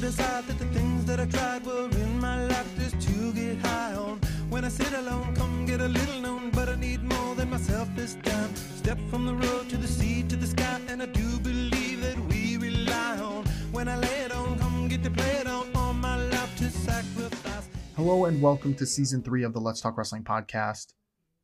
to 0.00 0.06
decide 0.06 0.46
that 0.46 0.58
the 0.58 0.64
things 0.66 1.04
that 1.04 1.20
I 1.20 1.26
tried 1.26 1.66
were 1.66 1.90
in 1.90 2.18
my 2.18 2.46
life 2.46 2.66
just 2.78 2.98
to 3.02 3.32
get 3.34 3.58
high 3.58 3.94
on. 3.94 4.18
When 4.48 4.64
I 4.64 4.68
sit 4.68 4.92
alone, 4.94 5.34
come 5.34 5.66
get 5.66 5.82
a 5.82 5.88
little 5.88 6.20
known, 6.22 6.50
but 6.50 6.70
I 6.70 6.76
need 6.76 7.02
more 7.02 7.34
than 7.34 7.50
myself 7.50 7.86
this 7.94 8.14
time. 8.22 8.54
Step 8.56 8.98
from 9.10 9.26
the 9.26 9.34
road 9.34 9.68
to 9.68 9.76
the 9.76 9.86
sea 9.86 10.22
to 10.22 10.36
the 10.36 10.46
sky, 10.46 10.80
and 10.88 11.02
I 11.02 11.06
do 11.06 11.38
believe 11.40 12.00
that 12.00 12.18
we 12.28 12.56
rely 12.56 13.18
on. 13.18 13.44
When 13.72 13.88
I 13.88 13.96
lay 13.96 14.20
it 14.20 14.32
on, 14.32 14.58
come 14.58 14.88
get 14.88 15.02
to 15.04 15.10
play 15.10 15.32
it 15.32 15.46
on, 15.46 15.68
all 15.74 15.92
my 15.92 16.16
life 16.28 16.56
to 16.58 16.70
sacrifice. 16.70 17.68
Hello 17.94 18.24
and 18.24 18.40
welcome 18.40 18.74
to 18.76 18.86
season 18.86 19.22
three 19.22 19.42
of 19.42 19.52
the 19.52 19.60
Let's 19.60 19.82
Talk 19.82 19.98
Wrestling 19.98 20.24
podcast. 20.24 20.94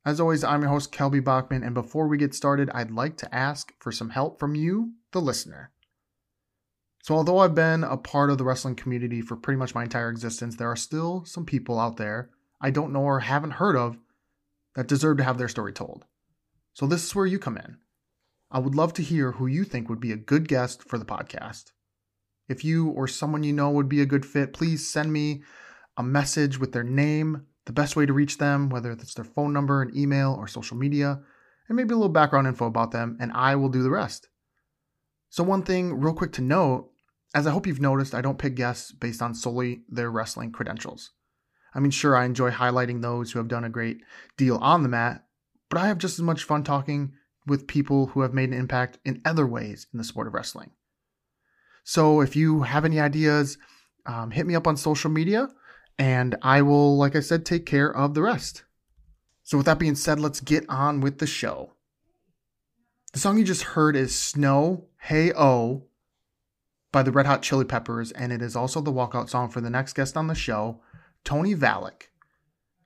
As 0.07 0.18
always, 0.18 0.43
I'm 0.45 0.62
your 0.62 0.70
host, 0.70 0.93
Kelby 0.93 1.23
Bachman, 1.23 1.62
and 1.62 1.74
before 1.74 2.09
we 2.09 2.16
get 2.16 2.34
started, 2.34 2.70
I'd 2.70 2.91
like 2.91 3.18
to 3.18 3.34
ask 3.34 3.74
for 3.80 3.93
some 3.93 4.10
help 4.10 4.38
from 4.38 4.54
you, 4.54 4.93
the 5.12 5.20
listener. 5.20 5.73
So, 7.06 7.15
although 7.15 7.38
I've 7.38 7.55
been 7.55 7.84
a 7.84 7.96
part 7.96 8.30
of 8.30 8.38
the 8.38 8.42
wrestling 8.42 8.74
community 8.74 9.20
for 9.20 9.37
pretty 9.37 9.59
much 9.59 9.77
my 9.77 9.84
entire 9.84 10.10
existence, 10.10 10.56
there 10.56 10.69
are 10.69 10.74
still 10.74 11.24
some 11.24 11.46
people 11.46 11.79
out 11.79 11.98
there 11.98 12.30
I 12.60 12.73
don't 12.73 12.92
know 12.92 13.02
or 13.02 13.20
haven't 13.20 13.52
heard 13.52 13.77
of 13.77 13.96
that 14.74 14.88
deserve 14.88 15.19
to 15.19 15.23
have 15.23 15.38
their 15.38 15.46
story 15.46 15.73
told. 15.73 16.05
So, 16.74 16.84
this 16.84 17.05
is 17.05 17.15
where 17.15 17.24
you 17.24 17.38
come 17.38 17.59
in. 17.59 17.77
I 18.51 18.59
would 18.59 18.74
love 18.74 18.92
to 18.95 19.05
hear 19.05 19.30
who 19.30 19.46
you 19.46 19.62
think 19.62 19.88
would 19.88 20.01
be 20.01 20.10
a 20.10 20.16
good 20.16 20.48
guest 20.48 20.82
for 20.82 20.98
the 20.98 21.05
podcast. 21.05 21.70
If 22.48 22.65
you 22.65 22.88
or 22.88 23.07
someone 23.07 23.45
you 23.45 23.52
know 23.52 23.71
would 23.71 23.88
be 23.88 24.01
a 24.01 24.07
good 24.07 24.27
fit, 24.27 24.52
please 24.52 24.88
send 24.88 25.12
me 25.12 25.45
a 25.96 26.02
message 26.02 26.59
with 26.59 26.73
their 26.73 26.82
name, 26.82 27.46
the 27.66 27.73
best 27.73 27.95
way 27.95 28.04
to 28.07 28.12
reach 28.12 28.38
them, 28.38 28.68
whether 28.68 28.90
it's 28.90 29.15
their 29.15 29.24
phone 29.24 29.52
number, 29.52 29.80
an 29.80 29.96
email, 29.96 30.34
or 30.37 30.49
social 30.49 30.77
media, 30.77 31.21
and 31.68 31.77
maybe 31.77 31.95
a 31.95 31.96
little 31.96 32.09
background 32.09 32.49
info 32.49 32.66
about 32.66 32.90
them, 32.90 33.16
and 33.21 33.30
I 33.30 33.54
will 33.54 33.68
do 33.68 33.84
the 33.84 33.90
rest. 33.90 34.27
So, 35.29 35.45
one 35.45 35.62
thing, 35.62 36.01
real 36.01 36.12
quick 36.12 36.32
to 36.32 36.43
note 36.43 36.90
as 37.37 37.46
I 37.46 37.51
hope 37.51 37.66
you've 37.66 37.82
noticed, 37.82 38.15
I 38.15 38.23
don't 38.23 38.38
pick 38.38 38.54
guests 38.54 38.92
based 38.92 39.20
on 39.20 39.34
solely 39.34 39.82
their 39.90 40.10
wrestling 40.10 40.52
credentials. 40.52 41.10
I 41.74 41.80
mean, 41.80 41.90
sure, 41.90 42.16
I 42.16 42.24
enjoy 42.24 42.51
highlighting 42.51 43.02
those 43.02 43.30
who 43.30 43.38
have 43.38 43.46
done 43.46 43.62
a 43.62 43.68
great 43.68 43.98
deal 44.38 44.56
on 44.56 44.82
the 44.82 44.88
mat, 44.88 45.26
but 45.68 45.78
I 45.78 45.88
have 45.88 45.98
just 45.98 46.18
as 46.18 46.23
much 46.23 46.45
fun 46.45 46.65
talking 46.65 47.12
with 47.46 47.66
people 47.66 48.06
who 48.06 48.23
have 48.23 48.32
made 48.32 48.48
an 48.48 48.59
impact 48.59 48.98
in 49.04 49.20
other 49.26 49.46
ways 49.46 49.87
in 49.93 49.98
the 49.98 50.04
sport 50.04 50.26
of 50.26 50.32
wrestling. 50.32 50.70
So 51.84 52.23
if 52.23 52.37
you 52.37 52.62
have 52.62 52.87
any 52.87 52.98
ideas, 52.98 53.59
um, 54.06 54.30
hit 54.30 54.46
me 54.46 54.54
up 54.54 54.66
on 54.66 54.78
social 54.78 55.10
media 55.10 55.50
and 55.98 56.37
I 56.40 56.62
will, 56.62 56.96
like 56.96 57.15
I 57.15 57.21
said, 57.21 57.45
take 57.45 57.66
care 57.66 57.95
of 57.95 58.15
the 58.15 58.23
rest. 58.23 58.65
So, 59.43 59.59
with 59.59 59.66
that 59.66 59.78
being 59.78 59.95
said, 59.95 60.18
let's 60.18 60.40
get 60.40 60.65
on 60.68 61.00
with 61.00 61.18
the 61.18 61.26
show. 61.26 61.74
The 63.12 63.18
song 63.18 63.38
you 63.38 63.45
just 63.45 63.62
heard 63.62 63.95
is 63.95 64.15
Snow, 64.15 64.87
Hey 64.98 65.32
Oh 65.34 65.84
by 66.97 67.03
the 67.03 67.12
Red 67.12 67.27
Hot 67.27 67.43
Chili 67.43 67.66
Peppers, 67.66 68.11
and 68.12 68.33
it 68.33 68.41
is 68.41 68.56
also 68.56 68.81
the 68.81 68.91
walkout 68.91 69.28
song 69.28 69.50
for 69.50 69.61
the 69.61 69.69
next 69.69 69.93
guest 69.93 70.16
on 70.16 70.28
the 70.28 70.34
show, 70.34 70.81
Tony 71.25 71.55
Valek. 71.55 72.05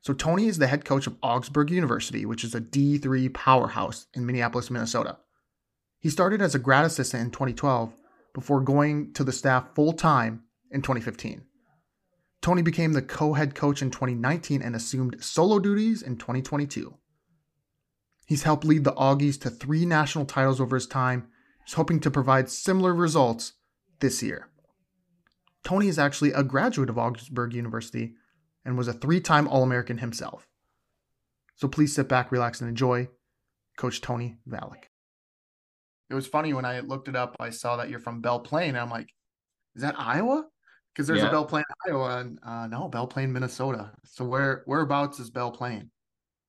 So, 0.00 0.12
Tony 0.12 0.46
is 0.46 0.58
the 0.58 0.66
head 0.66 0.84
coach 0.84 1.06
of 1.06 1.16
Augsburg 1.22 1.70
University, 1.70 2.26
which 2.26 2.42
is 2.42 2.52
a 2.52 2.60
D3 2.60 3.32
powerhouse 3.32 4.06
in 4.12 4.26
Minneapolis, 4.26 4.68
Minnesota. 4.68 5.18
He 6.00 6.10
started 6.10 6.42
as 6.42 6.56
a 6.56 6.58
grad 6.58 6.84
assistant 6.84 7.22
in 7.22 7.30
2012 7.30 7.94
before 8.34 8.60
going 8.62 9.12
to 9.12 9.22
the 9.22 9.30
staff 9.30 9.76
full 9.76 9.92
time 9.92 10.42
in 10.72 10.82
2015. 10.82 11.42
Tony 12.42 12.62
became 12.62 12.94
the 12.94 13.02
co 13.02 13.34
head 13.34 13.54
coach 13.54 13.80
in 13.80 13.92
2019 13.92 14.60
and 14.60 14.74
assumed 14.74 15.22
solo 15.22 15.60
duties 15.60 16.02
in 16.02 16.16
2022. 16.16 16.96
He's 18.26 18.42
helped 18.42 18.64
lead 18.64 18.82
the 18.82 18.90
Auggies 18.94 19.40
to 19.42 19.50
three 19.50 19.86
national 19.86 20.24
titles 20.24 20.60
over 20.60 20.74
his 20.74 20.88
time. 20.88 21.28
He's 21.64 21.74
hoping 21.74 22.00
to 22.00 22.10
provide 22.10 22.50
similar 22.50 22.92
results 22.92 23.52
this 24.00 24.22
year. 24.22 24.48
Tony 25.64 25.88
is 25.88 25.98
actually 25.98 26.32
a 26.32 26.42
graduate 26.42 26.88
of 26.90 26.98
Augsburg 26.98 27.52
University 27.54 28.14
and 28.64 28.76
was 28.76 28.88
a 28.88 28.92
three 28.92 29.20
time 29.20 29.46
All 29.48 29.62
American 29.62 29.98
himself. 29.98 30.46
So 31.56 31.68
please 31.68 31.94
sit 31.94 32.08
back, 32.08 32.32
relax, 32.32 32.60
and 32.60 32.68
enjoy 32.68 33.08
Coach 33.76 34.00
Tony 34.00 34.36
Valek. 34.48 34.84
It 36.08 36.14
was 36.14 36.26
funny 36.26 36.52
when 36.54 36.64
I 36.64 36.80
looked 36.80 37.08
it 37.08 37.14
up, 37.16 37.36
I 37.38 37.50
saw 37.50 37.76
that 37.76 37.88
you're 37.90 38.00
from 38.00 38.20
Belle 38.20 38.40
Plaine, 38.40 38.70
and 38.70 38.78
I'm 38.78 38.90
like, 38.90 39.08
is 39.76 39.82
that 39.82 39.94
Iowa? 39.98 40.46
Because 40.92 41.06
there's 41.06 41.20
Yeah. 41.20 41.28
a 41.28 41.30
Belle 41.30 41.46
Plaine, 41.46 41.62
Iowa, 41.86 42.18
and 42.18 42.38
uh, 42.42 42.66
no, 42.66 42.88
Belle 42.88 43.06
Plaine, 43.06 43.30
Minnesota. 43.32 43.92
So 44.04 44.24
where 44.24 44.62
whereabouts 44.66 45.20
is 45.20 45.30
Belle 45.30 45.52
Plaine? 45.52 45.88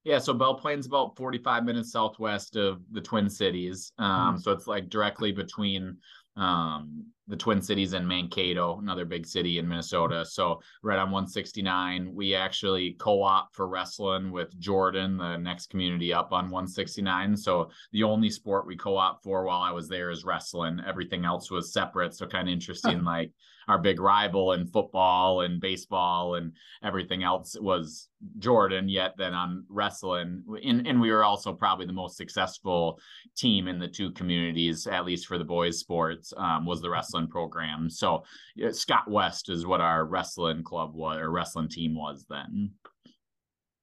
Yeah, 0.04 0.18
so 0.18 0.34
Belle 0.34 0.58
Plaine's 0.58 0.88
about 0.88 1.16
45 1.16 1.64
minutes 1.64 1.92
southwest 1.92 2.56
of 2.56 2.82
the 2.92 3.02
Twin 3.02 3.30
Cities. 3.30 3.92
Um, 4.00 4.40
so 4.40 4.52
it's 4.52 4.66
like 4.66 4.90
directly 4.90 5.32
between 5.32 5.96
um 6.38 7.06
the 7.32 7.38
Twin 7.38 7.62
Cities 7.62 7.94
and 7.94 8.06
Mankato, 8.06 8.78
another 8.80 9.06
big 9.06 9.26
city 9.26 9.58
in 9.58 9.68
Minnesota. 9.68 10.26
So 10.26 10.62
right 10.84 11.00
on 11.00 11.12
169, 11.12 12.14
we 12.14 12.36
actually 12.36 12.98
co-op 13.00 13.56
for 13.56 13.70
wrestling 13.70 14.32
with 14.32 14.60
Jordan, 14.60 15.18
the 15.18 15.38
next 15.38 15.70
community 15.70 16.14
up 16.14 16.34
on 16.34 16.50
169. 16.50 17.38
So 17.38 17.70
the 17.94 18.04
only 18.04 18.30
sport 18.30 18.68
we 18.68 18.76
co-op 18.76 19.24
for 19.24 19.46
while 19.46 19.62
I 19.62 19.72
was 19.72 19.88
there 19.88 20.12
is 20.12 20.26
wrestling. 20.26 20.82
Everything 20.86 21.24
else 21.24 21.50
was 21.50 21.72
separate. 21.72 22.14
So 22.14 22.28
kind 22.28 22.50
of 22.50 22.54
interesting, 22.54 23.04
like 23.06 23.32
our 23.72 23.80
big 23.80 24.02
rival 24.02 24.52
in 24.52 24.68
football 24.68 25.42
and 25.42 25.62
baseball 25.62 26.36
and 26.36 26.52
everything 26.84 27.24
else 27.24 27.56
was 27.60 28.10
Jordan, 28.38 28.90
yet 28.90 29.14
then 29.18 29.34
on 29.34 29.64
wrestling. 29.70 30.44
And, 30.64 30.86
and 30.86 31.00
we 31.00 31.10
were 31.10 31.24
also 31.24 31.54
probably 31.54 31.86
the 31.86 31.94
most 31.94 32.18
successful 32.18 33.00
team 33.38 33.70
in 33.70 33.80
the 33.80 33.88
two 33.88 34.12
communities, 34.12 34.88
at 34.88 35.06
least 35.06 35.26
for 35.26 35.38
the 35.38 35.46
boys' 35.46 35.80
sports, 35.80 36.34
um, 36.36 36.66
was 36.66 36.82
the 36.82 36.90
wrestling 36.90 37.28
program. 37.28 37.90
So 37.90 38.26
Scott 38.72 39.10
West 39.10 39.50
is 39.50 39.66
what 39.66 39.80
our 39.80 40.04
wrestling 40.06 40.64
club 40.64 40.94
was 40.94 41.20
or 41.20 41.32
wrestling 41.32 41.70
team 41.70 41.96
was 41.96 42.26
then. 42.30 42.72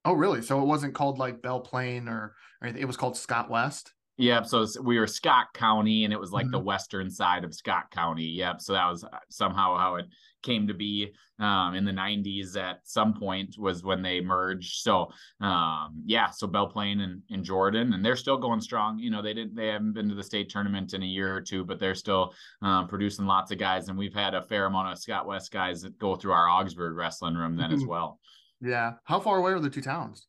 Oh, 0.04 0.12
really? 0.12 0.42
So 0.42 0.60
it 0.60 0.66
wasn't 0.66 0.94
called 0.94 1.18
like 1.18 1.40
Belle 1.40 1.60
Plaine 1.60 2.08
or, 2.08 2.34
or 2.60 2.64
anything. 2.64 2.82
It 2.82 2.86
was 2.86 2.98
called 2.98 3.16
Scott 3.16 3.48
West. 3.48 3.94
Yep. 4.18 4.46
So 4.46 4.66
we 4.82 4.98
were 4.98 5.06
Scott 5.06 5.46
County, 5.54 6.04
and 6.04 6.12
it 6.12 6.18
was 6.20 6.32
like 6.32 6.50
the 6.50 6.60
Mhm. 6.60 6.64
western 6.64 7.08
side 7.08 7.44
of 7.44 7.54
Scott 7.54 7.90
County. 7.92 8.24
Yep. 8.26 8.60
So 8.60 8.72
that 8.72 8.86
was 8.90 9.04
uh, 9.04 9.08
somehow 9.30 9.76
how 9.78 9.94
it 9.94 10.06
came 10.42 10.66
to 10.66 10.74
be 10.74 11.14
um, 11.40 11.74
in 11.74 11.84
the 11.84 11.92
90s. 11.92 12.56
At 12.56 12.80
some 12.82 13.14
point 13.14 13.56
was 13.58 13.84
when 13.84 14.02
they 14.02 14.20
merged. 14.20 14.82
So 14.82 15.12
um, 15.40 16.02
yeah. 16.04 16.30
So 16.30 16.48
Belle 16.48 16.68
Plaine 16.68 17.00
and, 17.00 17.22
and 17.30 17.44
Jordan, 17.44 17.92
and 17.92 18.04
they're 18.04 18.16
still 18.16 18.38
going 18.38 18.60
strong. 18.60 18.98
You 18.98 19.10
know, 19.10 19.22
they 19.22 19.34
didn't 19.34 19.54
they 19.54 19.68
haven't 19.68 19.92
been 19.92 20.08
to 20.08 20.16
the 20.16 20.22
state 20.24 20.48
tournament 20.50 20.94
in 20.94 21.02
a 21.04 21.06
year 21.06 21.32
or 21.34 21.40
two, 21.40 21.64
but 21.64 21.78
they're 21.78 21.94
still 21.94 22.34
um, 22.60 22.88
producing 22.88 23.24
lots 23.26 23.52
of 23.52 23.58
guys. 23.58 23.88
And 23.88 23.96
we've 23.96 24.14
had 24.14 24.34
a 24.34 24.42
fair 24.42 24.66
amount 24.66 24.90
of 24.90 24.98
Scott 24.98 25.26
West 25.28 25.52
guys 25.52 25.82
that 25.82 25.96
go 25.96 26.16
through 26.16 26.32
our 26.32 26.48
Augsburg 26.48 26.96
wrestling 26.96 27.36
room 27.36 27.56
then 27.56 27.70
as 27.72 27.84
Mhm. 27.84 27.88
well. 27.88 28.18
Yeah. 28.60 28.94
How 29.04 29.20
far 29.20 29.38
away 29.38 29.52
are 29.52 29.60
the 29.60 29.70
two 29.70 29.80
towns? 29.82 30.26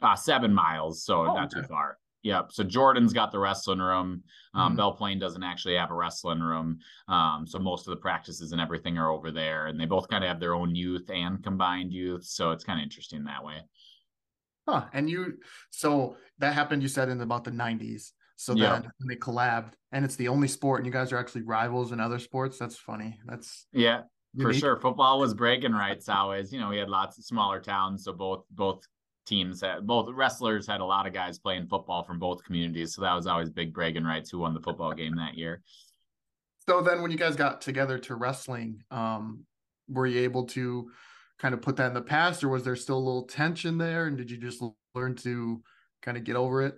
Uh, 0.00 0.14
seven 0.14 0.54
miles, 0.54 1.02
so 1.02 1.22
Oh, 1.22 1.34
not 1.34 1.50
too 1.50 1.64
far. 1.64 1.98
Yep. 2.22 2.52
So 2.52 2.64
Jordan's 2.64 3.12
got 3.12 3.30
the 3.30 3.38
wrestling 3.38 3.78
room. 3.78 4.22
Um, 4.54 4.72
Mhm. 4.72 4.76
Belle 4.76 4.96
Plaine 4.96 5.18
doesn't 5.20 5.42
actually 5.42 5.76
have 5.76 5.90
a 5.90 5.94
wrestling 5.94 6.40
room. 6.40 6.80
Um, 7.06 7.46
so 7.46 7.58
most 7.58 7.86
of 7.86 7.92
the 7.94 8.00
practices 8.00 8.52
and 8.52 8.60
everything 8.60 8.98
are 8.98 9.10
over 9.10 9.30
there, 9.30 9.66
and 9.66 9.80
they 9.80 9.86
both 9.86 10.08
kind 10.08 10.24
of 10.24 10.28
have 10.28 10.40
their 10.40 10.54
own 10.54 10.74
youth 10.74 11.08
and 11.10 11.42
combined 11.42 11.92
youth. 11.92 12.24
So 12.24 12.50
it's 12.50 12.64
kind 12.64 12.80
of 12.80 12.82
interesting 12.82 13.24
that 13.24 13.44
way. 13.44 13.62
Huh. 14.68 14.86
And 14.92 15.08
you, 15.08 15.38
so 15.70 16.16
that 16.38 16.54
happened, 16.54 16.82
you 16.82 16.88
said, 16.88 17.08
in 17.08 17.20
about 17.20 17.44
the 17.44 17.50
90s. 17.52 18.12
So 18.36 18.52
Yeah. 18.54 18.80
then 18.80 18.90
they 19.08 19.16
collabed, 19.16 19.72
and 19.92 20.04
it's 20.04 20.16
the 20.16 20.28
only 20.28 20.48
sport, 20.48 20.80
and 20.80 20.86
you 20.86 20.92
guys 20.92 21.12
are 21.12 21.18
actually 21.18 21.42
rivals 21.42 21.92
in 21.92 22.00
other 22.00 22.18
sports. 22.18 22.58
That's 22.58 22.76
funny. 22.76 23.18
That's 23.26 23.66
Yeah, 23.72 24.02
for 24.40 24.52
sure. 24.52 24.78
Football 24.78 25.20
was 25.20 25.34
bragging 25.34 25.72
rights 25.72 26.08
always. 26.08 26.52
You 26.52 26.60
know, 26.60 26.68
we 26.68 26.76
had 26.78 26.88
lots 26.90 27.18
of 27.18 27.24
smaller 27.24 27.60
towns, 27.60 28.04
so 28.04 28.12
both 28.12 28.44
both 28.50 28.86
teams 29.28 29.60
had 29.60 29.86
both 29.86 30.08
wrestlers 30.14 30.66
had 30.66 30.80
a 30.80 30.84
lot 30.84 31.06
of 31.06 31.12
guys 31.12 31.38
playing 31.38 31.66
football 31.66 32.02
from 32.02 32.18
both 32.18 32.42
communities. 32.42 32.94
So 32.94 33.02
that 33.02 33.14
was 33.14 33.26
always 33.26 33.50
big 33.50 33.72
bragging 33.72 34.04
rights 34.04 34.30
who 34.30 34.38
won 34.38 34.54
the 34.54 34.60
football 34.60 34.92
game 34.94 35.14
that 35.16 35.36
year. 35.36 35.62
So 36.68 36.80
then 36.82 37.02
when 37.02 37.10
you 37.10 37.16
guys 37.16 37.36
got 37.36 37.60
together 37.60 37.98
to 37.98 38.14
wrestling, 38.14 38.82
um, 38.90 39.44
were 39.88 40.06
you 40.06 40.20
able 40.20 40.44
to 40.48 40.90
kind 41.38 41.54
of 41.54 41.62
put 41.62 41.76
that 41.76 41.88
in 41.88 41.94
the 41.94 42.02
past, 42.02 42.42
or 42.42 42.48
was 42.48 42.64
there 42.64 42.76
still 42.76 42.98
a 42.98 43.00
little 43.00 43.22
tension 43.22 43.78
there? 43.78 44.06
And 44.06 44.16
did 44.16 44.30
you 44.30 44.36
just 44.36 44.62
learn 44.94 45.14
to 45.16 45.62
kind 46.02 46.16
of 46.16 46.24
get 46.24 46.36
over 46.36 46.62
it? 46.62 46.74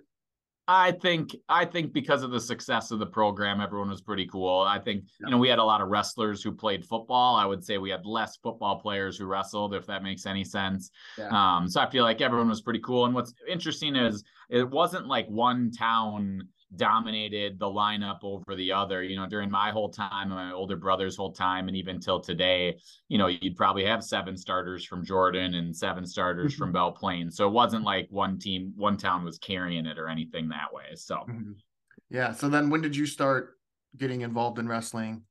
I 0.73 0.93
think 0.93 1.35
I 1.49 1.65
think 1.65 1.91
because 1.91 2.23
of 2.23 2.31
the 2.31 2.39
success 2.39 2.91
of 2.91 2.99
the 2.99 3.05
program, 3.05 3.59
everyone 3.59 3.89
was 3.89 4.01
pretty 4.01 4.25
cool. 4.27 4.61
I 4.61 4.79
think 4.79 5.03
Yeah. 5.19 5.27
you 5.27 5.31
know 5.31 5.37
we 5.37 5.49
had 5.49 5.59
a 5.59 5.63
lot 5.63 5.81
of 5.81 5.89
wrestlers 5.89 6.41
who 6.41 6.53
played 6.53 6.85
football. 6.85 7.35
I 7.35 7.45
would 7.45 7.61
say 7.63 7.77
we 7.77 7.89
had 7.89 8.05
less 8.05 8.37
football 8.37 8.79
players 8.79 9.17
who 9.17 9.25
wrestled, 9.25 9.73
if 9.75 9.85
that 9.87 10.01
makes 10.01 10.25
any 10.25 10.45
sense. 10.45 10.89
Yeah. 11.17 11.27
Um, 11.31 11.67
so 11.67 11.81
I 11.81 11.89
feel 11.89 12.05
like 12.05 12.21
everyone 12.21 12.47
was 12.47 12.61
pretty 12.61 12.79
cool. 12.79 13.05
And 13.05 13.13
what's 13.13 13.33
interesting 13.49 13.97
is 13.97 14.23
it 14.51 14.69
wasn't 14.69 15.07
like 15.07 15.27
one 15.27 15.71
town 15.71 16.47
dominated 16.75 17.57
the 17.57 17.65
lineup 17.65 18.19
over 18.23 18.55
the 18.55 18.71
other. 18.71 19.01
You 19.01 19.15
know, 19.15 19.25
during 19.25 19.49
my 19.49 19.71
whole 19.71 19.89
time, 19.89 20.31
and 20.31 20.35
my 20.35 20.51
older 20.51 20.75
brother's 20.75 21.15
whole 21.15 21.31
time, 21.31 21.67
and 21.67 21.75
even 21.75 21.99
till 21.99 22.19
today, 22.19 22.77
you 23.07 23.17
know, 23.17 23.27
you'd 23.27 23.55
probably 23.55 23.85
have 23.85 24.03
seven 24.03 24.37
starters 24.37 24.85
from 24.85 25.03
Jordan 25.03 25.55
and 25.55 25.75
seven 25.75 26.05
starters 26.05 26.53
from 26.53 26.71
Belle 26.71 26.91
Plaine. 26.91 27.31
So 27.31 27.47
it 27.47 27.51
wasn't 27.51 27.83
like 27.83 28.07
one 28.09 28.37
team, 28.37 28.73
one 28.75 28.97
town 28.97 29.23
was 29.23 29.37
carrying 29.37 29.85
it 29.85 29.97
or 29.97 30.07
anything 30.07 30.49
that 30.49 30.71
way. 30.73 30.95
So 30.95 31.25
Mhm. 31.27 31.55
Yeah. 32.09 32.33
So 32.33 32.49
then 32.49 32.69
when 32.69 32.81
did 32.81 32.95
you 32.95 33.05
start 33.05 33.57
getting 33.97 34.21
involved 34.21 34.59
in 34.59 34.67
wrestling? 34.67 35.23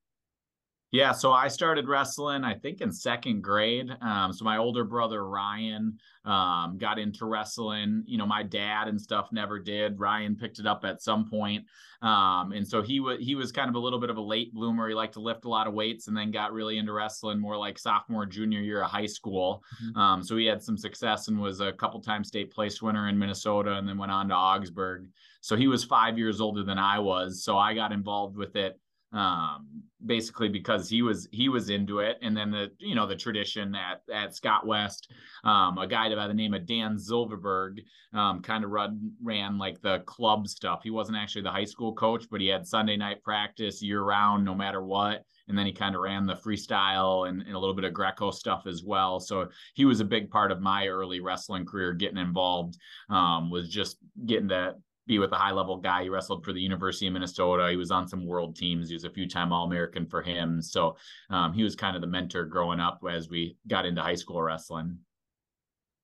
Yeah, 0.92 1.12
so 1.12 1.30
I 1.30 1.46
started 1.46 1.86
wrestling, 1.86 2.42
I 2.42 2.54
think 2.54 2.80
in 2.80 2.90
second 2.90 3.42
grade. 3.42 3.90
Um, 4.00 4.32
so 4.32 4.44
my 4.44 4.56
older 4.56 4.82
brother 4.82 5.24
Ryan 5.24 5.98
um, 6.24 6.78
got 6.78 6.98
into 6.98 7.26
wrestling. 7.26 8.02
You 8.06 8.18
know, 8.18 8.26
my 8.26 8.42
dad 8.42 8.88
and 8.88 9.00
stuff 9.00 9.28
never 9.30 9.60
did. 9.60 10.00
Ryan 10.00 10.34
picked 10.34 10.58
it 10.58 10.66
up 10.66 10.84
at 10.84 11.00
some 11.00 11.30
point. 11.30 11.64
Um, 12.02 12.50
and 12.52 12.66
so 12.66 12.82
he 12.82 12.98
was 12.98 13.18
he 13.20 13.36
was 13.36 13.52
kind 13.52 13.68
of 13.68 13.76
a 13.76 13.78
little 13.78 14.00
bit 14.00 14.10
of 14.10 14.16
a 14.16 14.22
late 14.22 14.52
bloomer. 14.52 14.88
He 14.88 14.94
liked 14.94 15.14
to 15.14 15.20
lift 15.20 15.44
a 15.44 15.48
lot 15.48 15.68
of 15.68 15.74
weights 15.74 16.08
and 16.08 16.16
then 16.16 16.32
got 16.32 16.52
really 16.52 16.78
into 16.78 16.92
wrestling 16.92 17.38
more 17.38 17.56
like 17.56 17.78
sophomore, 17.78 18.26
junior 18.26 18.60
year 18.60 18.82
of 18.82 18.90
high 18.90 19.06
school. 19.06 19.62
Mm-hmm. 19.84 20.00
Um, 20.00 20.22
so 20.24 20.36
he 20.36 20.46
had 20.46 20.60
some 20.60 20.76
success 20.76 21.28
and 21.28 21.38
was 21.38 21.60
a 21.60 21.72
couple 21.72 22.00
times 22.00 22.28
state 22.28 22.50
place 22.50 22.82
winner 22.82 23.08
in 23.08 23.16
Minnesota 23.16 23.74
and 23.74 23.88
then 23.88 23.96
went 23.96 24.10
on 24.10 24.28
to 24.28 24.34
Augsburg. 24.34 25.06
So 25.40 25.56
he 25.56 25.68
was 25.68 25.84
five 25.84 26.18
years 26.18 26.40
older 26.40 26.64
than 26.64 26.78
I 26.78 26.98
was. 26.98 27.44
So 27.44 27.56
I 27.56 27.74
got 27.74 27.92
involved 27.92 28.36
with 28.36 28.56
it 28.56 28.78
um 29.12 29.82
basically 30.06 30.48
because 30.48 30.88
he 30.88 31.02
was 31.02 31.28
he 31.32 31.48
was 31.48 31.68
into 31.68 31.98
it. 31.98 32.16
And 32.22 32.36
then 32.36 32.50
the 32.50 32.70
you 32.78 32.94
know 32.94 33.06
the 33.06 33.16
tradition 33.16 33.74
at 33.74 34.02
at 34.12 34.34
scott 34.34 34.66
west 34.66 35.10
um 35.44 35.78
a 35.78 35.86
guy 35.86 36.14
by 36.14 36.28
the 36.28 36.34
name 36.34 36.54
of 36.54 36.66
dan 36.66 36.96
zilverberg 36.96 37.80
um 38.14 38.40
kind 38.40 38.64
of 38.64 38.70
run 38.70 39.12
ran 39.22 39.58
like 39.58 39.80
the 39.80 40.00
club 40.00 40.48
stuff. 40.48 40.82
He 40.82 40.90
wasn't 40.90 41.18
actually 41.18 41.42
the 41.42 41.50
high 41.50 41.64
school 41.64 41.92
coach 41.92 42.26
but 42.30 42.40
he 42.40 42.46
had 42.46 42.66
sunday 42.66 42.96
night 42.96 43.22
practice 43.22 43.82
year 43.82 44.02
round 44.02 44.44
no 44.44 44.54
matter 44.54 44.82
what. 44.82 45.24
And 45.48 45.58
then 45.58 45.66
he 45.66 45.72
kind 45.72 45.96
of 45.96 46.02
ran 46.02 46.26
the 46.26 46.34
freestyle 46.34 47.28
and, 47.28 47.42
and 47.42 47.56
a 47.56 47.58
little 47.58 47.74
bit 47.74 47.84
of 47.84 47.92
greco 47.92 48.30
stuff 48.30 48.68
as 48.68 48.84
well. 48.84 49.18
So 49.18 49.48
he 49.74 49.84
was 49.84 49.98
a 49.98 50.04
big 50.04 50.30
part 50.30 50.52
of 50.52 50.60
my 50.60 50.86
early 50.86 51.18
wrestling 51.18 51.66
career 51.66 51.92
getting 51.92 52.18
involved 52.18 52.78
um 53.10 53.50
was 53.50 53.68
just 53.68 53.98
getting 54.24 54.48
to 54.50 54.76
be 55.06 55.18
with 55.18 55.32
a 55.32 55.36
high 55.36 55.50
level 55.50 55.76
guy. 55.76 56.02
He 56.02 56.08
wrestled 56.08 56.44
for 56.44 56.52
the 56.52 56.60
University 56.60 57.06
of 57.06 57.12
Minnesota. 57.12 57.68
He 57.70 57.76
was 57.76 57.90
on 57.90 58.06
some 58.06 58.26
world 58.26 58.56
teams. 58.56 58.88
He 58.88 58.94
was 58.94 59.04
a 59.04 59.10
few 59.10 59.28
time 59.28 59.52
All 59.52 59.64
American 59.64 60.06
for 60.06 60.22
him. 60.22 60.62
So 60.62 60.96
um, 61.30 61.52
he 61.52 61.62
was 61.62 61.74
kind 61.74 61.96
of 61.96 62.02
the 62.02 62.08
mentor 62.08 62.44
growing 62.44 62.80
up 62.80 63.00
as 63.10 63.28
we 63.28 63.56
got 63.66 63.86
into 63.86 64.02
high 64.02 64.14
school 64.14 64.40
wrestling. 64.40 64.98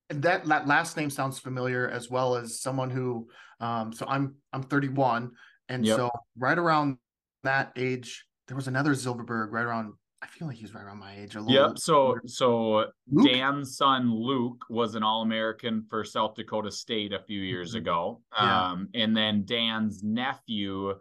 And 0.09 0.21
that, 0.23 0.45
that 0.45 0.67
last 0.67 0.97
name 0.97 1.09
sounds 1.09 1.39
familiar 1.39 1.89
as 1.89 2.09
well 2.09 2.35
as 2.35 2.59
someone 2.59 2.89
who, 2.89 3.27
um, 3.59 3.91
so 3.91 4.05
I'm, 4.07 4.35
I'm 4.53 4.63
31. 4.63 5.31
And 5.69 5.85
yep. 5.85 5.97
so 5.97 6.09
right 6.37 6.57
around 6.57 6.97
that 7.43 7.73
age, 7.75 8.25
there 8.47 8.55
was 8.55 8.67
another 8.67 8.91
Zilverberg 8.91 9.51
right 9.51 9.65
around 9.65 9.93
I 10.21 10.27
feel 10.27 10.47
like 10.47 10.57
he's 10.57 10.73
right 10.73 10.83
around 10.83 10.99
my 10.99 11.15
age. 11.15 11.35
A 11.35 11.41
little 11.41 11.69
yep. 11.69 11.77
So 11.77 12.17
so 12.25 12.85
Luke? 13.11 13.31
Dan's 13.31 13.77
son 13.77 14.11
Luke 14.11 14.63
was 14.69 14.95
an 14.95 15.03
All 15.03 15.21
American 15.21 15.85
for 15.89 16.03
South 16.03 16.35
Dakota 16.35 16.71
State 16.71 17.13
a 17.13 17.19
few 17.19 17.41
years 17.41 17.69
mm-hmm. 17.69 17.77
ago. 17.77 18.21
Yeah. 18.35 18.71
Um, 18.71 18.89
and 18.93 19.15
then 19.15 19.45
Dan's 19.45 20.03
nephew 20.03 20.95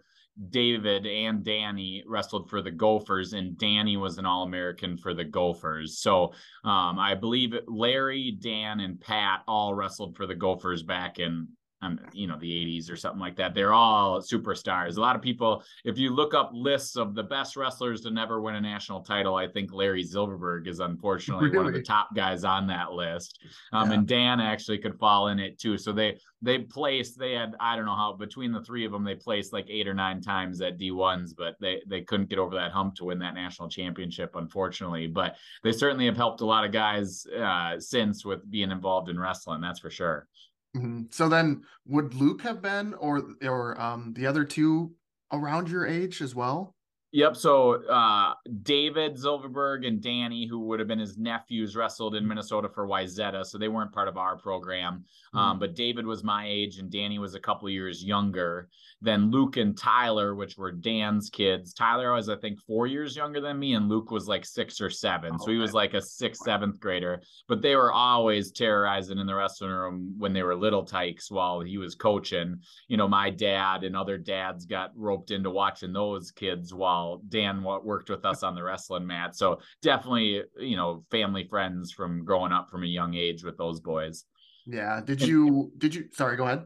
David 0.50 1.06
and 1.06 1.42
Danny 1.44 2.04
wrestled 2.06 2.50
for 2.50 2.60
the 2.60 2.70
Gophers, 2.70 3.32
and 3.32 3.56
Danny 3.56 3.96
was 3.96 4.18
an 4.18 4.26
All 4.26 4.42
American 4.42 4.96
for 4.98 5.14
the 5.14 5.24
Gophers. 5.24 5.98
So 5.98 6.34
um, 6.64 6.98
I 6.98 7.14
believe 7.14 7.54
Larry, 7.66 8.36
Dan, 8.40 8.80
and 8.80 9.00
Pat 9.00 9.42
all 9.48 9.74
wrestled 9.74 10.16
for 10.16 10.26
the 10.26 10.34
Gophers 10.34 10.82
back 10.82 11.18
in 11.18 11.48
um, 11.86 12.00
you 12.12 12.26
know 12.26 12.38
the 12.38 12.50
80s 12.50 12.90
or 12.90 12.96
something 12.96 13.20
like 13.20 13.36
that. 13.36 13.54
They're 13.54 13.72
all 13.72 14.20
superstars. 14.20 14.96
A 14.96 15.00
lot 15.00 15.16
of 15.16 15.22
people 15.22 15.62
if 15.84 15.98
you 15.98 16.10
look 16.10 16.34
up 16.34 16.50
lists 16.52 16.96
of 16.96 17.14
the 17.14 17.22
best 17.22 17.56
wrestlers 17.56 18.00
to 18.02 18.10
never 18.10 18.40
win 18.40 18.54
a 18.54 18.60
national 18.60 19.00
title 19.00 19.34
i 19.36 19.46
think 19.46 19.72
larry 19.72 20.04
zilverberg 20.04 20.66
is 20.66 20.80
unfortunately 20.80 21.46
really? 21.46 21.56
one 21.56 21.66
of 21.66 21.72
the 21.72 21.82
top 21.82 22.08
guys 22.14 22.44
on 22.44 22.66
that 22.66 22.92
list. 22.92 23.42
Um, 23.72 23.90
yeah. 23.90 23.96
and 23.96 24.06
dan 24.06 24.40
actually 24.40 24.78
could 24.78 24.98
fall 24.98 25.28
in 25.28 25.38
it 25.38 25.58
too. 25.58 25.78
So 25.78 25.92
they 25.92 26.18
they 26.42 26.58
placed 26.58 27.18
they 27.18 27.32
had 27.32 27.54
i 27.60 27.76
don't 27.76 27.86
know 27.86 27.96
how 27.96 28.12
between 28.12 28.52
the 28.52 28.62
three 28.62 28.84
of 28.84 28.92
them 28.92 29.04
they 29.04 29.14
placed 29.14 29.52
like 29.52 29.66
eight 29.68 29.88
or 29.88 29.94
nine 29.94 30.20
times 30.20 30.60
at 30.60 30.78
d1s 30.78 31.30
but 31.36 31.56
they 31.60 31.80
they 31.86 32.02
couldn't 32.02 32.28
get 32.28 32.38
over 32.38 32.54
that 32.54 32.72
hump 32.72 32.94
to 32.96 33.06
win 33.06 33.18
that 33.18 33.34
national 33.34 33.68
championship 33.68 34.36
unfortunately. 34.36 35.06
But 35.06 35.36
they 35.62 35.72
certainly 35.72 36.06
have 36.06 36.16
helped 36.16 36.40
a 36.40 36.46
lot 36.46 36.64
of 36.64 36.72
guys 36.72 37.26
uh, 37.26 37.78
since 37.78 38.24
with 38.24 38.48
being 38.50 38.70
involved 38.70 39.08
in 39.08 39.18
wrestling 39.18 39.60
that's 39.60 39.80
for 39.80 39.90
sure 39.90 40.28
Mm-hmm. 40.74 41.04
So 41.10 41.28
then, 41.28 41.64
would 41.86 42.14
Luke 42.14 42.42
have 42.42 42.62
been, 42.62 42.94
or 42.94 43.22
or 43.42 43.80
um, 43.80 44.12
the 44.14 44.26
other 44.26 44.44
two 44.44 44.94
around 45.32 45.68
your 45.68 45.86
age 45.86 46.22
as 46.22 46.34
well? 46.34 46.75
Yep. 47.16 47.34
So 47.34 47.82
uh, 47.86 48.34
David 48.62 49.14
Zilverberg 49.14 49.86
and 49.86 50.02
Danny, 50.02 50.46
who 50.46 50.60
would 50.66 50.78
have 50.80 50.86
been 50.86 50.98
his 50.98 51.16
nephews, 51.16 51.74
wrestled 51.74 52.14
in 52.14 52.28
Minnesota 52.28 52.68
for 52.68 52.86
Wayzata, 52.86 53.46
so 53.46 53.56
they 53.56 53.68
weren't 53.68 53.90
part 53.90 54.06
of 54.06 54.18
our 54.18 54.36
program. 54.36 54.92
Um, 54.92 55.00
mm-hmm. 55.00 55.38
Um, 55.38 55.58
but 55.58 55.74
David 55.74 56.04
was 56.04 56.22
my 56.22 56.44
age, 56.46 56.76
and 56.76 56.90
Danny 56.90 57.18
was 57.18 57.34
a 57.34 57.40
couple 57.40 57.70
years 57.70 58.04
younger 58.04 58.68
than 59.00 59.30
Luke 59.30 59.56
and 59.56 59.78
Tyler, 59.78 60.34
which 60.34 60.58
were 60.58 60.72
Dan's 60.72 61.30
kids. 61.30 61.72
Tyler 61.72 62.12
was, 62.12 62.28
I 62.28 62.36
think, 62.36 62.60
four 62.60 62.86
years 62.86 63.16
younger 63.16 63.40
than 63.40 63.58
me, 63.58 63.72
and 63.72 63.88
Luke 63.88 64.10
was 64.10 64.28
like 64.28 64.44
six 64.44 64.78
or 64.78 64.90
seven. 64.90 65.32
Oh, 65.34 65.44
so 65.46 65.50
he 65.50 65.56
was 65.56 65.72
like 65.72 65.94
a 65.94 66.02
sixth, 66.02 66.42
seventh 66.44 66.80
grader. 66.80 67.22
But 67.48 67.62
they 67.62 67.76
were 67.76 67.92
always 67.92 68.52
terrorizing 68.52 69.18
in 69.18 69.26
the 69.26 69.34
wrestling 69.34 69.70
room 69.70 70.14
when 70.18 70.34
they 70.34 70.42
were 70.42 70.54
little 70.54 70.84
tykes 70.84 71.30
while 71.30 71.60
he 71.60 71.78
was 71.78 71.94
coaching. 71.94 72.60
You 72.88 72.98
know, 72.98 73.08
my 73.08 73.30
dad 73.30 73.84
and 73.84 73.96
other 73.96 74.18
dads 74.18 74.66
got 74.66 74.92
roped 74.94 75.30
into 75.30 75.48
watching 75.48 75.94
those 75.94 76.30
kids 76.30 76.74
while 76.74 77.05
while 77.06 77.22
Dan 77.28 77.62
worked 77.62 78.10
with 78.10 78.24
us 78.24 78.42
on 78.42 78.54
the 78.54 78.62
wrestling 78.62 79.06
mat. 79.06 79.36
So 79.36 79.60
definitely, 79.82 80.42
you 80.58 80.76
know, 80.76 81.04
family 81.10 81.46
friends 81.48 81.92
from 81.92 82.24
growing 82.24 82.52
up 82.52 82.68
from 82.70 82.82
a 82.82 82.86
young 82.86 83.14
age 83.14 83.44
with 83.44 83.56
those 83.56 83.80
boys. 83.80 84.24
Yeah. 84.66 85.00
Did 85.04 85.22
you, 85.22 85.72
did 85.78 85.94
you, 85.94 86.06
sorry, 86.12 86.36
go 86.36 86.44
ahead. 86.44 86.64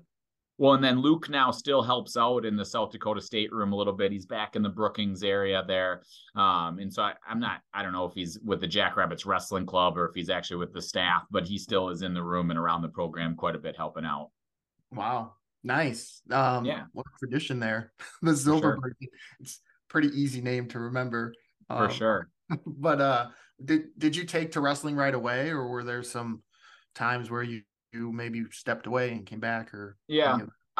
Well, 0.58 0.74
and 0.74 0.84
then 0.84 1.00
Luke 1.00 1.30
now 1.30 1.50
still 1.50 1.82
helps 1.82 2.18
out 2.18 2.44
in 2.44 2.54
the 2.54 2.66
South 2.66 2.92
Dakota 2.92 3.22
State 3.22 3.50
room 3.50 3.72
a 3.72 3.76
little 3.76 3.94
bit. 3.94 4.12
He's 4.12 4.26
back 4.26 4.56
in 4.56 4.62
the 4.62 4.68
Brookings 4.68 5.22
area 5.22 5.64
there. 5.66 6.02
Um, 6.36 6.78
and 6.78 6.92
so 6.92 7.02
I, 7.02 7.14
am 7.26 7.40
not, 7.40 7.62
I 7.72 7.82
don't 7.82 7.94
know 7.94 8.04
if 8.04 8.12
he's 8.12 8.38
with 8.44 8.60
the 8.60 8.66
Jackrabbits 8.66 9.24
Wrestling 9.24 9.64
Club 9.64 9.96
or 9.96 10.06
if 10.06 10.14
he's 10.14 10.28
actually 10.28 10.58
with 10.58 10.74
the 10.74 10.82
staff, 10.82 11.22
but 11.30 11.46
he 11.46 11.56
still 11.56 11.88
is 11.88 12.02
in 12.02 12.12
the 12.12 12.22
room 12.22 12.50
and 12.50 12.58
around 12.58 12.82
the 12.82 12.90
program 12.90 13.36
quite 13.36 13.54
a 13.54 13.58
bit 13.58 13.74
helping 13.74 14.04
out. 14.04 14.30
Wow. 14.92 15.32
Nice. 15.64 16.20
Um, 16.30 16.66
yeah. 16.66 16.84
What 16.92 17.06
tradition 17.18 17.58
there. 17.58 17.92
the 18.22 18.32
Zilverberg. 18.32 18.92
Sure. 19.00 19.10
It's 19.40 19.60
pretty 19.90 20.08
easy 20.08 20.40
name 20.40 20.68
to 20.68 20.78
remember. 20.78 21.34
For 21.68 21.84
um, 21.84 21.90
sure. 21.90 22.28
But 22.66 23.00
uh, 23.00 23.26
did 23.64 23.82
did 23.96 24.16
you 24.16 24.24
take 24.24 24.52
to 24.52 24.60
wrestling 24.60 24.96
right 24.96 25.14
away, 25.14 25.50
or 25.50 25.68
were 25.68 25.84
there 25.84 26.02
some 26.02 26.42
times 26.96 27.30
where 27.30 27.44
you 27.44 27.62
you 27.92 28.10
maybe 28.10 28.44
stepped 28.50 28.86
away 28.86 29.12
and 29.12 29.24
came 29.24 29.38
back, 29.38 29.72
or 29.72 29.96
yeah? 30.08 30.38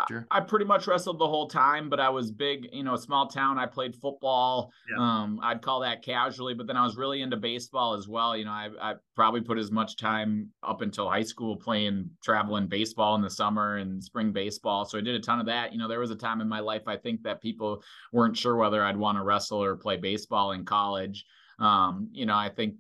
Sure. 0.09 0.27
I, 0.31 0.41
pretty 0.41 0.65
much 0.65 0.87
wrestled 0.87 1.19
the 1.19 1.27
whole 1.27 1.49
time, 1.49 1.89
but 1.89 2.01
I 2.01 2.09
was 2.09 2.31
big, 2.31 2.69
you 2.73 2.83
know, 2.83 2.97
small 2.97 3.27
town. 3.27 3.59
I 3.59 3.67
played 3.67 3.95
football. 3.95 4.73
Yeah. 4.91 5.03
Um, 5.03 5.41
I'd 5.43 5.63
call 5.63 5.81
that 5.81 6.03
casually, 6.03 6.55
but 6.55 6.67
then 6.67 6.77
I 6.77 6.85
was 6.85 6.97
really 6.97 7.23
into 7.23 7.37
baseball 7.37 7.95
as 7.95 8.09
well. 8.09 8.37
You 8.37 8.45
know, 8.45 8.51
I, 8.51 8.69
I 8.81 8.95
probably 9.15 9.41
put 9.41 9.59
as 9.59 9.71
much 9.71 9.97
time 9.97 10.51
up 10.63 10.81
until 10.81 11.09
high 11.09 11.23
school 11.23 11.57
playing 11.57 12.11
traveling 12.23 12.67
baseball 12.67 13.15
in 13.15 13.23
the 13.23 13.31
summer 13.31 13.77
and 13.77 14.03
spring 14.03 14.33
baseball. 14.33 14.85
So 14.85 14.99
I 14.99 15.01
did 15.01 15.15
a 15.15 15.21
ton 15.21 15.41
of 15.41 15.47
that. 15.47 15.73
You 15.73 15.79
know, 15.79 15.89
there 15.89 16.01
was 16.01 16.11
a 16.11 16.17
time 16.17 16.41
in 16.41 16.49
my 16.49 16.61
life 16.61 16.83
I 16.87 16.97
think 16.97 17.23
that 17.23 17.41
people 17.41 17.83
weren't 18.13 18.37
sure 18.37 18.57
whether 18.57 18.85
I'd 18.85 18.97
want 18.97 19.19
to 19.19 19.25
wrestle 19.25 19.63
or 19.63 19.77
play 19.77 19.97
baseball 19.97 20.53
in 20.53 20.65
college. 20.65 21.25
Um, 21.59 22.09
you 22.13 22.27
know, 22.27 22.37
I 22.37 22.49
think 22.49 22.77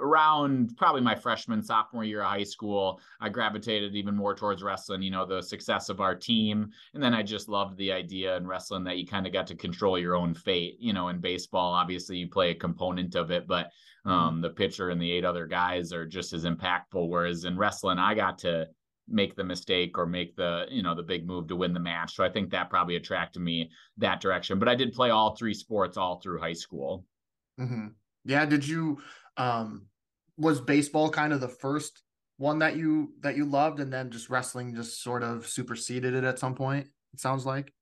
around 0.00 0.76
probably 0.76 1.00
my 1.00 1.14
freshman 1.14 1.62
sophomore 1.62 2.04
year 2.04 2.22
of 2.22 2.28
high 2.28 2.44
school 2.44 3.00
i 3.20 3.28
gravitated 3.28 3.94
even 3.94 4.14
more 4.14 4.34
towards 4.34 4.62
wrestling 4.62 5.02
you 5.02 5.10
know 5.10 5.26
the 5.26 5.42
success 5.42 5.88
of 5.88 6.00
our 6.00 6.14
team. 6.14 6.70
And 6.94 7.02
then 7.02 7.14
i 7.14 7.22
just 7.22 7.48
loved 7.48 7.76
the 7.76 7.92
idea 7.92 8.36
in 8.36 8.46
wrestling 8.46 8.84
that 8.84 8.98
you 8.98 9.06
kind 9.06 9.26
of 9.26 9.32
got 9.32 9.46
to 9.48 9.54
control 9.54 9.98
your 9.98 10.16
own 10.16 10.34
fate 10.34 10.76
you 10.78 10.92
know 10.92 11.08
in 11.08 11.20
baseball. 11.20 11.72
Obviously 11.72 12.16
you 12.16 12.28
play 12.28 12.50
a 12.50 12.54
component 12.54 13.14
of 13.14 13.30
it 13.30 13.46
but 13.46 13.66
mm-hmm. 14.06 14.10
um, 14.10 14.40
the 14.40 14.50
pitcher 14.50 14.90
and 14.90 15.00
the 15.00 15.10
eight 15.10 15.24
other 15.24 15.46
guys 15.46 15.92
are 15.92 16.06
just 16.06 16.32
as 16.32 16.44
impactful 16.44 17.08
whereas 17.08 17.44
in 17.44 17.56
wrestling 17.56 17.98
i 17.98 18.14
got 18.14 18.38
to 18.38 18.66
make 19.10 19.34
the 19.34 19.44
mistake 19.44 19.98
or 19.98 20.06
make 20.06 20.36
the 20.36 20.66
you 20.70 20.82
know 20.82 20.94
the 20.94 21.02
big 21.02 21.26
move 21.26 21.48
to 21.48 21.56
win 21.56 21.74
the 21.74 21.80
match. 21.80 22.14
So 22.14 22.24
i 22.24 22.30
think 22.30 22.50
that 22.50 22.70
probably 22.70 22.96
attracted 22.96 23.40
me 23.40 23.70
that 23.98 24.20
direction. 24.20 24.58
But 24.58 24.68
i 24.68 24.74
did 24.74 24.92
play 24.92 25.10
all 25.10 25.34
three 25.34 25.54
sports 25.54 25.96
all 25.96 26.20
through 26.20 26.40
high 26.40 26.54
school. 26.54 27.04
Mm-hmm. 27.60 27.88
yeah 28.24 28.46
did 28.46 28.66
you 28.66 28.98
um, 29.36 29.86
was 30.36 30.60
baseball 30.60 31.10
kind 31.10 31.32
of 31.32 31.40
the 31.40 31.48
first 31.48 32.02
one 32.36 32.60
that 32.60 32.76
you 32.76 33.12
that 33.20 33.36
you 33.36 33.44
loved, 33.44 33.80
and 33.80 33.92
then 33.92 34.10
just 34.10 34.30
wrestling 34.30 34.74
just 34.74 35.02
sort 35.02 35.22
of 35.22 35.46
superseded 35.46 36.14
it 36.14 36.24
at 36.24 36.38
some 36.38 36.54
point? 36.54 36.86
It 37.12 37.20
sounds 37.20 37.44
like. 37.44 37.72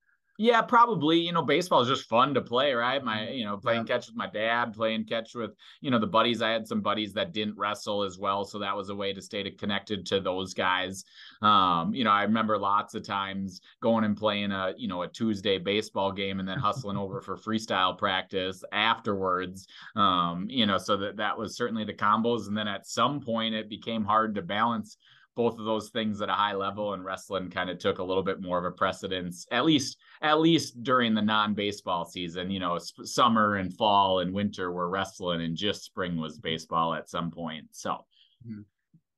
Yeah, 0.40 0.62
probably. 0.62 1.18
You 1.18 1.32
know, 1.32 1.42
baseball 1.42 1.80
is 1.80 1.88
just 1.88 2.08
fun 2.08 2.32
to 2.34 2.40
play, 2.40 2.72
right? 2.72 3.02
My, 3.02 3.18
mm-hmm. 3.18 3.34
you 3.34 3.44
know, 3.44 3.56
playing 3.56 3.84
yeah. 3.88 3.94
catch 3.94 4.06
with 4.06 4.14
my 4.14 4.28
dad, 4.28 4.72
playing 4.72 5.04
catch 5.04 5.34
with, 5.34 5.50
you 5.80 5.90
know, 5.90 5.98
the 5.98 6.06
buddies. 6.06 6.40
I 6.40 6.50
had 6.50 6.66
some 6.66 6.80
buddies 6.80 7.12
that 7.14 7.32
didn't 7.32 7.58
wrestle 7.58 8.04
as 8.04 8.18
well, 8.18 8.44
so 8.44 8.60
that 8.60 8.76
was 8.76 8.88
a 8.88 8.94
way 8.94 9.12
to 9.12 9.20
stay 9.20 9.50
connected 9.50 10.06
to 10.06 10.20
those 10.20 10.54
guys. 10.54 11.04
Um, 11.42 11.92
you 11.92 12.04
know, 12.04 12.12
I 12.12 12.22
remember 12.22 12.56
lots 12.56 12.94
of 12.94 13.02
times 13.02 13.60
going 13.82 14.04
and 14.04 14.16
playing 14.16 14.52
a, 14.52 14.74
you 14.76 14.86
know, 14.86 15.02
a 15.02 15.08
Tuesday 15.08 15.58
baseball 15.58 16.12
game 16.12 16.38
and 16.38 16.48
then 16.48 16.58
hustling 16.58 16.96
over 16.96 17.20
for 17.20 17.36
freestyle 17.36 17.98
practice 17.98 18.62
afterwards. 18.70 19.66
Um, 19.96 20.46
you 20.48 20.66
know, 20.66 20.78
so 20.78 20.96
that 20.98 21.16
that 21.16 21.36
was 21.36 21.56
certainly 21.56 21.82
the 21.82 21.94
combos. 21.94 22.46
And 22.46 22.56
then 22.56 22.68
at 22.68 22.86
some 22.86 23.20
point, 23.20 23.56
it 23.56 23.68
became 23.68 24.04
hard 24.04 24.36
to 24.36 24.42
balance 24.42 24.98
both 25.38 25.56
of 25.56 25.64
those 25.64 25.90
things 25.90 26.20
at 26.20 26.28
a 26.28 26.32
high 26.32 26.52
level 26.52 26.94
and 26.94 27.04
wrestling 27.04 27.48
kind 27.48 27.70
of 27.70 27.78
took 27.78 28.00
a 28.00 28.02
little 28.02 28.24
bit 28.24 28.42
more 28.42 28.58
of 28.58 28.64
a 28.64 28.72
precedence 28.72 29.46
at 29.52 29.64
least 29.64 29.96
at 30.20 30.40
least 30.40 30.82
during 30.82 31.14
the 31.14 31.22
non-baseball 31.22 32.04
season 32.04 32.50
you 32.50 32.58
know 32.58 32.76
sp- 32.82 33.06
summer 33.06 33.54
and 33.54 33.72
fall 33.76 34.18
and 34.18 34.34
winter 34.34 34.72
were 34.72 34.88
wrestling 34.88 35.42
and 35.42 35.56
just 35.56 35.84
spring 35.84 36.20
was 36.20 36.38
baseball 36.38 36.92
at 36.92 37.08
some 37.08 37.30
point 37.30 37.64
so 37.70 38.04
mm-hmm. 38.44 38.62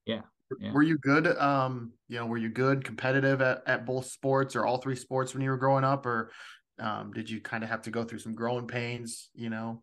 yeah, 0.04 0.20
yeah. 0.60 0.72
were 0.72 0.82
you 0.82 0.98
good 0.98 1.26
um 1.38 1.90
you 2.08 2.18
know 2.18 2.26
were 2.26 2.36
you 2.36 2.50
good 2.50 2.84
competitive 2.84 3.40
at, 3.40 3.62
at 3.66 3.86
both 3.86 4.04
sports 4.04 4.54
or 4.54 4.66
all 4.66 4.76
three 4.76 4.96
sports 4.96 5.32
when 5.32 5.42
you 5.42 5.48
were 5.48 5.56
growing 5.56 5.84
up 5.84 6.04
or 6.04 6.30
um, 6.80 7.14
did 7.14 7.30
you 7.30 7.40
kind 7.40 7.64
of 7.64 7.70
have 7.70 7.80
to 7.82 7.90
go 7.90 8.04
through 8.04 8.18
some 8.18 8.34
growing 8.34 8.66
pains 8.66 9.30
you 9.34 9.48
know 9.48 9.82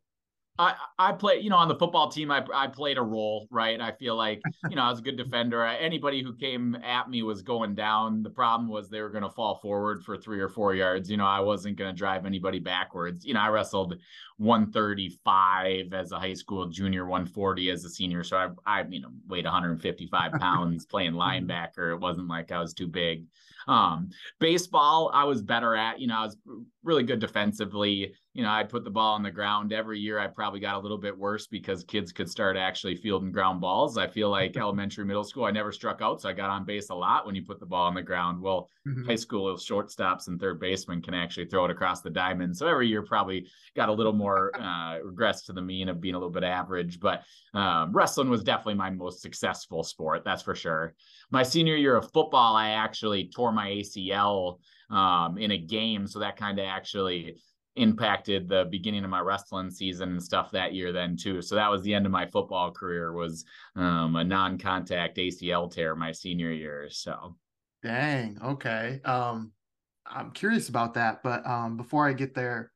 I, 0.59 0.75
I 0.97 1.11
play, 1.11 1.39
you 1.39 1.49
know, 1.49 1.57
on 1.57 1.67
the 1.67 1.75
football 1.75 2.09
team, 2.09 2.31
I, 2.31 2.43
I 2.53 2.67
played 2.67 2.97
a 2.97 3.01
role, 3.01 3.47
right? 3.51 3.79
I 3.79 3.91
feel 3.91 4.15
like, 4.15 4.41
you 4.69 4.75
know, 4.75 4.83
I 4.83 4.89
was 4.89 4.99
a 4.99 5.03
good 5.03 5.17
defender. 5.23 5.63
Anybody 5.63 6.23
who 6.23 6.33
came 6.33 6.75
at 6.83 7.09
me 7.09 7.21
was 7.21 7.41
going 7.41 7.75
down. 7.75 8.23
The 8.23 8.29
problem 8.29 8.69
was 8.69 8.89
they 8.89 9.01
were 9.01 9.09
going 9.09 9.23
to 9.23 9.29
fall 9.29 9.59
forward 9.61 10.03
for 10.03 10.17
three 10.17 10.39
or 10.39 10.49
four 10.49 10.73
yards. 10.73 11.09
You 11.11 11.17
know, 11.17 11.27
I 11.27 11.39
wasn't 11.39 11.77
going 11.77 11.93
to 11.93 11.97
drive 11.97 12.25
anybody 12.25 12.59
backwards. 12.59 13.23
You 13.23 13.35
know, 13.35 13.41
I 13.41 13.49
wrestled 13.49 13.95
135 14.37 15.93
as 15.93 16.11
a 16.11 16.19
high 16.19 16.33
school 16.33 16.67
junior, 16.67 17.05
140 17.05 17.69
as 17.69 17.85
a 17.85 17.89
senior. 17.89 18.23
So 18.23 18.37
I, 18.37 18.49
I 18.65 18.83
you 18.87 19.01
know, 19.01 19.09
weighed 19.27 19.45
155 19.45 20.31
pounds 20.33 20.85
playing 20.85 21.13
linebacker. 21.13 21.93
It 21.93 21.99
wasn't 21.99 22.27
like 22.27 22.51
I 22.51 22.59
was 22.59 22.73
too 22.73 22.87
big. 22.87 23.25
Um, 23.67 24.09
baseball, 24.39 25.11
I 25.13 25.25
was 25.25 25.41
better 25.41 25.75
at, 25.75 25.99
you 25.99 26.07
know, 26.07 26.17
I 26.17 26.25
was 26.25 26.37
really 26.83 27.03
good 27.03 27.19
defensively. 27.19 28.13
You 28.37 28.43
know, 28.43 28.51
I'd 28.51 28.69
put 28.69 28.83
the 28.83 28.91
ball 28.91 29.15
on 29.15 29.23
the 29.23 29.31
ground 29.31 29.73
every 29.73 29.99
year. 29.99 30.19
I 30.19 30.27
probably 30.27 30.59
got 30.59 30.75
a 30.75 30.79
little 30.79 30.99
bit 30.99 31.17
worse 31.17 31.47
because 31.47 31.83
kids 31.83 32.11
could 32.11 32.29
start 32.29 32.55
actually 32.55 32.95
fielding 32.95 33.31
ground 33.31 33.59
balls. 33.59 33.97
I 33.97 34.05
feel 34.05 34.29
like 34.29 34.55
elementary, 34.57 35.05
middle 35.05 35.23
school, 35.23 35.45
I 35.45 35.49
never 35.49 35.71
struck 35.71 36.03
out. 36.03 36.21
So 36.21 36.29
I 36.29 36.33
got 36.33 36.51
on 36.51 36.63
base 36.63 36.91
a 36.91 36.93
lot 36.93 37.25
when 37.25 37.33
you 37.33 37.43
put 37.43 37.59
the 37.59 37.65
ball 37.65 37.87
on 37.87 37.95
the 37.95 38.03
ground. 38.03 38.39
Well, 38.39 38.69
mm-hmm. 38.87 39.05
high 39.05 39.15
school, 39.15 39.51
shortstops 39.55 40.27
and 40.27 40.39
third 40.39 40.59
baseman 40.59 41.01
can 41.01 41.15
actually 41.15 41.47
throw 41.47 41.65
it 41.65 41.71
across 41.71 42.01
the 42.01 42.11
diamond. 42.11 42.55
So 42.55 42.67
every 42.67 42.87
year 42.87 43.01
probably 43.01 43.47
got 43.75 43.89
a 43.89 43.91
little 43.93 44.13
more 44.13 44.51
uh, 44.61 44.99
regress 45.03 45.41
to 45.45 45.53
the 45.53 45.63
mean 45.63 45.89
of 45.89 45.99
being 45.99 46.13
a 46.13 46.19
little 46.19 46.29
bit 46.29 46.43
average. 46.43 46.99
But 46.99 47.23
um, 47.55 47.91
wrestling 47.91 48.29
was 48.29 48.43
definitely 48.43 48.75
my 48.75 48.91
most 48.91 49.19
successful 49.19 49.81
sport. 49.81 50.23
That's 50.23 50.43
for 50.43 50.53
sure. 50.53 50.93
My 51.31 51.41
senior 51.41 51.75
year 51.75 51.95
of 51.95 52.11
football, 52.11 52.55
I 52.55 52.69
actually 52.69 53.31
tore 53.33 53.51
my 53.51 53.67
ACL 53.69 54.59
um, 54.91 55.39
in 55.39 55.49
a 55.49 55.57
game. 55.57 56.05
So 56.05 56.19
that 56.19 56.37
kind 56.37 56.59
of 56.59 56.65
actually 56.65 57.37
impacted 57.77 58.47
the 58.47 58.67
beginning 58.69 59.03
of 59.03 59.09
my 59.09 59.19
wrestling 59.19 59.69
season 59.69 60.09
and 60.09 60.23
stuff 60.23 60.51
that 60.51 60.73
year 60.73 60.91
then 60.91 61.15
too. 61.15 61.41
So 61.41 61.55
that 61.55 61.69
was 61.69 61.81
the 61.83 61.93
end 61.93 62.05
of 62.05 62.11
my 62.11 62.25
football 62.25 62.71
career 62.71 63.13
was 63.13 63.45
um, 63.75 64.15
a 64.15 64.23
non-contact 64.23 65.17
ACL 65.17 65.71
tear 65.71 65.95
my 65.95 66.11
senior 66.11 66.51
year. 66.51 66.87
So 66.89 67.35
dang, 67.83 68.39
okay. 68.43 69.01
Um 69.05 69.51
I'm 70.05 70.31
curious 70.31 70.69
about 70.69 70.93
that, 70.95 71.21
but 71.23 71.45
um 71.45 71.77
before 71.77 72.07
I 72.07 72.13
get 72.13 72.33
there, 72.33 72.71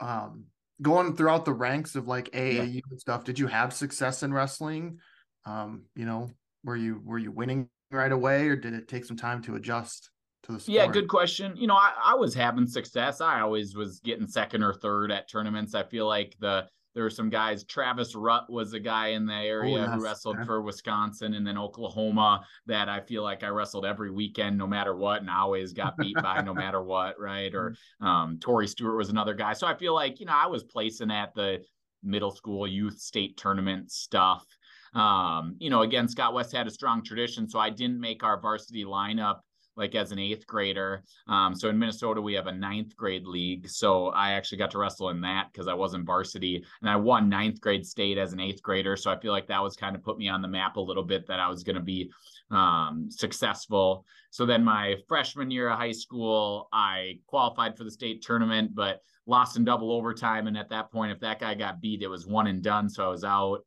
um 0.00 0.46
going 0.82 1.16
throughout 1.16 1.44
the 1.44 1.52
ranks 1.52 1.94
of 1.94 2.06
like 2.06 2.30
AAU 2.32 2.74
yeah. 2.74 2.80
and 2.90 3.00
stuff, 3.00 3.24
did 3.24 3.38
you 3.38 3.46
have 3.46 3.72
success 3.72 4.22
in 4.22 4.32
wrestling? 4.32 4.98
Um, 5.44 5.84
you 5.94 6.04
know, 6.04 6.30
were 6.64 6.76
you 6.76 7.00
were 7.04 7.18
you 7.18 7.30
winning 7.30 7.68
right 7.90 8.12
away 8.12 8.48
or 8.48 8.56
did 8.56 8.74
it 8.74 8.88
take 8.88 9.04
some 9.04 9.16
time 9.16 9.42
to 9.42 9.54
adjust? 9.54 10.10
To 10.46 10.52
the 10.52 10.60
sport? 10.60 10.74
Yeah, 10.74 10.86
good 10.86 11.08
question. 11.08 11.56
You 11.56 11.66
know, 11.66 11.76
I, 11.76 11.92
I 12.04 12.14
was 12.14 12.34
having 12.34 12.66
success. 12.66 13.20
I 13.20 13.40
always 13.40 13.76
was 13.76 14.00
getting 14.00 14.26
second 14.26 14.62
or 14.62 14.74
third 14.74 15.10
at 15.12 15.28
tournaments. 15.28 15.74
I 15.74 15.82
feel 15.82 16.06
like 16.06 16.36
the 16.40 16.66
there 16.96 17.04
were 17.04 17.10
some 17.10 17.28
guys. 17.28 17.62
Travis 17.64 18.14
Rutt 18.14 18.48
was 18.48 18.72
a 18.72 18.80
guy 18.80 19.08
in 19.08 19.26
the 19.26 19.34
area 19.34 19.76
oh, 19.76 19.84
yes. 19.84 19.94
who 19.94 20.02
wrestled 20.02 20.38
for 20.46 20.62
Wisconsin 20.62 21.34
and 21.34 21.46
then 21.46 21.58
Oklahoma 21.58 22.42
that 22.64 22.88
I 22.88 23.00
feel 23.00 23.22
like 23.22 23.44
I 23.44 23.48
wrestled 23.48 23.84
every 23.84 24.10
weekend, 24.10 24.56
no 24.56 24.66
matter 24.66 24.96
what, 24.96 25.20
and 25.20 25.28
I 25.28 25.40
always 25.40 25.74
got 25.74 25.98
beat 25.98 26.16
by 26.22 26.40
no 26.40 26.54
matter 26.54 26.82
what, 26.82 27.20
right? 27.20 27.54
Or 27.54 27.72
mm-hmm. 27.72 28.06
um, 28.06 28.38
Tori 28.40 28.66
Stewart 28.66 28.96
was 28.96 29.10
another 29.10 29.34
guy. 29.34 29.52
So 29.52 29.66
I 29.66 29.74
feel 29.74 29.94
like, 29.94 30.20
you 30.20 30.26
know, 30.26 30.32
I 30.34 30.46
was 30.46 30.64
placing 30.64 31.10
at 31.10 31.34
the 31.34 31.62
middle 32.02 32.30
school 32.30 32.66
youth 32.66 32.98
state 32.98 33.36
tournament 33.36 33.92
stuff. 33.92 34.46
Um, 34.94 35.56
you 35.58 35.68
know, 35.68 35.82
again, 35.82 36.08
Scott 36.08 36.32
West 36.32 36.56
had 36.56 36.66
a 36.66 36.70
strong 36.70 37.04
tradition, 37.04 37.46
so 37.46 37.58
I 37.58 37.68
didn't 37.68 38.00
make 38.00 38.24
our 38.24 38.40
varsity 38.40 38.86
lineup 38.86 39.40
like 39.76 39.94
as 39.94 40.10
an 40.12 40.18
eighth 40.18 40.46
grader. 40.46 41.02
Um, 41.28 41.54
so 41.54 41.68
in 41.68 41.78
Minnesota, 41.78 42.20
we 42.20 42.34
have 42.34 42.46
a 42.46 42.52
ninth 42.52 42.96
grade 42.96 43.26
league. 43.26 43.68
So 43.68 44.08
I 44.08 44.32
actually 44.32 44.58
got 44.58 44.70
to 44.72 44.78
wrestle 44.78 45.10
in 45.10 45.20
that 45.20 45.48
because 45.52 45.68
I 45.68 45.74
wasn't 45.74 46.06
varsity 46.06 46.64
and 46.80 46.90
I 46.90 46.96
won 46.96 47.28
ninth 47.28 47.60
grade 47.60 47.86
state 47.86 48.18
as 48.18 48.32
an 48.32 48.40
eighth 48.40 48.62
grader. 48.62 48.96
So 48.96 49.10
I 49.10 49.18
feel 49.18 49.32
like 49.32 49.46
that 49.48 49.62
was 49.62 49.76
kind 49.76 49.94
of 49.94 50.02
put 50.02 50.18
me 50.18 50.28
on 50.28 50.42
the 50.42 50.48
map 50.48 50.76
a 50.76 50.80
little 50.80 51.02
bit 51.02 51.26
that 51.26 51.40
I 51.40 51.48
was 51.48 51.62
going 51.62 51.76
to 51.76 51.82
be 51.82 52.10
um, 52.50 53.08
successful. 53.10 54.04
So 54.30 54.46
then 54.46 54.64
my 54.64 54.96
freshman 55.08 55.50
year 55.50 55.68
of 55.68 55.78
high 55.78 55.92
school, 55.92 56.68
I 56.72 57.18
qualified 57.26 57.76
for 57.76 57.84
the 57.84 57.90
state 57.90 58.22
tournament, 58.22 58.74
but 58.74 59.02
lost 59.26 59.56
in 59.56 59.64
double 59.64 59.92
overtime. 59.92 60.46
And 60.46 60.56
at 60.56 60.70
that 60.70 60.90
point, 60.90 61.12
if 61.12 61.20
that 61.20 61.40
guy 61.40 61.54
got 61.54 61.80
beat, 61.80 62.02
it 62.02 62.08
was 62.08 62.26
one 62.26 62.46
and 62.46 62.62
done. 62.62 62.88
So 62.88 63.04
I 63.04 63.08
was 63.08 63.24
out. 63.24 63.60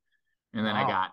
And 0.54 0.66
then 0.66 0.74
wow. 0.74 0.86
I 0.86 0.88
got 0.88 1.12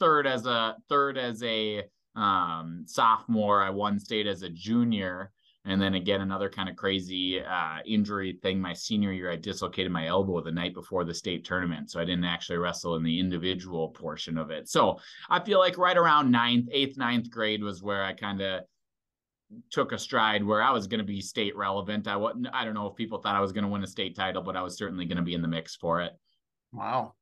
third 0.00 0.26
as 0.26 0.46
a 0.46 0.76
third 0.88 1.16
as 1.16 1.42
a 1.42 1.82
um, 2.16 2.84
sophomore. 2.86 3.62
I 3.62 3.70
won 3.70 3.98
state 3.98 4.26
as 4.26 4.42
a 4.42 4.50
junior. 4.50 5.32
And 5.66 5.80
then 5.80 5.94
again, 5.94 6.20
another 6.20 6.50
kind 6.50 6.68
of 6.68 6.76
crazy 6.76 7.40
uh, 7.40 7.78
injury 7.86 8.38
thing. 8.42 8.60
My 8.60 8.74
senior 8.74 9.12
year, 9.12 9.30
I 9.30 9.36
dislocated 9.36 9.90
my 9.90 10.08
elbow 10.08 10.42
the 10.42 10.52
night 10.52 10.74
before 10.74 11.04
the 11.04 11.14
state 11.14 11.44
tournament. 11.44 11.90
So 11.90 11.98
I 11.98 12.04
didn't 12.04 12.24
actually 12.24 12.58
wrestle 12.58 12.96
in 12.96 13.02
the 13.02 13.18
individual 13.18 13.88
portion 13.88 14.36
of 14.36 14.50
it. 14.50 14.68
So 14.68 14.98
I 15.30 15.40
feel 15.40 15.58
like 15.58 15.78
right 15.78 15.96
around 15.96 16.30
ninth, 16.30 16.68
eighth, 16.70 16.98
ninth 16.98 17.30
grade 17.30 17.62
was 17.62 17.82
where 17.82 18.04
I 18.04 18.12
kind 18.12 18.42
of 18.42 18.64
took 19.70 19.92
a 19.92 19.98
stride 19.98 20.44
where 20.44 20.62
I 20.62 20.70
was 20.70 20.86
going 20.86 20.98
to 20.98 21.04
be 21.04 21.22
state 21.22 21.56
relevant. 21.56 22.08
I 22.08 22.16
wasn't, 22.16 22.48
I 22.52 22.64
don't 22.64 22.74
know 22.74 22.88
if 22.88 22.96
people 22.96 23.18
thought 23.18 23.36
I 23.36 23.40
was 23.40 23.52
going 23.52 23.64
to 23.64 23.70
win 23.70 23.84
a 23.84 23.86
state 23.86 24.14
title, 24.14 24.42
but 24.42 24.56
I 24.56 24.62
was 24.62 24.76
certainly 24.76 25.06
going 25.06 25.16
to 25.16 25.22
be 25.22 25.34
in 25.34 25.42
the 25.42 25.48
mix 25.48 25.76
for 25.76 26.02
it. 26.02 26.12
Wow. 26.72 27.14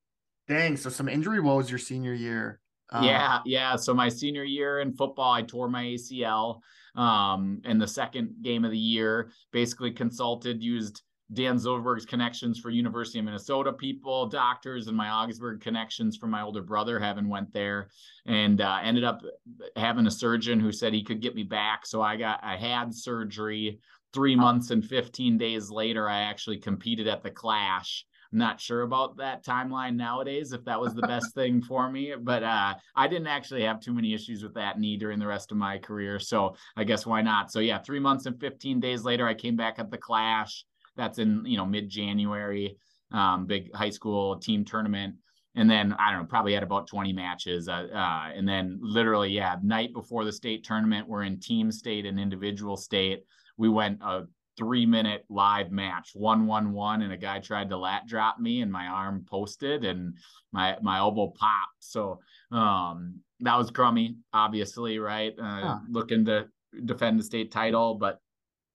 Dang. 0.48 0.76
So 0.76 0.90
some 0.90 1.08
injury 1.08 1.38
woes 1.38 1.70
your 1.70 1.78
senior 1.78 2.14
year. 2.14 2.58
Um, 2.92 3.04
yeah, 3.04 3.40
yeah. 3.44 3.76
So 3.76 3.94
my 3.94 4.08
senior 4.08 4.44
year 4.44 4.80
in 4.80 4.92
football, 4.92 5.32
I 5.32 5.42
tore 5.42 5.68
my 5.68 5.84
ACL. 5.84 6.60
Um, 6.94 7.62
in 7.64 7.78
the 7.78 7.88
second 7.88 8.34
game 8.42 8.66
of 8.66 8.70
the 8.70 8.78
year, 8.78 9.30
basically 9.50 9.92
consulted, 9.92 10.62
used 10.62 11.02
Dan 11.32 11.56
Zilverberg's 11.56 12.04
connections 12.04 12.58
for 12.58 12.68
University 12.68 13.18
of 13.18 13.24
Minnesota 13.24 13.72
people, 13.72 14.26
doctors, 14.26 14.88
and 14.88 14.96
my 14.96 15.08
Augsburg 15.08 15.62
connections 15.62 16.18
from 16.18 16.30
my 16.30 16.42
older 16.42 16.60
brother. 16.60 17.00
Having 17.00 17.28
went 17.28 17.52
there, 17.52 17.88
and 18.26 18.60
uh, 18.60 18.80
ended 18.82 19.04
up 19.04 19.22
having 19.76 20.06
a 20.06 20.10
surgeon 20.10 20.60
who 20.60 20.70
said 20.70 20.92
he 20.92 21.02
could 21.02 21.22
get 21.22 21.34
me 21.34 21.42
back. 21.42 21.86
So 21.86 22.02
I 22.02 22.16
got 22.16 22.40
I 22.42 22.56
had 22.56 22.94
surgery. 22.94 23.80
Three 24.12 24.36
months 24.36 24.70
and 24.70 24.84
15 24.84 25.38
days 25.38 25.70
later, 25.70 26.06
I 26.06 26.20
actually 26.24 26.58
competed 26.58 27.08
at 27.08 27.22
the 27.22 27.30
Clash 27.30 28.04
not 28.32 28.60
sure 28.60 28.82
about 28.82 29.16
that 29.18 29.44
timeline 29.44 29.96
nowadays, 29.96 30.52
if 30.52 30.64
that 30.64 30.80
was 30.80 30.94
the 30.94 31.02
best 31.02 31.32
thing 31.34 31.62
for 31.62 31.90
me. 31.90 32.14
But 32.18 32.42
uh, 32.42 32.74
I 32.96 33.08
didn't 33.08 33.26
actually 33.26 33.62
have 33.62 33.80
too 33.80 33.92
many 33.92 34.14
issues 34.14 34.42
with 34.42 34.54
that 34.54 34.78
knee 34.78 34.96
during 34.96 35.18
the 35.18 35.26
rest 35.26 35.52
of 35.52 35.58
my 35.58 35.78
career. 35.78 36.18
So 36.18 36.56
I 36.76 36.84
guess 36.84 37.06
why 37.06 37.22
not? 37.22 37.52
So 37.52 37.60
yeah, 37.60 37.78
three 37.78 38.00
months 38.00 38.26
and 38.26 38.38
15 38.40 38.80
days 38.80 39.04
later, 39.04 39.26
I 39.26 39.34
came 39.34 39.56
back 39.56 39.78
at 39.78 39.90
the 39.90 39.98
Clash. 39.98 40.64
That's 40.96 41.18
in, 41.18 41.44
you 41.46 41.56
know, 41.56 41.64
mid 41.64 41.88
January, 41.88 42.76
um, 43.12 43.46
big 43.46 43.74
high 43.74 43.90
school 43.90 44.38
team 44.38 44.64
tournament 44.64 45.16
and 45.54 45.70
then 45.70 45.94
I 45.98 46.10
don't 46.10 46.20
know, 46.20 46.26
probably 46.26 46.54
had 46.54 46.62
about 46.62 46.86
20 46.86 47.12
matches. 47.12 47.68
Uh, 47.68 47.88
uh, 47.92 48.30
and 48.34 48.48
then 48.48 48.78
literally, 48.80 49.30
yeah, 49.30 49.56
night 49.62 49.92
before 49.92 50.24
the 50.24 50.32
state 50.32 50.64
tournament, 50.64 51.06
we're 51.06 51.24
in 51.24 51.40
team 51.40 51.70
state 51.70 52.06
and 52.06 52.18
individual 52.18 52.76
state. 52.76 53.24
We 53.58 53.68
went 53.68 54.00
a 54.02 54.22
three 54.56 54.86
minute 54.86 55.24
live 55.28 55.70
match, 55.70 56.10
one 56.14 56.46
one 56.46 56.72
one, 56.72 57.02
and 57.02 57.12
a 57.12 57.16
guy 57.16 57.38
tried 57.40 57.70
to 57.70 57.76
lat 57.76 58.06
drop 58.06 58.38
me, 58.38 58.60
and 58.60 58.70
my 58.70 58.86
arm 58.86 59.24
posted, 59.28 59.84
and 59.84 60.14
my 60.52 60.76
my 60.82 60.98
elbow 60.98 61.32
popped. 61.38 61.76
So 61.80 62.20
um, 62.50 63.20
that 63.40 63.56
was 63.56 63.70
crummy, 63.70 64.16
obviously, 64.32 64.98
right? 64.98 65.32
Uh, 65.38 65.60
yeah. 65.60 65.78
Looking 65.88 66.24
to 66.26 66.48
defend 66.84 67.18
the 67.18 67.24
state 67.24 67.50
title, 67.50 67.94
but 67.94 68.20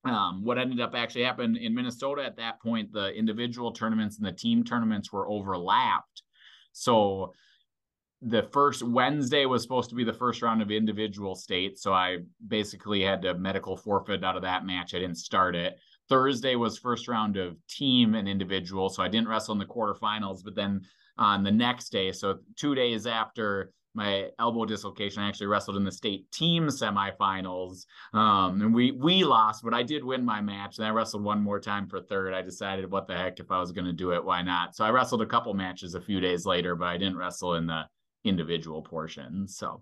um, 0.06 0.44
what 0.44 0.58
ended 0.58 0.80
up 0.80 0.94
actually 0.96 1.24
happened 1.24 1.58
in 1.58 1.74
Minnesota 1.74 2.24
at 2.24 2.38
that 2.38 2.62
point, 2.62 2.94
the 2.94 3.12
individual 3.14 3.72
tournaments 3.72 4.18
and 4.18 4.26
the 4.26 4.32
team 4.32 4.64
tournaments 4.64 5.12
were 5.12 5.28
overlapped. 5.30 6.22
So 6.72 7.34
the 8.22 8.44
first 8.52 8.82
Wednesday 8.82 9.46
was 9.46 9.62
supposed 9.62 9.90
to 9.90 9.96
be 9.96 10.04
the 10.04 10.14
first 10.14 10.42
round 10.42 10.62
of 10.62 10.72
individual 10.72 11.36
state. 11.36 11.78
So 11.78 11.94
I 11.94 12.20
basically 12.48 13.02
had 13.02 13.22
to 13.22 13.36
medical 13.36 13.78
forfeit 13.78 14.24
out 14.24 14.36
of 14.36 14.42
that 14.42 14.66
match. 14.66 14.96
I 14.96 15.00
didn't 15.00 15.18
start 15.18 15.56
it. 15.56 15.78
Thursday 16.10 16.56
was 16.56 16.78
first 16.78 17.08
round 17.08 17.38
of 17.38 17.58
team 17.68 18.16
and 18.16 18.28
individual. 18.28 18.90
So 18.90 19.04
I 19.04 19.08
didn't 19.08 19.28
wrestle 19.28 19.54
in 19.54 19.60
the 19.60 19.66
quarterfinals, 19.66 20.44
but 20.44 20.56
then 20.56 20.82
on 21.18 21.44
the 21.44 21.52
next 21.52 21.90
day, 21.90 22.12
so 22.12 22.40
two 22.56 22.74
days 22.74 23.06
after 23.06 23.72
my 23.94 24.30
elbow 24.40 24.64
dislocation, 24.64 25.24
I 25.24 25.28
actually 25.28 25.48
wrestled 25.48 25.76
in 25.76 25.84
the 25.84 25.92
state 25.92 26.32
team 26.32 26.68
semifinals. 26.68 27.86
Um, 28.14 28.62
and 28.62 28.74
we 28.74 28.92
we 28.92 29.24
lost, 29.24 29.64
but 29.64 29.74
I 29.74 29.82
did 29.82 30.04
win 30.04 30.24
my 30.24 30.40
match. 30.40 30.78
And 30.78 30.88
I 30.88 30.92
wrestled 30.92 31.24
one 31.24 31.42
more 31.42 31.60
time 31.60 31.88
for 31.88 32.00
third. 32.00 32.34
I 32.34 32.44
decided 32.44 32.90
what 32.90 33.08
the 33.08 33.16
heck 33.16 33.40
if 33.40 33.52
I 33.52 33.60
was 33.60 33.72
going 33.72 33.86
to 33.86 33.94
do 33.94 34.12
it, 34.12 34.24
why 34.24 34.44
not? 34.44 34.76
So 34.76 34.86
I 34.86 34.92
wrestled 34.92 35.24
a 35.24 35.26
couple 35.26 35.54
matches 35.56 35.96
a 35.96 36.02
few 36.02 36.20
days 36.20 36.46
later, 36.46 36.76
but 36.76 36.86
I 36.86 36.98
didn't 36.98 37.18
wrestle 37.18 37.56
in 37.56 37.66
the 37.66 37.84
individual 38.24 38.82
portions. 38.82 39.58
So 39.58 39.82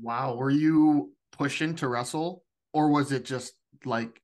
Wow. 0.00 0.34
Were 0.34 0.50
you 0.50 1.12
pushing 1.32 1.74
to 1.76 1.88
wrestle 1.88 2.44
or 2.72 2.90
was 2.90 3.12
it 3.12 3.24
just 3.24 3.54
like 3.84 4.20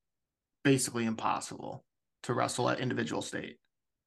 basically 0.64 1.06
impossible 1.06 1.84
to 2.24 2.34
wrestle 2.34 2.68
at 2.68 2.80
individual 2.80 3.22
state? 3.22 3.56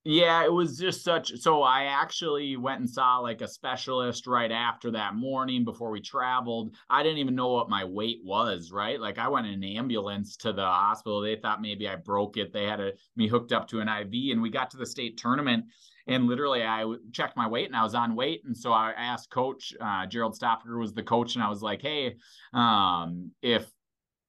Yeah, 0.06 0.44
it 0.44 0.52
was 0.52 0.78
just 0.78 1.02
such. 1.02 1.32
So 1.40 1.62
I 1.62 1.86
actually 1.86 2.58
went 2.58 2.82
and 2.82 2.90
saw 2.90 3.20
like 3.20 3.40
a 3.40 3.48
specialist 3.48 4.28
right 4.28 4.52
after 4.52 4.92
that 4.92 5.16
morning 5.16 5.64
before 5.64 5.92
we 5.92 6.02
traveled. 6.02 6.76
I 6.90 7.04
didn't 7.04 7.20
even 7.20 7.36
know 7.36 7.54
what 7.54 7.70
my 7.70 7.86
weight 7.86 8.20
was, 8.22 8.70
right? 8.70 9.00
Like 9.00 9.18
I 9.18 9.30
went 9.30 9.48
in 9.48 9.54
an 9.54 9.64
ambulance 9.64 10.36
to 10.38 10.52
the 10.52 10.66
hospital. 10.66 11.22
They 11.22 11.38
thought 11.38 11.62
maybe 11.62 11.88
I 11.88 11.96
broke 11.96 12.36
it. 12.36 12.52
They 12.52 12.66
had 12.66 12.82
a, 12.82 12.92
me 13.16 13.30
hooked 13.30 13.54
up 13.54 13.70
to 13.70 13.80
an 13.80 13.88
IV, 13.88 14.34
and 14.34 14.42
we 14.42 14.50
got 14.50 14.72
to 14.72 14.78
the 14.78 14.86
state 14.86 15.18
tournament. 15.18 15.66
And 16.08 16.28
literally, 16.28 16.64
I 16.64 16.86
checked 17.12 17.38
my 17.38 17.48
weight 17.48 17.68
and 17.68 17.76
I 17.76 17.84
was 17.84 17.96
on 17.96 18.16
weight. 18.16 18.44
And 18.46 18.56
so 18.56 18.72
I 18.74 18.92
asked 18.98 19.30
Coach 19.30 19.74
uh, 19.80 20.06
Gerald 20.06 20.38
Stoffer 20.38 20.78
was 20.78 20.94
the 20.94 21.04
coach, 21.04 21.36
and 21.36 21.44
I 21.44 21.50
was 21.50 21.62
like, 21.62 21.82
"Hey, 21.82 22.18
um, 22.54 23.32
if 23.42 23.70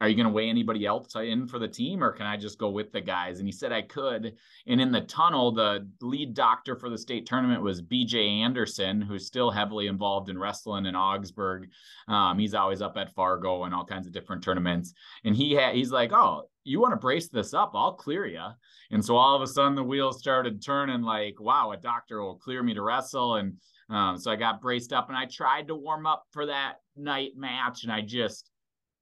are 0.04 0.08
you 0.08 0.16
going 0.16 0.26
to 0.26 0.32
weigh 0.32 0.50
anybody 0.50 0.84
else 0.84 1.16
in 1.16 1.48
for 1.48 1.58
the 1.58 1.66
team 1.66 2.04
or 2.04 2.12
can 2.12 2.26
I 2.26 2.36
just 2.36 2.58
go 2.58 2.68
with 2.68 2.92
the 2.92 3.00
guys? 3.00 3.38
And 3.38 3.48
he 3.48 3.52
said 3.52 3.72
I 3.72 3.80
could. 3.80 4.34
And 4.66 4.78
in 4.78 4.92
the 4.92 5.00
tunnel, 5.00 5.50
the 5.50 5.88
lead 6.02 6.34
doctor 6.34 6.76
for 6.76 6.90
the 6.90 6.98
state 6.98 7.24
tournament 7.24 7.62
was 7.62 7.80
BJ 7.80 8.42
Anderson, 8.42 9.00
who's 9.00 9.26
still 9.26 9.50
heavily 9.50 9.86
involved 9.86 10.28
in 10.28 10.38
wrestling 10.38 10.84
in 10.84 10.94
Augsburg. 10.94 11.70
Um, 12.06 12.38
he's 12.38 12.52
always 12.52 12.82
up 12.82 12.98
at 12.98 13.14
Fargo 13.14 13.64
and 13.64 13.74
all 13.74 13.86
kinds 13.86 14.06
of 14.06 14.12
different 14.12 14.44
tournaments. 14.44 14.92
And 15.24 15.34
he 15.34 15.52
had, 15.52 15.74
he's 15.74 15.90
like, 15.90 16.12
Oh, 16.12 16.50
you 16.64 16.80
want 16.80 16.92
to 16.92 16.98
brace 16.98 17.28
this 17.28 17.54
up? 17.54 17.70
I'll 17.72 17.94
clear 17.94 18.26
you. 18.26 18.44
And 18.90 19.02
so 19.02 19.16
all 19.16 19.34
of 19.34 19.40
a 19.40 19.46
sudden 19.46 19.74
the 19.74 19.82
wheels 19.82 20.18
started 20.18 20.62
turning 20.62 21.00
like, 21.00 21.40
wow, 21.40 21.72
a 21.72 21.78
doctor 21.78 22.22
will 22.22 22.36
clear 22.36 22.62
me 22.62 22.74
to 22.74 22.82
wrestle. 22.82 23.36
And 23.36 23.54
um, 23.88 24.18
so 24.18 24.30
I 24.30 24.36
got 24.36 24.60
braced 24.60 24.92
up 24.92 25.08
and 25.08 25.16
I 25.16 25.24
tried 25.24 25.68
to 25.68 25.74
warm 25.74 26.06
up 26.06 26.24
for 26.30 26.44
that 26.44 26.74
night 26.94 27.32
match 27.36 27.84
and 27.84 27.92
I 27.92 28.02
just, 28.02 28.50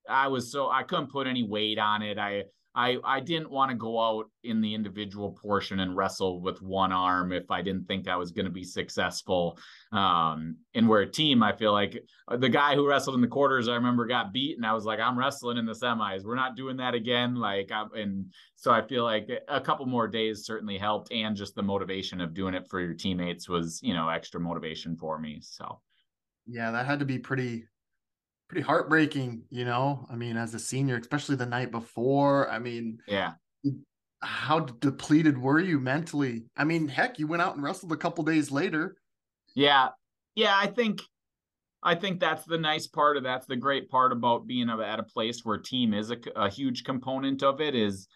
I 0.08 0.28
was 0.28 0.50
so 0.50 0.70
I 0.70 0.82
couldn't 0.82 1.10
put 1.10 1.26
any 1.26 1.42
weight 1.42 1.78
on 1.78 2.02
it. 2.02 2.18
I 2.18 2.44
I 2.74 2.96
I 3.04 3.20
didn't 3.20 3.50
want 3.50 3.70
to 3.70 3.76
go 3.76 4.00
out 4.00 4.30
in 4.44 4.60
the 4.60 4.74
individual 4.74 5.32
portion 5.32 5.80
and 5.80 5.94
wrestle 5.96 6.40
with 6.40 6.62
one 6.62 6.90
arm 6.92 7.32
if 7.32 7.50
I 7.50 7.60
didn't 7.60 7.84
think 7.84 8.08
I 8.08 8.16
was 8.16 8.32
going 8.32 8.46
to 8.46 8.50
be 8.50 8.64
successful. 8.64 9.58
Um, 9.92 10.56
and 10.74 10.88
we're 10.88 11.02
a 11.02 11.10
team. 11.10 11.42
I 11.42 11.54
feel 11.54 11.72
like 11.72 12.02
uh, 12.28 12.38
the 12.38 12.48
guy 12.48 12.74
who 12.74 12.88
wrestled 12.88 13.14
in 13.14 13.20
the 13.20 13.26
quarters, 13.26 13.68
I 13.68 13.74
remember, 13.74 14.06
got 14.06 14.32
beat, 14.32 14.56
and 14.56 14.64
I 14.64 14.72
was 14.72 14.84
like, 14.84 15.00
I'm 15.00 15.18
wrestling 15.18 15.58
in 15.58 15.66
the 15.66 15.72
semis. 15.72 16.24
We're 16.24 16.34
not 16.34 16.56
doing 16.56 16.78
that 16.78 16.94
again. 16.94 17.34
Like, 17.34 17.70
I'm, 17.70 17.92
and 17.94 18.32
so 18.56 18.70
I 18.70 18.80
feel 18.86 19.04
like 19.04 19.28
a 19.48 19.60
couple 19.60 19.84
more 19.86 20.08
days 20.08 20.46
certainly 20.46 20.78
helped, 20.78 21.12
and 21.12 21.36
just 21.36 21.54
the 21.54 21.62
motivation 21.62 22.20
of 22.20 22.32
doing 22.32 22.54
it 22.54 22.66
for 22.70 22.80
your 22.80 22.94
teammates 22.94 23.48
was, 23.48 23.80
you 23.82 23.92
know, 23.92 24.08
extra 24.08 24.40
motivation 24.40 24.96
for 24.96 25.18
me. 25.18 25.40
So. 25.42 25.80
Yeah, 26.46 26.72
that 26.72 26.86
had 26.86 26.98
to 26.98 27.04
be 27.04 27.18
pretty 27.18 27.66
pretty 28.52 28.66
heartbreaking, 28.66 29.42
you 29.48 29.64
know. 29.64 30.06
I 30.10 30.14
mean, 30.14 30.36
as 30.36 30.52
a 30.52 30.58
senior, 30.58 30.98
especially 30.98 31.36
the 31.36 31.46
night 31.46 31.70
before. 31.70 32.50
I 32.50 32.58
mean, 32.58 32.98
yeah. 33.08 33.32
How 34.20 34.60
depleted 34.60 35.38
were 35.38 35.58
you 35.58 35.80
mentally? 35.80 36.44
I 36.54 36.64
mean, 36.64 36.86
heck, 36.86 37.18
you 37.18 37.26
went 37.26 37.40
out 37.40 37.54
and 37.54 37.64
wrestled 37.64 37.92
a 37.92 37.96
couple 37.96 38.22
days 38.24 38.52
later. 38.52 38.96
Yeah. 39.54 39.88
Yeah, 40.34 40.54
I 40.54 40.66
think 40.66 41.00
I 41.82 41.94
think 41.94 42.20
that's 42.20 42.44
the 42.44 42.58
nice 42.58 42.86
part 42.86 43.16
of 43.16 43.22
that's 43.22 43.46
the 43.46 43.56
great 43.56 43.88
part 43.88 44.12
about 44.12 44.46
being 44.46 44.68
at 44.68 45.00
a 45.00 45.02
place 45.02 45.40
where 45.44 45.56
team 45.56 45.94
is 45.94 46.10
a, 46.10 46.18
a 46.36 46.50
huge 46.50 46.84
component 46.84 47.42
of 47.42 47.62
it 47.62 47.74
is 47.74 48.06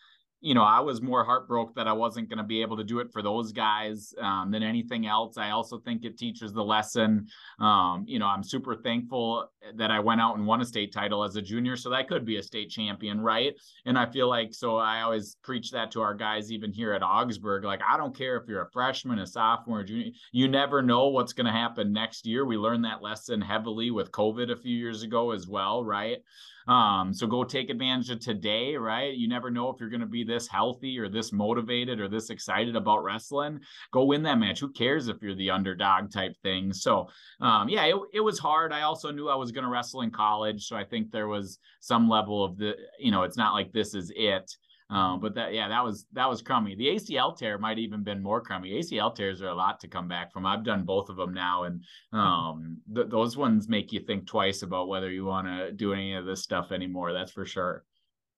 you 0.47 0.55
know, 0.55 0.63
I 0.63 0.79
was 0.79 1.03
more 1.03 1.25
heartbroken 1.25 1.73
that 1.75 1.89
I 1.89 1.93
wasn't 1.93 2.29
going 2.29 2.39
to 2.39 2.45
be 2.45 2.63
able 2.63 2.77
to 2.77 2.85
do 2.85 3.01
it 3.01 3.11
for 3.13 3.21
those 3.21 3.51
guys 3.51 4.15
um, 4.21 4.53
than 4.53 4.63
anything 4.63 5.05
else. 5.05 5.37
I 5.37 5.51
also 5.51 5.81
think 5.81 6.05
it 6.05 6.17
teaches 6.17 6.53
the 6.53 6.63
lesson. 6.63 7.27
Um, 7.59 8.05
you 8.07 8.21
know, 8.21 8.27
I'm 8.27 8.45
super 8.45 8.77
thankful 8.77 9.51
that 9.75 9.91
I 9.91 9.99
went 9.99 10.21
out 10.21 10.37
and 10.37 10.47
won 10.47 10.61
a 10.61 10.65
state 10.65 10.93
title 10.93 11.25
as 11.25 11.35
a 11.35 11.43
junior, 11.43 11.77
so 11.77 11.91
that 11.91 12.07
could 12.07 12.25
be 12.25 12.37
a 12.37 12.43
state 12.45 12.71
champion, 12.71 13.21
right? 13.21 13.55
And 13.87 13.99
I 13.99 14.07
feel 14.07 14.29
like 14.29 14.55
so 14.55 14.77
I 14.77 15.01
always 15.01 15.37
preach 15.43 15.73
that 15.73 15.91
to 15.91 16.01
our 16.01 16.15
guys, 16.15 16.53
even 16.53 16.71
here 16.71 16.93
at 16.93 17.03
Augsburg. 17.03 17.65
Like, 17.65 17.81
I 17.85 17.97
don't 17.97 18.17
care 18.17 18.37
if 18.37 18.45
you're 18.47 18.63
a 18.63 18.71
freshman, 18.71 19.19
a 19.19 19.27
sophomore, 19.27 19.81
a 19.81 19.85
junior, 19.85 20.13
you 20.31 20.47
never 20.47 20.81
know 20.81 21.09
what's 21.09 21.33
going 21.33 21.47
to 21.47 21.53
happen 21.53 21.93
next 21.93 22.25
year. 22.25 22.45
We 22.45 22.57
learned 22.57 22.85
that 22.85 23.03
lesson 23.03 23.41
heavily 23.41 23.91
with 23.91 24.13
COVID 24.13 24.53
a 24.53 24.57
few 24.57 24.77
years 24.77 25.03
ago 25.03 25.33
as 25.33 25.49
well, 25.49 25.85
right? 25.85 26.19
Um, 26.69 27.15
so 27.15 27.27
go 27.27 27.45
take 27.45 27.71
advantage 27.71 28.11
of 28.11 28.21
today, 28.21 28.77
right? 28.77 29.15
You 29.15 29.29
never 29.29 29.51
know 29.51 29.71
if 29.71 29.79
you're 29.79 29.89
going 29.89 30.01
to 30.01 30.07
be 30.07 30.25
this 30.25 30.36
healthy 30.49 30.99
or 30.99 31.09
this 31.09 31.33
motivated 31.33 32.01
or 32.01 32.09
this 32.09 32.31
excited 32.31 32.75
about 32.75 33.05
wrestling. 33.05 33.61
Go 33.93 34.05
win 34.05 34.25
that 34.25 34.39
match. 34.39 34.59
Who 34.59 34.73
cares 34.73 35.07
if 35.07 35.23
you're 35.23 35.37
the 35.37 35.51
underdog 35.51 36.11
type 36.11 36.37
thing? 36.43 36.73
So, 36.73 37.09
um, 37.41 37.69
yeah, 37.69 37.85
it, 37.85 37.97
it 38.13 38.21
was 38.21 38.41
hard. 38.41 38.73
I 38.73 38.83
also 38.83 39.13
knew 39.13 39.29
I 39.29 39.37
was 39.37 39.53
going 39.53 39.65
to 39.65 39.71
wrestle 39.71 40.03
in 40.03 40.11
college. 40.11 40.67
So 40.67 40.77
I 40.77 40.85
think 40.85 41.11
there 41.13 41.29
was 41.29 41.61
some 41.81 42.09
level 42.09 42.45
of 42.45 42.59
the, 42.59 42.75
you 42.99 43.13
know, 43.13 43.23
it's 43.23 43.37
not 43.37 43.55
like 43.55 43.73
this 43.73 43.95
is 43.95 44.13
it. 44.17 44.51
Um, 44.89 45.19
but 45.21 45.35
that 45.35 45.53
yeah, 45.53 45.69
that 45.69 45.83
was 45.83 46.07
that 46.13 46.29
was 46.29 46.43
crummy. 46.43 46.77
The 46.77 46.87
ACL 46.87 47.37
tear 47.37 47.59
might 47.59 47.79
even 47.79 48.05
been 48.05 48.23
more 48.23 48.41
crummy. 48.41 48.71
ACL 48.71 49.13
tears 49.13 49.43
are 49.43 49.49
a 49.49 49.55
lot 49.55 49.81
to 49.81 49.89
come 49.89 50.07
back 50.07 50.33
from. 50.33 50.47
I've 50.47 50.65
done 50.65 50.85
both 50.85 51.09
of 51.09 51.17
them 51.17 51.35
now, 51.35 51.65
and 51.65 51.83
um, 52.13 52.79
th- 52.95 53.09
those 53.09 53.37
ones 53.37 53.69
make 53.69 53.93
you 53.93 53.99
think 53.99 54.29
twice 54.29 54.63
about 54.63 54.87
whether 54.87 55.11
you 55.11 55.25
want 55.25 55.49
to 55.49 55.73
do 55.73 55.93
any 55.93 56.15
of 56.15 56.25
this 56.25 56.45
stuff 56.45 56.71
anymore. 56.71 57.13
That's 57.13 57.33
for 57.33 57.45
sure. 57.45 57.83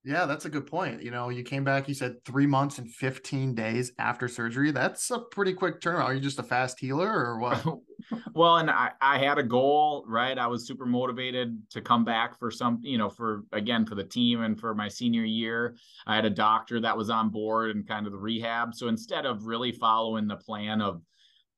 Yeah, 0.04 0.26
that's 0.26 0.44
a 0.44 0.48
good 0.48 0.66
point. 0.66 1.02
You 1.02 1.10
know, 1.10 1.28
you 1.28 1.42
came 1.42 1.64
back, 1.64 1.88
you 1.88 1.94
said 1.94 2.24
three 2.24 2.46
months 2.46 2.78
and 2.78 2.88
15 2.88 3.54
days 3.54 3.92
after 3.98 4.28
surgery. 4.28 4.70
That's 4.70 5.10
a 5.10 5.18
pretty 5.18 5.52
quick 5.52 5.80
turnaround. 5.80 6.04
Are 6.04 6.14
you 6.14 6.20
just 6.20 6.38
a 6.38 6.42
fast 6.42 6.78
healer 6.78 7.10
or 7.10 7.38
what? 7.40 7.64
well, 8.34 8.58
and 8.58 8.70
I, 8.70 8.92
I 9.00 9.18
had 9.18 9.38
a 9.38 9.42
goal, 9.42 10.04
right? 10.06 10.38
I 10.38 10.46
was 10.46 10.66
super 10.66 10.86
motivated 10.86 11.60
to 11.70 11.82
come 11.82 12.04
back 12.04 12.38
for 12.38 12.50
some, 12.50 12.78
you 12.82 12.96
know, 12.96 13.10
for 13.10 13.42
again, 13.52 13.84
for 13.84 13.96
the 13.96 14.04
team 14.04 14.44
and 14.44 14.58
for 14.58 14.74
my 14.74 14.88
senior 14.88 15.24
year. 15.24 15.76
I 16.06 16.14
had 16.14 16.24
a 16.24 16.30
doctor 16.30 16.80
that 16.80 16.96
was 16.96 17.10
on 17.10 17.30
board 17.30 17.74
and 17.74 17.86
kind 17.86 18.06
of 18.06 18.12
the 18.12 18.18
rehab. 18.18 18.74
So 18.74 18.88
instead 18.88 19.26
of 19.26 19.44
really 19.44 19.72
following 19.72 20.28
the 20.28 20.36
plan 20.36 20.80
of, 20.80 21.02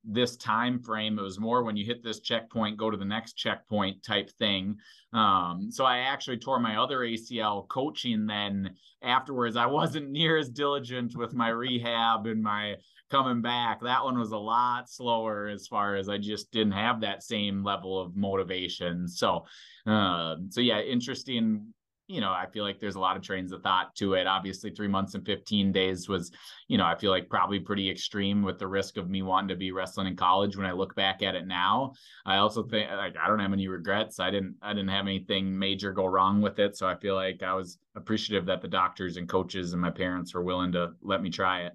this 0.04 0.36
time 0.36 0.78
frame. 0.78 1.18
It 1.18 1.22
was 1.22 1.38
more 1.38 1.62
when 1.62 1.76
you 1.76 1.84
hit 1.84 2.02
this 2.02 2.20
checkpoint 2.20 2.78
go 2.78 2.90
to 2.90 2.96
the 2.96 3.04
next 3.04 3.34
checkpoint 3.34 4.02
type 4.02 4.30
thing. 4.38 4.76
Um, 5.12 5.68
so 5.70 5.84
i 5.84 5.98
actually 5.98 6.38
tore 6.38 6.60
my 6.60 6.76
other 6.76 7.00
acl 7.00 7.68
coaching 7.68 8.26
then 8.26 8.74
afterwards. 9.02 9.56
I 9.56 9.66
wasn't 9.66 10.10
near 10.12 10.38
as 10.38 10.48
diligent 10.48 11.16
with 11.16 11.34
my 11.34 11.48
rehab 11.48 12.26
and 12.26 12.42
my 12.42 12.76
coming 13.10 13.42
back. 13.42 13.80
That 13.80 14.04
one 14.04 14.18
was 14.18 14.30
a 14.30 14.38
lot 14.38 14.88
slower 14.88 15.48
as 15.48 15.66
far 15.66 15.96
as 15.96 16.08
i 16.08 16.16
just 16.16 16.50
didn't 16.52 16.72
have 16.72 17.00
that 17.00 17.22
same 17.22 17.62
level 17.62 18.00
of 18.00 18.16
motivation. 18.16 19.06
So 19.08 19.44
uh, 19.86 20.36
so 20.48 20.60
yeah 20.60 20.80
interesting 20.80 21.74
you 22.10 22.20
know, 22.20 22.32
I 22.32 22.46
feel 22.52 22.64
like 22.64 22.80
there's 22.80 22.96
a 22.96 23.00
lot 23.00 23.16
of 23.16 23.22
trains 23.22 23.52
of 23.52 23.62
thought 23.62 23.94
to 23.96 24.14
it. 24.14 24.26
Obviously, 24.26 24.70
three 24.70 24.88
months 24.88 25.14
and 25.14 25.24
15 25.24 25.70
days 25.70 26.08
was, 26.08 26.32
you 26.66 26.76
know, 26.76 26.84
I 26.84 26.96
feel 26.96 27.12
like 27.12 27.28
probably 27.28 27.60
pretty 27.60 27.88
extreme 27.88 28.42
with 28.42 28.58
the 28.58 28.66
risk 28.66 28.96
of 28.96 29.08
me 29.08 29.22
wanting 29.22 29.48
to 29.48 29.54
be 29.54 29.70
wrestling 29.70 30.08
in 30.08 30.16
college 30.16 30.56
when 30.56 30.66
I 30.66 30.72
look 30.72 30.96
back 30.96 31.22
at 31.22 31.36
it 31.36 31.46
now. 31.46 31.92
I 32.26 32.38
also 32.38 32.64
think 32.64 32.90
like 32.90 33.16
I 33.16 33.28
don't 33.28 33.38
have 33.38 33.52
any 33.52 33.68
regrets. 33.68 34.18
I 34.18 34.30
didn't 34.30 34.56
I 34.60 34.72
didn't 34.72 34.88
have 34.88 35.06
anything 35.06 35.56
major 35.56 35.92
go 35.92 36.06
wrong 36.06 36.40
with 36.40 36.58
it. 36.58 36.76
So 36.76 36.88
I 36.88 36.96
feel 36.96 37.14
like 37.14 37.44
I 37.44 37.54
was 37.54 37.78
appreciative 37.94 38.44
that 38.46 38.60
the 38.60 38.68
doctors 38.68 39.16
and 39.16 39.28
coaches 39.28 39.72
and 39.72 39.80
my 39.80 39.90
parents 39.90 40.34
were 40.34 40.42
willing 40.42 40.72
to 40.72 40.90
let 41.02 41.22
me 41.22 41.30
try 41.30 41.62
it. 41.62 41.72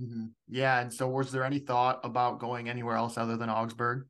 Mm-hmm. 0.00 0.26
Yeah. 0.48 0.80
And 0.80 0.92
so 0.92 1.06
was 1.08 1.30
there 1.30 1.44
any 1.44 1.58
thought 1.58 2.00
about 2.02 2.38
going 2.40 2.70
anywhere 2.70 2.96
else 2.96 3.18
other 3.18 3.36
than 3.36 3.50
Augsburg? 3.50 4.06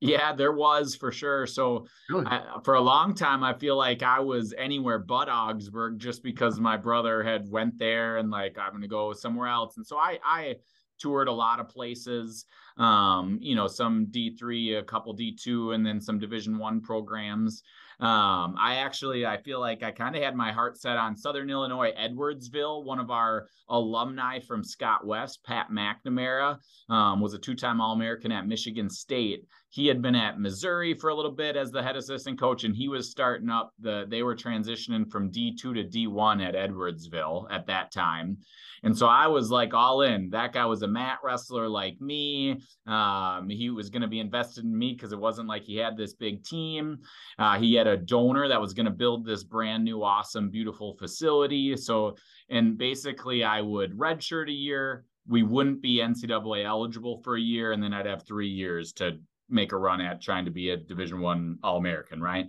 Yeah, 0.00 0.34
there 0.34 0.52
was 0.52 0.94
for 0.94 1.10
sure. 1.10 1.46
So 1.46 1.86
really? 2.10 2.26
I, 2.26 2.58
for 2.64 2.74
a 2.74 2.80
long 2.80 3.14
time, 3.14 3.42
I 3.42 3.54
feel 3.54 3.76
like 3.76 4.02
I 4.02 4.20
was 4.20 4.52
anywhere 4.56 4.98
but 4.98 5.28
Augsburg 5.28 5.98
just 5.98 6.22
because 6.22 6.60
my 6.60 6.76
brother 6.76 7.22
had 7.22 7.50
went 7.50 7.78
there 7.78 8.18
and 8.18 8.30
like 8.30 8.58
I'm 8.58 8.70
going 8.70 8.82
to 8.82 8.88
go 8.88 9.12
somewhere 9.14 9.48
else. 9.48 9.76
And 9.76 9.86
so 9.86 9.96
I 9.96 10.18
I 10.24 10.56
toured 10.98 11.28
a 11.28 11.32
lot 11.32 11.60
of 11.60 11.68
places. 11.68 12.44
Um, 12.76 13.38
you 13.40 13.54
know, 13.54 13.66
some 13.66 14.06
D3, 14.10 14.78
a 14.78 14.82
couple 14.82 15.16
D2, 15.16 15.74
and 15.74 15.84
then 15.84 16.00
some 16.00 16.18
Division 16.18 16.58
One 16.58 16.80
programs. 16.80 17.62
Um, 17.98 18.56
I 18.60 18.76
actually 18.84 19.24
I 19.24 19.38
feel 19.38 19.58
like 19.58 19.82
I 19.82 19.90
kind 19.90 20.14
of 20.14 20.22
had 20.22 20.36
my 20.36 20.52
heart 20.52 20.78
set 20.78 20.98
on 20.98 21.16
Southern 21.16 21.48
Illinois, 21.48 21.92
Edwardsville. 21.98 22.84
One 22.84 22.98
of 22.98 23.10
our 23.10 23.46
alumni 23.70 24.38
from 24.40 24.62
Scott 24.62 25.06
West, 25.06 25.42
Pat 25.44 25.68
McNamara, 25.70 26.58
um, 26.90 27.20
was 27.20 27.32
a 27.32 27.38
two-time 27.38 27.80
All-American 27.80 28.30
at 28.32 28.46
Michigan 28.46 28.90
State. 28.90 29.46
He 29.70 29.86
had 29.86 30.00
been 30.00 30.14
at 30.14 30.38
Missouri 30.38 30.94
for 30.94 31.10
a 31.10 31.14
little 31.14 31.32
bit 31.32 31.56
as 31.56 31.70
the 31.70 31.82
head 31.82 31.96
assistant 31.96 32.38
coach, 32.38 32.64
and 32.64 32.74
he 32.74 32.88
was 32.88 33.10
starting 33.10 33.50
up 33.50 33.72
the. 33.80 34.06
They 34.08 34.22
were 34.22 34.36
transitioning 34.36 35.10
from 35.10 35.30
D2 35.30 35.58
to 35.58 35.84
D1 35.84 36.46
at 36.46 36.54
Edwardsville 36.54 37.46
at 37.50 37.66
that 37.66 37.92
time, 37.92 38.38
and 38.82 38.96
so 38.96 39.06
I 39.06 39.26
was 39.26 39.50
like 39.50 39.74
all 39.74 40.02
in. 40.02 40.30
That 40.30 40.52
guy 40.52 40.64
was 40.66 40.82
a 40.82 40.88
mat 40.88 41.18
wrestler 41.24 41.68
like 41.68 42.00
me. 42.00 42.60
Um, 42.86 43.48
he 43.48 43.70
was 43.70 43.90
going 43.90 44.02
to 44.02 44.08
be 44.08 44.20
invested 44.20 44.64
in 44.64 44.78
me 44.78 44.92
because 44.92 45.12
it 45.12 45.18
wasn't 45.18 45.48
like 45.48 45.64
he 45.64 45.76
had 45.76 45.96
this 45.96 46.14
big 46.14 46.44
team. 46.44 46.98
Uh, 47.38 47.58
he 47.58 47.74
had 47.74 47.85
a 47.86 47.96
donor 47.96 48.48
that 48.48 48.60
was 48.60 48.74
going 48.74 48.86
to 48.86 48.92
build 48.92 49.24
this 49.24 49.44
brand 49.44 49.84
new, 49.84 50.02
awesome, 50.02 50.50
beautiful 50.50 50.94
facility. 50.94 51.76
So, 51.76 52.16
and 52.48 52.76
basically, 52.76 53.44
I 53.44 53.60
would 53.60 53.96
redshirt 53.96 54.48
a 54.48 54.52
year. 54.52 55.04
We 55.28 55.42
wouldn't 55.42 55.82
be 55.82 55.98
NCAA 55.98 56.64
eligible 56.64 57.20
for 57.22 57.36
a 57.36 57.40
year, 57.40 57.72
and 57.72 57.82
then 57.82 57.92
I'd 57.92 58.06
have 58.06 58.26
three 58.26 58.48
years 58.48 58.92
to 58.94 59.18
make 59.48 59.72
a 59.72 59.76
run 59.76 60.00
at 60.00 60.20
trying 60.20 60.44
to 60.44 60.50
be 60.50 60.70
a 60.70 60.76
Division 60.76 61.20
One 61.20 61.58
All 61.62 61.76
American, 61.76 62.20
right? 62.20 62.46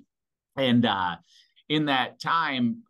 And 0.58 0.86
uh, 0.86 1.18
in 1.70 1.86
that 1.86 2.20
time, 2.20 2.84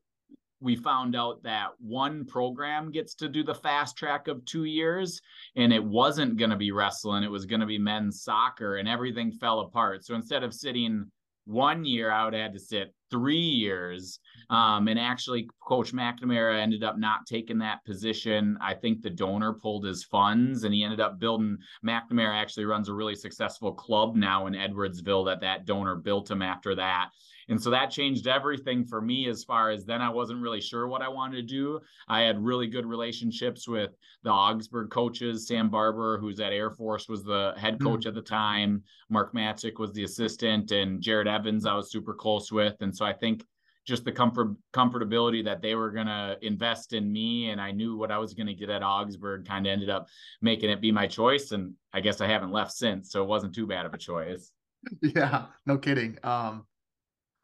we 0.60 0.76
found 0.76 1.16
out 1.16 1.44
that 1.44 1.70
one 1.80 2.26
program 2.26 2.92
gets 2.92 3.14
to 3.16 3.30
do 3.30 3.44
the 3.44 3.54
fast 3.54 3.96
track 3.96 4.28
of 4.28 4.44
two 4.46 4.64
years 4.64 5.22
and 5.56 5.72
it 5.72 5.84
wasn't 5.84 6.38
going 6.38 6.50
to 6.50 6.56
be 6.56 6.72
wrestling 6.72 7.24
it 7.24 7.30
was 7.32 7.46
going 7.46 7.60
to 7.60 7.68
be 7.68 7.78
men's 7.78 8.24
soccer 8.24 8.78
and 8.78 8.88
everything 8.88 9.32
fell 9.32 9.60
apart 9.60 10.04
so 10.04 10.16
instead 10.16 10.44
of 10.44 10.54
sitting 10.54 11.06
one 11.48 11.86
year 11.86 12.12
i 12.12 12.24
would 12.26 12.34
had 12.34 12.54
to 12.54 12.60
sit 12.60 12.94
three 13.10 13.36
years. 13.36 14.20
Um, 14.50 14.88
and 14.88 15.00
actually 15.00 15.50
coach 15.68 15.94
mcnamara 15.94 16.58
ended 16.58 16.84
up 16.84 16.98
not 16.98 17.26
taking 17.26 17.58
that 17.60 17.84
position. 17.86 18.58
I 18.62 18.74
think 18.74 19.02
the 19.02 19.10
donor 19.10 19.54
pulled 19.54 19.86
his 19.86 20.06
funds 20.06 20.64
and 20.64 20.74
he 20.74 20.84
ended 20.84 21.02
up 21.02 21.20
building 21.20 21.58
mcnamara 21.86 22.36
actually 22.36 22.66
runs 22.66 22.88
a 22.88 22.94
really 22.94 23.16
successful 23.16 23.74
club 23.74 24.16
now 24.16 24.48
in 24.48 24.54
edwardsville 24.54 25.26
that 25.26 25.42
that 25.42 25.66
donor 25.66 25.96
built 25.96 26.32
him 26.32 26.42
after 26.42 26.76
that 26.76 27.10
and 27.50 27.62
so 27.62 27.70
that 27.70 27.92
changed 27.92 28.28
everything 28.28 28.86
for 28.86 29.02
me 29.02 29.28
as 29.28 29.44
far 29.44 29.72
as 29.72 29.86
then 29.86 30.02
I 30.02 30.10
wasn't 30.10 30.42
really 30.42 30.62
sure 30.62 30.88
what 30.88 31.02
I 31.02 31.08
wanted 31.08 31.38
to 31.38 31.42
do. 31.44 31.80
I 32.08 32.22
had 32.22 32.44
really 32.44 32.68
good 32.68 32.86
relationships 32.86 33.68
with 33.68 33.92
the 34.24 34.32
Augsburg 34.32 34.90
coaches. 34.90 35.48
Sam 35.48 35.70
Barber, 35.70 36.18
who's 36.20 36.40
at 36.40 36.54
Air 36.54 36.72
Force, 36.72 37.08
was 37.08 37.24
the 37.24 37.54
head 37.58 37.76
hmm. 37.76 37.86
coach 37.86 38.04
mm. 38.04 38.08
at 38.08 38.16
the 38.16 38.22
time. 38.22 38.84
Mark 39.10 39.34
Matzek 39.34 39.80
was 39.80 39.94
the 39.94 40.04
assistant, 40.04 40.72
and 40.72 41.02
Jared 41.02 41.28
Evans, 41.28 41.66
I 41.66 41.74
was 41.74 41.92
super 41.92 42.14
close 42.14 42.52
with. 42.52 42.76
And 42.82 42.96
so 42.96 43.06
I 43.06 43.14
think 43.14 43.44
just 43.86 44.04
the 44.04 44.12
comfort 44.12 44.50
comfortability 44.74 45.44
that 45.46 45.62
they 45.62 45.74
were 45.74 45.92
going 45.92 46.08
to 46.08 46.38
invest 46.42 46.92
in 46.92 47.10
me 47.10 47.52
and 47.52 47.62
I 47.62 47.72
knew 47.72 47.96
what 47.96 48.12
I 48.12 48.18
was 48.18 48.34
going 48.34 48.48
to 48.48 48.54
get 48.54 48.70
at 48.70 48.84
Augsburg 48.84 49.48
kind 49.48 49.66
of 49.66 49.72
ended 49.72 49.90
up 49.90 50.10
making 50.42 50.70
it 50.70 50.82
be 50.82 50.92
my 50.92 51.08
choice 51.08 51.54
and 51.54 51.74
I 51.94 52.02
guess 52.02 52.20
I 52.20 52.28
haven't 52.28 52.52
left 52.52 52.74
since 52.74 53.12
so 53.12 53.24
it 53.24 53.28
wasn't 53.28 53.56
too 53.56 53.66
bad 53.66 53.86
of 53.86 53.94
a 53.94 53.98
choice. 53.98 54.52
Yeah, 55.02 55.46
no 55.66 55.78
kidding. 55.78 56.20
Um 56.24 56.66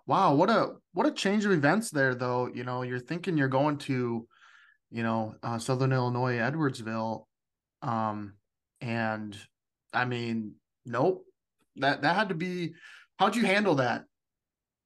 Wow, 0.05 0.35
what 0.35 0.49
a 0.49 0.73
what 0.93 1.07
a 1.07 1.11
change 1.11 1.45
of 1.45 1.51
events 1.51 1.89
there 1.89 2.15
though. 2.15 2.49
You 2.53 2.63
know, 2.63 2.81
you're 2.81 2.99
thinking 2.99 3.37
you're 3.37 3.47
going 3.47 3.77
to, 3.79 4.27
you 4.91 5.03
know, 5.03 5.35
uh, 5.41 5.57
Southern 5.59 5.93
Illinois, 5.93 6.37
Edwardsville, 6.37 7.25
um, 7.81 8.33
and 8.81 9.37
I 9.93 10.05
mean, 10.05 10.55
nope. 10.85 11.25
That 11.77 12.01
that 12.01 12.15
had 12.15 12.29
to 12.29 12.35
be. 12.35 12.73
How'd 13.17 13.35
you 13.35 13.45
handle 13.45 13.75
that? 13.75 14.03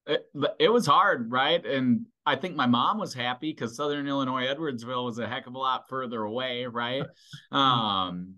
It, 0.06 0.26
it 0.60 0.70
was 0.70 0.86
hard, 0.86 1.32
right? 1.32 1.66
And 1.66 2.06
I 2.26 2.38
think 2.38 2.56
my 2.56 2.66
mom 2.66 2.98
was 2.98 3.14
happy 3.14 3.52
because 3.52 3.76
Southern 3.76 4.08
Illinois, 4.08 4.46
Edwardsville 4.46 5.04
was 5.04 5.20
a 5.20 5.28
heck 5.28 5.48
of 5.48 5.56
a 5.56 5.58
lot 5.58 5.90
further 5.90 6.24
away, 6.24 6.66
right? 6.66 7.04
um, 7.52 8.36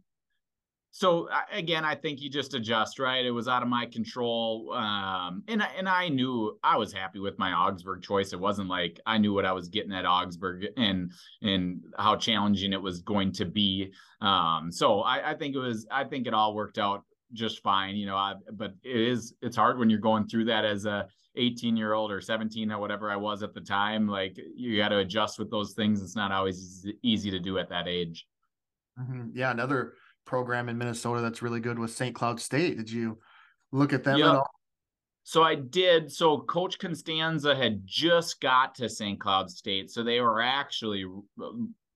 so 0.92 1.30
again, 1.52 1.86
I 1.86 1.94
think 1.94 2.20
you 2.20 2.30
just 2.30 2.56
adjust, 2.56 2.98
right? 2.98 3.24
It 3.24 3.32
was 3.32 3.48
out 3.48 3.62
of 3.62 3.70
my 3.70 3.86
control, 3.86 4.74
um, 4.74 5.44
and 5.48 5.62
and 5.78 5.88
I 5.88 6.10
knew 6.10 6.58
I 6.64 6.78
was 6.78 6.92
happy 6.92 7.20
with 7.20 7.38
my 7.38 7.52
Augsburg 7.52 8.02
choice. 8.02 8.34
It 8.34 8.40
wasn't 8.40 8.70
like 8.70 9.00
I 9.06 9.20
knew 9.20 9.34
what 9.34 9.46
I 9.46 9.52
was 9.52 9.70
getting 9.70 9.94
at 9.94 10.06
Augsburg 10.06 10.66
and 10.78 11.12
and 11.44 11.82
how 11.98 12.16
challenging 12.16 12.74
it 12.74 12.82
was 12.82 13.02
going 13.02 13.32
to 13.34 13.46
be. 13.46 13.92
Um, 14.22 14.72
so 14.72 15.02
I, 15.02 15.32
I 15.32 15.34
think 15.36 15.56
it 15.56 15.60
was. 15.60 15.86
I 15.92 16.06
think 16.06 16.26
it 16.26 16.34
all 16.34 16.56
worked 16.56 16.80
out 16.80 17.04
just 17.34 17.62
fine, 17.62 17.96
you 17.96 18.08
know. 18.08 18.18
I, 18.18 18.34
but 18.54 18.74
it 18.84 19.00
is 19.00 19.36
it's 19.44 19.56
hard 19.56 19.78
when 19.78 19.92
you're 19.92 20.00
going 20.00 20.28
through 20.28 20.46
that 20.46 20.66
as 20.66 20.86
a 20.86 21.08
18 21.36 21.78
year 21.78 21.94
old 21.94 22.12
or 22.12 22.20
17 22.20 22.72
or 22.72 22.80
whatever 22.80 23.12
I 23.12 23.16
was 23.16 23.44
at 23.44 23.54
the 23.54 23.62
time. 23.62 24.08
Like 24.08 24.38
you 24.56 24.78
got 24.78 24.90
to 24.90 24.98
adjust 24.98 25.38
with 25.38 25.52
those 25.52 25.74
things. 25.74 26.02
It's 26.02 26.16
not 26.16 26.32
always 26.32 26.88
easy 27.04 27.30
to 27.30 27.40
do 27.40 27.60
at 27.60 27.70
that 27.70 27.88
age. 27.88 28.26
Mm-hmm. 29.00 29.30
Yeah, 29.34 29.52
another 29.52 29.94
program 30.30 30.70
in 30.70 30.78
Minnesota 30.78 31.22
that's 31.22 31.42
really 31.42 31.60
good 31.60 31.80
with 31.80 31.92
St. 31.92 32.14
Cloud 32.14 32.40
State. 32.40 32.78
Did 32.78 32.92
you 32.92 33.18
look 33.72 33.94
at 33.94 34.04
them 34.04 34.20
yep. 34.20 34.28
at 34.28 34.36
all? 34.36 34.50
So 35.24 35.42
I 35.42 35.56
did. 35.56 36.12
So 36.12 36.42
Coach 36.42 36.78
Costanza 36.80 37.56
had 37.56 37.82
just 37.84 38.40
got 38.40 38.76
to 38.76 38.88
St. 38.88 39.20
Cloud 39.20 39.50
State, 39.50 39.90
so 39.90 40.04
they 40.04 40.22
were 40.22 40.40
actually 40.40 41.04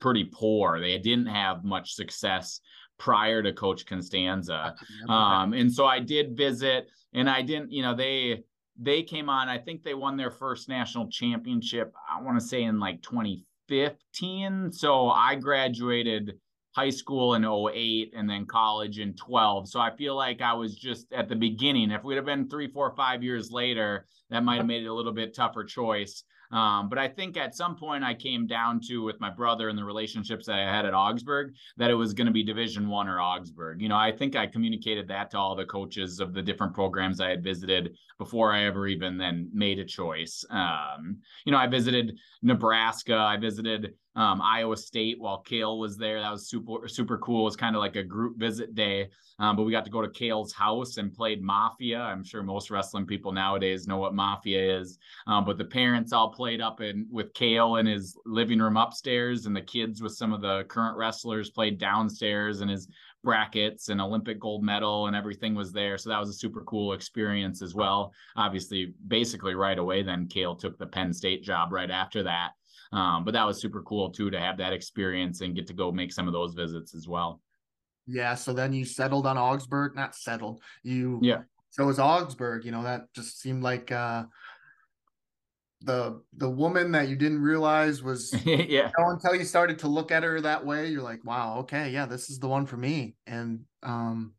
pretty 0.02 0.26
poor. 0.26 0.80
They 0.80 0.98
didn't 0.98 1.28
have 1.28 1.63
much 1.63 1.93
success 1.93 2.60
prior 2.98 3.43
to 3.43 3.54
Coach 3.54 3.86
Costanza. 3.86 4.76
Um, 5.10 5.54
and 5.54 5.72
so 5.72 5.86
I 5.86 6.00
did 6.00 6.36
visit, 6.36 6.88
and 7.13 7.30
I 7.30 7.43
didn't, 7.43 7.72
you 7.72 7.84
know, 7.84 7.96
they 7.96 8.43
they 8.80 9.04
came 9.04 9.30
on. 9.30 9.48
I 9.48 9.60
think 9.60 9.84
they 9.84 9.93
won 9.93 10.17
their 10.17 10.32
first 10.32 10.69
national 10.69 11.08
championship. 11.10 11.93
I 12.12 12.19
want 12.22 12.39
to 12.39 12.46
say 12.46 12.63
in 12.63 12.80
like 12.80 13.02
2015. 13.04 14.72
So 14.72 15.10
I 15.10 15.36
graduated 15.36 16.39
high 16.75 16.89
school 16.89 17.36
in 17.36 17.45
08 17.45 18.13
and 18.15 18.29
then 18.29 18.45
college 18.45 18.99
in 18.99 19.13
12. 19.13 19.69
So 19.69 19.79
I 19.79 19.95
feel 19.95 20.15
like 20.15 20.41
I 20.41 20.53
was 20.53 20.75
just 20.75 21.12
at 21.13 21.29
the 21.29 21.36
beginning. 21.36 21.91
If 21.91 22.03
we'd 22.03 22.15
have 22.15 22.25
been 22.25 22.49
three, 22.49 22.67
four, 22.67 22.93
five 22.95 23.23
years 23.23 23.51
later, 23.51 24.07
that 24.29 24.43
might 24.43 24.57
have 24.57 24.65
made 24.65 24.83
it 24.83 24.88
a 24.88 24.93
little 24.93 25.13
bit 25.13 25.36
tougher 25.36 25.63
choice. 25.63 26.23
Um, 26.53 26.88
but 26.88 26.99
I 26.99 27.07
think 27.07 27.36
at 27.36 27.55
some 27.55 27.75
point 27.75 28.03
I 28.03 28.13
came 28.13 28.45
down 28.45 28.79
to 28.88 29.03
with 29.03 29.19
my 29.19 29.31
brother 29.31 29.69
and 29.69 29.77
the 29.77 29.83
relationships 29.83 30.45
that 30.45 30.59
I 30.59 30.71
had 30.71 30.86
at 30.86 30.93
Augsburg 30.93 31.55
that 31.77 31.89
it 31.89 31.95
was 31.95 32.13
going 32.13 32.27
to 32.27 32.33
be 32.33 32.43
Division 32.43 32.88
One 32.88 33.07
or 33.07 33.19
Augsburg. 33.19 33.81
You 33.81 33.89
know, 33.89 33.97
I 33.97 34.12
think 34.12 34.36
I 34.36 34.45
communicated 34.45 35.07
that 35.07 35.31
to 35.31 35.39
all 35.39 35.55
the 35.55 35.65
coaches 35.65 36.19
of 36.19 36.33
the 36.33 36.43
different 36.43 36.75
programs 36.75 37.19
I 37.19 37.29
had 37.29 37.43
visited 37.43 37.95
before 38.19 38.53
I 38.53 38.65
ever 38.65 38.88
even 38.88 39.17
then 39.17 39.49
made 39.51 39.79
a 39.79 39.86
choice. 39.86 40.45
Um, 40.51 41.17
you 41.43 41.51
know, 41.51 41.57
I 41.57 41.65
visited 41.65 42.19
Nebraska, 42.43 43.15
I 43.15 43.38
visited 43.38 43.95
um, 44.15 44.41
Iowa 44.41 44.78
State 44.78 45.19
while 45.19 45.43
Cael 45.43 45.80
was 45.80 45.97
there. 45.97 46.19
That 46.19 46.32
was 46.32 46.47
super 46.49 46.88
super 46.88 47.17
cool. 47.17 47.41
It 47.41 47.45
was 47.45 47.56
kind 47.56 47.76
of 47.76 47.82
like 47.82 47.95
a 47.95 48.04
group 48.04 48.38
visit 48.38 48.76
day. 48.76 49.10
Um, 49.39 49.56
but 49.56 49.63
we 49.63 49.71
got 49.71 49.84
to 49.86 49.91
go 49.91 50.02
to 50.02 50.08
Cael's 50.08 50.54
house 50.54 50.97
and 50.97 51.13
played 51.13 51.41
Mafia. 51.41 51.99
I'm 51.99 52.23
sure 52.23 52.43
most 52.43 52.69
wrestling 52.69 53.08
people 53.08 53.32
nowadays 53.32 53.88
know 53.88 53.97
what 53.97 54.13
Mafia 54.13 54.80
is. 54.80 54.99
Um, 55.26 55.43
but 55.43 55.58
the 55.58 55.65
parents 55.65 56.13
all 56.13 56.30
played 56.30 56.62
up 56.62 56.82
in 56.82 57.08
with 57.10 57.34
Cael 57.34 57.80
in 57.80 57.88
his 57.88 58.15
living 58.26 58.60
room 58.60 58.78
upstairs, 58.78 59.45
and 59.45 59.56
the 59.56 59.62
kids 59.62 60.02
with 60.02 60.13
some 60.13 60.34
of 60.34 60.41
the 60.41 60.65
current 60.65 60.97
wrestlers 60.97 61.49
played 61.49 61.80
downstairs, 61.80 62.62
and 62.62 62.69
his 62.69 62.88
brackets 63.23 63.89
and 63.89 64.02
Olympic 64.02 64.39
gold 64.39 64.63
medal 64.63 65.08
and 65.08 65.15
everything 65.15 65.56
was 65.56 65.71
there. 65.71 65.97
So 65.97 66.10
that 66.10 66.19
was 66.19 66.30
a 66.30 66.34
super 66.34 66.62
cool 66.65 66.93
experience 66.93 67.62
as 67.62 67.73
well. 67.73 68.13
Obviously, 68.36 68.93
basically 69.08 69.56
right 69.56 69.80
away, 69.80 70.04
then 70.04 70.28
Cael 70.28 70.60
took 70.60 70.78
the 70.78 70.86
Penn 70.86 71.13
State 71.13 71.41
job 71.41 71.71
right 71.71 71.89
after 71.89 72.23
that. 72.23 72.52
Um, 72.93 73.23
but 73.25 73.34
that 73.34 73.45
was 73.45 73.60
super 73.60 73.82
cool 73.82 74.12
too 74.12 74.29
to 74.29 74.39
have 74.39 74.58
that 74.58 74.71
experience 74.71 75.41
and 75.41 75.56
get 75.56 75.67
to 75.67 75.73
go 75.73 75.91
make 75.91 76.13
some 76.13 76.27
of 76.27 76.34
those 76.34 76.53
visits 76.53 76.93
as 76.93 77.08
well. 77.08 77.41
Yeah. 78.06 78.36
So 78.36 78.53
then 78.53 78.73
you 78.73 78.86
settled 78.86 79.25
on 79.25 79.38
Augsburg, 79.38 79.95
not 79.95 80.15
settled. 80.15 80.62
You 80.84 81.19
yeah. 81.21 81.41
So 81.71 81.84
it 81.84 81.88
was 81.88 81.99
Augsburg. 81.99 82.65
You 82.65 82.71
know 82.71 82.84
that 82.84 83.12
just 83.13 83.41
seemed 83.41 83.63
like 83.63 83.91
uh, 83.91 84.25
the 85.82 86.21
the 86.38 86.49
woman 86.49 86.91
that 86.91 87.08
you 87.08 87.15
didn't 87.15 87.41
realize 87.41 88.03
was 88.03 88.34
yeah. 88.45 88.56
You 88.58 88.91
know, 88.99 89.10
until 89.10 89.36
you 89.36 89.43
started 89.43 89.79
to 89.79 89.88
look 89.88 90.12
at 90.12 90.23
her 90.23 90.39
that 90.41 90.65
way. 90.65 90.89
You're 90.89 91.01
like, 91.01 91.25
wow, 91.25 91.60
okay, 91.60 91.89
yeah, 91.89 92.06
this 92.06 92.29
is 92.29 92.39
the 92.39 92.47
one 92.47 92.65
for 92.65 92.77
me. 92.77 93.15
And 93.25 93.62
um, 93.82 94.34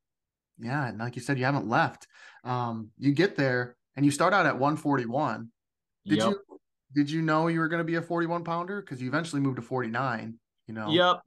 yeah, 0.60 0.86
and 0.88 0.98
like 0.98 1.16
you 1.16 1.22
said, 1.22 1.38
you 1.38 1.44
haven't 1.44 1.68
left. 1.68 2.06
Um, 2.44 2.90
you 2.98 3.12
get 3.12 3.36
there 3.36 3.76
and 3.96 4.04
you 4.04 4.12
start 4.12 4.32
out 4.32 4.46
at 4.46 4.58
141. 4.58 5.48
Did 6.06 6.18
yep. 6.18 6.28
you 6.28 6.53
did 6.94 7.10
you 7.10 7.22
know 7.22 7.48
you 7.48 7.60
were 7.60 7.68
going 7.68 7.80
to 7.80 7.84
be 7.84 7.96
a 7.96 8.02
41 8.02 8.44
pounder? 8.44 8.80
Because 8.80 9.02
you 9.02 9.08
eventually 9.08 9.40
moved 9.40 9.56
to 9.56 9.62
49. 9.62 10.34
You 10.66 10.74
know. 10.74 10.90
Yep. 10.90 11.20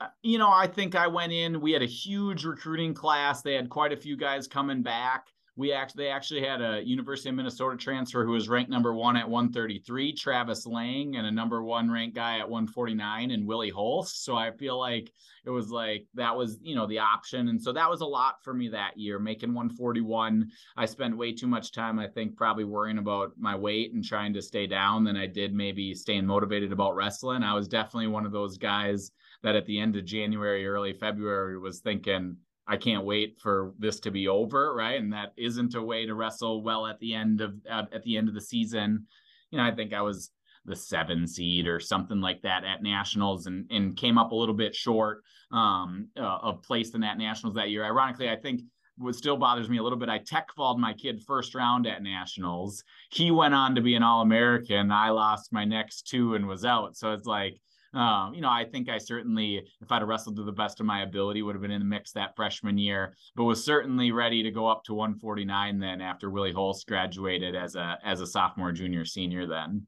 Uh, 0.00 0.06
you 0.22 0.38
know, 0.38 0.50
I 0.50 0.66
think 0.66 0.94
I 0.94 1.06
went 1.06 1.32
in. 1.32 1.60
We 1.60 1.72
had 1.72 1.82
a 1.82 1.86
huge 1.86 2.44
recruiting 2.44 2.94
class. 2.94 3.42
They 3.42 3.54
had 3.54 3.68
quite 3.68 3.92
a 3.92 3.96
few 3.96 4.16
guys 4.16 4.46
coming 4.46 4.82
back 4.82 5.26
we 5.56 5.72
actually 5.72 6.04
they 6.04 6.10
actually 6.10 6.44
had 6.44 6.60
a 6.60 6.82
University 6.84 7.28
of 7.28 7.36
Minnesota 7.36 7.76
transfer 7.76 8.24
who 8.24 8.32
was 8.32 8.48
ranked 8.48 8.70
number 8.70 8.92
one 8.92 9.16
at 9.16 9.28
133, 9.28 10.12
Travis 10.12 10.66
Lang, 10.66 11.14
and 11.16 11.26
a 11.26 11.30
number 11.30 11.62
one 11.62 11.90
ranked 11.90 12.16
guy 12.16 12.38
at 12.40 12.48
149 12.48 13.30
and 13.30 13.46
Willie 13.46 13.70
Holst. 13.70 14.24
So 14.24 14.36
I 14.36 14.50
feel 14.50 14.78
like 14.78 15.12
it 15.44 15.50
was 15.50 15.70
like 15.70 16.06
that 16.14 16.36
was 16.36 16.58
you 16.60 16.74
know 16.74 16.86
the 16.86 16.98
option, 16.98 17.48
and 17.48 17.62
so 17.62 17.72
that 17.72 17.88
was 17.88 18.00
a 18.00 18.06
lot 18.06 18.42
for 18.42 18.52
me 18.52 18.68
that 18.70 18.98
year, 18.98 19.20
making 19.20 19.54
141. 19.54 20.50
I 20.76 20.86
spent 20.86 21.16
way 21.16 21.32
too 21.32 21.46
much 21.46 21.70
time, 21.70 22.00
I 22.00 22.08
think, 22.08 22.36
probably 22.36 22.64
worrying 22.64 22.98
about 22.98 23.32
my 23.38 23.54
weight 23.54 23.94
and 23.94 24.04
trying 24.04 24.34
to 24.34 24.42
stay 24.42 24.66
down 24.66 25.04
than 25.04 25.16
I 25.16 25.26
did 25.26 25.54
maybe 25.54 25.94
staying 25.94 26.26
motivated 26.26 26.72
about 26.72 26.96
wrestling. 26.96 27.44
I 27.44 27.54
was 27.54 27.68
definitely 27.68 28.08
one 28.08 28.26
of 28.26 28.32
those 28.32 28.58
guys 28.58 29.12
that 29.42 29.54
at 29.54 29.66
the 29.66 29.78
end 29.78 29.94
of 29.94 30.04
January, 30.04 30.66
early 30.66 30.94
February 30.94 31.58
was 31.58 31.78
thinking 31.78 32.38
I 32.66 32.76
can't 32.76 33.04
wait 33.04 33.38
for 33.40 33.74
this 33.78 34.00
to 34.00 34.10
be 34.10 34.28
over, 34.28 34.74
right? 34.74 35.00
And 35.00 35.12
that 35.12 35.32
isn't 35.36 35.74
a 35.74 35.82
way 35.82 36.06
to 36.06 36.14
wrestle 36.14 36.62
well 36.62 36.86
at 36.86 36.98
the 36.98 37.14
end 37.14 37.40
of 37.40 37.54
at 37.68 38.02
the 38.04 38.16
end 38.16 38.28
of 38.28 38.34
the 38.34 38.40
season. 38.40 39.06
You 39.50 39.58
know, 39.58 39.64
I 39.64 39.74
think 39.74 39.92
I 39.92 40.00
was 40.02 40.30
the 40.64 40.74
seven 40.74 41.26
seed 41.26 41.66
or 41.66 41.78
something 41.78 42.20
like 42.20 42.40
that 42.42 42.64
at 42.64 42.82
nationals 42.82 43.46
and 43.46 43.70
and 43.70 43.96
came 43.96 44.16
up 44.16 44.32
a 44.32 44.34
little 44.34 44.54
bit 44.54 44.74
short 44.74 45.22
um, 45.52 46.08
uh, 46.16 46.38
of 46.42 46.62
place 46.62 46.94
in 46.94 47.02
that 47.02 47.18
nationals 47.18 47.54
that 47.56 47.70
year. 47.70 47.84
Ironically, 47.84 48.30
I 48.30 48.36
think 48.36 48.62
what 48.96 49.14
still 49.14 49.36
bothers 49.36 49.68
me 49.68 49.78
a 49.78 49.82
little 49.82 49.98
bit. 49.98 50.08
I 50.08 50.18
tech 50.18 50.48
falled 50.54 50.80
my 50.80 50.92
kid 50.92 51.22
first 51.26 51.54
round 51.54 51.86
at 51.86 52.02
nationals. 52.02 52.82
He 53.10 53.30
went 53.30 53.54
on 53.54 53.74
to 53.74 53.80
be 53.80 53.94
an 53.94 54.02
All 54.02 54.22
American. 54.22 54.92
I 54.92 55.10
lost 55.10 55.52
my 55.52 55.64
next 55.64 56.06
two 56.08 56.34
and 56.34 56.46
was 56.46 56.64
out. 56.64 56.96
So 56.96 57.12
it's 57.12 57.26
like 57.26 57.58
um, 57.94 58.34
you 58.34 58.40
know, 58.40 58.50
I 58.50 58.64
think 58.64 58.88
I 58.88 58.98
certainly, 58.98 59.62
if 59.80 59.92
I'd 59.92 60.00
have 60.00 60.08
wrestled 60.08 60.36
to 60.36 60.42
the 60.42 60.52
best 60.52 60.80
of 60.80 60.86
my 60.86 61.02
ability, 61.02 61.42
would 61.42 61.54
have 61.54 61.62
been 61.62 61.70
in 61.70 61.80
the 61.80 61.86
mix 61.86 62.12
that 62.12 62.34
freshman 62.34 62.76
year, 62.76 63.14
but 63.36 63.44
was 63.44 63.64
certainly 63.64 64.10
ready 64.12 64.42
to 64.42 64.50
go 64.50 64.66
up 64.66 64.84
to 64.84 64.94
149 64.94 65.78
then 65.78 66.00
after 66.00 66.30
Willie 66.30 66.52
Hulse 66.52 66.84
graduated 66.86 67.54
as 67.54 67.76
a 67.76 67.98
as 68.04 68.20
a 68.20 68.26
sophomore, 68.26 68.72
junior, 68.72 69.04
senior 69.04 69.46
then. 69.46 69.86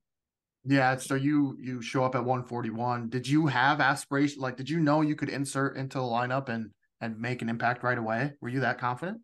Yeah, 0.64 0.97
so 0.97 1.14
you 1.14 1.57
you 1.61 1.81
show 1.81 2.05
up 2.05 2.14
at 2.14 2.25
141. 2.25 3.09
Did 3.09 3.29
you 3.29 3.47
have 3.47 3.81
aspiration? 3.81 4.40
Like, 4.40 4.57
did 4.57 4.69
you 4.69 4.81
know 4.81 5.01
you 5.01 5.14
could 5.14 5.29
insert 5.29 5.77
into 5.77 5.99
the 5.99 6.05
lineup 6.05 6.49
and 6.49 6.71
and 7.01 7.19
make 7.19 7.42
an 7.42 7.49
impact 7.49 7.83
right 7.83 7.99
away? 7.99 8.33
Were 8.40 8.49
you 8.49 8.61
that 8.61 8.79
confident? 8.79 9.21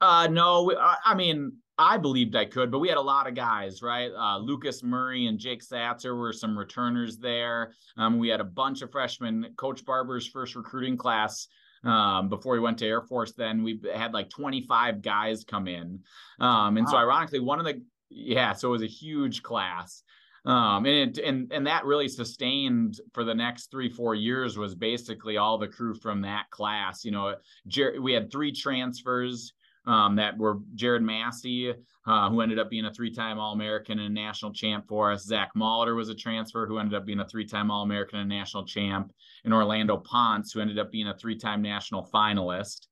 Uh, 0.00 0.28
no, 0.30 0.72
I 1.04 1.14
mean, 1.14 1.52
I 1.80 1.96
believed 1.96 2.36
I 2.36 2.44
could, 2.44 2.70
but 2.70 2.80
we 2.80 2.88
had 2.88 2.98
a 2.98 3.02
lot 3.02 3.26
of 3.26 3.34
guys, 3.34 3.80
right? 3.80 4.10
Uh, 4.14 4.38
Lucas 4.38 4.82
Murray 4.82 5.26
and 5.26 5.38
Jake 5.38 5.64
Satzer 5.64 6.14
were 6.14 6.32
some 6.32 6.56
returners 6.56 7.16
there. 7.16 7.72
Um, 7.96 8.18
we 8.18 8.28
had 8.28 8.40
a 8.40 8.44
bunch 8.44 8.82
of 8.82 8.92
freshmen. 8.92 9.54
Coach 9.56 9.82
Barber's 9.86 10.26
first 10.26 10.54
recruiting 10.54 10.98
class 10.98 11.48
um, 11.82 12.28
before 12.28 12.54
he 12.54 12.60
went 12.60 12.76
to 12.78 12.86
Air 12.86 13.00
Force, 13.00 13.32
then 13.32 13.62
we 13.62 13.80
had 13.94 14.12
like 14.12 14.28
25 14.28 15.00
guys 15.00 15.42
come 15.42 15.66
in. 15.66 16.00
Um, 16.38 16.76
and 16.76 16.84
wow. 16.84 16.92
so 16.92 16.96
ironically, 16.98 17.40
one 17.40 17.58
of 17.58 17.64
the, 17.64 17.82
yeah, 18.10 18.52
so 18.52 18.68
it 18.68 18.72
was 18.72 18.82
a 18.82 18.86
huge 18.86 19.42
class. 19.42 20.02
Um, 20.44 20.84
and 20.84 21.18
it, 21.18 21.24
and 21.24 21.52
and 21.52 21.66
that 21.66 21.84
really 21.84 22.08
sustained 22.08 22.98
for 23.12 23.24
the 23.24 23.34
next 23.34 23.70
three 23.70 23.90
four 23.90 24.14
years 24.14 24.56
was 24.56 24.74
basically 24.74 25.36
all 25.36 25.58
the 25.58 25.68
crew 25.68 25.94
from 25.94 26.22
that 26.22 26.48
class. 26.50 27.04
You 27.04 27.10
know, 27.10 27.34
Jer- 27.66 28.00
we 28.00 28.14
had 28.14 28.32
three 28.32 28.50
transfers 28.50 29.52
um, 29.90 30.14
that 30.14 30.38
were 30.38 30.58
Jared 30.76 31.02
Massey, 31.02 31.74
uh, 32.06 32.30
who 32.30 32.42
ended 32.42 32.60
up 32.60 32.70
being 32.70 32.84
a 32.84 32.94
three-time 32.94 33.40
All-American 33.40 33.98
and 33.98 34.16
a 34.16 34.22
national 34.22 34.52
champ 34.52 34.86
for 34.86 35.10
us. 35.10 35.24
Zach 35.24 35.50
Molitor 35.56 35.96
was 35.96 36.08
a 36.08 36.14
transfer 36.14 36.64
who 36.64 36.78
ended 36.78 36.94
up 36.94 37.04
being 37.04 37.18
a 37.18 37.26
three-time 37.26 37.72
All-American 37.72 38.20
and 38.20 38.28
national 38.28 38.64
champ, 38.64 39.12
and 39.44 39.52
Orlando 39.52 39.96
Ponce, 39.96 40.52
who 40.52 40.60
ended 40.60 40.78
up 40.78 40.92
being 40.92 41.08
a 41.08 41.16
three-time 41.16 41.60
national 41.60 42.08
finalist. 42.14 42.86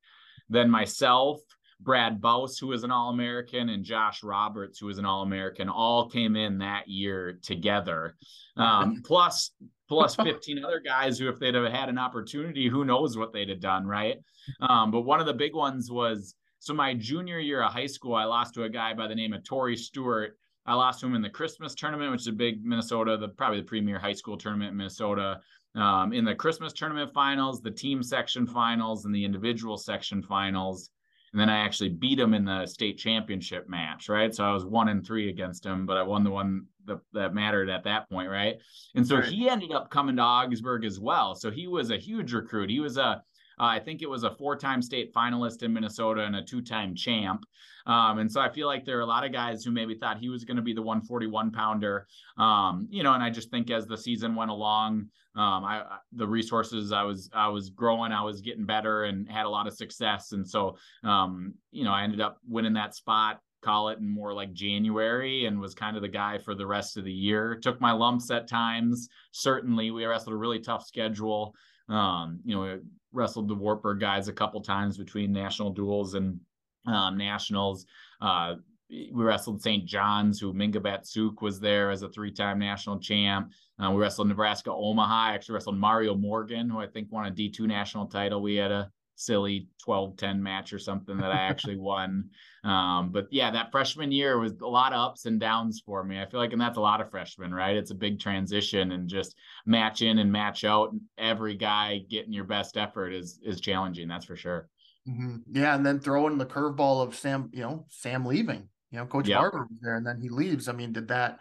Then 0.48 0.68
myself, 0.68 1.38
Brad 1.80 2.20
Bouse, 2.20 2.58
who 2.58 2.66
was 2.66 2.82
an 2.82 2.90
All 2.90 3.10
American, 3.10 3.68
and 3.68 3.84
Josh 3.84 4.24
Roberts, 4.24 4.80
who 4.80 4.86
was 4.86 4.98
an 4.98 5.04
All 5.04 5.22
American, 5.22 5.68
all 5.68 6.08
came 6.08 6.34
in 6.34 6.58
that 6.58 6.88
year 6.88 7.38
together. 7.42 8.16
Um, 8.56 9.02
plus, 9.06 9.52
plus 9.88 10.16
15 10.16 10.64
other 10.64 10.80
guys 10.80 11.16
who, 11.16 11.28
if 11.28 11.38
they'd 11.38 11.54
have 11.54 11.72
had 11.72 11.90
an 11.90 11.98
opportunity, 11.98 12.66
who 12.66 12.84
knows 12.84 13.16
what 13.16 13.32
they'd 13.32 13.50
have 13.50 13.60
done, 13.60 13.86
right? 13.86 14.16
Um, 14.60 14.90
but 14.90 15.02
one 15.02 15.20
of 15.20 15.26
the 15.26 15.34
big 15.34 15.54
ones 15.54 15.92
was 15.92 16.34
so 16.58 16.74
my 16.74 16.94
junior 16.94 17.38
year 17.38 17.62
of 17.62 17.72
high 17.72 17.86
school, 17.86 18.14
I 18.14 18.24
lost 18.24 18.54
to 18.54 18.64
a 18.64 18.68
guy 18.68 18.94
by 18.94 19.06
the 19.06 19.14
name 19.14 19.32
of 19.32 19.44
Tori 19.44 19.76
Stewart. 19.76 20.36
I 20.66 20.74
lost 20.74 21.00
to 21.00 21.06
him 21.06 21.14
in 21.14 21.22
the 21.22 21.30
Christmas 21.30 21.74
tournament, 21.74 22.10
which 22.12 22.22
is 22.22 22.26
a 22.26 22.32
big 22.32 22.64
Minnesota, 22.64 23.16
the 23.16 23.28
probably 23.28 23.60
the 23.60 23.66
premier 23.66 23.98
high 23.98 24.12
school 24.12 24.36
tournament 24.36 24.72
in 24.72 24.76
Minnesota. 24.76 25.40
Um, 25.74 26.12
in 26.12 26.24
the 26.24 26.34
Christmas 26.34 26.72
tournament 26.72 27.12
finals, 27.14 27.62
the 27.62 27.70
team 27.70 28.02
section 28.02 28.46
finals, 28.46 29.04
and 29.04 29.14
the 29.14 29.24
individual 29.24 29.76
section 29.76 30.22
finals. 30.22 30.90
And 31.32 31.40
then 31.40 31.50
I 31.50 31.58
actually 31.58 31.90
beat 31.90 32.18
him 32.18 32.34
in 32.34 32.44
the 32.44 32.66
state 32.66 32.98
championship 32.98 33.68
match, 33.68 34.08
right? 34.08 34.34
So 34.34 34.44
I 34.44 34.52
was 34.52 34.64
one 34.64 34.88
and 34.88 35.06
three 35.06 35.28
against 35.28 35.64
him, 35.64 35.84
but 35.86 35.96
I 35.96 36.02
won 36.02 36.24
the 36.24 36.30
one 36.30 36.66
that, 36.86 36.98
that 37.12 37.34
mattered 37.34 37.68
at 37.68 37.84
that 37.84 38.08
point, 38.08 38.30
right? 38.30 38.56
And 38.94 39.06
so 39.06 39.16
right. 39.16 39.26
he 39.26 39.48
ended 39.48 39.72
up 39.72 39.90
coming 39.90 40.16
to 40.16 40.22
Augsburg 40.22 40.84
as 40.84 40.98
well. 40.98 41.34
So 41.34 41.50
he 41.50 41.66
was 41.66 41.90
a 41.90 41.98
huge 41.98 42.32
recruit. 42.32 42.70
He 42.70 42.80
was 42.80 42.96
a 42.96 43.22
uh, 43.60 43.64
I 43.64 43.78
think 43.78 44.02
it 44.02 44.08
was 44.08 44.24
a 44.24 44.30
four-time 44.30 44.82
state 44.82 45.12
finalist 45.14 45.62
in 45.62 45.72
Minnesota 45.72 46.22
and 46.24 46.36
a 46.36 46.42
two-time 46.42 46.94
champ. 46.94 47.44
Um, 47.86 48.18
and 48.18 48.30
so 48.30 48.40
I 48.40 48.50
feel 48.50 48.66
like 48.66 48.84
there 48.84 48.98
are 48.98 49.02
a 49.02 49.06
lot 49.06 49.24
of 49.24 49.32
guys 49.32 49.64
who 49.64 49.70
maybe 49.70 49.94
thought 49.94 50.18
he 50.18 50.28
was 50.28 50.44
going 50.44 50.56
to 50.56 50.62
be 50.62 50.74
the 50.74 50.82
141 50.82 51.50
pounder. 51.50 52.06
Um, 52.36 52.86
you 52.90 53.02
know, 53.02 53.14
and 53.14 53.22
I 53.22 53.30
just 53.30 53.50
think 53.50 53.70
as 53.70 53.86
the 53.86 53.96
season 53.96 54.34
went 54.34 54.50
along, 54.50 55.08
um, 55.34 55.64
I, 55.64 55.84
the 56.12 56.26
resources 56.26 56.92
I 56.92 57.02
was 57.02 57.30
I 57.32 57.48
was 57.48 57.70
growing, 57.70 58.12
I 58.12 58.22
was 58.22 58.40
getting 58.40 58.66
better 58.66 59.04
and 59.04 59.30
had 59.30 59.46
a 59.46 59.48
lot 59.48 59.66
of 59.66 59.74
success. 59.74 60.32
And 60.32 60.46
so, 60.46 60.76
um, 61.04 61.54
you 61.70 61.84
know, 61.84 61.92
I 61.92 62.02
ended 62.02 62.20
up 62.20 62.38
winning 62.46 62.74
that 62.74 62.94
spot 62.94 63.40
call 63.60 63.88
it 63.88 63.98
in 63.98 64.08
more 64.08 64.32
like 64.32 64.52
January 64.52 65.46
and 65.46 65.60
was 65.60 65.74
kind 65.74 65.96
of 65.96 66.02
the 66.02 66.08
guy 66.08 66.38
for 66.38 66.54
the 66.54 66.66
rest 66.66 66.96
of 66.96 67.04
the 67.04 67.12
year. 67.12 67.56
Took 67.56 67.80
my 67.80 67.92
lumps 67.92 68.30
at 68.30 68.48
times. 68.48 69.08
Certainly, 69.32 69.90
we 69.90 70.04
wrestled 70.04 70.34
a 70.34 70.38
really 70.38 70.60
tough 70.60 70.86
schedule. 70.86 71.54
Um, 71.88 72.40
you 72.44 72.54
know, 72.54 72.80
wrestled 73.12 73.48
the 73.48 73.54
Wartburg 73.54 74.00
guys 74.00 74.28
a 74.28 74.32
couple 74.32 74.60
times 74.60 74.98
between 74.98 75.32
national 75.32 75.70
duels 75.70 76.14
and 76.14 76.38
um, 76.86 77.16
nationals. 77.16 77.86
Uh, 78.20 78.56
we 78.90 79.22
wrestled 79.22 79.62
St. 79.62 79.84
John's, 79.84 80.40
who 80.40 80.54
Minga 80.54 80.76
Batsuk 80.76 81.42
was 81.42 81.60
there 81.60 81.90
as 81.90 82.02
a 82.02 82.08
three-time 82.08 82.58
national 82.58 82.98
champ. 82.98 83.52
Uh, 83.78 83.90
we 83.90 84.00
wrestled 84.00 84.28
Nebraska 84.28 84.72
Omaha. 84.72 85.30
I 85.30 85.34
actually 85.34 85.54
wrestled 85.54 85.76
Mario 85.76 86.14
Morgan, 86.14 86.70
who 86.70 86.78
I 86.78 86.86
think 86.86 87.12
won 87.12 87.26
a 87.26 87.30
D2 87.30 87.60
national 87.60 88.06
title. 88.06 88.40
We 88.40 88.56
had 88.56 88.72
a 88.72 88.90
silly 89.18 89.66
12-10 89.86 90.38
match 90.38 90.72
or 90.72 90.78
something 90.78 91.16
that 91.18 91.32
I 91.32 91.40
actually 91.40 91.76
won. 91.78 92.30
Um, 92.62 93.10
but 93.10 93.26
yeah, 93.30 93.50
that 93.50 93.72
freshman 93.72 94.12
year 94.12 94.38
was 94.38 94.52
a 94.62 94.66
lot 94.66 94.92
of 94.92 95.00
ups 95.00 95.26
and 95.26 95.40
downs 95.40 95.82
for 95.84 96.04
me. 96.04 96.20
I 96.20 96.26
feel 96.26 96.40
like, 96.40 96.52
and 96.52 96.60
that's 96.60 96.78
a 96.78 96.80
lot 96.80 97.00
of 97.00 97.10
freshmen, 97.10 97.52
right? 97.52 97.76
It's 97.76 97.90
a 97.90 97.96
big 97.96 98.20
transition 98.20 98.92
and 98.92 99.08
just 99.08 99.34
match 99.66 100.02
in 100.02 100.20
and 100.20 100.30
match 100.30 100.64
out. 100.64 100.94
Every 101.18 101.56
guy 101.56 102.04
getting 102.08 102.32
your 102.32 102.44
best 102.44 102.76
effort 102.76 103.12
is 103.12 103.40
is 103.42 103.60
challenging. 103.60 104.08
That's 104.08 104.24
for 104.24 104.36
sure. 104.36 104.68
Mm-hmm. 105.08 105.36
Yeah, 105.52 105.74
and 105.74 105.84
then 105.84 105.98
throwing 105.98 106.38
the 106.38 106.46
curveball 106.46 107.02
of 107.02 107.14
Sam, 107.14 107.50
you 107.52 107.62
know, 107.62 107.86
Sam 107.88 108.24
leaving. 108.24 108.68
You 108.90 108.98
know, 108.98 109.06
Coach 109.06 109.28
yep. 109.28 109.40
Barber 109.40 109.66
was 109.68 109.78
there, 109.82 109.96
and 109.96 110.06
then 110.06 110.20
he 110.20 110.28
leaves. 110.28 110.68
I 110.68 110.72
mean, 110.72 110.92
did 110.92 111.08
that? 111.08 111.38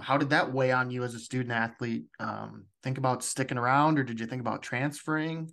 How 0.00 0.16
did 0.16 0.30
that 0.30 0.52
weigh 0.52 0.72
on 0.72 0.90
you 0.90 1.04
as 1.04 1.14
a 1.14 1.18
student 1.18 1.52
athlete? 1.52 2.04
Um, 2.18 2.66
think 2.82 2.98
about 2.98 3.24
sticking 3.24 3.58
around, 3.58 3.98
or 3.98 4.04
did 4.04 4.20
you 4.20 4.26
think 4.26 4.40
about 4.40 4.62
transferring? 4.62 5.52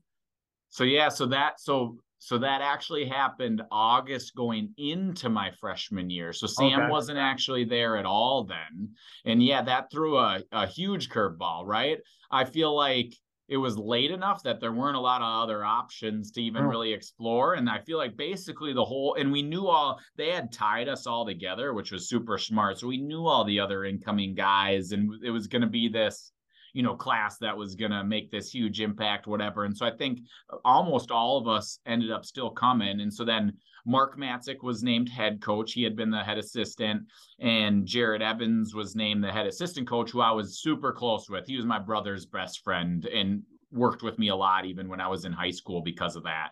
So 0.70 0.84
yeah, 0.84 1.10
so 1.10 1.26
that 1.28 1.60
so 1.60 1.98
so 2.20 2.38
that 2.38 2.62
actually 2.62 3.06
happened 3.06 3.62
August 3.72 4.36
going 4.36 4.74
into 4.78 5.30
my 5.30 5.52
freshman 5.52 6.10
year. 6.10 6.34
So 6.34 6.48
Sam 6.48 6.82
okay. 6.82 6.92
wasn't 6.92 7.18
actually 7.18 7.64
there 7.64 7.96
at 7.96 8.06
all 8.06 8.44
then. 8.44 8.90
And 9.26 9.42
yeah, 9.42 9.62
that 9.64 9.90
threw 9.90 10.18
a, 10.18 10.44
a 10.52 10.68
huge 10.68 11.10
curveball, 11.10 11.66
right? 11.66 11.98
I 12.30 12.44
feel 12.44 12.76
like 12.76 13.14
it 13.48 13.58
was 13.58 13.78
late 13.78 14.12
enough 14.12 14.44
that 14.44 14.60
there 14.60 14.74
weren't 14.74 14.98
a 14.98 15.00
lot 15.02 15.22
of 15.22 15.44
other 15.44 15.64
options 15.64 16.32
to 16.32 16.42
even 16.42 16.64
oh. 16.66 16.68
really 16.68 16.94
explore. 16.94 17.56
And 17.56 17.70
I 17.70 17.80
feel 17.80 17.98
like 17.98 18.16
basically 18.16 18.74
the 18.74 18.86
whole, 18.86 19.16
and 19.16 19.32
we 19.32 19.42
knew 19.42 19.68
all, 19.68 19.98
they 20.18 20.30
had 20.30 20.52
tied 20.52 20.88
us 20.88 21.08
all 21.08 21.26
together, 21.26 21.74
which 21.74 21.92
was 21.92 22.10
super 22.10 22.38
smart. 22.38 22.80
So 22.80 22.88
we 22.88 22.98
knew 22.98 23.26
all 23.26 23.46
the 23.46 23.60
other 23.60 23.86
incoming 23.86 24.36
guys, 24.36 24.92
and 24.92 25.12
it 25.24 25.32
was 25.32 25.48
going 25.48 25.64
to 25.64 25.68
be 25.68 25.88
this 25.88 26.32
you 26.74 26.84
know 26.84 26.96
class 26.96 27.38
that 27.38 27.56
was 27.56 27.76
going 27.76 27.92
to 27.92 28.04
make 28.04 28.32
this 28.32 28.52
huge 28.54 28.82
impact 28.82 29.28
whatever. 29.28 29.66
And 29.66 29.76
so 29.76 29.86
i 29.86 29.92
think 29.92 30.20
uh, 30.52 30.58
almost 30.66 31.12
all 31.12 31.38
of 31.38 31.48
us 31.48 31.80
ended 31.86 32.12
up 32.12 32.26
still 32.26 32.50
coming. 32.50 33.02
And 33.02 33.14
so 33.14 33.26
then 33.26 33.54
mark 33.86 34.18
matzek 34.18 34.62
was 34.64 34.84
named 34.84 35.10
head 35.10 35.42
coach. 35.42 35.74
He 35.74 35.84
had 35.84 35.96
been 35.96 36.12
the 36.12 36.24
head 36.24 36.38
assistant 36.38 37.04
and 37.40 37.86
jared 37.86 38.22
evans 38.22 38.76
was 38.76 38.96
named 38.96 39.24
the 39.24 39.32
head 39.32 39.48
assistant 39.48 39.88
coach 39.88 40.12
who 40.12 40.22
i 40.22 40.32
was 40.32 40.62
super 40.62 40.92
close 40.92 41.30
with. 41.30 41.46
He 41.48 41.58
was 41.58 41.66
my 41.66 41.80
brother's 41.80 42.26
best 42.26 42.64
friend 42.64 43.06
and 43.06 43.44
worked 43.72 44.02
with 44.02 44.18
me 44.18 44.30
a 44.30 44.36
lot 44.36 44.66
even 44.66 44.90
when 44.90 45.00
i 45.00 45.08
was 45.08 45.26
in 45.26 45.32
high 45.32 45.52
school 45.52 45.82
because 45.82 46.16
of 46.16 46.24
that 46.24 46.50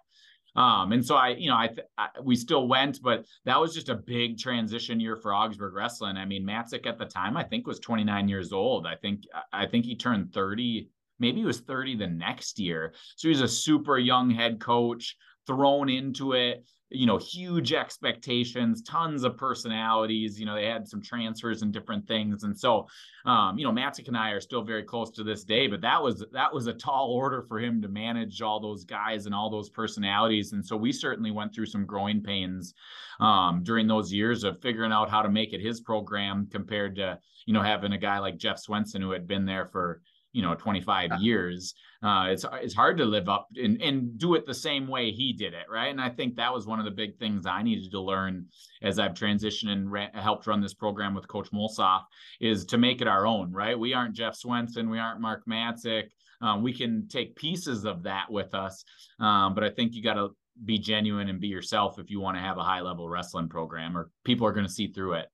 um, 0.58 0.92
and 0.92 1.06
so 1.06 1.16
I, 1.16 1.30
you 1.30 1.50
know, 1.50 1.56
I, 1.56 1.70
I, 1.98 2.08
we 2.22 2.36
still 2.36 2.68
went, 2.68 3.00
but 3.02 3.26
that 3.46 3.60
was 3.60 3.76
just 3.76 3.90
a 3.90 3.96
big 3.96 4.40
transition 4.40 5.00
year 5.00 5.16
for 5.16 5.34
Augsburg 5.34 5.74
wrestling. 5.74 6.18
I 6.18 6.26
mean, 6.26 6.44
Matzek 6.44 6.88
at 6.88 6.98
the 6.98 7.06
time, 7.06 7.38
I 7.38 7.44
think 7.44 7.68
was 7.68 7.80
29 7.80 8.28
years 8.28 8.52
old. 8.52 8.88
I 8.88 8.96
think, 8.96 9.26
I 9.54 9.68
think 9.68 9.86
he 9.86 9.96
turned 9.96 10.34
30, 10.34 10.90
maybe 11.20 11.40
he 11.40 11.46
was 11.46 11.60
30 11.60 11.98
the 11.98 12.08
next 12.08 12.58
year. 12.58 12.94
So 13.16 13.28
he's 13.28 13.42
a 13.42 13.48
super 13.48 14.00
young 14.00 14.32
head 14.32 14.60
coach 14.60 15.16
thrown 15.46 15.90
into 15.90 16.34
it 16.34 16.66
you 16.90 17.06
know, 17.06 17.18
huge 17.18 17.74
expectations, 17.74 18.82
tons 18.82 19.24
of 19.24 19.36
personalities. 19.38 20.40
You 20.40 20.46
know, 20.46 20.56
they 20.56 20.66
had 20.66 20.88
some 20.88 21.02
transfers 21.02 21.62
and 21.62 21.74
different 21.74 22.08
things, 22.08 22.44
and 22.44 22.58
so, 22.58 22.88
um, 23.26 23.58
you 23.58 23.66
know, 23.66 23.72
Matzek 23.72 24.08
and 24.08 24.18
I 24.18 24.32
are 24.32 24.40
still 24.40 24.64
very 24.64 24.84
close 24.84 25.12
to 25.12 25.24
this 25.24 25.44
day. 25.44 25.68
But 25.68 25.82
that 25.82 26.02
was 26.02 26.24
that 26.32 26.54
was 26.54 26.68
a 26.68 26.74
tall 26.74 27.10
order 27.12 27.42
for 27.42 27.60
him 27.60 27.82
to 27.82 27.88
manage 27.88 28.42
all 28.42 28.60
those 28.60 28.86
guys 28.86 29.26
and 29.26 29.36
all 29.36 29.50
those 29.50 29.70
personalities, 29.70 30.54
and 30.54 30.66
so 30.66 30.78
we 30.78 30.92
certainly 30.92 31.32
went 31.32 31.54
through 31.54 31.66
some 31.66 31.86
growing 31.86 32.22
pains 32.22 32.74
um, 33.20 33.62
during 33.64 33.88
those 33.88 34.14
years 34.14 34.44
of 34.44 34.62
figuring 34.62 34.92
out 34.92 35.10
how 35.10 35.22
to 35.22 35.30
make 35.30 35.54
it 35.54 35.62
his 35.62 35.82
program 35.82 36.48
compared 36.52 36.96
to 36.96 37.18
you 37.46 37.54
know 37.54 37.62
having 37.62 37.94
a 37.94 37.98
guy 37.98 38.20
like 38.20 38.38
Jeff 38.38 38.60
Swenson 38.60 39.02
who 39.02 39.12
had 39.12 39.28
been 39.28 39.46
there 39.46 39.66
for 39.66 40.02
you 40.34 40.42
know 40.42 40.56
25 40.56 41.10
yeah. 41.10 41.20
years 41.20 41.74
uh, 42.04 42.28
it's 42.30 42.46
it's 42.62 42.74
hard 42.74 42.98
to 42.98 43.06
live 43.06 43.28
up 43.28 43.48
and, 43.56 43.82
and 43.82 44.18
do 44.20 44.36
it 44.36 44.46
the 44.46 44.54
same 44.54 44.88
way 44.88 45.12
he 45.12 45.34
did 45.34 45.54
it 45.54 45.66
right? 45.70 45.90
And 45.90 46.02
i 46.02 46.10
think 46.10 46.36
that 46.36 46.54
was 46.54 46.68
one 46.68 46.80
of 46.80 46.86
the 46.86 46.92
big 46.92 47.18
things 47.18 47.46
i 47.46 47.62
needed 47.64 47.92
to 47.92 48.00
learn 48.00 48.46
as 48.82 49.00
i've 49.00 49.14
transitioned 49.14 49.70
and 49.70 50.16
helped 50.16 50.48
run 50.48 50.62
this 50.62 50.74
program 50.74 51.14
with 51.14 51.28
coach 51.28 51.50
mulsoff 51.52 52.04
is 52.40 52.66
to 52.66 52.78
make 52.78 53.02
it 53.02 53.08
our 53.08 53.26
own 53.26 53.52
right? 53.52 53.78
We 53.78 53.94
aren't 53.94 54.16
jeff 54.16 54.36
swenson 54.36 54.90
we 54.90 55.00
aren't 55.00 55.22
mark 55.22 55.44
matzek 55.48 56.06
um, 56.42 56.62
we 56.62 56.72
can 56.72 57.08
take 57.08 57.36
pieces 57.36 57.84
of 57.86 58.04
that 58.04 58.30
with 58.30 58.54
us 58.54 58.84
um, 59.20 59.56
but 59.56 59.64
i 59.64 59.70
think 59.70 59.94
you 59.94 60.04
got 60.04 60.16
to 60.16 60.30
be 60.66 60.80
genuine 60.80 61.30
and 61.30 61.40
be 61.40 61.48
yourself 61.48 62.00
if 62.00 62.10
you 62.10 62.20
want 62.20 62.38
to 62.38 62.42
have 62.42 62.58
a 62.58 62.64
high 62.64 62.82
level 62.82 63.08
wrestling 63.08 63.50
program 63.50 63.98
or 63.98 64.10
people 64.24 64.48
are 64.48 64.52
going 64.52 64.66
to 64.66 64.72
see 64.72 64.88
through 64.88 65.14
it. 65.14 65.28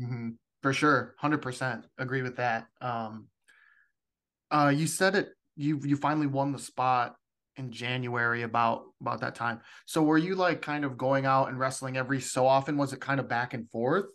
Mm-hmm. 0.00 0.30
for 0.60 0.74
sure. 0.74 1.14
100% 1.22 1.84
agree 1.98 2.20
with 2.22 2.36
that. 2.36 2.66
Um, 2.82 3.28
Uh, 4.50 4.72
you 4.74 4.86
said 4.86 5.14
it. 5.14 5.28
You 5.56 5.80
you 5.84 5.96
finally 5.96 6.26
won 6.26 6.52
the 6.52 6.58
spot 6.58 7.16
in 7.56 7.72
January 7.72 8.42
about 8.42 8.84
about 9.00 9.20
that 9.20 9.34
time. 9.34 9.60
So 9.86 10.02
were 10.02 10.18
you 10.18 10.34
like 10.34 10.62
kind 10.62 10.84
of 10.84 10.98
going 10.98 11.26
out 11.26 11.48
and 11.48 11.58
wrestling 11.58 11.96
every 11.96 12.20
so 12.20 12.46
often? 12.46 12.76
Was 12.76 12.92
it 12.92 13.00
kind 13.00 13.20
of 13.20 13.28
back 13.28 13.54
and 13.54 13.68
forth 13.70 14.06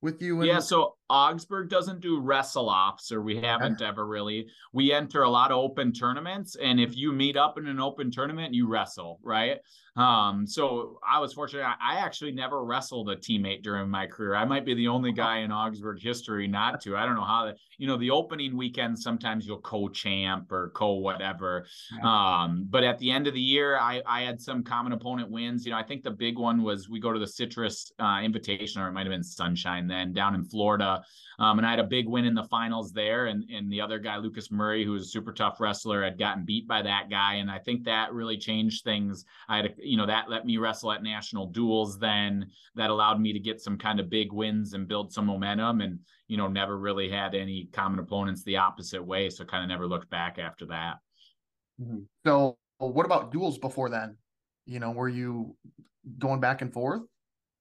with 0.00 0.22
you? 0.22 0.40
And- 0.40 0.48
yeah. 0.48 0.58
So 0.58 0.94
Augsburg 1.10 1.70
doesn't 1.70 2.00
do 2.00 2.20
wrestle 2.20 2.68
offs, 2.68 3.10
or 3.12 3.22
we 3.22 3.36
haven't 3.38 3.80
ever 3.82 4.06
really. 4.06 4.48
We 4.72 4.92
enter 4.92 5.22
a 5.22 5.30
lot 5.30 5.50
of 5.50 5.58
open 5.58 5.92
tournaments, 5.92 6.56
and 6.56 6.78
if 6.78 6.96
you 6.96 7.12
meet 7.12 7.36
up 7.36 7.58
in 7.58 7.66
an 7.66 7.80
open 7.80 8.10
tournament, 8.10 8.54
you 8.54 8.68
wrestle, 8.68 9.18
right? 9.22 9.58
Um, 9.96 10.46
so 10.46 11.00
I 11.06 11.18
was 11.18 11.32
fortunate. 11.32 11.64
I 11.64 11.96
actually 11.96 12.30
never 12.30 12.64
wrestled 12.64 13.10
a 13.10 13.16
teammate 13.16 13.64
during 13.64 13.90
my 13.90 14.06
career. 14.06 14.36
I 14.36 14.44
might 14.44 14.64
be 14.64 14.74
the 14.74 14.86
only 14.86 15.10
guy 15.10 15.38
in 15.38 15.50
Augsburg 15.50 16.00
history 16.00 16.46
not 16.46 16.80
to. 16.82 16.96
I 16.96 17.04
don't 17.04 17.16
know 17.16 17.24
how 17.24 17.46
that. 17.46 17.56
You 17.78 17.88
know, 17.88 17.96
the 17.96 18.10
opening 18.10 18.56
weekend 18.56 18.98
sometimes 18.98 19.46
you'll 19.46 19.60
co-champ 19.60 20.52
or 20.52 20.70
co-whatever. 20.70 21.66
Um, 22.02 22.66
but 22.70 22.84
at 22.84 22.98
the 22.98 23.10
end 23.10 23.26
of 23.26 23.34
the 23.34 23.40
year, 23.40 23.76
I 23.76 24.02
I 24.06 24.22
had 24.22 24.40
some 24.40 24.62
common 24.62 24.92
opponent 24.92 25.30
wins. 25.30 25.66
You 25.66 25.72
know, 25.72 25.78
I 25.78 25.82
think 25.82 26.04
the 26.04 26.12
big 26.12 26.38
one 26.38 26.62
was 26.62 26.88
we 26.88 27.00
go 27.00 27.12
to 27.12 27.18
the 27.18 27.26
Citrus 27.26 27.92
uh, 27.98 28.20
Invitation, 28.22 28.80
or 28.80 28.88
it 28.88 28.92
might 28.92 29.06
have 29.06 29.12
been 29.12 29.24
Sunshine 29.24 29.88
then 29.88 30.12
down 30.12 30.36
in 30.36 30.44
Florida. 30.44 30.97
Um, 31.38 31.58
and 31.58 31.66
I 31.66 31.70
had 31.70 31.78
a 31.78 31.84
big 31.84 32.08
win 32.08 32.24
in 32.24 32.34
the 32.34 32.44
finals 32.44 32.92
there. 32.92 33.26
And, 33.26 33.44
and 33.50 33.70
the 33.70 33.80
other 33.80 33.98
guy, 33.98 34.16
Lucas 34.16 34.50
Murray, 34.50 34.84
who 34.84 34.92
was 34.92 35.04
a 35.04 35.08
super 35.08 35.32
tough 35.32 35.60
wrestler, 35.60 36.02
had 36.02 36.18
gotten 36.18 36.44
beat 36.44 36.66
by 36.66 36.82
that 36.82 37.10
guy. 37.10 37.34
And 37.34 37.50
I 37.50 37.58
think 37.58 37.84
that 37.84 38.12
really 38.12 38.36
changed 38.36 38.84
things. 38.84 39.24
I 39.48 39.56
had, 39.56 39.66
a, 39.66 39.70
you 39.78 39.96
know, 39.96 40.06
that 40.06 40.28
let 40.28 40.46
me 40.46 40.56
wrestle 40.56 40.92
at 40.92 41.02
national 41.02 41.46
duels 41.46 41.98
then. 41.98 42.50
That 42.74 42.90
allowed 42.90 43.20
me 43.20 43.32
to 43.32 43.38
get 43.38 43.60
some 43.60 43.78
kind 43.78 44.00
of 44.00 44.10
big 44.10 44.32
wins 44.32 44.74
and 44.74 44.88
build 44.88 45.12
some 45.12 45.26
momentum. 45.26 45.80
And, 45.80 46.00
you 46.26 46.36
know, 46.36 46.48
never 46.48 46.78
really 46.78 47.08
had 47.08 47.34
any 47.34 47.68
common 47.72 47.98
opponents 47.98 48.42
the 48.42 48.56
opposite 48.56 49.04
way. 49.04 49.30
So 49.30 49.44
kind 49.44 49.62
of 49.62 49.68
never 49.68 49.86
looked 49.86 50.10
back 50.10 50.38
after 50.38 50.66
that. 50.66 50.96
Mm-hmm. 51.80 52.00
So 52.26 52.58
what 52.78 53.06
about 53.06 53.32
duels 53.32 53.58
before 53.58 53.88
then? 53.88 54.16
You 54.66 54.80
know, 54.80 54.90
were 54.90 55.08
you 55.08 55.56
going 56.18 56.40
back 56.40 56.62
and 56.62 56.72
forth? 56.72 57.02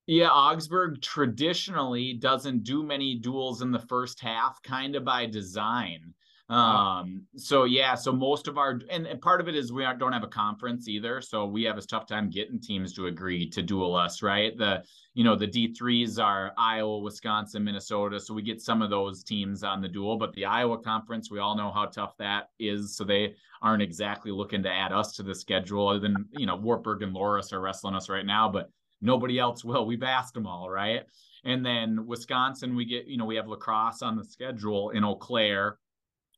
Yeah, 0.08 0.30
Augsburg 0.30 1.02
traditionally 1.02 2.14
doesn't 2.14 2.64
do 2.64 2.82
many 2.82 3.16
duels 3.16 3.62
in 3.62 3.72
the 3.72 3.80
first 3.80 4.22
half, 4.22 4.62
kind 4.64 4.96
of 4.96 5.04
by 5.04 5.26
design. 5.26 6.14
Um, 6.50 7.24
so 7.36 7.66
yeah, 7.66 7.94
so 7.94 8.14
most 8.14 8.48
of 8.48 8.58
our 8.58 8.80
and, 8.90 9.06
and 9.06 9.20
part 9.20 9.42
of 9.42 9.50
it 9.50 9.56
is 9.56 9.74
we 9.74 9.86
don't 10.00 10.14
have 10.14 10.24
a 10.24 10.28
conference 10.28 10.88
either, 10.88 11.20
so 11.20 11.46
we 11.46 11.64
have 11.64 11.78
a 11.78 11.82
tough 11.82 12.08
time 12.08 12.30
getting 12.30 12.58
teams 12.62 12.94
to 12.94 13.08
agree 13.08 13.50
to 13.50 13.62
duel 13.62 13.94
us, 13.96 14.22
right? 14.22 14.58
The 14.58 14.82
you 15.14 15.26
know 15.26 15.36
the 15.36 15.46
D 15.46 15.74
threes 15.74 16.18
are 16.20 16.54
Iowa, 16.58 17.00
Wisconsin, 17.00 17.66
Minnesota, 17.66 18.18
so 18.18 18.34
we 18.34 18.44
get 18.44 18.62
some 18.62 18.82
of 18.82 18.90
those 18.90 19.26
teams 19.26 19.62
on 19.62 19.82
the 19.82 19.90
duel, 19.90 20.16
but 20.16 20.32
the 20.36 20.46
Iowa 20.46 20.78
conference, 20.78 21.30
we 21.30 21.40
all 21.40 21.58
know 21.58 21.70
how 21.70 21.86
tough 21.86 22.16
that 22.18 22.46
is, 22.60 22.96
so 22.96 23.04
they 23.04 23.36
aren't 23.62 23.84
exactly 23.84 24.32
looking 24.32 24.64
to 24.64 24.72
add 24.72 24.94
us 24.94 25.18
to 25.18 25.24
the 25.24 25.36
schedule. 25.36 25.90
Other 25.90 26.00
than 26.00 26.28
you 26.32 26.46
know 26.46 26.56
Wartburg 26.56 27.02
and 27.04 27.14
Loras 27.14 27.52
are 27.52 27.60
wrestling 27.60 27.94
us 27.94 28.08
right 28.08 28.26
now, 28.26 28.50
but 28.50 28.70
nobody 29.02 29.40
else 29.40 29.64
will. 29.64 29.86
We've 29.86 30.04
asked 30.04 30.34
them 30.34 30.48
all, 30.48 30.70
right? 30.70 31.04
And 31.44 31.66
then 31.66 32.06
Wisconsin, 32.06 32.76
we 32.76 32.86
get, 32.86 33.08
you 33.08 33.18
know, 33.18 33.26
we 33.26 33.36
have 33.36 33.48
La 33.48 33.56
Crosse 33.56 34.02
on 34.02 34.18
the 34.18 34.24
schedule 34.24 34.90
in 34.92 35.04
Eau 35.04 35.16
Claire. 35.16 35.78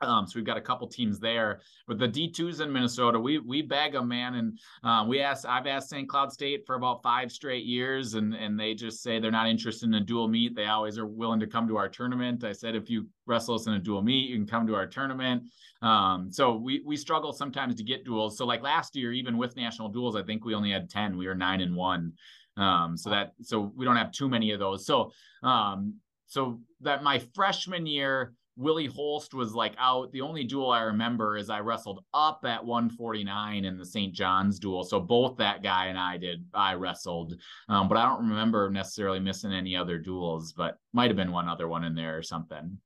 Um, 0.02 0.26
so 0.26 0.34
we've 0.36 0.46
got 0.46 0.58
a 0.58 0.62
couple 0.62 0.88
teams 0.88 1.20
there, 1.20 1.60
but 1.86 2.00
the 2.00 2.08
D2s 2.08 2.62
in 2.62 2.72
Minnesota, 2.72 3.20
we 3.20 3.40
we 3.40 3.62
beg 3.62 3.92
them, 3.92 4.08
man, 4.08 4.36
and 4.36 4.58
um, 4.82 5.10
we 5.10 5.20
asked. 5.20 5.46
I've 5.46 5.68
asked 5.68 5.90
St. 5.90 6.08
Cloud 6.08 6.32
State 6.32 6.66
for 6.66 6.76
about 6.76 7.04
five 7.04 7.34
straight 7.34 7.66
years, 7.66 8.14
and 8.14 8.34
and 8.34 8.58
they 8.58 8.74
just 8.74 9.04
say 9.04 9.20
they're 9.20 9.30
not 9.30 9.50
interested 9.50 9.88
in 9.88 9.96
a 9.96 10.00
dual 10.00 10.30
meet. 10.30 10.56
They 10.56 10.68
always 10.68 10.98
are 10.98 11.06
willing 11.06 11.42
to 11.42 11.48
come 11.48 11.68
to 11.68 11.76
our 11.76 11.90
tournament. 11.90 12.46
I 12.46 12.54
said 12.54 12.76
if 12.76 12.90
you 12.90 13.08
wrestle 13.26 13.56
us 13.56 13.68
in 13.68 13.74
a 13.74 13.80
dual 13.80 14.02
meet, 14.02 14.30
you 14.30 14.38
can 14.38 14.48
come 14.48 14.66
to 14.68 14.76
our 14.76 14.88
tournament. 14.88 15.44
Um, 15.82 16.32
so 16.32 16.56
we 16.56 16.82
we 16.86 16.96
struggle 16.96 17.34
sometimes 17.34 17.76
to 17.76 17.84
get 17.84 18.06
duels. 18.06 18.38
So 18.38 18.46
like 18.46 18.62
last 18.62 18.96
year, 18.96 19.12
even 19.12 19.38
with 19.38 19.58
national 19.58 19.90
duels, 19.90 20.16
I 20.16 20.24
think 20.24 20.46
we 20.46 20.56
only 20.56 20.72
had 20.72 20.90
ten. 20.90 21.18
We 21.18 21.28
were 21.28 21.36
nine 21.36 21.60
and 21.60 21.76
one. 21.76 22.14
Um, 22.58 22.98
so 22.98 23.10
that 23.10 23.34
so 23.42 23.72
we 23.76 23.86
don't 23.86 23.96
have 23.96 24.12
too 24.12 24.30
many 24.30 24.52
of 24.52 24.60
those. 24.60 24.86
So 24.86 25.12
um, 25.44 25.96
so 26.28 26.60
that 26.82 27.04
my 27.04 27.20
freshman 27.34 27.86
year, 27.86 28.34
Willie 28.56 28.88
Holst 28.88 29.34
was 29.34 29.54
like 29.54 29.74
out. 29.78 30.12
The 30.12 30.22
only 30.22 30.44
duel 30.44 30.70
I 30.70 30.82
remember 30.82 31.38
is 31.38 31.50
I 31.50 31.60
wrestled 31.62 32.04
up 32.14 32.42
at 32.46 32.64
149 32.64 33.66
in 33.66 33.78
the 33.78 33.86
St. 33.86 34.14
John's 34.14 34.60
duel. 34.60 34.84
So 34.84 35.00
both 35.00 35.38
that 35.38 35.64
guy 35.64 35.88
and 35.88 35.98
I 35.98 36.18
did. 36.18 36.46
I 36.54 36.74
wrestled, 36.74 37.36
um, 37.70 37.88
but 37.88 37.98
I 37.98 38.06
don't 38.06 38.28
remember 38.28 38.70
necessarily 38.70 39.20
missing 39.20 39.54
any 39.54 39.76
other 39.76 39.98
duels. 39.98 40.54
But 40.54 40.78
might 40.94 41.10
have 41.10 41.18
been 41.18 41.32
one 41.32 41.48
other 41.48 41.68
one 41.68 41.84
in 41.84 41.96
there 41.96 42.18
or 42.18 42.24
something. 42.24 42.78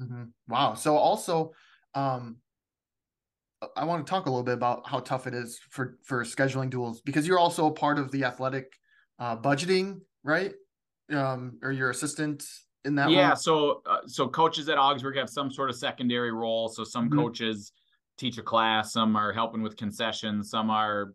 Mm-hmm. 0.00 0.24
Wow. 0.48 0.74
So 0.74 0.96
also, 0.96 1.52
um, 1.94 2.36
I 3.74 3.84
want 3.84 4.06
to 4.06 4.10
talk 4.10 4.26
a 4.26 4.30
little 4.30 4.44
bit 4.44 4.54
about 4.54 4.86
how 4.86 5.00
tough 5.00 5.26
it 5.26 5.34
is 5.34 5.58
for 5.70 5.98
for 6.04 6.24
scheduling 6.24 6.70
duels 6.70 7.00
because 7.00 7.26
you're 7.26 7.38
also 7.38 7.66
a 7.66 7.72
part 7.72 7.98
of 7.98 8.10
the 8.12 8.24
athletic 8.24 8.72
uh, 9.18 9.36
budgeting, 9.36 10.00
right? 10.24 10.52
Um, 11.12 11.58
or 11.62 11.72
your 11.72 11.90
assistant 11.90 12.44
in 12.84 12.94
that. 12.96 13.10
Yeah. 13.10 13.28
Role? 13.28 13.36
So, 13.36 13.82
uh, 13.86 13.98
so 14.06 14.28
coaches 14.28 14.68
at 14.68 14.78
Augsburg 14.78 15.16
have 15.16 15.30
some 15.30 15.50
sort 15.50 15.70
of 15.70 15.76
secondary 15.76 16.32
role. 16.32 16.68
So 16.68 16.84
some 16.84 17.08
mm-hmm. 17.08 17.18
coaches 17.18 17.72
teach 18.18 18.38
a 18.38 18.42
class, 18.42 18.92
some 18.92 19.14
are 19.14 19.32
helping 19.32 19.62
with 19.62 19.76
concessions, 19.76 20.50
some 20.50 20.70
are 20.70 21.12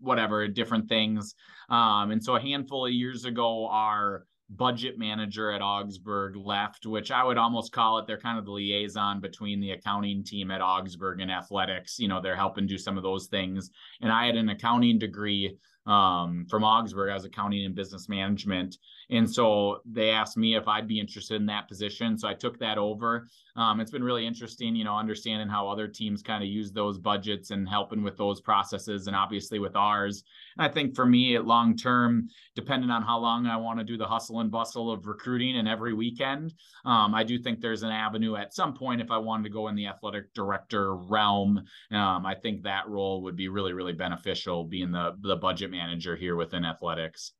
whatever 0.00 0.46
different 0.48 0.88
things. 0.88 1.34
Um, 1.70 2.10
and 2.10 2.22
so 2.22 2.36
a 2.36 2.40
handful 2.40 2.86
of 2.86 2.92
years 2.92 3.24
ago, 3.24 3.68
our 3.68 4.26
budget 4.50 4.98
manager 4.98 5.50
at 5.50 5.62
Augsburg 5.62 6.36
left, 6.36 6.84
which 6.84 7.10
I 7.10 7.24
would 7.24 7.38
almost 7.38 7.72
call 7.72 7.98
it. 7.98 8.06
They're 8.06 8.18
kind 8.18 8.38
of 8.38 8.44
the 8.44 8.50
liaison 8.52 9.20
between 9.20 9.60
the 9.60 9.70
accounting 9.70 10.24
team 10.24 10.50
at 10.50 10.60
Augsburg 10.60 11.20
and 11.20 11.30
athletics. 11.30 11.98
You 11.98 12.08
know, 12.08 12.20
they're 12.20 12.36
helping 12.36 12.66
do 12.66 12.76
some 12.76 12.98
of 12.98 13.02
those 13.02 13.28
things. 13.28 13.70
And 14.02 14.12
I 14.12 14.26
had 14.26 14.36
an 14.36 14.50
accounting 14.50 14.98
degree 14.98 15.56
um, 15.86 16.46
from 16.48 16.64
Augsburg 16.64 17.10
as 17.10 17.24
accounting 17.24 17.64
and 17.64 17.74
business 17.74 18.08
management. 18.08 18.76
And 19.12 19.30
so 19.30 19.82
they 19.84 20.08
asked 20.08 20.38
me 20.38 20.56
if 20.56 20.66
I'd 20.66 20.88
be 20.88 20.98
interested 20.98 21.36
in 21.36 21.46
that 21.46 21.68
position. 21.68 22.16
So 22.16 22.26
I 22.26 22.32
took 22.32 22.58
that 22.60 22.78
over. 22.78 23.28
Um, 23.56 23.78
it's 23.78 23.90
been 23.90 24.02
really 24.02 24.26
interesting, 24.26 24.74
you 24.74 24.84
know, 24.84 24.96
understanding 24.96 25.48
how 25.48 25.68
other 25.68 25.86
teams 25.86 26.22
kind 26.22 26.42
of 26.42 26.48
use 26.48 26.72
those 26.72 26.96
budgets 26.96 27.50
and 27.50 27.68
helping 27.68 28.02
with 28.02 28.16
those 28.16 28.40
processes 28.40 29.08
and 29.08 29.14
obviously 29.14 29.58
with 29.58 29.76
ours. 29.76 30.24
And 30.56 30.66
I 30.66 30.72
think 30.72 30.96
for 30.96 31.04
me, 31.04 31.36
at 31.36 31.44
long 31.44 31.76
term, 31.76 32.28
depending 32.56 32.88
on 32.88 33.02
how 33.02 33.18
long 33.18 33.46
I 33.46 33.58
want 33.58 33.78
to 33.80 33.84
do 33.84 33.98
the 33.98 34.06
hustle 34.06 34.40
and 34.40 34.50
bustle 34.50 34.90
of 34.90 35.06
recruiting 35.06 35.58
and 35.58 35.68
every 35.68 35.92
weekend, 35.92 36.54
um, 36.86 37.14
I 37.14 37.22
do 37.22 37.38
think 37.38 37.60
there's 37.60 37.82
an 37.82 37.90
avenue 37.92 38.36
at 38.36 38.54
some 38.54 38.72
point 38.72 39.02
if 39.02 39.10
I 39.10 39.18
wanted 39.18 39.42
to 39.44 39.50
go 39.50 39.68
in 39.68 39.74
the 39.74 39.88
athletic 39.88 40.32
director 40.32 40.96
realm. 40.96 41.62
Um, 41.90 42.24
I 42.24 42.34
think 42.34 42.62
that 42.62 42.88
role 42.88 43.20
would 43.24 43.36
be 43.36 43.48
really, 43.48 43.74
really 43.74 43.92
beneficial 43.92 44.64
being 44.64 44.90
the 44.90 45.16
the 45.20 45.36
budget 45.36 45.70
manager 45.70 46.16
here 46.16 46.34
within 46.36 46.64
athletics. 46.64 47.32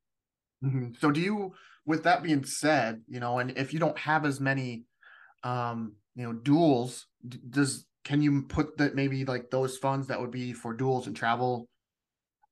Mm-hmm. 0.64 0.88
So 1.00 1.10
do 1.10 1.20
you, 1.20 1.54
with 1.86 2.04
that 2.04 2.22
being 2.22 2.44
said, 2.44 3.02
you 3.08 3.20
know, 3.20 3.38
and 3.38 3.56
if 3.56 3.72
you 3.72 3.78
don't 3.78 3.98
have 3.98 4.24
as 4.24 4.40
many, 4.40 4.84
um, 5.42 5.94
you 6.14 6.24
know, 6.24 6.32
duels, 6.32 7.06
does 7.50 7.86
can 8.04 8.20
you 8.22 8.42
put 8.42 8.76
that 8.78 8.94
maybe 8.94 9.24
like 9.24 9.50
those 9.50 9.76
funds 9.78 10.08
that 10.08 10.20
would 10.20 10.30
be 10.30 10.52
for 10.52 10.74
duels 10.74 11.06
and 11.06 11.16
travel? 11.16 11.68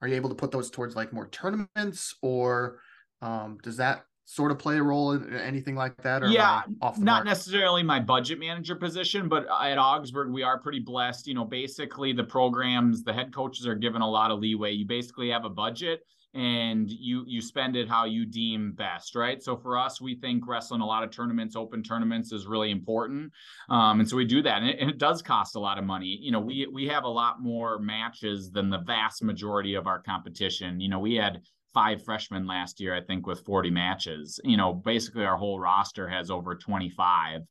Are 0.01 0.09
you 0.09 0.15
able 0.15 0.29
to 0.31 0.35
put 0.35 0.51
those 0.51 0.71
towards 0.71 0.97
like 0.97 1.13
more 1.13 1.29
tournaments, 1.29 2.15
or 2.23 2.79
um, 3.21 3.59
does 3.63 3.77
that 3.77 4.05
sort 4.25 4.53
of 4.53 4.59
play 4.59 4.79
a 4.79 4.83
role 4.83 5.13
in 5.13 5.35
anything 5.35 5.75
like 5.75 5.97
that? 6.03 6.27
yeah, 6.31 6.63
not 6.81 6.99
mark? 6.99 7.25
necessarily 7.27 7.83
my 7.83 8.01
budget 8.01 8.39
manager 8.39 8.77
position, 8.77 9.29
but 9.29 9.47
at 9.61 9.77
Augsburg, 9.77 10.31
we 10.31 10.43
are 10.43 10.59
pretty 10.59 10.81
blessed. 10.81 11.27
You 11.27 11.35
know, 11.35 11.45
basically 11.45 12.13
the 12.13 12.25
programs, 12.25 13.03
the 13.03 13.13
head 13.13 13.35
coaches 13.35 13.67
are 13.67 13.75
given 13.75 14.01
a 14.01 14.09
lot 14.09 14.31
of 14.31 14.39
leeway. 14.39 14.73
You 14.73 14.87
basically 14.87 15.31
have 15.31 15.45
a 15.45 15.51
budget 15.51 16.01
and 16.35 16.91
you 16.91 17.25
you 17.27 17.41
spend 17.41 17.77
it 17.77 17.89
how 17.89 18.05
you 18.05 18.25
deem 18.25 18.73
best 18.73 19.15
right? 19.17 19.43
So 19.43 19.57
for 19.57 19.79
us 19.79 20.01
we 20.01 20.15
think 20.15 20.47
wrestling 20.47 20.81
a 20.81 20.87
lot 20.87 21.03
of 21.03 21.11
tournaments 21.11 21.57
open 21.57 21.83
tournaments 21.83 22.33
is 22.33 22.47
really 22.47 22.71
important 22.71 23.33
um, 23.69 24.01
and 24.01 24.09
so 24.09 24.17
we 24.17 24.25
do 24.25 24.43
that 24.43 24.63
and 24.63 24.71
it, 24.71 24.79
and 24.79 24.91
it, 24.91 24.99
does 24.99 25.23
cost 25.23 25.57
a 25.57 25.61
lot 25.61 25.79
of 25.79 25.85
money. 25.85 26.19
You 26.21 26.31
know 26.31 26.41
we 26.41 26.69
we 26.73 26.87
have 26.87 27.05
a 27.05 27.09
lot 27.09 27.41
more 27.41 27.79
matches 27.79 28.51
than 28.51 28.71
the 28.71 28.79
vast 28.79 29.23
majority 29.25 29.75
of 29.75 29.87
our 29.87 30.01
competition. 30.01 30.81
You 30.81 30.89
know 30.89 30.99
we 30.99 31.15
had 31.15 31.41
five 31.73 32.05
freshmen 32.05 32.49
last 32.49 32.81
year 32.81 32.93
i 32.97 33.01
think 33.01 33.27
with 33.27 33.45
40 33.45 33.71
matches. 33.71 34.41
You 34.45 34.57
know 34.57 34.73
basically 34.73 35.25
our 35.25 35.37
whole 35.37 35.59
roster 35.59 36.09
has 36.09 36.31
over 36.31 36.55
25 36.55 37.43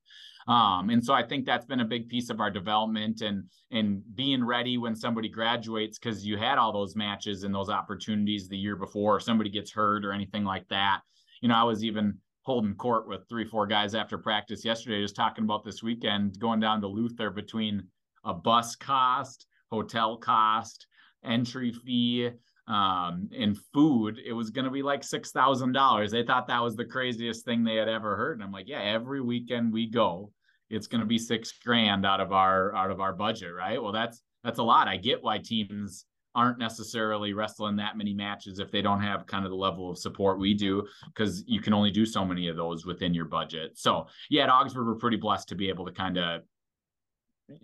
um, 0.49 0.89
and 0.89 1.03
so 1.03 1.13
I 1.13 1.21
think 1.21 1.45
that's 1.45 1.67
been 1.67 1.79
a 1.79 1.85
big 1.85 2.09
piece 2.09 2.31
of 2.31 2.39
our 2.41 2.49
development 2.49 3.21
and 3.21 3.43
and 3.71 4.01
being 4.15 4.43
ready 4.43 4.79
when 4.79 4.95
somebody 4.95 5.29
graduates 5.29 5.99
because 5.99 6.25
you 6.25 6.37
had 6.37 6.57
all 6.57 6.73
those 6.73 6.95
matches 6.95 7.43
and 7.43 7.53
those 7.53 7.69
opportunities 7.69 8.49
the 8.49 8.57
year 8.57 8.75
before, 8.75 9.17
or 9.17 9.19
somebody 9.19 9.51
gets 9.51 9.71
hurt 9.71 10.03
or 10.03 10.11
anything 10.11 10.43
like 10.43 10.67
that. 10.69 11.01
You 11.41 11.49
know, 11.49 11.55
I 11.55 11.63
was 11.63 11.83
even 11.83 12.17
holding 12.41 12.73
court 12.73 13.07
with 13.07 13.29
three, 13.29 13.45
four 13.45 13.67
guys 13.67 13.93
after 13.93 14.17
practice 14.17 14.65
yesterday, 14.65 15.03
just 15.03 15.15
talking 15.15 15.43
about 15.43 15.63
this 15.63 15.83
weekend 15.83 16.39
going 16.39 16.59
down 16.59 16.81
to 16.81 16.87
Luther 16.87 17.29
between 17.29 17.83
a 18.25 18.33
bus 18.33 18.75
cost, 18.75 19.45
hotel 19.69 20.17
cost, 20.17 20.87
entry 21.23 21.71
fee, 21.71 22.31
um, 22.67 23.29
and 23.37 23.57
food, 23.73 24.19
it 24.25 24.33
was 24.33 24.49
going 24.49 24.65
to 24.65 24.71
be 24.71 24.83
like 24.83 25.01
$6,000. 25.01 26.09
They 26.11 26.23
thought 26.23 26.47
that 26.47 26.63
was 26.63 26.75
the 26.75 26.85
craziest 26.85 27.45
thing 27.45 27.63
they 27.63 27.75
had 27.75 27.89
ever 27.89 28.15
heard. 28.15 28.37
And 28.37 28.43
I'm 28.43 28.51
like, 28.51 28.67
yeah, 28.67 28.81
every 28.81 29.21
weekend 29.21 29.73
we 29.73 29.87
go, 29.87 30.31
it's 30.69 30.87
going 30.87 31.01
to 31.01 31.07
be 31.07 31.17
six 31.17 31.51
grand 31.63 32.05
out 32.05 32.21
of 32.21 32.31
our 32.31 32.75
out 32.75 32.91
of 32.91 32.99
our 32.99 33.13
budget, 33.13 33.53
right? 33.53 33.81
Well, 33.81 33.91
that's 33.91 34.21
that's 34.43 34.59
a 34.59 34.63
lot. 34.63 34.87
I 34.87 34.97
get 34.97 35.23
why 35.23 35.37
teams 35.37 36.05
aren't 36.35 36.59
necessarily 36.59 37.33
wrestling 37.33 37.75
that 37.75 37.97
many 37.97 38.13
matches 38.13 38.59
if 38.59 38.71
they 38.71 38.81
don't 38.81 39.01
have 39.01 39.25
kind 39.25 39.45
of 39.45 39.51
the 39.51 39.57
level 39.57 39.89
of 39.89 39.97
support 39.97 40.39
we 40.39 40.53
do 40.53 40.87
because 41.07 41.43
you 41.47 41.59
can 41.59 41.73
only 41.73 41.89
do 41.89 42.05
so 42.05 42.23
many 42.23 42.47
of 42.47 42.55
those 42.55 42.85
within 42.85 43.13
your 43.13 43.25
budget. 43.25 43.77
So 43.77 44.07
yeah, 44.29 44.43
at 44.43 44.49
Augsburg 44.49 44.85
we're 44.85 44.95
pretty 44.95 45.17
blessed 45.17 45.49
to 45.49 45.55
be 45.55 45.69
able 45.69 45.85
to 45.85 45.91
kind 45.91 46.17
of 46.17 46.41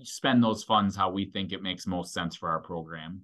spend 0.04 0.44
those 0.44 0.64
funds 0.64 0.96
how 0.96 1.12
we 1.12 1.26
think 1.26 1.54
it 1.54 1.62
makes 1.62 1.86
most 1.86 2.14
sense 2.14 2.36
for 2.36 2.50
our 2.50 2.60
program. 2.60 3.22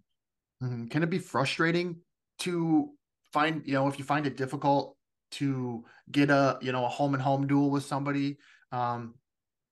Mm-hmm. 0.63 0.87
Can 0.87 1.03
it 1.03 1.09
be 1.09 1.17
frustrating 1.17 1.97
to 2.39 2.91
find, 3.33 3.63
you 3.65 3.73
know, 3.73 3.87
if 3.87 3.97
you 3.97 4.05
find 4.05 4.27
it 4.27 4.37
difficult 4.37 4.95
to 5.31 5.83
get 6.11 6.29
a, 6.29 6.59
you 6.61 6.71
know, 6.71 6.85
a 6.85 6.89
home 6.89 7.13
and 7.13 7.23
home 7.23 7.47
duel 7.47 7.71
with 7.71 7.83
somebody? 7.83 8.37
Um, 8.71 9.15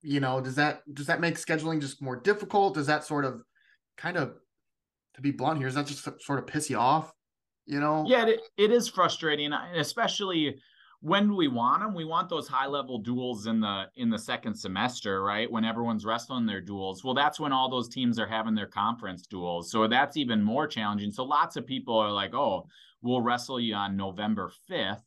you 0.01 0.19
know, 0.19 0.41
does 0.41 0.55
that 0.55 0.81
does 0.93 1.07
that 1.07 1.21
make 1.21 1.35
scheduling 1.35 1.81
just 1.81 2.01
more 2.01 2.15
difficult? 2.15 2.75
Does 2.75 2.87
that 2.87 3.03
sort 3.03 3.25
of 3.25 3.41
kind 3.97 4.17
of 4.17 4.33
to 5.15 5.21
be 5.21 5.31
blunt 5.31 5.59
here, 5.59 5.67
does 5.67 5.75
that 5.75 5.87
just 5.87 6.07
sort 6.21 6.39
of 6.39 6.47
piss 6.47 6.69
you 6.69 6.77
off? 6.77 7.11
You 7.65 7.79
know? 7.79 8.05
Yeah, 8.07 8.25
it, 8.25 8.39
it 8.57 8.71
is 8.71 8.87
frustrating, 8.87 9.53
especially 9.53 10.59
when 11.01 11.33
we 11.33 11.47
want 11.47 11.81
them 11.81 11.93
we 11.93 12.03
want 12.03 12.27
those 12.27 12.47
high 12.47 12.67
level 12.67 12.97
duels 12.97 13.47
in 13.47 13.61
the 13.61 13.85
in 13.95 14.09
the 14.09 14.19
second 14.19 14.53
semester 14.53 15.23
right 15.23 15.49
when 15.49 15.63
everyone's 15.63 16.03
wrestling 16.03 16.45
their 16.45 16.59
duels 16.59 17.05
well 17.05 17.13
that's 17.13 17.39
when 17.39 17.53
all 17.53 17.69
those 17.69 17.87
teams 17.87 18.19
are 18.19 18.27
having 18.27 18.53
their 18.53 18.67
conference 18.67 19.25
duels 19.25 19.71
so 19.71 19.87
that's 19.87 20.17
even 20.17 20.43
more 20.43 20.67
challenging 20.67 21.09
so 21.09 21.23
lots 21.23 21.55
of 21.55 21.65
people 21.65 21.97
are 21.97 22.11
like 22.11 22.33
oh 22.33 22.67
we'll 23.01 23.21
wrestle 23.21 23.61
you 23.61 23.73
on 23.73 23.95
november 23.95 24.51
5th 24.69 24.99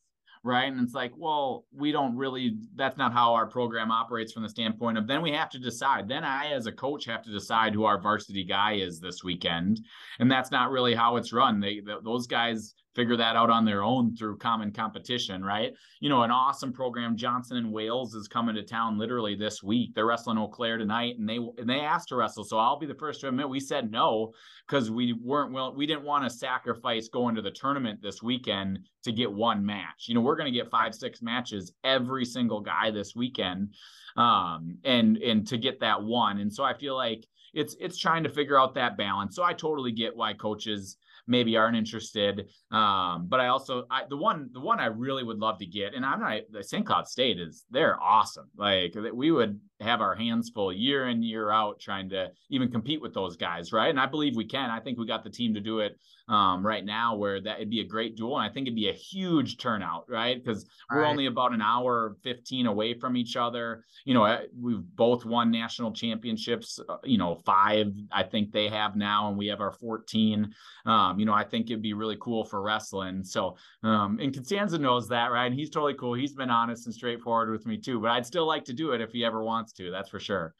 right? 0.45 0.73
And 0.73 0.81
it's 0.81 0.95
like, 0.95 1.13
well, 1.17 1.67
we 1.73 1.93
don't 1.93 2.17
really, 2.17 2.57
that's 2.75 2.97
not 2.97 3.13
how 3.13 3.33
our 3.33 3.47
program 3.47 3.91
operates 3.91 4.33
from 4.33 4.43
the 4.43 4.49
standpoint 4.49 4.99
of 4.99 5.07
then 5.07 5.23
we 5.23 5.33
have 5.33 5.51
to 5.51 5.59
decide. 5.59 6.09
Then 6.09 6.25
I, 6.25 6.53
as 6.53 6.67
a 6.67 6.73
coach, 6.73 7.05
have 7.05 7.23
to 7.23 7.31
decide 7.31 7.75
who 7.75 7.85
our 7.85 8.01
varsity 8.01 8.45
guy 8.45 8.75
is 8.75 8.99
this 8.99 9.23
weekend. 9.23 9.81
And 10.19 10.31
that's 10.31 10.51
not 10.51 10.71
really 10.71 10.95
how 10.95 11.17
it's 11.17 11.33
run. 11.33 11.61
They, 11.61 11.81
those 12.05 12.27
guys, 12.27 12.75
figure 12.95 13.17
that 13.17 13.37
out 13.37 13.51
on 13.51 13.65
their 13.65 13.83
own 13.83 14.15
through 14.17 14.37
common 14.37 14.71
competition, 14.71 15.45
right? 15.45 15.73
You 16.01 16.09
know, 16.09 16.23
an 16.23 16.31
awesome 16.31 16.73
program, 16.73 17.17
Johnson 17.17 17.57
and 17.57 17.73
Wales, 17.73 18.15
is 18.15 18.29
coming 18.29 18.55
to 18.55 18.63
town 18.63 18.99
literally 18.99 19.35
this 19.35 19.63
week. 19.63 19.95
They're 19.95 20.07
wrestling 20.07 20.39
Eau 20.39 20.49
Claire 20.49 20.79
tonight, 20.79 21.19
and 21.19 21.29
they 21.29 21.37
and 21.37 21.69
they 21.69 21.81
asked 21.81 22.09
to 22.09 22.17
wrestle. 22.17 22.45
So 22.45 22.59
I'll 22.59 22.79
be 22.79 22.87
the 22.87 22.95
first 22.95 23.21
to 23.21 23.29
admit 23.29 23.49
we 23.49 23.61
said 23.61 23.91
no 23.91 24.33
because 24.67 24.91
we 24.91 25.15
weren't 25.15 25.53
well. 25.53 25.75
We 25.75 25.87
didn't 25.87 26.05
want 26.05 26.25
to 26.25 26.31
sacrifice 26.31 27.09
going 27.09 27.35
to 27.35 27.43
the 27.43 27.51
tournament 27.51 28.01
this 28.03 28.23
weekend 28.23 28.81
to 29.05 29.13
get 29.13 29.33
one 29.33 29.65
match. 29.65 30.07
You 30.07 30.15
know, 30.15 30.21
we're 30.21 30.37
going 30.37 30.53
to 30.53 30.59
get 30.59 30.71
five, 30.71 30.95
six 30.95 31.23
matches 31.23 31.73
every 31.85 32.25
single 32.25 32.61
guy 32.61 32.91
this 32.91 33.17
weekend, 33.17 33.75
um, 34.17 34.77
and 34.85 35.17
and 35.19 35.47
to 35.49 35.57
get 35.57 35.81
that 35.81 36.03
one. 36.03 36.39
And 36.39 36.53
so 36.53 36.65
I 36.65 36.75
feel 36.75 36.95
like 36.95 37.27
it's 37.55 37.77
it's 37.81 37.99
trying 37.99 38.23
to 38.25 38.31
figure 38.31 38.59
out 38.59 38.75
that 38.75 38.97
balance. 38.97 39.37
So 39.37 39.43
I 39.43 39.53
totally 39.53 39.93
get 39.93 40.17
why 40.17 40.33
coaches 40.35 40.97
maybe 41.27 41.57
aren't 41.57 41.77
interested. 41.77 42.49
Um, 42.71 43.27
but 43.29 43.41
I 43.41 43.49
also 43.49 43.87
I 43.91 44.03
the 44.09 44.17
one 44.17 44.51
the 44.53 44.61
one 44.61 44.81
I 44.81 44.87
really 44.87 45.25
would 45.25 45.39
love 45.39 45.59
to 45.59 45.67
get, 45.67 45.95
and 45.95 46.05
I'm 46.05 46.21
not 46.21 46.41
the 46.51 46.63
St. 46.63 46.85
Cloud 46.85 47.07
State 47.09 47.41
is 47.41 47.65
they're 47.71 48.01
awesome. 48.03 48.49
Like 48.57 48.97
we 49.13 49.31
would 49.31 49.61
have 49.83 50.01
our 50.01 50.15
hands 50.15 50.51
full 50.55 50.73
year 50.73 51.09
in 51.09 51.23
year 51.23 51.51
out 51.51 51.81
trying 51.81 52.09
to 52.11 52.31
even 52.51 52.71
compete 52.71 53.01
with 53.01 53.15
those 53.15 53.37
guys, 53.37 53.73
right? 53.73 53.91
And 53.91 54.01
I 54.01 54.07
believe 54.07 54.37
we 54.37 54.47
can. 54.47 54.71
I 54.71 54.81
think 54.81 54.99
we 54.99 55.07
got 55.07 55.25
the 55.25 55.31
team 55.31 55.55
to 55.55 55.61
do 55.61 55.81
it 55.81 55.99
um, 56.29 56.65
right 56.65 56.85
now, 56.85 57.17
where 57.17 57.41
that 57.41 57.57
it'd 57.57 57.71
be 57.71 57.81
a 57.81 57.87
great 57.87 58.17
duel, 58.17 58.39
and 58.39 58.49
I 58.49 58.53
think 58.53 58.67
it'd 58.67 58.77
be 58.77 58.89
a 58.89 58.93
huge 58.93 59.59
turnout, 59.59 60.05
right? 60.09 60.43
Because 60.43 60.67
we're 60.91 61.03
right. 61.03 61.11
only 61.11 61.27
about 61.27 61.53
an 61.53 61.61
hour 61.61 62.17
fifteen 62.23 62.67
away 62.67 62.95
from 62.95 63.17
each 63.17 63.37
other. 63.37 63.85
You 64.05 64.15
know, 64.15 64.39
we've 64.59 64.83
both 64.95 65.25
won 65.25 65.51
national 65.51 65.93
championships. 65.93 66.79
Uh, 66.89 66.97
you 67.05 67.19
know, 67.19 67.35
five 67.35 67.93
I 68.13 68.23
think 68.23 68.53
they 68.53 68.69
have 68.69 68.97
now, 68.97 69.29
and 69.29 69.37
we 69.37 69.49
have 69.49 69.61
our 69.61 69.73
fourteen. 69.73 70.55
Um, 70.87 71.19
you 71.19 71.27
know, 71.27 71.35
I 71.35 71.45
think 71.45 71.71
it'd 71.71 71.83
be 71.83 71.93
really 71.93 72.17
cool 72.21 72.45
for 72.45 72.63
wrestling. 72.63 73.25
So, 73.25 73.57
um, 73.83 74.19
and 74.21 74.35
Costanza 74.35 74.79
knows 74.79 75.09
that, 75.09 75.33
right? 75.33 75.47
And 75.47 75.55
he's 75.55 75.71
totally 75.71 75.95
cool. 75.95 76.15
He's 76.15 76.33
been 76.33 76.51
honest 76.51 76.87
and 76.87 76.95
straightforward 76.95 77.51
with 77.51 77.67
me 77.67 77.79
too. 77.79 78.01
But 78.01 78.13
I'd 78.13 78.27
still 78.27 78.47
like 78.47 78.65
to 78.67 78.73
do 78.73 78.93
it 78.93 79.01
if 79.01 79.11
he 79.11 79.25
ever 79.25 79.43
wants 79.43 79.72
to. 79.77 79.91
That's 79.91 80.09
for 80.09 80.21
sure. 80.21 80.55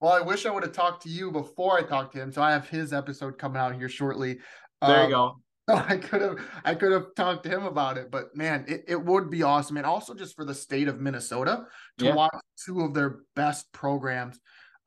Well, 0.00 0.12
I 0.12 0.20
wish 0.20 0.46
I 0.46 0.50
would 0.50 0.62
have 0.62 0.72
talked 0.72 1.02
to 1.04 1.08
you 1.08 1.30
before 1.30 1.78
I 1.78 1.82
talked 1.82 2.14
to 2.14 2.22
him. 2.22 2.32
So 2.32 2.42
I 2.42 2.52
have 2.52 2.68
his 2.68 2.92
episode 2.92 3.38
coming 3.38 3.60
out 3.60 3.74
here 3.74 3.88
shortly. 3.88 4.38
There 4.80 4.96
um, 4.96 5.04
you 5.04 5.14
go. 5.14 5.36
So 5.68 5.74
I 5.88 5.96
could 5.96 6.22
have 6.22 6.38
I 6.64 6.74
could 6.74 6.92
have 6.92 7.14
talked 7.16 7.44
to 7.44 7.50
him 7.50 7.64
about 7.64 7.98
it, 7.98 8.10
but 8.10 8.34
man, 8.34 8.64
it, 8.68 8.84
it 8.86 9.04
would 9.04 9.30
be 9.30 9.42
awesome. 9.42 9.76
And 9.76 9.86
also 9.86 10.14
just 10.14 10.36
for 10.36 10.44
the 10.44 10.54
state 10.54 10.88
of 10.88 11.00
Minnesota 11.00 11.64
to 11.98 12.04
yeah. 12.04 12.14
watch 12.14 12.34
two 12.64 12.80
of 12.82 12.94
their 12.94 13.18
best 13.34 13.70
programs 13.72 14.38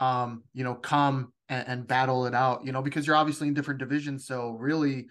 um, 0.01 0.43
you 0.53 0.63
know, 0.63 0.73
come 0.73 1.31
and, 1.47 1.67
and 1.67 1.87
battle 1.87 2.25
it 2.25 2.33
out, 2.33 2.65
you 2.65 2.73
know, 2.73 2.81
because 2.81 3.05
you're 3.07 3.15
obviously 3.15 3.47
in 3.47 3.53
different 3.53 3.79
divisions. 3.79 4.25
So 4.25 4.57
really, 4.59 5.05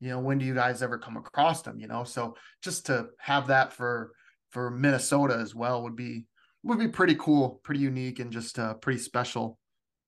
you 0.00 0.10
know, 0.10 0.18
when 0.18 0.38
do 0.38 0.44
you 0.44 0.54
guys 0.54 0.82
ever 0.82 0.98
come 0.98 1.16
across 1.16 1.62
them? 1.62 1.78
You 1.78 1.86
know, 1.86 2.04
so 2.04 2.36
just 2.62 2.86
to 2.86 3.06
have 3.18 3.46
that 3.46 3.72
for 3.72 4.10
for 4.50 4.70
Minnesota 4.70 5.38
as 5.40 5.54
well 5.54 5.84
would 5.84 5.96
be 5.96 6.26
would 6.66 6.78
be 6.78 6.88
pretty 6.88 7.14
cool, 7.14 7.60
pretty 7.62 7.80
unique, 7.80 8.18
and 8.18 8.32
just 8.32 8.58
uh, 8.58 8.74
pretty 8.74 8.98
special. 8.98 9.58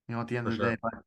You 0.09 0.15
know, 0.15 0.21
at 0.21 0.29
the 0.29 0.37
end 0.37 0.47
For 0.47 0.53
of 0.53 0.59
the 0.59 0.65
sure. 0.65 0.71
day. 0.73 0.79
But 0.83 1.03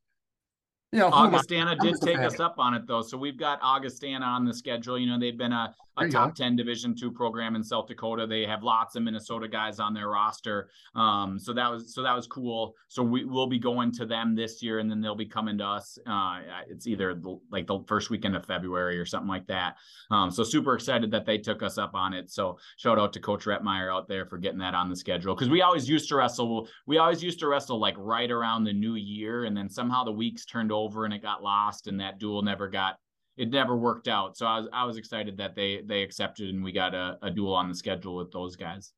you 0.91 0.99
know, 0.99 1.07
Augustana 1.07 1.75
did 1.77 1.95
take 2.01 2.19
us 2.19 2.41
up 2.41 2.55
on 2.57 2.73
it 2.73 2.85
though. 2.85 3.01
So 3.01 3.17
we've 3.17 3.37
got 3.37 3.59
Augustana 3.61 4.25
on 4.25 4.43
the 4.43 4.53
schedule. 4.53 4.99
You 4.99 5.07
know, 5.07 5.17
they've 5.17 5.37
been 5.37 5.53
a, 5.53 5.73
a 5.97 6.09
top 6.09 6.35
go. 6.35 6.43
10 6.43 6.57
division 6.57 6.93
two 6.95 7.11
program 7.11 7.55
in 7.55 7.63
South 7.63 7.87
Dakota. 7.87 8.27
They 8.27 8.45
have 8.45 8.61
lots 8.61 8.97
of 8.97 9.03
Minnesota 9.03 9.47
guys 9.47 9.79
on 9.79 9.93
their 9.93 10.09
roster. 10.09 10.69
Um, 10.93 11.39
so 11.39 11.53
that 11.53 11.71
was 11.71 11.95
so 11.95 12.03
that 12.03 12.13
was 12.13 12.27
cool. 12.27 12.75
So 12.89 13.03
we 13.03 13.23
will 13.23 13.47
be 13.47 13.57
going 13.57 13.93
to 13.93 14.05
them 14.05 14.35
this 14.35 14.61
year 14.61 14.79
and 14.79 14.91
then 14.91 14.99
they'll 14.99 15.15
be 15.15 15.25
coming 15.25 15.57
to 15.59 15.65
us. 15.65 15.97
Uh, 16.05 16.41
it's 16.67 16.87
either 16.87 17.15
the, 17.15 17.39
like 17.51 17.67
the 17.67 17.79
first 17.87 18.09
weekend 18.09 18.35
of 18.35 18.45
February 18.45 18.99
or 18.99 19.05
something 19.05 19.29
like 19.29 19.47
that. 19.47 19.77
Um, 20.09 20.29
so 20.29 20.43
super 20.43 20.75
excited 20.75 21.09
that 21.11 21.25
they 21.25 21.37
took 21.37 21.63
us 21.63 21.77
up 21.77 21.95
on 21.95 22.13
it. 22.13 22.29
So 22.29 22.57
shout 22.75 22.99
out 22.99 23.13
to 23.13 23.21
Coach 23.21 23.45
Reitmeier 23.45 23.93
out 23.93 24.09
there 24.09 24.25
for 24.25 24.37
getting 24.37 24.59
that 24.59 24.73
on 24.73 24.89
the 24.89 24.95
schedule. 24.97 25.33
Cause 25.37 25.49
we 25.49 25.61
always 25.61 25.87
used 25.87 26.09
to 26.09 26.17
wrestle, 26.17 26.67
we 26.85 26.97
always 26.97 27.23
used 27.23 27.39
to 27.39 27.47
wrestle 27.47 27.79
like 27.79 27.95
right 27.97 28.29
around 28.29 28.65
the 28.65 28.73
new 28.73 28.95
year. 28.95 29.45
And 29.45 29.55
then 29.55 29.69
somehow 29.69 30.03
the 30.03 30.11
weeks 30.11 30.43
turned 30.45 30.71
over 30.71 30.80
over 30.83 31.05
and 31.05 31.13
it 31.13 31.21
got 31.21 31.43
lost 31.43 31.87
and 31.87 31.99
that 31.99 32.19
duel 32.19 32.41
never 32.41 32.67
got 32.67 32.97
it 33.37 33.49
never 33.49 33.75
worked 33.75 34.07
out. 34.07 34.37
So 34.37 34.45
I 34.45 34.59
was 34.59 34.69
I 34.73 34.83
was 34.85 34.97
excited 34.97 35.37
that 35.37 35.55
they 35.55 35.81
they 35.85 36.03
accepted 36.03 36.49
and 36.49 36.63
we 36.63 36.71
got 36.71 36.93
a, 36.93 37.17
a 37.21 37.31
duel 37.31 37.53
on 37.53 37.69
the 37.69 37.75
schedule 37.75 38.15
with 38.15 38.31
those 38.31 38.55
guys. 38.55 38.93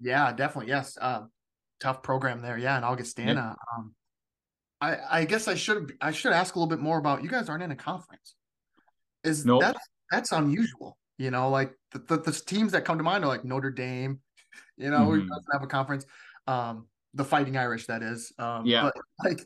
Yeah, 0.00 0.32
definitely. 0.32 0.70
Yes. 0.70 0.98
Uh, 1.00 1.22
tough 1.80 2.02
program 2.02 2.42
there. 2.42 2.58
Yeah, 2.58 2.76
in 2.78 2.84
Augustana. 2.84 3.56
Yeah. 3.56 3.78
Um, 3.78 3.94
I 4.80 4.96
I 5.10 5.24
guess 5.24 5.48
I 5.48 5.54
should 5.54 5.94
I 6.00 6.12
should 6.12 6.32
ask 6.32 6.54
a 6.54 6.58
little 6.58 6.68
bit 6.68 6.80
more 6.80 6.98
about 6.98 7.22
you 7.22 7.28
guys 7.28 7.48
aren't 7.48 7.62
in 7.62 7.70
a 7.70 7.76
conference. 7.76 8.34
Is 9.22 9.46
nope. 9.46 9.62
that 9.62 9.76
that's 10.10 10.32
unusual? 10.32 10.98
You 11.16 11.30
know, 11.30 11.48
like 11.48 11.72
the, 11.92 12.00
the, 12.00 12.16
the, 12.18 12.32
teams 12.32 12.72
that 12.72 12.84
come 12.84 12.98
to 12.98 13.04
mind 13.04 13.24
are 13.24 13.28
like 13.28 13.44
Notre 13.44 13.70
Dame. 13.70 14.20
You 14.76 14.90
know, 14.90 15.08
mm-hmm. 15.08 15.28
doesn't 15.28 15.52
have 15.52 15.62
a 15.62 15.68
conference. 15.68 16.04
Um, 16.48 16.86
the 17.14 17.24
Fighting 17.24 17.56
Irish, 17.56 17.86
that 17.86 18.02
is. 18.02 18.32
Um, 18.38 18.66
yeah. 18.66 18.82
But 18.82 18.94
like 19.24 19.40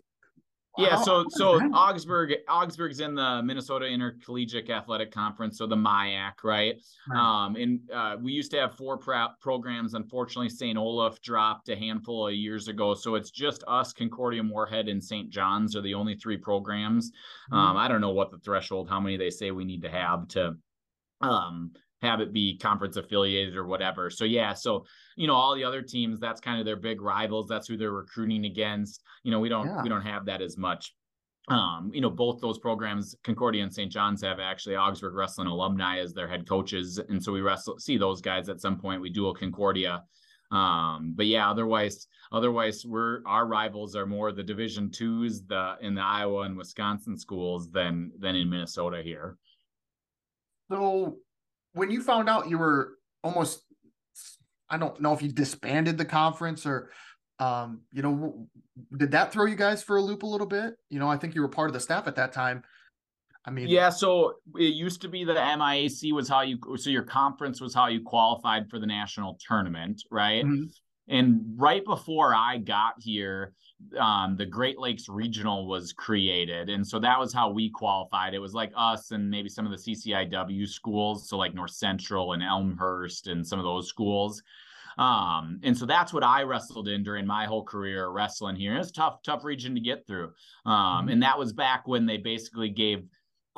yeah, 0.78 1.02
so 1.02 1.24
so 1.30 1.54
Augsburg 1.72 2.34
Augsburg's 2.48 3.00
in 3.00 3.14
the 3.14 3.42
Minnesota 3.42 3.86
Intercollegiate 3.86 4.70
Athletic 4.70 5.10
Conference, 5.10 5.58
so 5.58 5.66
the 5.66 5.76
MIAC, 5.76 6.44
right? 6.44 6.80
right. 7.08 7.18
Um, 7.18 7.56
and 7.56 7.80
uh, 7.92 8.16
we 8.20 8.32
used 8.32 8.50
to 8.52 8.58
have 8.58 8.74
four 8.74 8.96
pro- 8.96 9.28
programs. 9.40 9.94
Unfortunately, 9.94 10.48
St. 10.48 10.78
Olaf 10.78 11.20
dropped 11.20 11.68
a 11.68 11.76
handful 11.76 12.28
of 12.28 12.34
years 12.34 12.68
ago, 12.68 12.94
so 12.94 13.14
it's 13.14 13.30
just 13.30 13.64
us, 13.66 13.92
Concordia, 13.92 14.42
Moorhead, 14.42 14.88
and 14.88 15.02
St. 15.02 15.30
John's 15.30 15.76
are 15.76 15.82
the 15.82 15.94
only 15.94 16.14
three 16.14 16.36
programs. 16.36 17.10
Mm-hmm. 17.10 17.56
Um, 17.56 17.76
I 17.76 17.88
don't 17.88 18.00
know 18.00 18.12
what 18.12 18.30
the 18.30 18.38
threshold, 18.38 18.88
how 18.88 19.00
many 19.00 19.16
they 19.16 19.30
say 19.30 19.50
we 19.50 19.64
need 19.64 19.82
to 19.82 19.90
have 19.90 20.28
to 20.28 20.56
um 21.20 21.72
have 22.02 22.20
it 22.20 22.32
be 22.32 22.56
conference 22.58 22.96
affiliated 22.96 23.56
or 23.56 23.66
whatever. 23.66 24.10
So 24.10 24.24
yeah, 24.24 24.52
so 24.52 24.84
you 25.16 25.26
know 25.26 25.34
all 25.34 25.54
the 25.54 25.64
other 25.64 25.82
teams 25.82 26.20
that's 26.20 26.40
kind 26.40 26.60
of 26.60 26.66
their 26.66 26.76
big 26.76 27.00
rivals. 27.00 27.48
That's 27.48 27.66
who 27.66 27.76
they're 27.76 27.92
recruiting 27.92 28.44
against. 28.44 29.02
You 29.24 29.30
know 29.30 29.40
we 29.40 29.48
don't 29.48 29.66
yeah. 29.66 29.82
we 29.82 29.88
don't 29.88 30.02
have 30.02 30.26
that 30.26 30.42
as 30.42 30.56
much. 30.56 30.94
Um, 31.48 31.90
you 31.94 32.00
know 32.00 32.10
both 32.10 32.40
those 32.40 32.58
programs, 32.58 33.16
Concordia 33.24 33.62
and 33.62 33.72
St. 33.72 33.90
John's, 33.90 34.22
have 34.22 34.38
actually 34.38 34.76
Augsburg 34.76 35.14
wrestling 35.14 35.48
alumni 35.48 35.98
as 35.98 36.12
their 36.12 36.28
head 36.28 36.48
coaches, 36.48 36.98
and 37.08 37.22
so 37.22 37.32
we 37.32 37.40
wrestle 37.40 37.78
see 37.78 37.96
those 37.96 38.20
guys 38.20 38.48
at 38.48 38.60
some 38.60 38.78
point. 38.78 39.00
We 39.00 39.10
dual 39.10 39.34
Concordia. 39.34 40.04
Um, 40.50 41.12
but 41.14 41.26
yeah, 41.26 41.50
otherwise, 41.50 42.06
otherwise, 42.32 42.84
we're 42.86 43.20
our 43.26 43.46
rivals 43.46 43.94
are 43.96 44.06
more 44.06 44.32
the 44.32 44.42
Division 44.42 44.90
twos, 44.90 45.42
the 45.42 45.76
in 45.80 45.94
the 45.94 46.02
Iowa 46.02 46.42
and 46.42 46.56
Wisconsin 46.56 47.18
schools 47.18 47.70
than 47.70 48.12
than 48.18 48.36
in 48.36 48.48
Minnesota 48.48 49.02
here. 49.02 49.36
So 50.70 51.18
when 51.78 51.90
you 51.90 52.02
found 52.02 52.28
out 52.28 52.48
you 52.48 52.58
were 52.58 52.94
almost 53.22 53.62
I 54.70 54.76
don't 54.76 55.00
know 55.00 55.14
if 55.14 55.22
you 55.22 55.32
disbanded 55.32 55.96
the 55.96 56.04
conference 56.04 56.66
or 56.66 56.90
um, 57.38 57.82
you 57.92 58.02
know, 58.02 58.48
did 58.96 59.12
that 59.12 59.32
throw 59.32 59.46
you 59.46 59.54
guys 59.54 59.82
for 59.82 59.96
a 59.96 60.02
loop 60.02 60.24
a 60.24 60.26
little 60.26 60.46
bit? 60.46 60.74
You 60.90 60.98
know, 60.98 61.08
I 61.08 61.16
think 61.16 61.34
you 61.34 61.40
were 61.40 61.48
part 61.48 61.68
of 61.68 61.74
the 61.74 61.80
staff 61.80 62.06
at 62.06 62.16
that 62.16 62.32
time. 62.32 62.64
I 63.44 63.50
mean, 63.50 63.68
yeah. 63.68 63.90
So 63.90 64.34
it 64.56 64.74
used 64.74 65.00
to 65.02 65.08
be 65.08 65.24
that 65.24 65.36
MIAC 65.36 66.12
was 66.12 66.28
how 66.28 66.42
you, 66.42 66.58
so 66.76 66.90
your 66.90 67.04
conference 67.04 67.60
was 67.60 67.72
how 67.72 67.86
you 67.86 68.02
qualified 68.02 68.68
for 68.68 68.78
the 68.78 68.86
national 68.86 69.38
tournament, 69.46 70.02
right? 70.10 70.44
Mm-hmm. 70.44 70.64
And 71.08 71.40
right 71.56 71.84
before 71.84 72.34
I 72.34 72.58
got 72.58 72.94
here, 72.98 73.54
um, 73.98 74.36
the 74.36 74.46
Great 74.46 74.78
Lakes 74.78 75.08
Regional 75.08 75.66
was 75.66 75.92
created, 75.92 76.68
and 76.68 76.86
so 76.86 76.98
that 76.98 77.18
was 77.18 77.32
how 77.32 77.50
we 77.50 77.70
qualified. 77.70 78.34
It 78.34 78.40
was 78.40 78.54
like 78.54 78.72
us 78.76 79.10
and 79.10 79.30
maybe 79.30 79.48
some 79.48 79.66
of 79.66 79.72
the 79.72 79.78
CCIW 79.78 80.68
schools, 80.68 81.28
so 81.28 81.36
like 81.38 81.54
North 81.54 81.72
Central 81.72 82.32
and 82.32 82.42
Elmhurst 82.42 83.28
and 83.28 83.46
some 83.46 83.58
of 83.58 83.64
those 83.64 83.88
schools. 83.88 84.42
Um, 84.98 85.60
and 85.62 85.78
so 85.78 85.86
that's 85.86 86.12
what 86.12 86.24
I 86.24 86.42
wrestled 86.42 86.88
in 86.88 87.04
during 87.04 87.24
my 87.24 87.46
whole 87.46 87.62
career 87.64 88.08
wrestling 88.08 88.56
here. 88.56 88.76
It's 88.76 88.90
a 88.90 88.92
tough, 88.92 89.22
tough 89.22 89.44
region 89.44 89.74
to 89.76 89.80
get 89.80 90.06
through. 90.06 90.32
Um, 90.66 90.74
mm-hmm. 90.74 91.08
and 91.10 91.22
that 91.22 91.38
was 91.38 91.52
back 91.52 91.86
when 91.86 92.04
they 92.04 92.16
basically 92.16 92.68
gave 92.68 93.04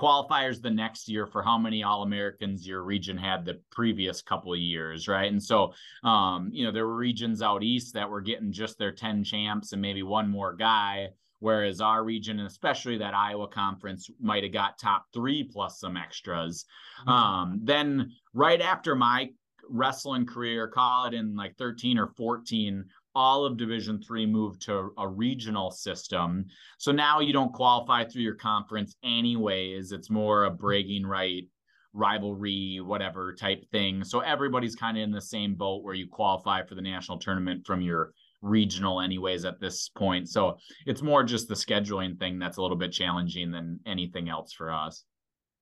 qualifiers 0.01 0.63
the 0.63 0.71
next 0.71 1.09
year 1.09 1.27
for 1.27 1.43
how 1.43 1.59
many 1.59 1.83
All 1.83 2.03
Americans 2.03 2.67
your 2.67 2.83
region 2.83 3.19
had 3.19 3.45
the 3.45 3.61
previous 3.71 4.23
couple 4.23 4.53
of 4.53 4.59
years, 4.59 5.07
right? 5.07 5.31
And 5.31 5.43
so, 5.43 5.75
um, 6.03 6.49
you 6.53 6.65
know, 6.65 6.73
there 6.73 6.87
were 6.87 6.97
regions 6.97 7.43
out 7.43 7.63
east 7.63 7.93
that 7.95 8.09
were 8.09 8.23
getting 8.23 8.51
just 8.51 8.79
their 8.79 8.93
10 8.93 9.25
champs 9.25 9.73
and 9.73 9.83
maybe 9.83 10.03
one 10.03 10.29
more 10.29 10.55
guy, 10.55 11.09
whereas 11.41 11.81
our 11.81 12.03
region, 12.03 12.39
and 12.39 12.49
especially 12.49 12.97
that 12.99 13.15
Iowa 13.15 13.49
conference, 13.49 14.11
might 14.19 14.43
have 14.43 14.53
got 14.53 14.79
top 14.79 15.05
three 15.13 15.45
plus 15.45 15.81
some 15.81 15.97
extras. 15.97 16.65
Mm-hmm. 17.01 17.11
Um, 17.11 17.61
then, 17.63 18.13
right 18.33 18.61
after 18.61 18.95
my 18.95 19.31
wrestling 19.69 20.27
career, 20.27 20.67
call 20.67 21.07
it 21.07 21.15
in 21.15 21.37
like 21.37 21.57
13 21.57 21.99
or 21.99 22.09
14, 22.17 22.85
all 23.15 23.45
of 23.45 23.57
division 23.57 24.01
three 24.03 24.27
moved 24.27 24.63
to 24.63 24.91
a 24.99 25.07
regional 25.07 25.71
system. 25.71 26.47
So 26.79 26.93
now 26.93 27.21
you 27.21 27.33
don't 27.33 27.53
qualify 27.53 28.05
through 28.05 28.23
your 28.23 28.37
conference 28.37 28.95
anyways. 29.03 29.93
It's 29.93 30.11
more 30.11 30.45
a 30.45 30.51
bragging 30.51 31.07
right 31.07 31.45
rivalry 31.93 32.81
whatever 32.81 33.35
type 33.35 33.69
thing. 33.73 34.05
So 34.05 34.21
everybody's 34.21 34.77
kind 34.77 34.97
of 34.97 35.03
in 35.03 35.11
the 35.11 35.21
same 35.21 35.55
boat 35.55 35.83
where 35.83 35.95
you 35.95 36.07
qualify 36.09 36.65
for 36.65 36.75
the 36.75 36.83
national 36.83 37.19
tournament 37.19 37.67
from 37.67 37.81
your 37.81 38.13
regional 38.43 39.01
anyways 39.01 39.45
at 39.45 39.61
this 39.61 39.89
point. 39.89 40.29
So 40.29 40.57
it's 40.87 41.03
more 41.03 41.25
just 41.25 41.49
the 41.49 41.55
scheduling 41.55 42.19
thing 42.19 42.39
that's 42.39 42.57
a 42.59 42.63
little 42.63 42.77
bit 42.77 42.93
challenging 42.93 43.51
than 43.51 43.81
anything 43.87 44.29
else 44.29 44.53
for 44.53 44.73
us. 44.73 45.05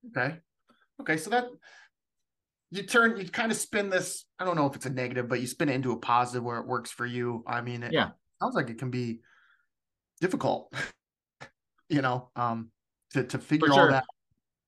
Okay. 0.07 0.35
Okay 1.01 1.17
so 1.17 1.29
that 1.29 1.45
you 2.71 2.83
turn 2.83 3.17
you 3.17 3.29
kind 3.29 3.51
of 3.51 3.57
spin 3.57 3.89
this 3.89 4.25
i 4.39 4.45
don't 4.45 4.55
know 4.55 4.65
if 4.65 4.75
it's 4.75 4.85
a 4.85 4.89
negative 4.89 5.27
but 5.27 5.41
you 5.41 5.47
spin 5.47 5.69
it 5.69 5.75
into 5.75 5.91
a 5.91 5.97
positive 5.97 6.43
where 6.43 6.59
it 6.59 6.67
works 6.67 6.91
for 6.91 7.05
you 7.05 7.43
i 7.47 7.61
mean 7.61 7.83
it 7.83 7.91
yeah 7.91 8.09
sounds 8.41 8.55
like 8.55 8.69
it 8.69 8.77
can 8.77 8.89
be 8.89 9.19
difficult 10.21 10.73
you 11.89 12.01
know 12.01 12.29
um 12.35 12.69
to, 13.11 13.23
to 13.23 13.37
figure 13.37 13.67
sure. 13.67 13.81
all 13.81 13.87
that 13.89 14.05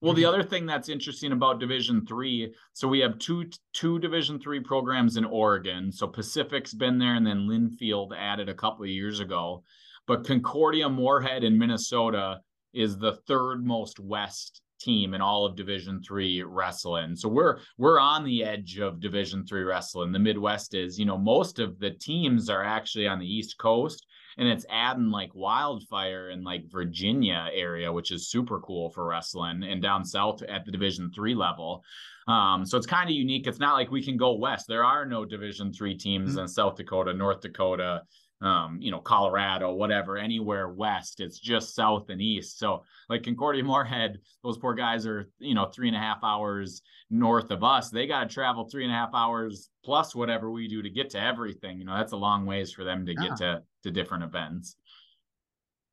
well 0.02 0.14
the 0.14 0.24
mm-hmm. 0.24 0.30
other 0.30 0.44
thing 0.44 0.66
that's 0.66 0.90
interesting 0.90 1.32
about 1.32 1.60
division 1.60 2.06
three 2.06 2.54
so 2.74 2.88
we 2.88 3.00
have 3.00 3.18
two 3.20 3.46
two 3.74 4.00
division 4.00 4.40
three 4.40 4.60
programs 4.60 5.18
in 5.18 5.26
oregon 5.26 5.92
so 5.92 6.08
pacific's 6.08 6.74
been 6.74 6.98
there 6.98 7.16
and 7.16 7.26
then 7.26 7.48
linfield 7.48 8.12
added 8.18 8.50
a 8.50 8.54
couple 8.54 8.84
of 8.84 8.90
years 8.90 9.20
ago 9.20 9.64
but 10.08 10.26
concordia 10.26 10.90
moorhead 10.90 11.44
in 11.44 11.58
minnesota 11.58 12.40
is 12.74 12.98
the 12.98 13.14
third 13.28 13.66
most 13.66 14.00
west 14.00 14.61
team 14.82 15.14
in 15.14 15.22
all 15.22 15.46
of 15.46 15.56
division 15.56 16.02
three 16.02 16.44
wrestling. 16.44 17.16
So 17.16 17.30
we're 17.30 17.60
we're 17.78 18.00
on 18.00 18.24
the 18.24 18.44
edge 18.44 18.80
of 18.80 19.00
division 19.00 19.46
three 19.46 19.64
wrestling. 19.64 20.12
The 20.12 20.20
midwest 20.20 20.74
is 20.74 21.00
you 21.00 21.06
know 21.06 21.18
most 21.18 21.60
of 21.60 21.80
the 21.80 21.92
teams 21.92 22.50
are 22.50 22.64
actually 22.64 23.08
on 23.08 23.20
the 23.20 23.26
east 23.26 23.58
coast 23.58 24.06
and 24.38 24.48
it's 24.48 24.66
adding 24.70 25.12
like 25.12 25.30
wildfire 25.34 26.30
in 26.30 26.44
like 26.44 26.72
virginia 26.72 27.50
area 27.54 27.92
which 27.92 28.12
is 28.12 28.30
super 28.30 28.60
cool 28.62 28.90
for 28.90 29.06
wrestling 29.06 29.64
and 29.64 29.82
down 29.82 30.06
south 30.06 30.42
at 30.44 30.66
the 30.66 30.72
division 30.72 31.12
three 31.14 31.36
level. 31.36 31.84
Um, 32.28 32.66
so 32.66 32.78
it's 32.78 32.88
kind 32.88 33.10
of 33.10 33.16
unique. 33.16 33.48
It's 33.48 33.60
not 33.60 33.74
like 33.74 33.92
we 33.92 34.04
can 34.04 34.16
go 34.16 34.34
west. 34.34 34.68
There 34.68 34.86
are 34.86 35.06
no 35.06 35.26
division 35.26 35.74
three 35.74 35.98
teams 35.98 36.32
mm-hmm. 36.32 36.42
in 36.42 36.48
south 36.48 36.76
dakota 36.76 37.14
north 37.14 37.42
dakota 37.42 38.04
um, 38.42 38.80
you 38.82 38.92
know, 38.92 39.00
Colorado, 39.00 39.74
whatever, 39.74 40.18
anywhere 40.18 40.70
west. 40.70 41.20
It's 41.20 41.40
just 41.40 41.76
south 41.76 42.10
and 42.10 42.22
east. 42.22 42.58
So, 42.58 42.84
like 43.10 43.24
Concordia 43.24 43.64
Moorhead, 43.64 44.20
those 44.44 44.58
poor 44.58 44.74
guys 44.74 45.06
are, 45.06 45.30
you 45.40 45.54
know, 45.54 45.66
three 45.66 45.88
and 45.88 45.96
a 45.96 46.00
half 46.00 46.20
hours 46.24 46.82
north 47.10 47.52
of 47.52 47.64
us. 47.64 47.90
They 47.90 48.08
got 48.08 48.28
to 48.28 48.34
travel 48.34 48.68
three 48.68 48.84
and 48.84 48.92
a 48.92 48.96
half 48.96 49.12
hours 49.14 49.70
plus 49.86 50.16
whatever 50.16 50.52
we 50.52 50.68
do 50.68 50.82
to 50.82 50.90
get 50.90 51.12
to 51.12 51.22
everything. 51.22 51.78
You 51.80 51.86
know, 51.86 51.96
that's 51.96 52.14
a 52.14 52.18
long 52.18 52.46
ways 52.46 52.72
for 52.72 52.84
them 52.84 53.06
to 53.06 53.14
yeah. 53.14 53.28
get 53.28 53.38
to 53.38 53.64
to 53.84 53.92
different 53.92 54.24
events. 54.24 54.76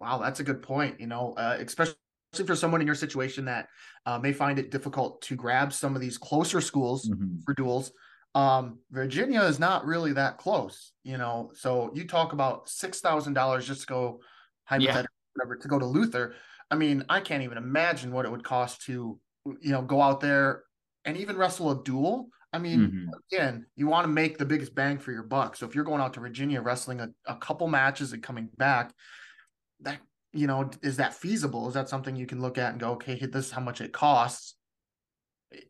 Wow, 0.01 0.19
that's 0.19 0.41
a 0.41 0.45
good 0.45 0.63
point. 0.63 1.01
You 1.01 1.07
know, 1.07 1.35
uh, 1.37 1.59
especially 1.61 1.97
for 2.47 2.57
someone 2.57 2.81
in 2.81 2.87
your 2.87 2.97
situation 2.97 3.45
that 3.47 3.69
uh, 4.07 4.19
may 4.19 4.33
find 4.33 4.59
it 4.59 4.71
difficult 4.71 5.21
to 5.23 5.35
grab 5.37 5.73
some 5.73 5.95
of 5.95 6.01
these 6.01 6.17
closer 6.17 6.61
schools 6.61 7.09
mm-hmm. 7.09 7.39
for 7.45 7.55
duals 7.55 7.91
um, 8.39 8.79
Virginia 8.93 9.43
is 9.43 9.59
not 9.59 9.85
really 9.85 10.13
that 10.13 10.39
close, 10.39 10.93
you 11.03 11.19
know. 11.19 11.51
So 11.55 11.91
you 11.93 12.07
talk 12.07 12.33
about 12.33 12.69
six 12.69 13.01
thousand 13.01 13.35
dollars 13.35 13.67
just 13.67 13.81
to 13.83 13.87
go 13.89 14.21
hypothetically 14.65 15.09
yeah. 15.37 15.55
to 15.61 15.69
go 15.69 15.79
to 15.79 15.87
Luther. 15.87 16.35
I 16.71 16.77
mean, 16.77 17.05
I 17.09 17.19
can't 17.19 17.43
even 17.43 17.59
imagine 17.59 18.13
what 18.13 18.27
it 18.27 18.31
would 18.31 18.45
cost 18.45 18.83
to, 18.83 19.19
you 19.45 19.73
know, 19.73 19.83
go 19.83 20.01
out 20.01 20.21
there 20.21 20.63
and 21.05 21.17
even 21.17 21.37
wrestle 21.37 21.73
a 21.73 21.83
dual. 21.83 22.29
I 22.53 22.59
mean, 22.59 22.81
mm-hmm. 22.81 23.09
again, 23.33 23.67
you 23.75 23.89
want 23.89 24.05
to 24.05 24.13
make 24.13 24.39
the 24.39 24.45
biggest 24.45 24.73
bang 24.73 24.99
for 24.99 25.11
your 25.11 25.25
buck. 25.25 25.57
So 25.57 25.67
if 25.67 25.75
you're 25.75 25.85
going 25.85 26.01
out 26.01 26.15
to 26.15 26.21
Virginia 26.21 26.61
wrestling 26.63 27.01
a, 27.01 27.09
a 27.27 27.35
couple 27.37 27.67
matches 27.67 28.13
and 28.13 28.23
coming 28.23 28.51
back, 28.57 28.93
that 29.81 29.99
you 30.33 30.47
know, 30.47 30.71
is 30.83 30.99
that 30.99 31.15
feasible? 31.15 31.67
Is 31.67 31.75
that 31.75 31.89
something 31.89 32.15
you 32.15 32.27
can 32.27 32.41
look 32.41 32.57
at 32.57 32.71
and 32.71 32.81
go, 32.81 32.93
okay, 32.93 33.19
this 33.19 33.47
is 33.47 33.51
how 33.51 33.63
much 33.63 33.81
it 33.81 33.93
costs? 33.93 34.55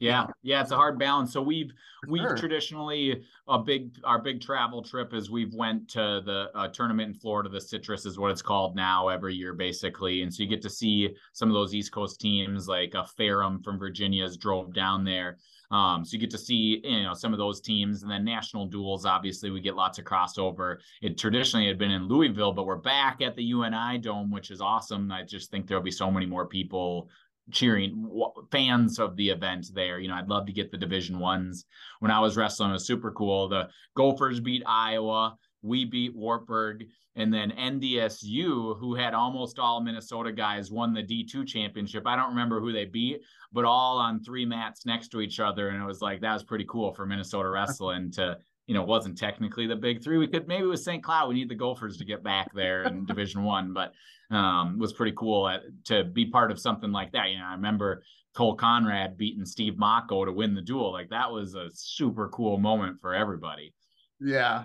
Yeah, 0.00 0.26
yeah, 0.42 0.60
it's 0.60 0.72
a 0.72 0.76
hard 0.76 0.98
balance. 0.98 1.32
So 1.32 1.40
we've 1.40 1.72
we've 2.08 2.22
sure. 2.22 2.36
traditionally 2.36 3.24
a 3.46 3.58
big 3.58 3.96
our 4.02 4.20
big 4.20 4.40
travel 4.40 4.82
trip 4.82 5.14
is 5.14 5.30
we've 5.30 5.54
went 5.54 5.88
to 5.90 6.20
the 6.24 6.50
uh, 6.54 6.68
tournament 6.68 7.14
in 7.14 7.20
Florida. 7.20 7.48
The 7.48 7.60
Citrus 7.60 8.04
is 8.04 8.18
what 8.18 8.32
it's 8.32 8.42
called 8.42 8.74
now 8.74 9.08
every 9.08 9.34
year, 9.34 9.54
basically, 9.54 10.22
and 10.22 10.34
so 10.34 10.42
you 10.42 10.48
get 10.48 10.62
to 10.62 10.70
see 10.70 11.14
some 11.32 11.48
of 11.48 11.54
those 11.54 11.74
East 11.74 11.92
Coast 11.92 12.20
teams 12.20 12.66
like 12.66 12.94
a 12.94 13.04
Ferrum 13.04 13.62
from 13.62 13.78
Virginia's 13.78 14.36
drove 14.36 14.74
down 14.74 15.04
there. 15.04 15.38
Um, 15.70 16.04
so 16.04 16.14
you 16.14 16.18
get 16.18 16.30
to 16.30 16.38
see 16.38 16.80
you 16.82 17.02
know 17.04 17.14
some 17.14 17.32
of 17.32 17.38
those 17.38 17.60
teams, 17.60 18.02
and 18.02 18.10
then 18.10 18.24
national 18.24 18.66
duels 18.66 19.04
Obviously, 19.04 19.50
we 19.50 19.60
get 19.60 19.76
lots 19.76 19.98
of 19.98 20.04
crossover. 20.04 20.78
It 21.02 21.18
traditionally 21.18 21.68
had 21.68 21.78
been 21.78 21.90
in 21.90 22.08
Louisville, 22.08 22.52
but 22.52 22.66
we're 22.66 22.76
back 22.76 23.20
at 23.20 23.36
the 23.36 23.44
UNI 23.44 23.98
Dome, 23.98 24.30
which 24.30 24.50
is 24.50 24.60
awesome. 24.60 25.12
I 25.12 25.22
just 25.22 25.50
think 25.50 25.66
there'll 25.66 25.82
be 25.82 25.90
so 25.90 26.10
many 26.10 26.26
more 26.26 26.46
people 26.46 27.10
cheering 27.50 28.08
fans 28.50 28.98
of 28.98 29.16
the 29.16 29.30
event 29.30 29.66
there. 29.74 29.98
You 29.98 30.08
know, 30.08 30.14
I'd 30.14 30.28
love 30.28 30.46
to 30.46 30.52
get 30.52 30.70
the 30.70 30.78
Division 30.78 31.18
Ones. 31.18 31.64
When 32.00 32.10
I 32.10 32.20
was 32.20 32.36
wrestling, 32.36 32.70
it 32.70 32.74
was 32.74 32.86
super 32.86 33.10
cool. 33.12 33.48
The 33.48 33.68
Gophers 33.96 34.40
beat 34.40 34.62
Iowa. 34.66 35.36
We 35.62 35.84
beat 35.84 36.14
Wartburg. 36.14 36.86
And 37.16 37.34
then 37.34 37.50
NDSU, 37.50 38.78
who 38.78 38.94
had 38.94 39.12
almost 39.12 39.58
all 39.58 39.80
Minnesota 39.80 40.30
guys, 40.30 40.70
won 40.70 40.94
the 40.94 41.02
D2 41.02 41.46
championship. 41.48 42.06
I 42.06 42.14
don't 42.14 42.28
remember 42.30 42.60
who 42.60 42.72
they 42.72 42.84
beat, 42.84 43.22
but 43.52 43.64
all 43.64 43.98
on 43.98 44.22
three 44.22 44.44
mats 44.44 44.86
next 44.86 45.08
to 45.08 45.20
each 45.20 45.40
other. 45.40 45.70
And 45.70 45.82
it 45.82 45.86
was 45.86 46.00
like, 46.00 46.20
that 46.20 46.32
was 46.32 46.44
pretty 46.44 46.66
cool 46.68 46.94
for 46.94 47.06
Minnesota 47.06 47.48
wrestling 47.48 48.12
to, 48.12 48.38
you 48.68 48.74
know, 48.74 48.84
wasn't 48.84 49.18
technically 49.18 49.66
the 49.66 49.74
big 49.74 50.00
three. 50.00 50.18
We 50.18 50.28
could 50.28 50.46
maybe 50.46 50.66
with 50.66 50.78
St. 50.78 51.02
Cloud, 51.02 51.28
we 51.28 51.34
need 51.34 51.48
the 51.48 51.56
Gophers 51.56 51.96
to 51.96 52.04
get 52.04 52.22
back 52.22 52.54
there 52.54 52.84
in 52.84 53.04
Division 53.04 53.42
One, 53.42 53.72
but 53.72 53.94
um, 54.30 54.78
was 54.78 54.92
pretty 54.92 55.12
cool 55.16 55.48
at, 55.48 55.62
to 55.86 56.04
be 56.04 56.26
part 56.26 56.50
of 56.50 56.58
something 56.58 56.92
like 56.92 57.12
that. 57.12 57.30
You 57.30 57.38
know, 57.38 57.46
I 57.46 57.52
remember 57.52 58.02
Cole 58.34 58.56
Konrad 58.56 59.16
beating 59.16 59.44
Steve 59.44 59.74
Mocco 59.74 60.24
to 60.24 60.32
win 60.32 60.54
the 60.54 60.62
duel. 60.62 60.92
Like 60.92 61.10
that 61.10 61.30
was 61.30 61.54
a 61.54 61.68
super 61.72 62.28
cool 62.28 62.58
moment 62.58 63.00
for 63.00 63.14
everybody. 63.14 63.74
Yeah, 64.20 64.64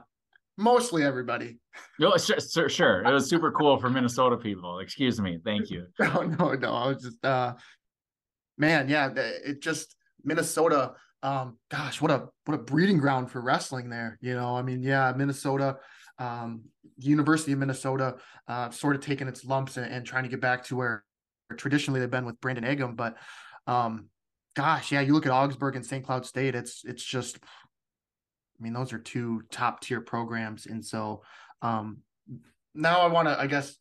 mostly 0.57 1.03
everybody. 1.03 1.59
No, 1.99 2.16
sure, 2.18 2.70
sure, 2.70 3.03
It 3.03 3.11
was 3.11 3.28
super 3.30 3.51
cool 3.51 3.80
for 3.80 3.89
Minnesota 3.89 4.38
people. 4.38 4.80
Excuse 4.80 5.20
me. 5.20 5.39
Thank 5.43 5.70
you. 5.70 5.88
No, 5.99 6.22
no, 6.22 6.53
no. 6.53 6.74
I 6.74 6.88
was 6.88 7.03
just, 7.03 7.24
uh, 7.26 7.53
man, 8.57 8.89
yeah. 8.89 9.09
It 9.16 9.61
just 9.61 9.95
Minnesota. 10.24 10.93
Um, 11.22 11.57
gosh, 11.72 12.01
what 12.01 12.11
a 12.11 12.28
what 12.45 12.55
a 12.55 12.61
breeding 12.61 12.97
ground 12.97 13.32
for 13.32 13.41
wrestling 13.41 13.89
there. 13.89 14.18
You 14.22 14.36
know, 14.36 14.57
I 14.57 14.61
mean, 14.61 14.84
yeah, 14.84 15.14
Minnesota 15.16 15.78
um, 16.20 16.64
University 16.97 17.53
of 17.53 17.59
Minnesota 17.59 18.16
uh, 18.47 18.70
sort 18.70 18.95
of 18.95 19.01
taking 19.01 19.28
its 19.28 19.45
lumps 19.45 19.78
and, 19.78 19.91
and, 19.91 20.05
trying 20.05 20.24
to 20.24 20.30
get 20.30 20.41
back 20.41 20.64
to 20.66 20.76
where 20.76 21.03
traditionally 21.57 21.99
they've 21.99 22.09
been 22.09 22.26
with 22.26 22.39
Brandon 22.39 22.64
Eggum. 22.64 22.95
But 22.95 23.18
um, 23.68 24.07
gosh, 24.55 24.91
yeah, 24.91 25.01
you 25.01 25.14
look 25.14 25.26
at 25.26 25.32
Augsburg 25.32 25.76
and 25.76 25.86
St. 25.86 26.05
Cloud 26.05 26.26
State, 26.26 26.55
it's 26.55 26.84
it's 26.86 27.03
just, 27.03 27.39
I 27.41 28.64
mean, 28.64 28.74
those 28.74 28.93
are 28.93 28.99
two 28.99 29.43
top 29.49 29.82
tier 29.82 30.01
programs, 30.01 30.66
and 30.66 30.86
so 30.86 31.24
um, 31.61 31.99
now 32.76 33.01
I 33.01 33.07
want 33.07 33.28
to, 33.28 33.39
I 33.39 33.47
guess, 33.47 33.76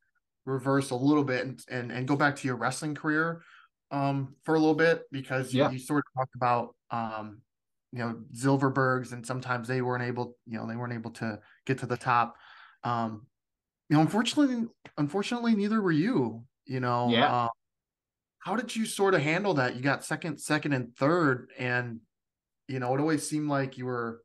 reverse 0.45 0.91
a 0.91 0.97
little 0.97 1.25
bit 1.25 1.47
and, 1.47 1.61
and 1.69 1.93
and 1.93 2.09
go 2.09 2.17
back 2.17 2.37
to 2.37 2.47
your 2.47 2.57
wrestling 2.57 2.95
career 2.95 3.43
um, 3.91 4.35
for 4.45 4.55
a 4.55 4.59
little 4.59 4.75
bit 4.75 5.03
because 5.13 5.53
yeah. 5.53 5.69
you, 5.69 5.75
you 5.75 5.79
sort 5.79 6.05
of 6.07 6.21
talked 6.21 6.35
about 6.35 6.75
um, 6.91 7.43
you 7.93 7.99
know 7.99 8.17
Zilverbergs, 8.35 9.13
and 9.13 9.25
sometimes 9.25 9.69
they 9.69 9.83
weren't 9.83 10.03
able, 10.03 10.37
you 10.47 10.59
know, 10.59 10.67
they 10.67 10.77
weren't 10.77 10.95
able 10.95 11.11
to 11.13 11.39
get 11.67 11.79
to 11.79 11.87
the 11.87 11.97
top. 11.97 12.37
Um, 12.85 13.27
you 13.89 13.97
know, 13.97 14.03
unfortunately, 14.03 14.67
unfortunately, 14.97 15.55
neither 15.55 15.81
were 15.81 15.93
you. 15.93 16.45
You 16.65 16.81
know, 16.81 17.09
yeah. 17.11 17.27
Uh, 17.27 17.49
how 18.39 18.57
did 18.57 18.75
you 18.75 18.87
sort 18.87 19.15
of 19.15 19.21
handle 19.21 19.55
that? 19.55 19.77
You 19.77 19.83
got 19.83 20.05
second, 20.05 20.39
second, 20.39 20.73
and 20.73 20.97
third, 20.97 21.51
and 21.59 22.01
you 22.67 22.79
know, 22.79 22.95
it 22.95 23.01
always 23.01 23.29
seemed 23.29 23.49
like 23.49 23.77
you 23.77 23.87
were 23.87 24.23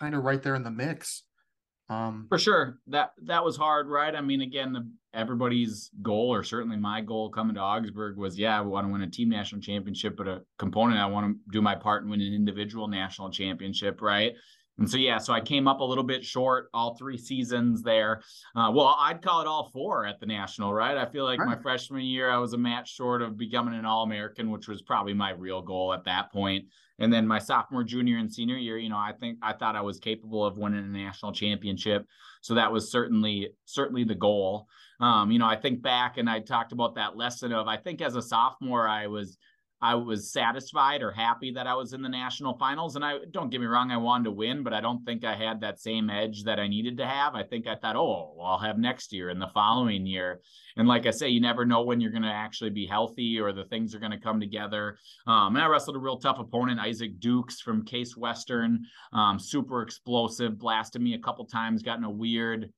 kind 0.00 0.14
of 0.14 0.24
right 0.24 0.42
there 0.42 0.54
in 0.54 0.64
the 0.64 0.70
mix. 0.70 1.22
Um, 1.92 2.26
For 2.28 2.38
sure, 2.38 2.78
that 2.88 3.12
that 3.24 3.44
was 3.44 3.56
hard, 3.56 3.88
right? 3.88 4.14
I 4.14 4.20
mean, 4.20 4.40
again, 4.40 4.72
the, 4.72 4.88
everybody's 5.14 5.90
goal, 6.00 6.32
or 6.32 6.42
certainly 6.42 6.76
my 6.76 7.00
goal, 7.00 7.30
coming 7.30 7.54
to 7.54 7.60
Augsburg 7.60 8.16
was, 8.16 8.38
yeah, 8.38 8.56
I 8.56 8.62
want 8.62 8.86
to 8.86 8.92
win 8.92 9.02
a 9.02 9.10
team 9.10 9.28
national 9.28 9.60
championship, 9.60 10.16
but 10.16 10.28
a 10.28 10.42
component, 10.58 10.98
I 10.98 11.06
want 11.06 11.26
to 11.26 11.52
do 11.52 11.60
my 11.60 11.74
part 11.74 12.02
and 12.02 12.10
win 12.10 12.20
an 12.20 12.32
individual 12.32 12.88
national 12.88 13.30
championship, 13.30 14.00
right? 14.00 14.32
And 14.82 14.90
so, 14.90 14.96
yeah, 14.96 15.18
so 15.18 15.32
I 15.32 15.40
came 15.40 15.68
up 15.68 15.78
a 15.78 15.84
little 15.84 16.02
bit 16.02 16.24
short 16.24 16.68
all 16.74 16.96
three 16.96 17.16
seasons 17.16 17.84
there. 17.84 18.20
Uh, 18.56 18.68
well, 18.74 18.96
I'd 18.98 19.22
call 19.22 19.40
it 19.40 19.46
all 19.46 19.70
four 19.72 20.04
at 20.04 20.18
the 20.18 20.26
national, 20.26 20.74
right? 20.74 20.96
I 20.96 21.06
feel 21.06 21.22
like 21.22 21.38
right. 21.38 21.56
my 21.56 21.62
freshman 21.62 22.02
year, 22.02 22.28
I 22.28 22.38
was 22.38 22.52
a 22.52 22.58
match 22.58 22.92
short 22.92 23.22
of 23.22 23.36
becoming 23.36 23.74
an 23.74 23.84
All 23.84 24.02
American, 24.02 24.50
which 24.50 24.66
was 24.66 24.82
probably 24.82 25.14
my 25.14 25.30
real 25.30 25.62
goal 25.62 25.92
at 25.92 26.02
that 26.06 26.32
point. 26.32 26.64
And 26.98 27.12
then 27.12 27.28
my 27.28 27.38
sophomore, 27.38 27.84
junior, 27.84 28.18
and 28.18 28.32
senior 28.32 28.56
year, 28.56 28.76
you 28.76 28.88
know, 28.88 28.98
I 28.98 29.12
think 29.12 29.38
I 29.40 29.52
thought 29.52 29.76
I 29.76 29.82
was 29.82 30.00
capable 30.00 30.44
of 30.44 30.58
winning 30.58 30.84
a 30.84 30.88
national 30.88 31.30
championship. 31.30 32.04
So 32.40 32.54
that 32.54 32.72
was 32.72 32.90
certainly 32.90 33.50
certainly 33.66 34.02
the 34.02 34.16
goal. 34.16 34.66
Um, 34.98 35.30
you 35.30 35.38
know, 35.38 35.46
I 35.46 35.54
think 35.54 35.80
back 35.80 36.18
and 36.18 36.28
I 36.28 36.40
talked 36.40 36.72
about 36.72 36.96
that 36.96 37.16
lesson 37.16 37.52
of 37.52 37.68
I 37.68 37.76
think 37.76 38.02
as 38.02 38.16
a 38.16 38.22
sophomore, 38.22 38.88
I 38.88 39.06
was 39.06 39.38
I 39.82 39.96
was 39.96 40.30
satisfied 40.30 41.02
or 41.02 41.10
happy 41.10 41.50
that 41.52 41.66
I 41.66 41.74
was 41.74 41.92
in 41.92 42.02
the 42.02 42.08
national 42.08 42.56
finals. 42.56 42.94
And 42.94 43.04
I 43.04 43.18
don't 43.32 43.50
get 43.50 43.60
me 43.60 43.66
wrong, 43.66 43.90
I 43.90 43.96
wanted 43.96 44.24
to 44.24 44.30
win, 44.30 44.62
but 44.62 44.72
I 44.72 44.80
don't 44.80 45.04
think 45.04 45.24
I 45.24 45.34
had 45.34 45.60
that 45.60 45.80
same 45.80 46.08
edge 46.08 46.44
that 46.44 46.60
I 46.60 46.68
needed 46.68 46.96
to 46.98 47.06
have. 47.06 47.34
I 47.34 47.42
think 47.42 47.66
I 47.66 47.74
thought, 47.74 47.96
oh, 47.96 48.34
well, 48.36 48.46
I'll 48.46 48.58
have 48.58 48.78
next 48.78 49.12
year 49.12 49.30
and 49.30 49.42
the 49.42 49.50
following 49.52 50.06
year. 50.06 50.40
And 50.76 50.86
like 50.86 51.06
I 51.06 51.10
say, 51.10 51.28
you 51.28 51.40
never 51.40 51.66
know 51.66 51.82
when 51.82 52.00
you're 52.00 52.12
going 52.12 52.22
to 52.22 52.28
actually 52.28 52.70
be 52.70 52.86
healthy 52.86 53.40
or 53.40 53.52
the 53.52 53.64
things 53.64 53.92
are 53.92 53.98
going 53.98 54.12
to 54.12 54.20
come 54.20 54.38
together. 54.38 54.98
Um, 55.26 55.56
and 55.56 55.64
I 55.64 55.66
wrestled 55.66 55.96
a 55.96 56.00
real 56.00 56.18
tough 56.18 56.38
opponent, 56.38 56.78
Isaac 56.78 57.18
Dukes 57.18 57.60
from 57.60 57.84
Case 57.84 58.16
Western, 58.16 58.84
um, 59.12 59.38
super 59.38 59.82
explosive, 59.82 60.58
blasted 60.58 61.02
me 61.02 61.14
a 61.14 61.18
couple 61.18 61.44
times, 61.44 61.82
got 61.82 61.98
in 61.98 62.04
a 62.04 62.10
weird 62.10 62.70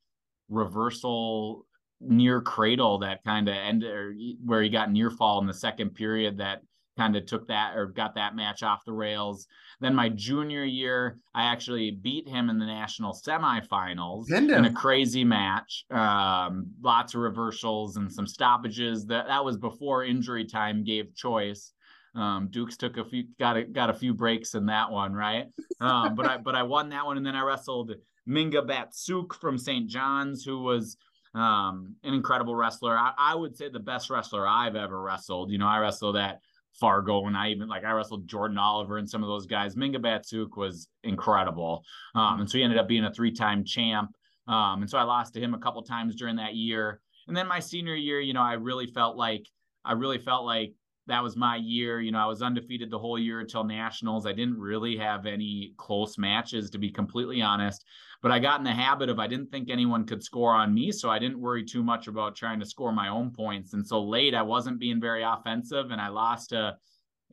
reversal 0.49 1.67
near 2.01 2.41
cradle 2.41 2.99
that 2.99 3.25
kind 3.25 3.49
of 3.49 3.55
ended 3.55 4.15
where 4.45 4.63
he 4.63 4.69
got 4.69 4.91
near 4.91 5.11
fall 5.11 5.41
in 5.41 5.47
the 5.47 5.55
second 5.55 5.95
period 5.95 6.39
that 6.39 6.63
kind 6.97 7.17
of 7.17 7.27
took 7.27 7.49
that 7.49 7.77
or 7.77 7.87
got 7.87 8.15
that 8.15 8.37
match 8.37 8.63
off 8.63 8.85
the 8.85 8.93
rails. 8.93 9.47
Then 9.81 9.95
my 9.95 10.09
junior 10.09 10.65
year, 10.65 11.19
I 11.35 11.45
actually 11.45 11.91
beat 11.91 12.29
him 12.29 12.51
in 12.51 12.59
the 12.59 12.67
national 12.67 13.13
semifinals 13.13 14.29
in 14.59 14.65
a 14.65 14.73
crazy 14.73 15.25
match. 15.25 15.85
Um, 15.91 16.67
lots 16.83 17.15
of 17.15 17.21
reversals 17.21 17.97
and 17.97 18.13
some 18.13 18.27
stoppages. 18.27 19.07
That 19.07 19.27
that 19.27 19.45
was 19.45 19.57
before 19.57 20.05
injury 20.05 20.45
time 20.45 20.85
gave 20.85 21.15
choice. 21.15 21.73
Um, 22.15 22.49
Dukes 22.51 22.77
took 22.77 22.97
a 22.97 23.05
few 23.05 23.25
got 23.41 23.57
a, 23.57 23.65
got 23.65 23.91
a 23.91 23.95
few 23.95 24.15
breaks 24.15 24.55
in 24.55 24.67
that 24.67 24.91
one, 24.91 25.13
right? 25.13 25.47
Um, 25.81 26.15
but 26.15 26.27
I 26.27 26.37
but 26.37 26.55
I 26.55 26.63
won 26.63 26.91
that 26.91 27.05
one, 27.05 27.17
and 27.17 27.27
then 27.27 27.35
I 27.35 27.43
wrestled 27.43 27.93
Minga 28.29 28.67
Batsuk 28.67 29.35
from 29.35 29.59
St. 29.59 29.89
John's, 29.89 30.45
who 30.45 30.63
was 30.63 30.97
um, 31.35 31.97
an 32.05 32.15
incredible 32.15 32.55
wrestler. 32.55 32.97
I, 32.97 33.13
I, 33.19 33.35
would 33.35 33.57
say 33.57 33.69
the 33.69 33.81
best 33.81 34.09
wrestler 34.09 34.47
I've 34.47 34.77
ever 34.77 35.01
wrestled. 35.01 35.51
You 35.51 35.59
know, 35.59 35.67
I 35.67 35.79
wrestled 35.79 36.17
at 36.17 36.41
Fargo, 36.81 37.27
and 37.27 37.37
I 37.37 37.51
even 37.51 37.69
like 37.69 37.85
I 37.85 37.93
wrestled 37.93 38.27
Jordan 38.27 38.59
Oliver 38.59 38.99
and 38.99 39.09
some 39.09 39.23
of 39.23 39.29
those 39.29 39.47
guys. 39.47 39.77
Minga 39.77 39.97
Batsuk 39.97 40.57
was 40.57 40.89
incredible, 41.03 41.85
um, 42.15 42.41
and 42.41 42.51
so 42.51 42.59
he 42.59 42.65
ended 42.65 42.79
up 42.79 42.89
being 42.89 43.05
a 43.05 43.13
three-time 43.13 43.65
champ. 43.65 44.11
Um, 44.47 44.83
and 44.83 44.91
so 44.91 44.99
I 44.99 45.05
lost 45.05 45.35
to 45.35 45.41
him 45.41 45.55
a 45.55 45.59
couple 45.59 45.83
times 45.83 46.17
during 46.17 46.37
that 46.37 46.55
year. 46.55 47.01
And 47.29 47.37
then 47.37 47.49
my 47.49 47.61
senior 47.61 47.95
year, 47.95 48.21
you 48.21 48.35
know, 48.35 48.43
I 48.43 48.55
really 48.55 48.87
felt 48.87 49.17
like 49.17 49.49
I 49.85 49.93
really 49.93 50.19
felt 50.19 50.45
like 50.45 50.75
that 51.07 51.23
was 51.23 51.37
my 51.37 51.57
year. 51.57 52.01
You 52.01 52.13
know, 52.13 52.19
I 52.19 52.27
was 52.27 52.43
undefeated 52.43 52.91
the 52.91 52.99
whole 52.99 53.19
year 53.19 53.41
until 53.41 53.65
nationals. 53.65 54.27
I 54.27 54.33
didn't 54.33 54.59
really 54.59 54.97
have 54.97 55.27
any 55.27 55.75
close 55.77 56.17
matches, 56.17 56.71
to 56.71 56.79
be 56.79 56.91
completely 56.91 57.43
honest. 57.43 57.85
But 58.23 58.33
I 58.33 58.39
got 58.39 58.59
in 58.59 58.65
the 58.65 58.73
habit 58.73 59.11
of 59.11 59.19
I 59.19 59.27
didn't 59.27 59.51
think 59.51 59.69
anyone 59.69 60.07
could 60.07 60.23
score 60.23 60.55
on 60.55 60.73
me, 60.73 60.93
so 60.93 61.11
I 61.11 61.19
didn't 61.19 61.41
worry 61.41 61.65
too 61.65 61.83
much 61.83 62.07
about 62.07 62.37
trying 62.37 62.59
to 62.61 62.67
score 62.67 62.93
my 62.93 63.09
own 63.09 63.31
points. 63.31 63.75
And 63.75 63.87
so 63.87 64.03
late, 64.03 64.35
I 64.35 64.43
wasn't 64.43 64.79
being 64.79 65.01
very 65.01 65.23
offensive, 65.23 65.91
and 65.91 66.01
I 66.01 66.09
lost 66.09 66.51
to 66.51 66.77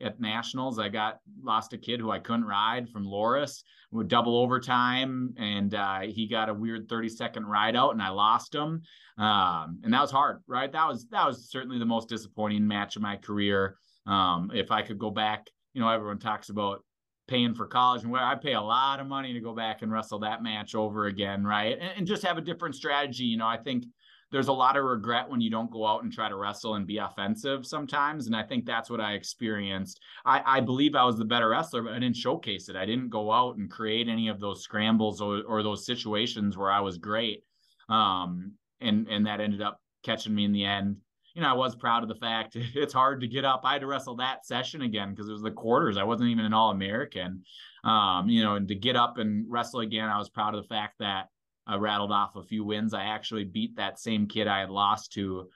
at 0.00 0.20
nationals. 0.20 0.78
I 0.78 0.88
got 0.88 1.18
lost 1.42 1.72
a 1.72 1.78
kid 1.78 2.00
who 2.00 2.10
I 2.10 2.18
couldn't 2.18 2.44
ride 2.44 2.88
from 2.88 3.04
Loras 3.04 3.62
with 3.90 4.08
double 4.08 4.36
overtime, 4.36 5.34
and 5.36 5.74
uh, 5.74 6.00
he 6.00 6.26
got 6.26 6.48
a 6.48 6.54
weird 6.54 6.88
30 6.88 7.08
second 7.08 7.46
ride 7.46 7.76
out, 7.76 7.92
and 7.92 8.02
I 8.02 8.08
lost 8.08 8.54
him. 8.54 8.82
Um, 9.18 9.80
and 9.84 9.92
that 9.92 10.00
was 10.00 10.10
hard, 10.10 10.42
right? 10.46 10.72
That 10.72 10.88
was 10.88 11.06
that 11.10 11.26
was 11.26 11.50
certainly 11.50 11.78
the 11.78 11.84
most 11.84 12.08
disappointing 12.08 12.66
match 12.66 12.96
of 12.96 13.02
my 13.02 13.16
career. 13.16 13.76
Um, 14.06 14.50
if 14.54 14.70
I 14.70 14.82
could 14.82 14.98
go 14.98 15.10
back, 15.10 15.46
you 15.74 15.80
know, 15.80 15.88
everyone 15.88 16.18
talks 16.18 16.48
about 16.48 16.84
paying 17.28 17.54
for 17.54 17.66
college 17.66 18.02
and 18.02 18.10
where 18.10 18.22
I 18.22 18.34
pay 18.34 18.54
a 18.54 18.60
lot 18.60 19.00
of 19.00 19.06
money 19.06 19.32
to 19.32 19.40
go 19.40 19.54
back 19.54 19.82
and 19.82 19.92
wrestle 19.92 20.18
that 20.20 20.42
match 20.42 20.74
over 20.74 21.06
again, 21.06 21.44
right? 21.44 21.78
And, 21.78 21.92
and 21.98 22.06
just 22.06 22.24
have 22.24 22.38
a 22.38 22.42
different 22.42 22.74
strategy. 22.74 23.24
You 23.24 23.36
know, 23.36 23.46
I 23.46 23.58
think 23.58 23.84
there's 24.32 24.48
a 24.48 24.52
lot 24.52 24.78
of 24.78 24.84
regret 24.84 25.28
when 25.28 25.42
you 25.42 25.50
don't 25.50 25.70
go 25.70 25.86
out 25.86 26.02
and 26.02 26.12
try 26.12 26.28
to 26.28 26.36
wrestle 26.36 26.74
and 26.76 26.86
be 26.86 26.96
offensive 26.96 27.66
sometimes. 27.66 28.26
And 28.26 28.34
I 28.34 28.42
think 28.42 28.64
that's 28.64 28.88
what 28.88 29.00
I 29.00 29.12
experienced. 29.12 30.00
I, 30.24 30.42
I 30.44 30.60
believe 30.60 30.94
I 30.94 31.04
was 31.04 31.18
the 31.18 31.24
better 31.26 31.50
wrestler, 31.50 31.82
but 31.82 31.92
I 31.92 31.98
didn't 31.98 32.16
showcase 32.16 32.70
it. 32.70 32.76
I 32.76 32.86
didn't 32.86 33.10
go 33.10 33.30
out 33.30 33.56
and 33.56 33.70
create 33.70 34.08
any 34.08 34.28
of 34.28 34.40
those 34.40 34.62
scrambles 34.62 35.20
or, 35.20 35.42
or 35.42 35.62
those 35.62 35.84
situations 35.84 36.56
where 36.56 36.72
I 36.72 36.80
was 36.80 36.96
great. 36.96 37.44
Um, 37.90 38.52
and, 38.80 39.06
and 39.08 39.26
that 39.26 39.40
ended 39.40 39.60
up 39.60 39.80
catching 40.02 40.34
me 40.34 40.46
in 40.46 40.52
the 40.52 40.64
end. 40.64 40.96
You 41.34 41.42
know, 41.42 41.50
I 41.50 41.54
was 41.54 41.76
proud 41.76 42.02
of 42.02 42.08
the 42.08 42.14
fact 42.14 42.56
it's 42.74 42.94
hard 42.94 43.20
to 43.20 43.28
get 43.28 43.44
up. 43.44 43.60
I 43.64 43.74
had 43.74 43.82
to 43.82 43.86
wrestle 43.86 44.16
that 44.16 44.46
session 44.46 44.80
again 44.80 45.10
because 45.10 45.28
it 45.28 45.32
was 45.32 45.42
the 45.42 45.50
quarters. 45.50 45.98
I 45.98 46.04
wasn't 46.04 46.30
even 46.30 46.46
an 46.46 46.54
All 46.54 46.70
American. 46.70 47.44
Um, 47.84 48.30
you 48.30 48.42
know, 48.42 48.54
and 48.54 48.66
to 48.68 48.74
get 48.74 48.96
up 48.96 49.18
and 49.18 49.44
wrestle 49.46 49.80
again, 49.80 50.08
I 50.08 50.16
was 50.16 50.30
proud 50.30 50.54
of 50.54 50.62
the 50.62 50.68
fact 50.68 50.94
that 51.00 51.26
I 51.66 51.76
rattled 51.76 52.12
off 52.12 52.36
a 52.36 52.42
few 52.42 52.64
wins. 52.64 52.94
I 52.94 53.04
actually 53.04 53.44
beat 53.44 53.76
that 53.76 53.98
same 53.98 54.26
kid 54.26 54.48
I 54.48 54.60
had 54.60 54.70
lost 54.70 55.12
to 55.14 55.48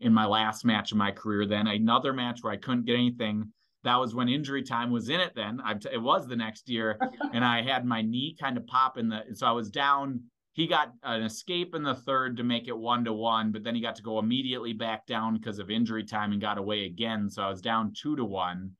in 0.00 0.12
my 0.12 0.26
last 0.26 0.64
match 0.64 0.92
of 0.92 0.98
my 0.98 1.10
career. 1.10 1.46
Then 1.46 1.66
another 1.66 2.12
match 2.12 2.42
where 2.42 2.52
I 2.52 2.56
couldn't 2.56 2.86
get 2.86 2.94
anything. 2.94 3.52
That 3.84 3.96
was 3.96 4.14
when 4.14 4.28
injury 4.28 4.62
time 4.62 4.90
was 4.90 5.08
in 5.08 5.20
it. 5.20 5.34
Then 5.34 5.60
I, 5.64 5.74
it 5.92 6.02
was 6.02 6.26
the 6.26 6.36
next 6.36 6.68
year, 6.68 6.98
and 7.32 7.44
I 7.44 7.62
had 7.62 7.84
my 7.84 8.02
knee 8.02 8.36
kind 8.38 8.56
of 8.56 8.66
pop 8.66 8.98
in 8.98 9.08
the. 9.08 9.24
So 9.34 9.46
I 9.46 9.52
was 9.52 9.70
down. 9.70 10.22
He 10.52 10.66
got 10.66 10.92
an 11.04 11.22
escape 11.22 11.74
in 11.76 11.84
the 11.84 11.94
third 11.94 12.36
to 12.36 12.42
make 12.42 12.66
it 12.66 12.76
one 12.76 13.04
to 13.04 13.12
one, 13.12 13.52
but 13.52 13.62
then 13.62 13.76
he 13.76 13.80
got 13.80 13.94
to 13.96 14.02
go 14.02 14.18
immediately 14.18 14.72
back 14.72 15.06
down 15.06 15.36
because 15.36 15.60
of 15.60 15.70
injury 15.70 16.02
time 16.02 16.32
and 16.32 16.40
got 16.40 16.58
away 16.58 16.86
again. 16.86 17.30
So 17.30 17.42
I 17.44 17.48
was 17.48 17.60
down 17.60 17.92
two 17.96 18.16
to 18.16 18.24
one 18.24 18.72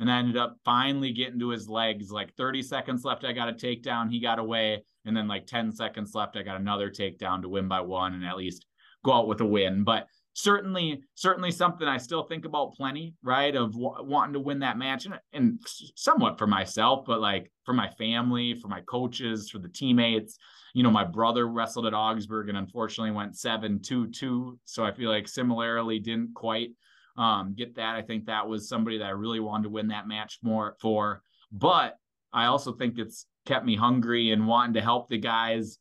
and 0.00 0.10
I 0.10 0.18
ended 0.18 0.38
up 0.38 0.56
finally 0.64 1.12
getting 1.12 1.38
to 1.40 1.50
his 1.50 1.68
legs. 1.68 2.10
Like 2.10 2.34
30 2.34 2.62
seconds 2.62 3.04
left, 3.04 3.24
I 3.24 3.32
got 3.32 3.50
a 3.50 3.52
takedown. 3.52 4.10
He 4.10 4.18
got 4.18 4.38
away, 4.38 4.82
and 5.04 5.16
then 5.16 5.28
like 5.28 5.46
10 5.46 5.72
seconds 5.72 6.14
left, 6.14 6.36
I 6.36 6.42
got 6.42 6.60
another 6.60 6.90
takedown 6.90 7.42
to 7.42 7.48
win 7.48 7.68
by 7.68 7.80
one 7.80 8.14
and 8.14 8.24
at 8.24 8.36
least 8.36 8.66
go 9.04 9.12
out 9.12 9.28
with 9.28 9.40
a 9.40 9.46
win. 9.46 9.84
But 9.84 10.06
certainly, 10.34 11.02
certainly 11.14 11.50
something 11.50 11.86
I 11.86 11.98
still 11.98 12.22
think 12.22 12.44
about 12.44 12.74
plenty, 12.74 13.14
right? 13.22 13.54
Of 13.54 13.72
w- 13.72 14.04
wanting 14.04 14.34
to 14.34 14.40
win 14.40 14.60
that 14.60 14.78
match, 14.78 15.06
and, 15.06 15.18
and 15.32 15.60
somewhat 15.96 16.38
for 16.38 16.46
myself, 16.46 17.04
but 17.06 17.20
like 17.20 17.50
for 17.64 17.74
my 17.74 17.88
family, 17.90 18.54
for 18.54 18.68
my 18.68 18.80
coaches, 18.82 19.50
for 19.50 19.58
the 19.58 19.68
teammates. 19.68 20.38
You 20.74 20.82
know, 20.82 20.90
my 20.90 21.04
brother 21.04 21.48
wrestled 21.48 21.86
at 21.86 21.94
Augsburg 21.94 22.48
and 22.48 22.56
unfortunately 22.56 23.10
went 23.10 23.36
seven 23.36 23.80
two 23.80 24.08
two. 24.08 24.58
So 24.64 24.84
I 24.84 24.92
feel 24.92 25.10
like 25.10 25.26
similarly 25.26 25.98
didn't 25.98 26.34
quite 26.34 26.70
um, 27.16 27.54
get 27.56 27.74
that. 27.76 27.96
I 27.96 28.02
think 28.02 28.26
that 28.26 28.46
was 28.46 28.68
somebody 28.68 28.98
that 28.98 29.06
I 29.06 29.10
really 29.10 29.40
wanted 29.40 29.64
to 29.64 29.70
win 29.70 29.88
that 29.88 30.06
match 30.06 30.38
more 30.42 30.76
for. 30.80 31.22
But 31.50 31.96
I 32.32 32.46
also 32.46 32.72
think 32.72 32.98
it's 32.98 33.26
kept 33.46 33.64
me 33.64 33.76
hungry 33.76 34.30
and 34.30 34.46
wanting 34.46 34.74
to 34.74 34.80
help 34.80 35.08
the 35.08 35.18
guys 35.18 35.78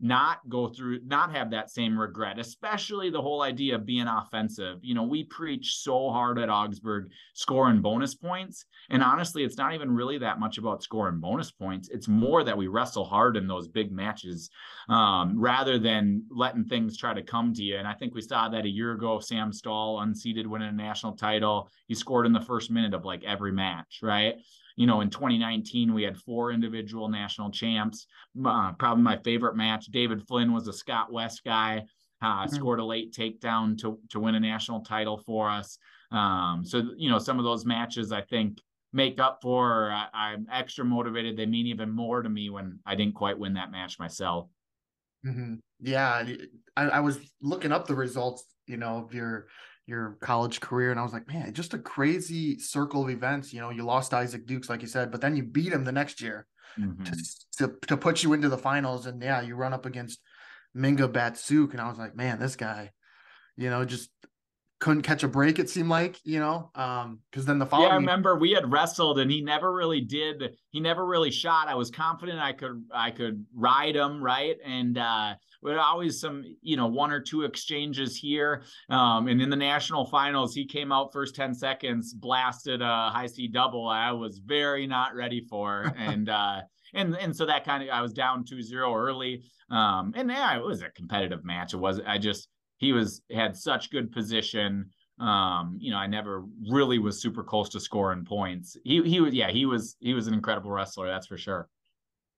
not 0.00 0.38
go 0.48 0.68
through, 0.68 1.00
not 1.04 1.34
have 1.34 1.50
that 1.50 1.70
same 1.70 1.98
regret, 1.98 2.38
especially 2.38 3.10
the 3.10 3.20
whole 3.20 3.42
idea 3.42 3.74
of 3.74 3.84
being 3.84 4.06
offensive. 4.06 4.78
You 4.80 4.94
know, 4.94 5.02
we 5.02 5.24
preach 5.24 5.76
so 5.76 6.10
hard 6.10 6.38
at 6.38 6.48
Augsburg 6.48 7.10
scoring 7.34 7.82
bonus 7.82 8.14
points. 8.14 8.64
And 8.88 9.02
honestly, 9.02 9.44
it's 9.44 9.58
not 9.58 9.74
even 9.74 9.94
really 9.94 10.16
that 10.18 10.40
much 10.40 10.56
about 10.56 10.82
scoring 10.82 11.20
bonus 11.20 11.50
points. 11.50 11.90
It's 11.90 12.08
more 12.08 12.42
that 12.44 12.56
we 12.56 12.66
wrestle 12.66 13.04
hard 13.04 13.36
in 13.36 13.46
those 13.46 13.68
big 13.68 13.92
matches 13.92 14.48
um, 14.88 15.38
rather 15.38 15.78
than 15.78 16.24
letting 16.30 16.64
things 16.64 16.96
try 16.96 17.12
to 17.12 17.22
come 17.22 17.52
to 17.54 17.62
you. 17.62 17.76
And 17.76 17.86
I 17.86 17.92
think 17.92 18.14
we 18.14 18.22
saw 18.22 18.48
that 18.48 18.64
a 18.64 18.70
year 18.70 18.92
ago, 18.92 19.20
Sam 19.20 19.52
Stahl, 19.52 20.00
unseated, 20.00 20.46
winning 20.46 20.68
a 20.68 20.72
national 20.72 21.12
title. 21.12 21.68
He 21.88 21.94
scored 21.94 22.26
in 22.26 22.32
the 22.32 22.40
first 22.40 22.70
minute 22.70 22.94
of 22.94 23.04
like 23.04 23.22
every 23.24 23.52
match, 23.52 24.00
right? 24.02 24.36
You 24.80 24.86
know, 24.86 25.02
in 25.02 25.10
2019, 25.10 25.92
we 25.92 26.02
had 26.02 26.16
four 26.16 26.52
individual 26.52 27.10
national 27.10 27.50
champs. 27.50 28.06
Uh, 28.42 28.72
probably 28.72 29.04
my 29.04 29.18
favorite 29.18 29.54
match. 29.54 29.84
David 29.88 30.26
Flynn 30.26 30.54
was 30.54 30.68
a 30.68 30.72
Scott 30.72 31.12
West 31.12 31.44
guy, 31.44 31.84
uh, 32.22 32.46
mm-hmm. 32.46 32.54
scored 32.54 32.80
a 32.80 32.84
late 32.84 33.12
takedown 33.12 33.76
to, 33.82 33.98
to 34.08 34.18
win 34.18 34.36
a 34.36 34.40
national 34.40 34.80
title 34.80 35.18
for 35.18 35.50
us. 35.50 35.76
Um, 36.10 36.62
so, 36.64 36.82
you 36.96 37.10
know, 37.10 37.18
some 37.18 37.38
of 37.38 37.44
those 37.44 37.66
matches 37.66 38.10
I 38.10 38.22
think 38.22 38.58
make 38.90 39.20
up 39.20 39.40
for, 39.42 39.92
I, 39.92 40.32
am 40.32 40.46
extra 40.50 40.82
motivated. 40.82 41.36
They 41.36 41.44
mean 41.44 41.66
even 41.66 41.90
more 41.90 42.22
to 42.22 42.30
me 42.30 42.48
when 42.48 42.78
I 42.86 42.94
didn't 42.94 43.16
quite 43.16 43.38
win 43.38 43.52
that 43.52 43.70
match 43.70 43.98
myself. 43.98 44.48
Mm-hmm. 45.26 45.56
Yeah. 45.80 46.24
I, 46.78 46.84
I 46.84 47.00
was 47.00 47.18
looking 47.42 47.72
up 47.72 47.86
the 47.86 47.94
results, 47.94 48.46
you 48.66 48.78
know, 48.78 49.04
of 49.04 49.12
your 49.12 49.48
your 49.86 50.16
college 50.20 50.60
career, 50.60 50.90
and 50.90 51.00
I 51.00 51.02
was 51.02 51.12
like, 51.12 51.26
man, 51.28 51.52
just 51.52 51.74
a 51.74 51.78
crazy 51.78 52.58
circle 52.58 53.04
of 53.04 53.10
events. 53.10 53.52
You 53.52 53.60
know, 53.60 53.70
you 53.70 53.82
lost 53.82 54.14
Isaac 54.14 54.46
Dukes, 54.46 54.68
like 54.68 54.82
you 54.82 54.88
said, 54.88 55.10
but 55.10 55.20
then 55.20 55.36
you 55.36 55.42
beat 55.42 55.72
him 55.72 55.84
the 55.84 55.92
next 55.92 56.20
year 56.20 56.46
mm-hmm. 56.78 57.04
to, 57.04 57.16
to 57.58 57.74
to 57.88 57.96
put 57.96 58.22
you 58.22 58.32
into 58.32 58.48
the 58.48 58.58
finals, 58.58 59.06
and 59.06 59.22
yeah, 59.22 59.40
you 59.40 59.56
run 59.56 59.72
up 59.72 59.86
against 59.86 60.20
Minga 60.76 61.10
Batsuk, 61.10 61.72
and 61.72 61.80
I 61.80 61.88
was 61.88 61.98
like, 61.98 62.14
man, 62.14 62.38
this 62.38 62.56
guy, 62.56 62.92
you 63.56 63.70
know, 63.70 63.84
just 63.84 64.10
couldn't 64.80 65.02
catch 65.02 65.22
a 65.22 65.28
break. 65.28 65.58
It 65.58 65.68
seemed 65.68 65.90
like, 65.90 66.18
you 66.24 66.40
know, 66.40 66.70
um, 66.74 67.20
because 67.30 67.44
then 67.44 67.58
the 67.58 67.66
following. 67.66 67.88
Yeah, 67.88 67.94
I 67.94 67.96
remember 67.96 68.38
we 68.38 68.52
had 68.52 68.70
wrestled, 68.72 69.18
and 69.18 69.30
he 69.30 69.42
never 69.42 69.72
really 69.72 70.00
did. 70.00 70.56
He 70.70 70.80
never 70.80 71.06
really 71.06 71.30
shot. 71.30 71.68
I 71.68 71.74
was 71.74 71.90
confident 71.90 72.40
I 72.40 72.52
could 72.52 72.82
I 72.92 73.10
could 73.10 73.44
ride 73.54 73.94
him 73.94 74.22
right, 74.22 74.56
and 74.64 74.96
uh, 74.96 75.34
we 75.62 75.74
always 75.74 76.18
some 76.18 76.42
you 76.62 76.78
know 76.78 76.86
one 76.86 77.12
or 77.12 77.20
two 77.20 77.42
exchanges 77.42 78.16
here. 78.16 78.62
Um, 78.88 79.28
and 79.28 79.40
in 79.42 79.50
the 79.50 79.56
national 79.56 80.06
finals, 80.06 80.54
he 80.54 80.66
came 80.66 80.92
out 80.92 81.12
first 81.12 81.34
ten 81.34 81.54
seconds, 81.54 82.14
blasted 82.14 82.80
a 82.80 83.10
high 83.10 83.26
C 83.26 83.48
double. 83.48 83.86
I 83.86 84.12
was 84.12 84.38
very 84.38 84.86
not 84.86 85.14
ready 85.14 85.42
for, 85.42 85.92
and 85.98 86.30
uh, 86.30 86.62
and 86.94 87.14
and 87.16 87.36
so 87.36 87.44
that 87.44 87.64
kind 87.64 87.82
of 87.82 87.90
I 87.90 88.00
was 88.00 88.14
down 88.14 88.44
2-0 88.44 88.96
early. 88.96 89.42
Um, 89.70 90.12
and 90.16 90.30
yeah, 90.30 90.56
it 90.56 90.64
was 90.64 90.82
a 90.82 90.90
competitive 90.90 91.44
match. 91.44 91.74
It 91.74 91.76
was 91.76 92.00
I 92.06 92.18
just 92.18 92.48
he 92.80 92.92
was 92.92 93.22
had 93.30 93.56
such 93.56 93.90
good 93.90 94.10
position. 94.10 94.90
Um, 95.20 95.76
you 95.78 95.90
know, 95.90 95.98
I 95.98 96.06
never 96.06 96.44
really 96.68 96.98
was 96.98 97.20
super 97.20 97.44
close 97.44 97.68
to 97.70 97.80
scoring 97.80 98.24
points. 98.24 98.76
He 98.84 99.02
he 99.02 99.20
was 99.20 99.34
yeah, 99.34 99.50
he 99.50 99.66
was 99.66 99.96
he 100.00 100.14
was 100.14 100.26
an 100.26 100.34
incredible 100.34 100.70
wrestler, 100.70 101.06
that's 101.06 101.26
for 101.26 101.36
sure. 101.36 101.68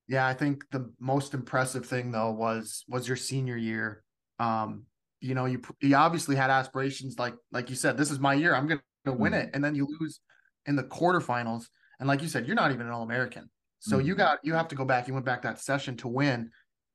Yeah, 0.07 0.27
I 0.27 0.33
think 0.33 0.65
the 0.71 0.91
most 0.99 1.33
impressive 1.33 1.85
thing 1.85 2.11
though 2.11 2.31
was 2.31 2.83
was 2.89 3.07
your 3.07 3.15
senior 3.17 3.55
year. 3.55 4.03
Um, 4.37 4.83
you 5.21 5.33
know, 5.33 5.45
you 5.45 5.61
you 5.81 5.95
obviously 5.95 6.35
had 6.35 6.49
aspirations 6.49 7.17
like 7.17 7.35
like 7.53 7.69
you 7.69 7.77
said, 7.77 7.97
this 7.97 8.11
is 8.11 8.19
my 8.19 8.33
year. 8.33 8.53
I'm 8.53 8.67
going 8.67 8.81
to 9.05 9.13
win 9.13 9.31
mm-hmm. 9.31 9.43
it, 9.43 9.51
and 9.53 9.63
then 9.63 9.75
you 9.75 9.87
lose 9.99 10.19
in 10.65 10.75
the 10.75 10.83
quarterfinals, 10.83 11.67
and 12.01 12.07
like 12.09 12.21
you 12.21 12.27
said, 12.27 12.45
you're 12.45 12.55
not 12.55 12.71
even 12.71 12.85
an 12.85 12.91
All 12.91 13.03
American. 13.03 13.49
So 13.79 13.97
mm-hmm. 13.97 14.07
you 14.07 14.15
got 14.15 14.39
you 14.43 14.53
have 14.55 14.67
to 14.67 14.75
go 14.75 14.83
back. 14.83 15.07
You 15.07 15.13
went 15.13 15.25
back 15.25 15.41
that 15.43 15.61
session 15.61 15.95
to 15.97 16.09
win, 16.09 16.51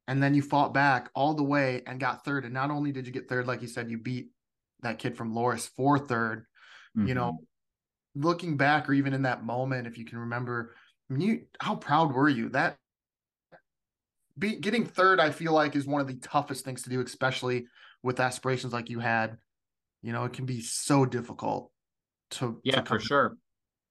and 0.09 0.23
then 0.23 0.35
you 0.35 0.41
fought 0.41 0.73
back 0.73 1.11
all 1.15 1.35
the 1.35 1.45
way 1.45 1.83
and 1.87 2.01
got 2.01 2.25
third. 2.25 2.47
And 2.47 2.55
not 2.55 2.71
only 2.71 2.91
did 2.93 3.07
you 3.07 3.13
get 3.13 3.29
third, 3.29 3.47
like 3.47 3.61
you 3.61 3.69
said, 3.69 3.91
you 3.91 3.99
beat 3.99 4.31
that 4.81 4.99
kid 4.99 5.17
from 5.17 5.35
Loras 5.35 5.69
for 5.77 5.99
3rd 5.99 6.45
mm-hmm. 6.97 7.07
You 7.07 7.15
know, 7.15 7.33
mm-hmm. 7.33 8.27
looking 8.27 8.57
back 8.57 8.89
or 8.89 8.95
even 8.95 9.13
in 9.13 9.23
that 9.23 9.45
moment, 9.45 9.87
if 9.87 9.99
you 9.99 10.07
can 10.07 10.19
remember, 10.19 10.75
I 11.09 11.15
mean, 11.15 11.29
you 11.29 11.43
how 11.61 11.77
proud 11.77 12.13
were 12.13 12.29
you 12.29 12.49
that 12.51 12.79
be, 14.39 14.57
getting 14.57 14.87
third? 14.87 15.21
I 15.21 15.31
feel 15.31 15.53
like 15.53 15.77
is 15.77 15.87
one 15.87 16.01
of 16.01 16.07
the 16.07 16.15
toughest 16.15 16.65
things 16.65 16.83
to 16.83 16.91
do, 16.91 17.01
especially 17.03 17.67
with 18.03 18.19
aspirations 18.19 18.73
like 18.73 18.89
you 18.89 19.01
had. 19.01 19.37
You 20.01 20.13
know, 20.13 20.25
it 20.25 20.33
can 20.33 20.47
be 20.47 20.63
so 20.63 21.05
difficult 21.05 21.71
to 22.33 22.61
yeah, 22.65 22.81
to 22.81 22.87
for 22.87 22.99
sure 22.99 23.37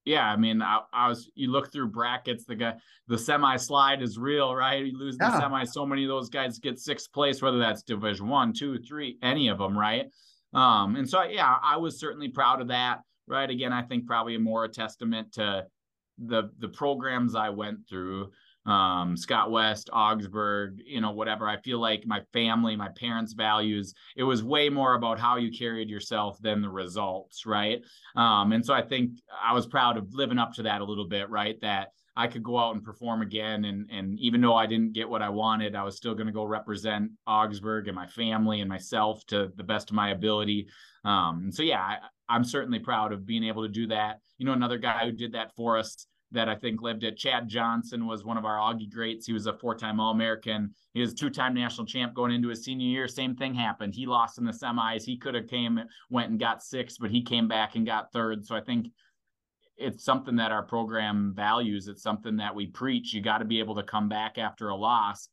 yeah, 0.08 0.26
I 0.26 0.38
mean, 0.38 0.62
I, 0.62 0.80
I, 0.94 1.10
was 1.10 1.30
you 1.36 1.52
look 1.52 1.72
through 1.72 1.90
brackets, 1.90 2.46
the 2.46 2.56
guy 2.56 2.76
the 3.10 3.18
semi 3.18 3.58
slide 3.58 4.02
is 4.02 4.18
real, 4.18 4.56
right? 4.56 4.86
You 4.86 4.98
lose 4.98 5.18
yeah. 5.20 5.32
the 5.32 5.42
semi, 5.42 5.66
so 5.66 5.86
many 5.86 6.06
of 6.06 6.08
those 6.08 6.30
guys 6.30 6.60
get 6.60 6.80
sixth 6.80 7.12
place, 7.12 7.42
whether 7.42 7.60
that's 7.60 7.84
division 7.84 8.30
one, 8.30 8.54
two, 8.54 8.80
three, 8.80 9.18
any 9.22 9.50
of 9.50 9.58
them, 9.58 9.78
right? 9.78 10.06
Um, 10.54 10.96
and 10.96 11.10
so 11.10 11.24
yeah, 11.24 11.56
I 11.62 11.76
was 11.76 12.00
certainly 12.00 12.30
proud 12.30 12.62
of 12.62 12.70
that, 12.70 13.02
right? 13.28 13.50
Again, 13.50 13.74
I 13.74 13.82
think 13.82 14.08
probably 14.08 14.38
more 14.38 14.64
a 14.64 14.70
testament 14.70 15.34
to 15.34 15.66
the 16.18 16.52
the 16.60 16.70
programs 16.70 17.36
I 17.36 17.50
went 17.50 17.80
through 17.90 18.32
um, 18.68 19.16
Scott 19.16 19.50
West, 19.50 19.90
Augsburg, 19.94 20.82
you 20.86 21.02
know, 21.02 21.12
whatever. 21.12 21.48
I 21.48 21.58
feel 21.58 21.80
like 21.80 22.06
my 22.06 22.22
family, 22.34 22.76
my 22.76 22.90
parents' 22.90 23.34
values, 23.34 23.94
it 24.16 24.24
was 24.24 24.44
way 24.44 24.70
more 24.70 24.96
about 24.96 25.20
how 25.20 25.38
you 25.38 25.58
carried 25.58 25.90
yourself 25.90 26.38
than 26.42 26.62
the 26.62 26.70
results, 26.70 27.46
right? 27.46 27.82
Um, 28.16 28.52
and 28.52 28.66
so 28.66 28.74
I 28.74 28.82
think 28.82 29.12
I 29.42 29.54
was 29.54 29.66
proud 29.66 29.98
of 29.98 30.14
living 30.14 30.38
up 30.38 30.54
to 30.54 30.64
that 30.64 30.82
a 30.82 30.86
little 30.86 31.08
bit, 31.08 31.30
right? 31.30 31.60
That 31.62 31.94
I 32.18 32.28
could 32.28 32.44
go 32.44 32.58
out 32.58 32.74
and 32.74 32.84
perform 32.84 33.22
again. 33.22 33.64
And, 33.66 33.90
and 33.92 34.20
even 34.20 34.42
though 34.42 34.56
I 34.56 34.66
didn't 34.66 34.94
get 34.94 35.08
what 35.08 35.22
I 35.22 35.30
wanted, 35.30 35.76
I 35.76 35.84
was 35.84 35.96
still 35.96 36.16
going 36.16 36.28
to 36.28 36.34
go 36.34 36.44
represent 36.44 37.12
Augsburg 37.26 37.88
and 37.88 37.96
my 37.96 38.08
family 38.08 38.60
and 38.60 38.68
myself 38.68 39.24
to 39.28 39.52
the 39.56 39.64
best 39.64 39.92
of 39.92 39.96
my 39.96 40.10
ability. 40.10 40.68
Um, 41.06 41.52
so, 41.54 41.64
yeah, 41.64 41.80
I, 41.80 41.98
I'm 42.28 42.44
certainly 42.44 42.80
proud 42.80 43.14
of 43.14 43.26
being 43.26 43.44
able 43.44 43.64
to 43.64 43.70
do 43.70 43.88
that. 43.88 44.20
You 44.40 44.46
know, 44.46 44.54
another 44.54 44.80
guy 44.80 45.06
who 45.06 45.12
did 45.12 45.34
that 45.34 45.56
for 45.56 45.78
us 45.78 46.08
that 46.32 46.50
I 46.50 46.56
think 46.56 46.82
lived 46.82 47.04
at. 47.04 47.18
Chad 47.18 47.48
Johnson 47.48 48.06
was 48.06 48.26
one 48.26 48.38
of 48.38 48.46
our 48.46 48.58
Augie 48.58 48.92
greats. 48.92 49.26
He 49.26 49.34
was 49.34 49.48
a 49.48 49.54
four-time 49.54 50.00
All-American. 50.00 50.74
He 50.94 51.02
was 51.02 51.14
two-time 51.14 51.54
national 51.54 51.88
champ 51.88 52.14
going 52.14 52.34
into 52.34 52.50
his 52.50 52.64
senior 52.64 52.88
year. 52.88 53.08
Same 53.08 53.36
thing 53.36 53.54
happened. 53.54 53.96
He 53.96 54.06
lost 54.06 54.38
in 54.38 54.46
the 54.46 54.52
semis. 54.52 55.04
He 55.04 55.18
could 55.18 55.36
have 55.36 55.48
came, 55.48 55.80
went 56.10 56.30
and 56.30 56.40
got 56.40 56.64
sixth, 56.64 56.98
but 57.00 57.12
he 57.12 57.22
came 57.22 57.48
back 57.48 57.76
and 57.76 57.86
got 57.86 58.12
third. 58.12 58.46
So 58.46 58.56
I 58.56 58.62
think 58.62 58.90
it's 59.78 60.04
something 60.04 60.36
that 60.38 60.52
our 60.52 60.64
program 60.64 61.34
values. 61.36 61.88
It's 61.88 62.04
something 62.04 62.36
that 62.38 62.56
we 62.56 62.68
preach. 62.68 63.14
You 63.14 63.22
got 63.22 63.38
to 63.38 63.46
be 63.46 63.60
able 63.60 63.76
to 63.76 63.84
come 63.84 64.10
back 64.10 64.38
after 64.38 64.70
a 64.70 64.76
loss. 64.76 65.30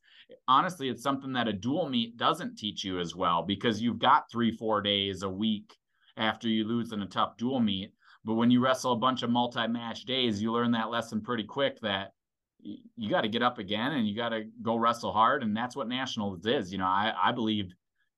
Honestly, 0.47 0.89
it's 0.89 1.03
something 1.03 1.33
that 1.33 1.47
a 1.47 1.53
dual 1.53 1.89
meet 1.89 2.15
doesn't 2.15 2.57
teach 2.57 2.83
you 2.83 2.99
as 2.99 3.15
well 3.15 3.43
because 3.43 3.81
you've 3.81 3.99
got 3.99 4.31
three, 4.31 4.51
four 4.51 4.81
days 4.81 5.23
a 5.23 5.29
week 5.29 5.75
after 6.17 6.47
you 6.47 6.63
lose 6.63 6.93
in 6.93 7.01
a 7.01 7.07
tough 7.07 7.35
dual 7.37 7.59
meet 7.59 7.91
but 8.25 8.33
when 8.33 8.49
you 8.49 8.59
wrestle 8.59 8.93
a 8.93 8.97
bunch 8.97 9.21
of 9.21 9.29
multi-match 9.29 10.05
days, 10.05 10.41
you 10.41 10.51
learn 10.51 10.71
that 10.71 10.89
lesson 10.89 11.21
pretty 11.21 11.43
quick 11.43 11.79
that 11.81 12.11
you 12.59 13.09
got 13.09 13.21
to 13.21 13.29
get 13.29 13.43
up 13.43 13.59
again 13.59 13.91
and 13.91 14.07
you 14.07 14.15
got 14.15 14.29
to 14.29 14.45
go 14.63 14.75
wrestle 14.75 15.13
hard. 15.13 15.43
And 15.43 15.55
that's 15.55 15.75
what 15.75 15.87
nationals 15.87 16.43
is. 16.47 16.71
You 16.71 16.79
know, 16.79 16.85
I, 16.85 17.13
I 17.23 17.31
believe 17.31 17.71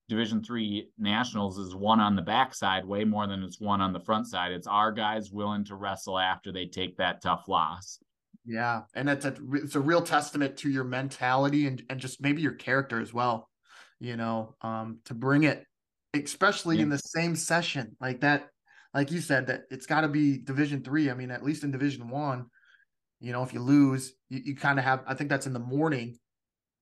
division 0.08 0.42
three 0.42 0.90
nationals 0.98 1.58
is 1.58 1.76
one 1.76 2.00
on 2.00 2.16
the 2.16 2.22
backside 2.22 2.86
way 2.86 3.04
more 3.04 3.28
than 3.28 3.44
it's 3.44 3.60
one 3.60 3.82
on 3.82 3.92
the 3.92 4.00
front 4.00 4.28
side. 4.28 4.54
It's 4.54 4.66
our 4.66 4.94
guys 4.94 5.30
willing 5.30 5.66
to 5.66 5.76
wrestle 5.76 6.18
after 6.18 6.54
they 6.54 6.66
take 6.66 6.96
that 6.98 7.22
tough 7.22 7.50
loss. 7.50 8.00
Yeah. 8.46 8.84
And 8.96 9.10
it's 9.10 9.26
a, 9.26 9.36
it's 9.56 9.76
a 9.76 9.82
real 9.82 10.02
testament 10.02 10.56
to 10.60 10.70
your 10.70 10.86
mentality 10.86 11.68
and, 11.68 11.84
and 11.90 12.00
just 12.00 12.22
maybe 12.22 12.42
your 12.42 12.54
character 12.54 13.02
as 13.02 13.14
well, 13.14 13.50
you 14.00 14.16
know, 14.16 14.56
um, 14.62 15.00
to 15.04 15.14
bring 15.14 15.44
it, 15.44 15.66
especially 16.14 16.78
yeah. 16.78 16.84
in 16.84 16.90
the 16.90 17.00
same 17.00 17.36
session 17.36 17.98
like 18.00 18.22
that 18.22 18.48
like 18.98 19.12
you 19.12 19.22
said, 19.22 19.46
that 19.46 19.66
it's 19.70 19.86
got 19.86 20.02
to 20.02 20.08
be 20.08 20.40
Division 20.40 20.84
three. 20.84 21.12
I 21.12 21.14
mean, 21.14 21.30
at 21.30 21.44
least 21.44 21.64
in 21.64 21.70
Division 21.70 22.10
one, 22.10 22.48
you 23.20 23.32
know, 23.32 23.44
if 23.44 23.54
you 23.54 23.60
lose, 23.60 24.14
you, 24.28 24.42
you 24.44 24.56
kind 24.56 24.80
of 24.80 24.86
have. 24.86 25.04
I 25.06 25.14
think 25.14 25.30
that's 25.30 25.46
in 25.46 25.54
the 25.54 25.60
morning, 25.60 26.18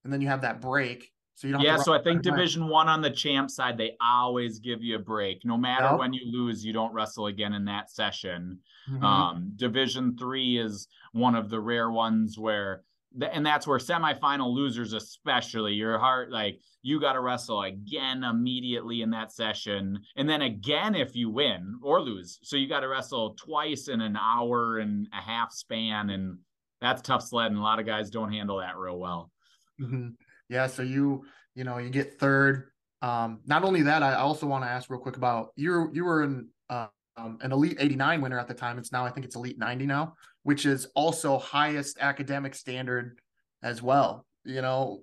and 0.02 0.10
then 0.10 0.22
you 0.22 0.28
have 0.28 0.40
that 0.40 0.62
break. 0.62 1.12
So 1.34 1.46
you 1.46 1.52
don't. 1.52 1.60
Yeah, 1.60 1.76
so 1.76 1.92
I 1.92 2.02
think 2.02 2.22
Division 2.22 2.68
One 2.68 2.88
on 2.88 3.02
the 3.02 3.10
champ 3.10 3.50
side, 3.50 3.76
they 3.76 3.98
always 4.00 4.60
give 4.60 4.82
you 4.82 4.96
a 4.96 4.98
break. 4.98 5.44
No 5.44 5.58
matter 5.58 5.94
when 5.94 6.14
you 6.14 6.22
lose, 6.24 6.64
you 6.64 6.72
don't 6.72 6.94
wrestle 6.94 7.26
again 7.26 7.52
in 7.52 7.66
that 7.66 7.90
session. 7.90 8.60
Mm-hmm. 8.90 9.04
Um, 9.04 9.52
Division 9.56 10.16
Three 10.16 10.58
is 10.58 10.88
one 11.12 11.34
of 11.34 11.50
the 11.50 11.60
rare 11.60 11.90
ones 11.90 12.38
where 12.38 12.82
and 13.32 13.46
that's 13.46 13.66
where 13.66 13.78
semifinal 13.78 14.52
losers 14.54 14.92
especially 14.92 15.72
your 15.72 15.98
heart 15.98 16.30
like 16.30 16.60
you 16.82 17.00
got 17.00 17.14
to 17.14 17.20
wrestle 17.20 17.62
again 17.62 18.22
immediately 18.22 19.02
in 19.02 19.10
that 19.10 19.32
session 19.32 19.98
and 20.16 20.28
then 20.28 20.42
again 20.42 20.94
if 20.94 21.16
you 21.16 21.28
win 21.28 21.78
or 21.82 22.00
lose. 22.00 22.38
So 22.42 22.56
you 22.56 22.68
got 22.68 22.80
to 22.80 22.88
wrestle 22.88 23.34
twice 23.34 23.88
in 23.88 24.00
an 24.00 24.16
hour 24.16 24.78
and 24.78 25.08
a 25.12 25.20
half 25.20 25.52
span 25.52 26.10
and 26.10 26.38
that's 26.80 27.02
tough 27.02 27.24
sled 27.24 27.50
and 27.50 27.58
a 27.58 27.62
lot 27.62 27.80
of 27.80 27.86
guys 27.86 28.08
don't 28.08 28.32
handle 28.32 28.58
that 28.58 28.76
real 28.76 28.98
well. 28.98 29.32
Mm-hmm. 29.80 30.10
yeah 30.48 30.68
so 30.68 30.82
you 30.82 31.24
you 31.54 31.64
know 31.64 31.78
you 31.78 31.90
get 31.90 32.20
third. 32.20 32.70
Um 33.02 33.40
not 33.46 33.64
only 33.64 33.82
that 33.82 34.02
i 34.02 34.14
also 34.14 34.46
want 34.46 34.64
to 34.64 34.70
ask 34.70 34.88
real 34.88 35.00
quick 35.00 35.16
about 35.16 35.48
you 35.56 35.90
you 35.92 36.04
were 36.04 36.22
in 36.22 36.48
uh, 36.70 36.86
um, 37.16 37.38
an 37.42 37.50
elite 37.50 37.76
89 37.80 38.20
winner 38.20 38.38
at 38.38 38.46
the 38.46 38.54
time. 38.54 38.78
It's 38.78 38.92
now 38.92 39.04
i 39.04 39.10
think 39.10 39.26
it's 39.26 39.34
elite 39.34 39.58
90 39.58 39.86
now 39.86 40.14
which 40.46 40.64
is 40.64 40.86
also 40.94 41.38
highest 41.38 41.98
academic 42.00 42.54
standard 42.54 43.18
as 43.64 43.82
well. 43.82 44.24
You 44.44 44.62
know, 44.62 45.00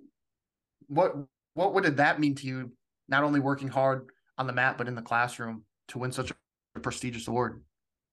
what 0.88 1.18
what 1.54 1.74
what 1.74 1.84
did 1.84 1.98
that 1.98 2.18
mean 2.18 2.34
to 2.36 2.48
you? 2.48 2.72
Not 3.10 3.26
only 3.26 3.42
working 3.42 3.68
hard 3.68 4.08
on 4.38 4.48
the 4.48 4.54
mat, 4.54 4.78
but 4.78 4.88
in 4.88 4.96
the 4.96 5.02
classroom 5.02 5.66
to 5.90 6.00
win 6.00 6.14
such 6.14 6.32
a 6.32 6.80
prestigious 6.80 7.28
award. 7.28 7.62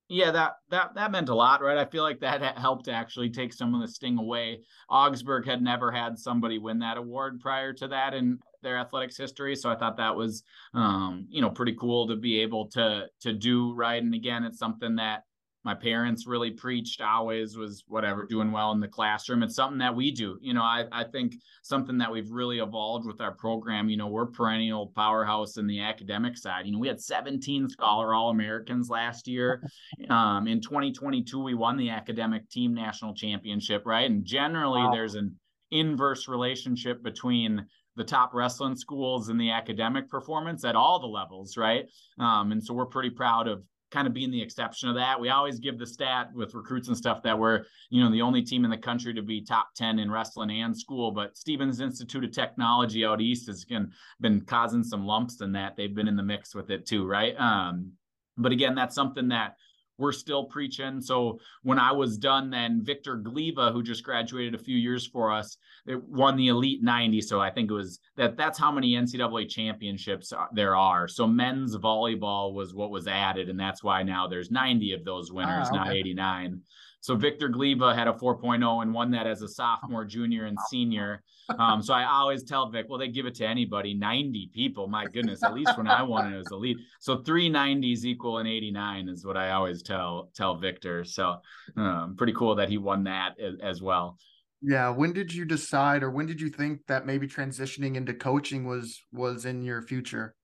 Yeah, 0.09 0.33
that 0.33 0.55
that 0.70 0.97
that 0.97 1.12
meant 1.12 1.28
a 1.28 1.35
lot, 1.37 1.62
right? 1.62 1.78
I 1.78 1.85
feel 1.85 2.03
like 2.03 2.18
that 2.18 2.59
helped 2.59 2.89
actually 2.89 3.31
take 3.31 3.53
some 3.53 3.76
of 3.76 3.81
the 3.81 3.87
sting 3.87 4.18
away. 4.18 4.62
Augsburg 4.89 5.47
had 5.47 5.62
never 5.62 5.93
had 5.93 6.18
somebody 6.18 6.59
win 6.59 6.81
that 6.81 6.97
award 6.97 7.39
prior 7.39 7.72
to 7.74 7.87
that 7.87 8.12
in 8.12 8.41
their 8.61 8.76
athletics 8.76 9.16
history, 9.16 9.55
so 9.55 9.70
I 9.70 9.76
thought 9.76 9.97
that 9.99 10.16
was, 10.16 10.43
um, 10.74 11.28
you 11.31 11.41
know, 11.41 11.51
pretty 11.51 11.76
cool 11.78 12.09
to 12.09 12.16
be 12.16 12.41
able 12.41 12.66
to 12.70 13.07
to 13.20 13.33
do 13.33 13.72
right. 13.72 14.03
And 14.03 14.16
again, 14.16 14.43
it's 14.43 14.59
something 14.59 14.97
that 14.97 15.22
my 15.65 15.75
parents 15.75 16.27
really 16.27 16.51
preached 16.51 17.01
always 17.01 17.57
was 17.57 17.85
whatever 17.87 18.27
doing 18.27 18.51
well 18.51 18.73
in 18.73 18.81
the 18.81 18.89
classroom. 18.89 19.43
It's 19.43 19.55
something 19.55 19.79
that 19.79 19.95
we 19.95 20.11
do. 20.11 20.39
You 20.41 20.55
know 20.55 20.63
I, 20.63 20.85
I 20.93 21.05
think 21.05 21.35
something 21.63 21.99
that 21.99 22.11
we've 22.11 22.31
really 22.31 22.59
evolved 22.59 23.07
with 23.07 23.21
our 23.21 23.33
program 23.33 23.89
you 23.89 23.97
know 23.97 24.09
we're 24.09 24.27
perennial 24.27 24.93
powerhouse 24.95 25.57
in 25.57 25.67
the 25.67 25.81
academic 25.81 26.37
side. 26.37 26.67
You 26.67 26.73
know 26.73 26.79
we 26.79 26.89
had 26.89 27.01
17 27.01 27.69
scholar 27.69 28.15
all 28.15 28.31
americans 28.31 28.89
last 28.89 29.29
year. 29.29 29.63
Um, 30.09 30.49
in 30.49 30.61
2022 30.61 31.41
we 31.43 31.55
won 31.55 31.77
the 31.77 31.91
academic 31.91 32.49
team 32.51 32.75
national 32.75 33.15
championship 33.15 33.83
right? 33.85 34.11
And 34.11 34.25
generally 34.25 34.83
wow. 34.83 34.91
there's 34.93 35.15
an 35.15 35.37
inverse 35.71 36.27
relationship 36.27 37.03
between 37.03 37.65
the 37.97 38.05
top 38.05 38.33
wrestling 38.35 38.77
schools 38.77 39.29
and 39.29 39.41
the 39.41 39.51
academic 39.51 40.09
performance 40.09 40.65
at 40.65 40.77
all 40.77 41.01
the 41.01 41.07
levels, 41.07 41.57
right? 41.57 41.85
Um, 42.19 42.53
and 42.53 42.65
so 42.65 42.73
we're 42.73 42.87
pretty 42.87 43.11
proud 43.11 43.47
of 43.49 43.63
kind 43.91 44.07
of 44.07 44.14
being 44.14 44.30
the 44.30 44.41
exception 44.41 44.88
of 44.88 44.95
that. 44.95 45.20
We 45.20 45.30
always 45.30 45.59
give 45.59 45.78
the 45.78 45.86
stat 45.86 46.30
with 46.34 46.55
recruits 46.55 46.88
and 46.88 46.97
stuff 46.97 47.22
that 47.22 47.38
we're, 47.38 47.64
you 47.91 48.03
know, 48.03 48.11
the 48.11 48.22
only 48.22 48.43
team 48.43 48.64
in 48.64 48.70
the 48.70 48.78
country 48.78 49.12
to 49.14 49.22
be 49.22 49.43
top 49.43 49.74
10 49.76 49.99
in 49.99 50.11
wrestling 50.11 50.51
and 50.51 50.76
school. 50.76 51.11
But 51.11 51.36
Stevens 51.36 51.80
Institute 51.80 52.24
of 52.24 52.32
Technology 52.32 53.05
out 53.05 53.20
east 53.20 53.47
has 53.49 53.64
been, 53.64 53.93
been 54.20 54.41
causing 54.43 54.84
some 54.84 55.07
lumps 55.07 55.41
in 55.41 55.53
that. 55.53 55.76
They've 55.76 55.95
been 55.95 56.09
in 56.09 56.16
the 56.16 56.22
mix 56.22 56.55
with 56.55 56.70
it 56.70 56.86
too, 56.86 57.07
right? 57.07 57.34
Um, 57.38 57.93
but 58.36 58.53
again, 58.53 58.74
that's 58.74 58.95
something 58.95 59.28
that 59.28 59.57
we're 60.01 60.13
still 60.13 60.45
preaching. 60.45 61.01
So 61.01 61.39
when 61.63 61.79
I 61.79 61.93
was 61.93 62.17
done, 62.17 62.51
then 62.51 62.83
Victor 62.83 63.19
Gliva, 63.19 63.73
who 63.73 63.83
just 63.83 64.03
graduated 64.03 64.55
a 64.55 64.59
few 64.59 64.77
years 64.77 65.07
for 65.07 65.31
us, 65.31 65.57
it 65.87 66.03
won 66.03 66.37
the 66.37 66.49
Elite 66.49 66.83
90. 66.83 67.21
So 67.21 67.41
I 67.41 67.51
think 67.51 67.71
it 67.71 67.75
was 67.75 68.01
that 68.17 68.37
that's 68.37 68.59
how 68.59 68.73
many 68.73 68.95
NCAA 68.95 69.49
championships 69.49 70.33
there 70.53 70.75
are. 70.75 71.07
So 71.07 71.27
men's 71.27 71.77
volleyball 71.77 72.55
was 72.55 72.75
what 72.75 72.91
was 72.91 73.07
added, 73.07 73.49
and 73.49 73.61
that's 73.61 73.85
why 73.85 74.03
now 74.03 74.27
there's 74.27 74.51
90 74.51 74.93
of 74.93 75.05
those 75.05 75.33
winners, 75.33 75.69
ah, 75.71 75.77
okay. 75.77 75.77
not 75.77 75.93
89. 75.95 76.61
So 77.01 77.17
Victor 77.17 77.49
Gliva 77.49 77.95
had 77.95 78.09
a 78.09 78.13
4.0 78.13 78.83
and 78.83 78.93
won 78.93 79.11
that 79.13 79.27
as 79.27 79.41
a 79.43 79.49
sophomore, 79.49 80.05
junior, 80.05 80.45
and 80.45 80.59
senior. 80.69 81.23
Um, 81.59 81.83
so 81.83 81.95
I 81.95 82.05
always 82.05 82.45
tell 82.45 82.69
Vic, 82.69 82.87
well, 82.89 82.99
they 82.99 83.09
give 83.09 83.27
it 83.27 83.35
to 83.37 83.47
anybody, 83.47 83.95
90 83.95 84.51
people. 84.55 84.87
My 84.87 85.07
goodness, 85.07 85.43
at 85.43 85.55
least 85.55 85.77
when 85.79 85.89
I 85.89 86.03
won 86.03 86.31
it, 86.31 86.35
it 86.35 86.39
was 86.39 86.53
elite. 86.53 86.77
So 87.01 87.23
three 87.23 87.51
90s 87.51 88.05
equal 88.05 88.39
an 88.39 88.47
89 88.47 89.09
is 89.09 89.25
what 89.25 89.37
I 89.37 89.51
always 89.53 89.83
tell 89.83 90.31
tell 90.35 90.57
Victor. 90.57 91.05
So 91.05 91.37
um, 91.77 92.15
pretty 92.17 92.35
cool 92.35 92.55
that 92.57 92.69
he 92.69 92.79
won 92.79 93.05
that 93.05 93.41
as, 93.41 93.55
as 93.63 93.83
well. 93.83 94.19
Yeah. 94.61 94.91
When 94.91 95.15
did 95.15 95.33
you 95.33 95.47
decide, 95.47 96.03
or 96.03 96.11
when 96.11 96.27
did 96.27 96.41
you 96.41 96.51
think 96.51 96.81
that 96.87 97.07
maybe 97.07 97.27
transitioning 97.27 97.97
into 97.97 98.13
coaching 98.13 98.67
was 98.67 99.01
was 99.11 99.47
in 99.47 99.63
your 99.63 99.83
future? 99.83 100.35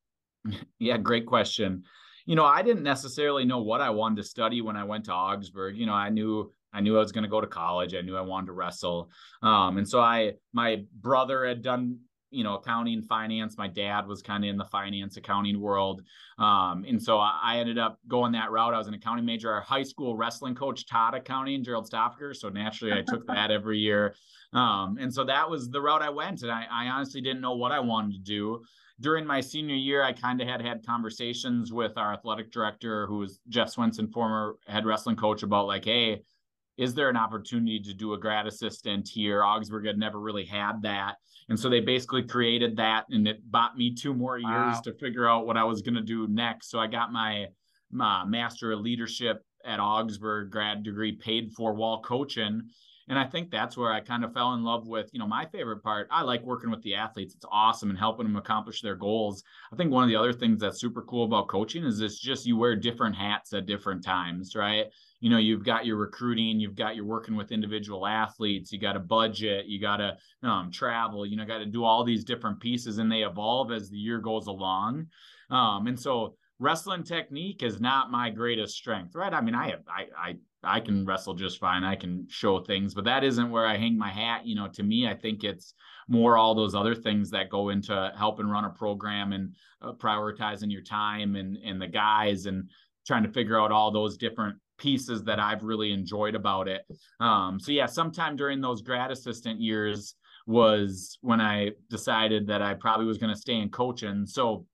Yeah, 0.78 0.96
great 0.98 1.26
question 1.26 1.82
you 2.26 2.34
know, 2.34 2.44
I 2.44 2.62
didn't 2.62 2.82
necessarily 2.82 3.44
know 3.44 3.60
what 3.60 3.80
I 3.80 3.90
wanted 3.90 4.16
to 4.16 4.24
study 4.24 4.60
when 4.60 4.76
I 4.76 4.84
went 4.84 5.04
to 5.06 5.12
Augsburg. 5.12 5.76
You 5.76 5.86
know, 5.86 5.94
I 5.94 6.10
knew 6.10 6.52
I 6.72 6.80
knew 6.80 6.96
I 6.96 7.00
was 7.00 7.12
going 7.12 7.24
to 7.24 7.30
go 7.30 7.40
to 7.40 7.46
college. 7.46 7.94
I 7.94 8.02
knew 8.02 8.16
I 8.16 8.20
wanted 8.20 8.48
to 8.48 8.52
wrestle. 8.52 9.10
Um, 9.42 9.78
and 9.78 9.88
so 9.88 9.98
I, 10.00 10.32
my 10.52 10.84
brother 11.00 11.46
had 11.46 11.62
done, 11.62 12.00
you 12.30 12.44
know, 12.44 12.56
accounting, 12.56 12.94
and 12.94 13.06
finance. 13.06 13.56
My 13.56 13.68
dad 13.68 14.06
was 14.06 14.20
kind 14.20 14.44
of 14.44 14.50
in 14.50 14.58
the 14.58 14.66
finance 14.66 15.16
accounting 15.16 15.58
world. 15.58 16.02
Um, 16.38 16.84
and 16.86 17.02
so 17.02 17.16
I, 17.16 17.56
ended 17.58 17.78
up 17.78 17.98
going 18.08 18.32
that 18.32 18.50
route. 18.50 18.74
I 18.74 18.78
was 18.78 18.88
an 18.88 18.94
accounting 18.94 19.24
major. 19.24 19.50
Our 19.50 19.62
high 19.62 19.84
school 19.84 20.18
wrestling 20.18 20.54
coach 20.54 20.84
taught 20.84 21.14
accounting, 21.14 21.64
Gerald 21.64 21.88
Stoffer. 21.88 22.36
So 22.36 22.50
naturally 22.50 22.92
I 22.92 23.02
took 23.08 23.26
that 23.28 23.50
every 23.50 23.78
year. 23.78 24.14
Um, 24.52 24.98
and 25.00 25.12
so 25.12 25.24
that 25.24 25.48
was 25.48 25.70
the 25.70 25.80
route 25.80 26.02
I 26.02 26.10
went. 26.10 26.42
And 26.42 26.50
I, 26.50 26.66
I 26.70 26.88
honestly 26.88 27.22
didn't 27.22 27.40
know 27.40 27.56
what 27.56 27.72
I 27.72 27.80
wanted 27.80 28.12
to 28.12 28.18
do 28.18 28.64
during 29.00 29.26
my 29.26 29.40
senior 29.40 29.74
year, 29.74 30.02
I 30.02 30.12
kind 30.12 30.40
of 30.40 30.48
had 30.48 30.62
had 30.62 30.84
conversations 30.86 31.72
with 31.72 31.98
our 31.98 32.14
athletic 32.14 32.50
director, 32.50 33.06
who 33.06 33.18
was 33.18 33.40
Jeff 33.48 33.68
Swenson, 33.68 34.08
former 34.08 34.56
head 34.66 34.86
wrestling 34.86 35.16
coach, 35.16 35.42
about 35.42 35.66
like, 35.66 35.84
hey, 35.84 36.22
is 36.78 36.94
there 36.94 37.08
an 37.08 37.16
opportunity 37.16 37.80
to 37.80 37.94
do 37.94 38.14
a 38.14 38.18
grad 38.18 38.46
assistant 38.46 39.08
here? 39.08 39.42
Augsburg 39.42 39.86
had 39.86 39.98
never 39.98 40.20
really 40.20 40.44
had 40.44 40.82
that. 40.82 41.16
And 41.48 41.58
so 41.58 41.68
they 41.68 41.78
mm-hmm. 41.78 41.86
basically 41.86 42.22
created 42.22 42.76
that 42.76 43.04
and 43.10 43.26
it 43.26 43.40
bought 43.50 43.76
me 43.76 43.94
two 43.94 44.14
more 44.14 44.38
years 44.38 44.46
wow. 44.46 44.80
to 44.84 44.92
figure 44.94 45.28
out 45.28 45.46
what 45.46 45.56
I 45.56 45.64
was 45.64 45.82
going 45.82 45.94
to 45.94 46.02
do 46.02 46.26
next. 46.28 46.70
So 46.70 46.78
I 46.78 46.86
got 46.86 47.12
my, 47.12 47.46
my 47.90 48.24
master 48.24 48.72
of 48.72 48.80
leadership 48.80 49.42
at 49.64 49.80
Augsburg 49.80 50.50
grad 50.50 50.82
degree 50.82 51.12
paid 51.12 51.52
for 51.52 51.74
while 51.74 52.00
coaching. 52.02 52.62
And 53.08 53.18
I 53.18 53.24
think 53.24 53.50
that's 53.50 53.76
where 53.76 53.92
I 53.92 54.00
kind 54.00 54.24
of 54.24 54.32
fell 54.32 54.54
in 54.54 54.64
love 54.64 54.88
with, 54.88 55.10
you 55.12 55.20
know, 55.20 55.28
my 55.28 55.46
favorite 55.46 55.82
part. 55.82 56.08
I 56.10 56.22
like 56.22 56.42
working 56.42 56.70
with 56.70 56.82
the 56.82 56.96
athletes. 56.96 57.34
It's 57.34 57.44
awesome 57.52 57.90
and 57.90 57.98
helping 57.98 58.26
them 58.26 58.36
accomplish 58.36 58.82
their 58.82 58.96
goals. 58.96 59.44
I 59.72 59.76
think 59.76 59.92
one 59.92 60.02
of 60.02 60.08
the 60.08 60.16
other 60.16 60.32
things 60.32 60.60
that's 60.60 60.80
super 60.80 61.02
cool 61.02 61.24
about 61.24 61.48
coaching 61.48 61.84
is 61.84 62.00
it's 62.00 62.18
just 62.18 62.46
you 62.46 62.56
wear 62.56 62.74
different 62.74 63.14
hats 63.14 63.52
at 63.52 63.66
different 63.66 64.02
times, 64.02 64.56
right? 64.56 64.86
You 65.20 65.30
know, 65.30 65.38
you've 65.38 65.64
got 65.64 65.86
your 65.86 65.96
recruiting, 65.96 66.58
you've 66.58 66.74
got 66.74 66.96
your 66.96 67.04
working 67.04 67.36
with 67.36 67.52
individual 67.52 68.06
athletes, 68.06 68.72
you 68.72 68.80
got 68.80 68.96
a 68.96 69.00
budget, 69.00 69.66
you 69.66 69.80
got 69.80 69.98
to 69.98 70.16
um, 70.42 70.72
travel, 70.72 71.24
you 71.24 71.36
know, 71.36 71.46
got 71.46 71.58
to 71.58 71.66
do 71.66 71.84
all 71.84 72.02
these 72.02 72.24
different 72.24 72.60
pieces 72.60 72.98
and 72.98 73.10
they 73.10 73.22
evolve 73.22 73.70
as 73.70 73.88
the 73.88 73.96
year 73.96 74.18
goes 74.18 74.48
along. 74.48 75.06
Um, 75.48 75.86
and 75.86 75.98
so 75.98 76.34
wrestling 76.58 77.02
technique 77.02 77.62
is 77.62 77.80
not 77.80 78.10
my 78.10 78.30
greatest 78.30 78.76
strength, 78.76 79.14
right? 79.14 79.32
I 79.32 79.40
mean, 79.40 79.54
I 79.54 79.70
have, 79.70 79.82
I, 79.88 80.30
I 80.30 80.36
I 80.66 80.80
can 80.80 81.06
wrestle 81.06 81.34
just 81.34 81.60
fine. 81.60 81.84
I 81.84 81.94
can 81.94 82.26
show 82.28 82.58
things, 82.60 82.92
but 82.92 83.04
that 83.04 83.22
isn't 83.22 83.50
where 83.50 83.66
I 83.66 83.76
hang 83.76 83.96
my 83.96 84.10
hat. 84.10 84.46
You 84.46 84.56
know, 84.56 84.68
to 84.68 84.82
me, 84.82 85.06
I 85.06 85.14
think 85.14 85.44
it's 85.44 85.74
more 86.08 86.36
all 86.36 86.54
those 86.54 86.74
other 86.74 86.94
things 86.94 87.30
that 87.30 87.50
go 87.50 87.68
into 87.68 88.12
helping 88.18 88.46
run 88.46 88.64
a 88.64 88.70
program 88.70 89.32
and 89.32 89.54
uh, 89.80 89.92
prioritizing 89.92 90.72
your 90.72 90.82
time 90.82 91.36
and 91.36 91.56
and 91.64 91.80
the 91.80 91.86
guys 91.86 92.46
and 92.46 92.68
trying 93.06 93.22
to 93.22 93.28
figure 93.28 93.60
out 93.60 93.70
all 93.70 93.92
those 93.92 94.16
different 94.16 94.56
pieces 94.78 95.22
that 95.24 95.38
I've 95.38 95.62
really 95.62 95.92
enjoyed 95.92 96.34
about 96.34 96.68
it. 96.68 96.82
Um, 97.20 97.60
so 97.60 97.72
yeah, 97.72 97.86
sometime 97.86 98.36
during 98.36 98.60
those 98.60 98.82
grad 98.82 99.10
assistant 99.10 99.60
years 99.60 100.16
was 100.46 101.18
when 101.22 101.40
I 101.40 101.72
decided 101.88 102.46
that 102.48 102.62
I 102.62 102.74
probably 102.74 103.06
was 103.06 103.18
going 103.18 103.32
to 103.32 103.40
stay 103.40 103.54
in 103.54 103.68
coaching. 103.68 104.26
So 104.26 104.66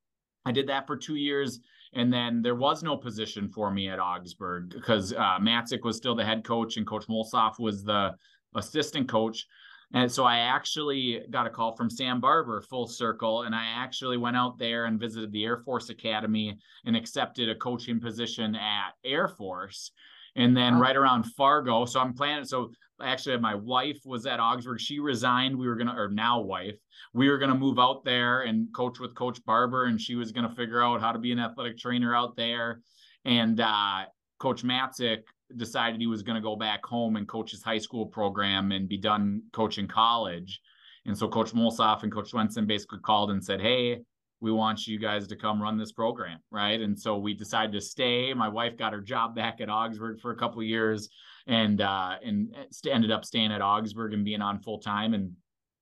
I 0.44 0.52
did 0.52 0.68
that 0.68 0.86
for 0.86 0.96
two 0.96 1.14
years 1.16 1.60
and 1.94 2.12
then 2.12 2.42
there 2.42 2.54
was 2.54 2.82
no 2.82 2.96
position 2.96 3.48
for 3.48 3.70
me 3.70 3.88
at 3.88 4.00
Augsburg 4.00 4.70
because 4.70 5.12
uh, 5.12 5.38
Matzek 5.40 5.84
was 5.84 5.96
still 5.96 6.14
the 6.14 6.24
head 6.24 6.44
coach 6.44 6.76
and 6.76 6.86
Coach 6.86 7.06
Molsoff 7.06 7.58
was 7.58 7.84
the 7.84 8.14
assistant 8.54 9.08
coach. 9.08 9.46
And 9.94 10.10
so 10.10 10.24
I 10.24 10.38
actually 10.38 11.20
got 11.30 11.46
a 11.46 11.50
call 11.50 11.76
from 11.76 11.90
Sam 11.90 12.18
Barber, 12.18 12.62
full 12.62 12.86
circle, 12.86 13.42
and 13.42 13.54
I 13.54 13.66
actually 13.76 14.16
went 14.16 14.38
out 14.38 14.58
there 14.58 14.86
and 14.86 14.98
visited 14.98 15.30
the 15.32 15.44
Air 15.44 15.58
Force 15.58 15.90
Academy 15.90 16.56
and 16.86 16.96
accepted 16.96 17.50
a 17.50 17.54
coaching 17.54 18.00
position 18.00 18.54
at 18.54 18.92
Air 19.04 19.28
Force. 19.28 19.92
And 20.34 20.56
then 20.56 20.78
right 20.78 20.96
around 20.96 21.24
Fargo, 21.24 21.84
so 21.84 22.00
I'm 22.00 22.14
planning. 22.14 22.46
So 22.46 22.72
actually, 23.02 23.36
my 23.38 23.54
wife 23.54 24.00
was 24.04 24.26
at 24.26 24.40
Augsburg. 24.40 24.80
She 24.80 24.98
resigned. 24.98 25.56
We 25.56 25.66
were 25.66 25.76
gonna, 25.76 25.94
or 25.96 26.08
now 26.08 26.40
wife, 26.40 26.78
we 27.12 27.28
were 27.28 27.38
gonna 27.38 27.54
move 27.54 27.78
out 27.78 28.04
there 28.04 28.42
and 28.42 28.72
coach 28.74 29.00
with 29.00 29.14
Coach 29.14 29.44
Barber, 29.44 29.84
and 29.86 30.00
she 30.00 30.14
was 30.14 30.32
gonna 30.32 30.54
figure 30.54 30.82
out 30.82 31.00
how 31.00 31.12
to 31.12 31.18
be 31.18 31.32
an 31.32 31.38
athletic 31.38 31.78
trainer 31.78 32.14
out 32.14 32.36
there. 32.36 32.80
And 33.24 33.60
uh, 33.60 34.04
Coach 34.38 34.62
Matzek 34.62 35.22
decided 35.56 36.00
he 36.00 36.06
was 36.06 36.22
gonna 36.22 36.40
go 36.40 36.56
back 36.56 36.84
home 36.84 37.16
and 37.16 37.28
coach 37.28 37.50
his 37.50 37.62
high 37.62 37.78
school 37.78 38.06
program 38.06 38.72
and 38.72 38.88
be 38.88 38.96
done 38.96 39.42
coaching 39.52 39.88
college. 39.88 40.60
And 41.04 41.16
so 41.16 41.28
Coach 41.28 41.52
Molsoff 41.52 42.04
and 42.04 42.12
Coach 42.12 42.30
Swenson 42.30 42.66
basically 42.66 43.00
called 43.00 43.30
and 43.30 43.44
said, 43.44 43.60
"Hey, 43.60 44.02
we 44.40 44.52
want 44.52 44.86
you 44.86 44.98
guys 44.98 45.26
to 45.28 45.36
come 45.36 45.60
run 45.60 45.76
this 45.76 45.92
program, 45.92 46.38
right?" 46.50 46.80
And 46.80 46.98
so 46.98 47.18
we 47.18 47.34
decided 47.34 47.72
to 47.72 47.80
stay. 47.80 48.32
My 48.34 48.48
wife 48.48 48.76
got 48.76 48.92
her 48.92 49.00
job 49.00 49.34
back 49.34 49.60
at 49.60 49.68
Augsburg 49.68 50.20
for 50.20 50.30
a 50.30 50.36
couple 50.36 50.62
years 50.62 51.08
and 51.46 51.80
uh, 51.80 52.16
and 52.24 52.54
ended 52.88 53.10
up 53.10 53.24
staying 53.24 53.52
at 53.52 53.62
Augsburg 53.62 54.12
and 54.14 54.24
being 54.24 54.42
on 54.42 54.60
full 54.60 54.78
time. 54.78 55.14
And 55.14 55.32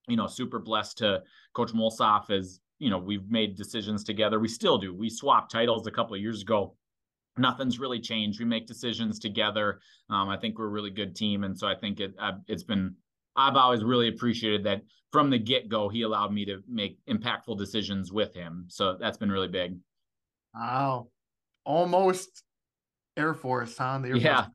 you 0.09 0.17
know, 0.17 0.27
super 0.27 0.59
blessed 0.59 0.99
to 0.99 1.23
Coach 1.55 1.73
Molsoff 1.73 2.31
as 2.31 2.61
you 2.79 2.91
know 2.91 2.99
we've 2.99 3.29
made 3.31 3.57
decisions 3.57 4.05
together. 4.05 4.41
We 4.41 4.49
still 4.49 4.79
do. 4.79 4.95
We 4.95 5.11
swapped 5.11 5.51
titles 5.51 5.87
a 5.87 5.91
couple 5.91 6.15
of 6.15 6.21
years 6.21 6.43
ago. 6.43 6.77
Nothing's 7.39 7.79
really 7.79 8.01
changed. 8.01 8.41
We 8.41 8.45
make 8.45 8.67
decisions 8.67 9.19
together. 9.19 9.81
Um, 10.11 10.29
I 10.29 10.37
think 10.37 10.59
we're 10.59 10.67
a 10.67 10.71
really 10.71 10.91
good 10.91 11.15
team, 11.15 11.45
and 11.45 11.57
so 11.57 11.67
I 11.69 11.75
think 11.75 12.01
it 12.01 12.15
uh, 12.19 12.33
it's 12.49 12.65
been. 12.65 12.95
I've 13.37 13.57
always 13.57 13.85
really 13.85 14.09
appreciated 14.09 14.65
that 14.65 14.83
from 15.13 15.31
the 15.31 15.39
get 15.39 15.69
go. 15.69 15.89
He 15.89 16.03
allowed 16.03 16.33
me 16.33 16.45
to 16.47 16.63
make 16.69 16.99
impactful 17.07 17.59
decisions 17.59 18.13
with 18.13 18.35
him, 18.35 18.65
so 18.69 18.97
that's 18.99 19.17
been 19.17 19.31
really 19.31 19.49
big. 19.49 19.77
Wow, 20.55 21.09
almost 21.65 22.43
Air 23.17 23.35
Force, 23.35 23.77
huh? 23.79 23.99
The 23.99 24.09
Air 24.09 24.17
yeah, 24.17 24.43
Force 24.43 24.55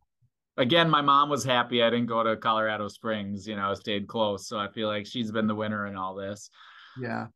again, 0.58 0.90
my 0.90 1.02
mom 1.02 1.30
was 1.30 1.44
happy 1.44 1.84
I 1.84 1.90
didn't 1.90 2.08
go 2.08 2.24
to 2.24 2.38
Colorado 2.38 2.88
Springs, 2.88 3.48
you 3.48 3.56
know, 3.56 3.74
stayed 3.74 4.08
close. 4.08 4.48
So 4.48 4.58
I 4.58 4.68
feel 4.70 4.88
like 4.88 5.06
she's 5.06 5.32
been 5.32 5.48
the 5.48 5.56
winner 5.56 5.88
in 5.88 5.96
all 5.96 6.16
this. 6.16 6.50
Yeah. 7.00 7.28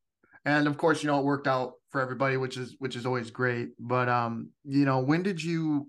And 0.45 0.67
of 0.67 0.77
course, 0.77 1.03
you 1.03 1.07
know, 1.07 1.19
it 1.19 1.25
worked 1.25 1.47
out 1.47 1.73
for 1.89 2.01
everybody, 2.01 2.37
which 2.37 2.57
is 2.57 2.75
which 2.79 2.95
is 2.95 3.05
always 3.05 3.29
great. 3.29 3.69
But 3.77 4.07
um, 4.09 4.49
you 4.63 4.85
know, 4.85 4.99
when 4.99 5.23
did 5.23 5.43
you 5.43 5.87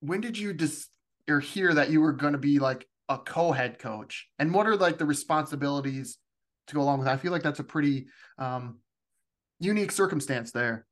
when 0.00 0.20
did 0.20 0.38
you 0.38 0.54
just 0.54 0.88
or 1.28 1.40
hear 1.40 1.72
that 1.74 1.90
you 1.90 2.00
were 2.00 2.12
gonna 2.12 2.38
be 2.38 2.58
like 2.58 2.86
a 3.08 3.18
co-head 3.18 3.78
coach? 3.78 4.28
And 4.38 4.52
what 4.54 4.66
are 4.66 4.76
like 4.76 4.98
the 4.98 5.04
responsibilities 5.04 6.18
to 6.68 6.74
go 6.74 6.80
along 6.80 6.98
with 6.98 7.06
that? 7.06 7.14
I 7.14 7.18
feel 7.18 7.32
like 7.32 7.42
that's 7.42 7.60
a 7.60 7.64
pretty 7.64 8.06
um 8.38 8.78
unique 9.60 9.92
circumstance 9.92 10.50
there. 10.50 10.86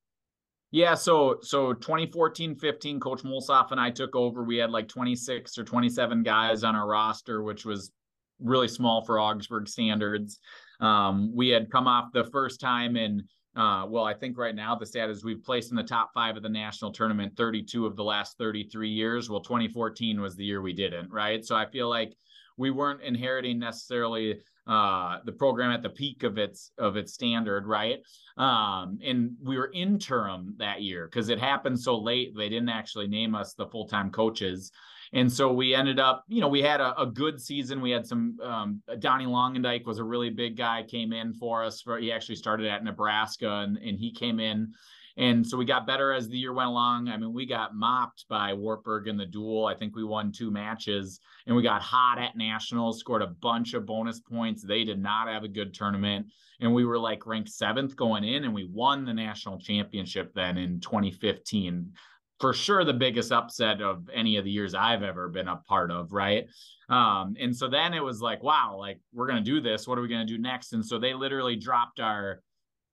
Yeah, 0.73 0.95
so 0.95 1.39
so 1.43 1.73
2014, 1.73 2.55
15, 2.55 3.01
Coach 3.01 3.23
Molsoff 3.23 3.73
and 3.73 3.81
I 3.81 3.91
took 3.91 4.15
over. 4.15 4.45
We 4.45 4.57
had 4.57 4.71
like 4.71 4.89
26 4.89 5.59
or 5.59 5.65
27 5.65 6.23
guys 6.23 6.63
on 6.63 6.77
our 6.77 6.87
roster, 6.87 7.43
which 7.43 7.65
was 7.65 7.91
really 8.39 8.69
small 8.69 9.05
for 9.05 9.19
Augsburg 9.19 9.69
standards. 9.69 10.39
Um, 10.81 11.35
we 11.35 11.49
had 11.49 11.71
come 11.71 11.89
off 11.89 12.13
the 12.13 12.25
first 12.25 12.61
time 12.61 12.97
in 12.97 13.25
uh, 13.57 13.85
well, 13.89 14.05
I 14.05 14.15
think 14.15 14.39
right 14.39 14.55
now 14.55 14.77
the 14.77 14.87
stat 14.87 15.11
is 15.11 15.25
we've 15.25 15.43
placed 15.43 15.71
in 15.71 15.77
the 15.77 15.83
top 15.83 16.11
five 16.15 16.37
of 16.37 16.43
the 16.45 16.49
national 16.49 16.93
tournament 16.93 17.37
32 17.37 17.85
of 17.85 17.97
the 17.97 18.05
last 18.05 18.39
33 18.39 18.89
years. 18.89 19.29
Well, 19.29 19.41
2014 19.41 20.21
was 20.21 20.37
the 20.37 20.45
year 20.45 20.63
we 20.63 20.73
didn't, 20.73 21.11
right? 21.11 21.45
So 21.45 21.57
I 21.57 21.67
feel 21.67 21.89
like 21.89 22.15
we 22.57 22.71
weren't 22.71 23.03
inheriting 23.03 23.59
necessarily 23.59 24.39
uh, 24.71 25.19
the 25.25 25.33
program 25.33 25.73
at 25.73 25.83
the 25.83 25.91
peak 25.91 26.23
of 26.23 26.39
its 26.39 26.71
of 26.79 26.97
its 26.97 27.13
standard, 27.13 27.67
right? 27.67 27.99
Um, 28.37 29.01
and 29.05 29.33
we 29.43 29.59
were 29.59 29.73
interim 29.75 30.55
that 30.59 30.81
year 30.81 31.07
because 31.07 31.29
it 31.29 31.41
happened 31.41 31.81
so 31.81 31.99
late. 31.99 32.37
They 32.37 32.49
didn't 32.49 32.69
actually 32.69 33.09
name 33.09 33.35
us 33.35 33.55
the 33.55 33.67
full 33.67 33.89
time 33.89 34.11
coaches. 34.11 34.71
And 35.13 35.31
so 35.33 35.53
we 35.53 35.75
ended 35.75 35.99
up, 35.99 36.23
you 36.29 36.41
know, 36.41 36.47
we 36.47 36.63
had 36.63 36.81
a, 36.81 36.97
a 37.01 37.05
good 37.05 37.41
season. 37.41 37.81
We 37.81 37.91
had 37.91 38.07
some 38.07 38.39
um, 38.41 38.81
Donnie 39.01 39.27
Longendike 39.27 39.87
was 39.87 39.99
a 39.99 40.05
really 40.05 40.31
big 40.31 40.57
guy, 40.57 40.85
came 40.85 41.13
in 41.13 41.35
for 41.35 41.65
us. 41.65 41.83
For 41.83 41.99
he 41.99 42.13
actually 42.13 42.37
started 42.37 42.69
at 42.69 42.85
Nebraska, 42.85 43.51
and 43.51 43.77
and 43.77 43.99
he 43.99 44.13
came 44.13 44.39
in 44.39 44.73
and 45.17 45.47
so 45.47 45.57
we 45.57 45.65
got 45.65 45.87
better 45.87 46.13
as 46.13 46.29
the 46.29 46.39
year 46.39 46.53
went 46.53 46.69
along. 46.69 47.09
I 47.09 47.17
mean, 47.17 47.33
we 47.33 47.47
got 47.47 47.75
mopped 47.75 48.27
by 48.29 48.53
Wartburg 48.53 49.09
in 49.09 49.17
the 49.17 49.27
duel. 49.27 49.67
I 49.67 49.75
think 49.75 49.97
we 49.97 50.05
won 50.05 50.33
two 50.33 50.51
matches 50.51 51.21
and 51.47 51.57
we 51.57 51.63
got 51.63 51.83
hot 51.83 52.19
at 52.19 52.37
nationals, 52.37 53.01
scored 53.01 53.23
a 53.23 53.27
bunch 53.27 53.75
of 53.75 53.87
bonus 53.87 54.21
points. 54.21 54.63
They 54.63 54.85
did 54.85 55.01
not 55.01 55.29
have 55.29 55.45
a 55.45 55.49
good 55.49 55.75
tournament. 55.75 56.27
And 56.61 56.73
we 56.75 56.85
were 56.85 56.99
like 56.99 57.27
ranked 57.27 57.51
seventh 57.51 57.97
going 57.97 58.25
in 58.25 58.45
and 58.45 58.55
we 58.55 58.69
won 58.71 59.05
the 59.05 59.15
national 59.15 59.59
championship 59.59 60.33
then 60.35 60.59
in 60.59 60.81
2015 60.81 61.93
for 62.39 62.55
sure 62.55 62.85
the 62.85 62.93
biggest 62.93 63.33
upset 63.33 63.83
of 63.83 64.09
any 64.15 64.39
of 64.39 64.45
the 64.45 64.51
years 64.51 64.75
I've 64.75 65.03
ever 65.03 65.29
been 65.29 65.49
a 65.49 65.57
part 65.57 65.91
of, 65.91 66.13
right? 66.13 66.47
Um, 66.89 67.35
and 67.39 67.55
so 67.55 67.69
then 67.69 67.93
it 67.93 68.03
was 68.03 68.23
like, 68.23 68.43
wow, 68.43 68.77
like 68.79 68.99
we're 69.13 69.27
gonna 69.27 69.43
do 69.43 69.61
this. 69.61 69.87
What 69.87 69.99
are 69.99 70.03
we 70.03 70.09
gonna 70.09 70.25
do 70.25 70.39
next? 70.39 70.73
And 70.73 70.85
so 70.85 70.99
they 70.99 71.13
literally 71.13 71.55
dropped 71.55 72.01
our 72.01 72.41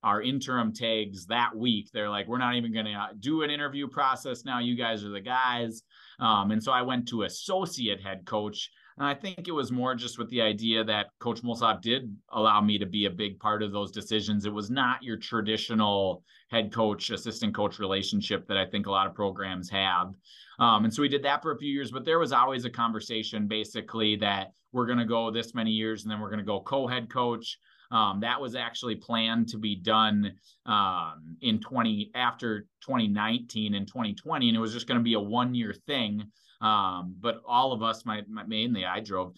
our 0.03 0.21
interim 0.21 0.73
tags 0.73 1.25
that 1.27 1.55
week. 1.55 1.89
They're 1.91 2.09
like, 2.09 2.27
we're 2.27 2.37
not 2.37 2.55
even 2.55 2.73
going 2.73 2.85
to 2.85 2.93
uh, 2.93 3.07
do 3.19 3.41
an 3.43 3.49
interview 3.49 3.87
process 3.87 4.45
now. 4.45 4.59
You 4.59 4.75
guys 4.75 5.03
are 5.03 5.09
the 5.09 5.21
guys. 5.21 5.83
Um, 6.19 6.51
and 6.51 6.63
so 6.63 6.71
I 6.71 6.81
went 6.81 7.07
to 7.09 7.23
associate 7.23 8.01
head 8.01 8.25
coach. 8.25 8.69
And 8.97 9.05
I 9.05 9.13
think 9.13 9.47
it 9.47 9.51
was 9.51 9.71
more 9.71 9.93
just 9.93 10.17
with 10.17 10.29
the 10.29 10.41
idea 10.41 10.83
that 10.83 11.07
Coach 11.19 11.43
Mulsoff 11.43 11.81
did 11.81 12.15
allow 12.31 12.61
me 12.61 12.79
to 12.79 12.85
be 12.85 13.05
a 13.05 13.11
big 13.11 13.39
part 13.39 13.61
of 13.61 13.71
those 13.71 13.91
decisions. 13.91 14.45
It 14.45 14.53
was 14.53 14.71
not 14.71 15.03
your 15.03 15.17
traditional 15.17 16.23
head 16.49 16.73
coach, 16.73 17.11
assistant 17.11 17.55
coach 17.55 17.77
relationship 17.77 18.47
that 18.47 18.57
I 18.57 18.65
think 18.65 18.87
a 18.87 18.91
lot 18.91 19.05
of 19.05 19.13
programs 19.13 19.69
have. 19.69 20.13
Um, 20.59 20.85
and 20.85 20.93
so 20.93 21.03
we 21.03 21.09
did 21.09 21.23
that 21.23 21.43
for 21.43 21.51
a 21.51 21.57
few 21.57 21.71
years, 21.71 21.91
but 21.91 22.05
there 22.05 22.17
was 22.17 22.31
always 22.31 22.65
a 22.65 22.71
conversation 22.71 23.47
basically 23.47 24.15
that 24.17 24.51
we're 24.71 24.87
going 24.87 24.97
to 24.97 25.05
go 25.05 25.29
this 25.29 25.53
many 25.53 25.71
years 25.71 26.03
and 26.03 26.11
then 26.11 26.19
we're 26.19 26.29
going 26.29 26.39
to 26.39 26.45
go 26.45 26.59
co 26.61 26.87
head 26.87 27.09
coach. 27.09 27.59
Um, 27.91 28.19
that 28.21 28.39
was 28.41 28.55
actually 28.55 28.95
planned 28.95 29.49
to 29.49 29.57
be 29.57 29.75
done 29.75 30.33
um, 30.65 31.37
in 31.41 31.59
20 31.59 32.11
after 32.15 32.61
2019 32.81 33.75
and 33.75 33.87
2020, 33.87 34.49
and 34.49 34.57
it 34.57 34.59
was 34.59 34.73
just 34.73 34.87
going 34.87 34.99
to 34.99 35.03
be 35.03 35.13
a 35.13 35.19
one 35.19 35.55
year 35.55 35.73
thing. 35.73 36.23
Um, 36.61 37.15
but 37.19 37.41
all 37.47 37.71
of 37.71 37.83
us, 37.83 38.05
my, 38.05 38.23
my, 38.27 38.43
mainly 38.43 38.85
I 38.85 38.99
drove, 38.99 39.33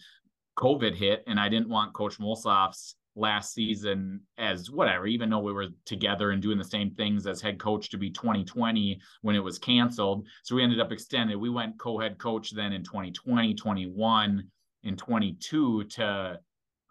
COVID 0.58 0.94
hit, 0.94 1.24
and 1.26 1.40
I 1.40 1.48
didn't 1.48 1.68
want 1.68 1.94
Coach 1.94 2.18
Mulsoff's 2.18 2.96
last 3.16 3.54
season 3.54 4.20
as 4.38 4.70
whatever, 4.70 5.06
even 5.06 5.30
though 5.30 5.38
we 5.38 5.52
were 5.52 5.68
together 5.84 6.30
and 6.30 6.42
doing 6.42 6.58
the 6.58 6.64
same 6.64 6.90
things 6.90 7.26
as 7.26 7.40
head 7.40 7.58
coach 7.58 7.90
to 7.90 7.98
be 7.98 8.10
2020 8.10 9.00
when 9.22 9.34
it 9.34 9.42
was 9.44 9.58
canceled. 9.58 10.26
So 10.42 10.54
we 10.54 10.62
ended 10.62 10.80
up 10.80 10.92
extended. 10.92 11.36
We 11.36 11.50
went 11.50 11.78
co-head 11.78 12.18
coach 12.18 12.52
then 12.52 12.72
in 12.72 12.84
2020, 12.84 13.54
21, 13.54 14.44
and 14.84 14.98
22 14.98 15.84
to 15.84 16.40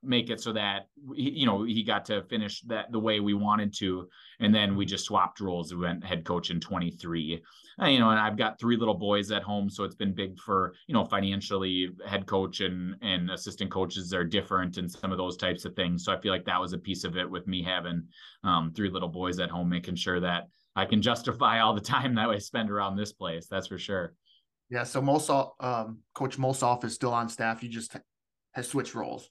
make 0.03 0.29
it 0.29 0.41
so 0.41 0.53
that 0.53 0.87
you 1.13 1.45
know 1.45 1.63
he 1.63 1.83
got 1.83 2.05
to 2.05 2.23
finish 2.23 2.61
that 2.61 2.91
the 2.91 2.99
way 2.99 3.19
we 3.19 3.33
wanted 3.33 3.73
to. 3.77 4.07
And 4.39 4.53
then 4.53 4.75
we 4.75 4.85
just 4.85 5.05
swapped 5.05 5.39
roles. 5.39 5.73
We 5.73 5.81
went 5.81 6.03
head 6.03 6.23
coach 6.25 6.49
in 6.49 6.59
23 6.59 7.41
uh, 7.81 7.87
you 7.87 7.99
know 7.99 8.09
and 8.09 8.19
i've 8.19 8.37
got 8.37 8.59
three 8.59 8.75
little 8.75 8.93
boys 8.93 9.31
at 9.31 9.43
home 9.43 9.69
so 9.69 9.83
it's 9.83 9.95
been 9.95 10.13
big 10.13 10.37
for 10.39 10.73
you 10.87 10.93
know 10.93 11.05
financially 11.05 11.89
head 12.05 12.25
coach 12.25 12.61
and 12.61 12.95
and 13.01 13.29
assistant 13.31 13.71
coaches 13.71 14.13
are 14.13 14.23
different 14.23 14.77
and 14.77 14.91
some 14.91 15.11
of 15.11 15.17
those 15.17 15.37
types 15.37 15.65
of 15.65 15.75
things. 15.75 16.03
So 16.03 16.13
i 16.13 16.19
feel 16.19 16.31
like 16.31 16.45
that 16.45 16.59
was 16.59 16.73
a 16.73 16.77
piece 16.77 17.03
of 17.03 17.17
it 17.17 17.29
with 17.29 17.47
me 17.47 17.63
having 17.63 18.03
um, 18.43 18.73
three 18.75 18.89
little 18.89 19.09
boys 19.09 19.39
at 19.39 19.49
home 19.49 19.69
making 19.69 19.95
sure 19.95 20.19
that 20.19 20.47
i 20.75 20.85
can 20.85 21.01
justify 21.09 21.59
all 21.59 21.73
the 21.73 21.81
time 21.81 22.15
that 22.15 22.29
i 22.29 22.37
spend 22.37 22.69
around 22.69 22.95
this 22.95 23.13
place 23.13 23.47
that's 23.47 23.67
for 23.67 23.77
sure. 23.77 24.13
Yeah 24.69 24.83
so 24.83 25.01
Mulsoff, 25.01 25.51
um, 25.59 25.99
coach 26.13 26.37
Mulsoff 26.37 26.83
is 26.83 26.93
still 26.93 27.13
on 27.13 27.29
staff. 27.29 27.63
You 27.63 27.69
just 27.69 27.95
has 28.53 28.67
switched 28.67 28.95
roles 28.95 29.29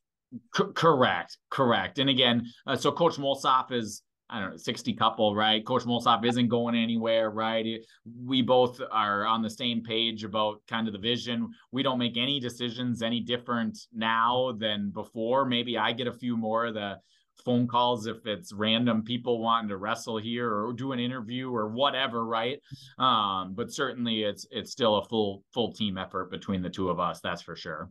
C- 0.54 0.64
correct, 0.74 1.38
correct. 1.50 1.98
And 1.98 2.10
again, 2.10 2.46
uh, 2.66 2.76
so 2.76 2.92
Coach 2.92 3.16
Mulsoff 3.16 3.72
is 3.72 4.02
I 4.30 4.40
don't 4.40 4.50
know, 4.50 4.56
60 4.56 4.92
couple, 4.94 5.34
right? 5.34 5.64
Coach 5.64 5.84
Mulsoff 5.84 6.24
isn't 6.24 6.48
going 6.48 6.74
anywhere, 6.74 7.30
right? 7.30 7.80
We 8.24 8.42
both 8.42 8.78
are 8.90 9.24
on 9.24 9.40
the 9.40 9.48
same 9.48 9.82
page 9.82 10.22
about 10.22 10.60
kind 10.68 10.86
of 10.86 10.92
the 10.92 10.98
vision. 10.98 11.48
We 11.72 11.82
don't 11.82 11.98
make 11.98 12.18
any 12.18 12.38
decisions 12.38 13.00
any 13.00 13.20
different 13.20 13.78
now 13.92 14.52
than 14.58 14.90
before. 14.90 15.46
Maybe 15.46 15.78
I 15.78 15.92
get 15.92 16.08
a 16.08 16.12
few 16.12 16.36
more 16.36 16.66
of 16.66 16.74
the 16.74 16.98
phone 17.44 17.66
calls 17.66 18.06
if 18.06 18.26
it's 18.26 18.52
random 18.52 19.02
people 19.02 19.40
wanting 19.40 19.68
to 19.68 19.76
wrestle 19.78 20.18
here 20.18 20.52
or 20.52 20.72
do 20.74 20.92
an 20.92 20.98
interview 20.98 21.50
or 21.50 21.68
whatever, 21.68 22.26
right? 22.26 22.60
Um, 22.98 23.54
but 23.54 23.72
certainly 23.72 24.24
it's 24.24 24.46
it's 24.50 24.72
still 24.72 24.96
a 24.96 25.04
full 25.04 25.44
full 25.54 25.72
team 25.72 25.96
effort 25.96 26.30
between 26.30 26.60
the 26.60 26.70
two 26.70 26.90
of 26.90 27.00
us, 27.00 27.20
that's 27.20 27.42
for 27.42 27.56
sure. 27.56 27.90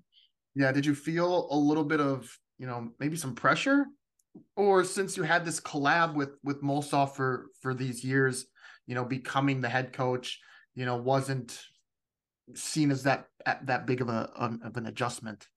Yeah. 0.58 0.72
Did 0.72 0.88
you 0.88 0.96
feel 0.96 1.48
a 1.52 1.56
little 1.56 1.84
bit 1.84 2.02
of, 2.02 2.36
you 2.58 2.66
know, 2.66 2.90
maybe 3.00 3.16
some 3.16 3.36
pressure? 3.36 3.86
Or 4.56 4.84
since 4.84 5.16
you 5.16 5.24
had 5.24 5.46
this 5.46 5.60
collab 5.60 6.16
with 6.16 6.32
with 6.44 6.64
Mulsoff 6.64 7.16
for 7.16 7.48
for 7.62 7.76
these 7.76 8.04
years, 8.04 8.48
you 8.88 8.96
know, 8.96 9.06
becoming 9.06 9.62
the 9.62 9.70
head 9.70 9.94
coach, 9.94 10.40
you 10.74 10.86
know, 10.86 10.98
wasn't 10.98 11.60
seen 12.56 12.90
as 12.90 13.04
that 13.04 13.28
that 13.64 13.86
big 13.86 14.02
of 14.02 14.10
a 14.10 14.32
um, 14.36 14.60
of 14.64 14.78
an 14.78 14.88
adjustment. 14.88 15.48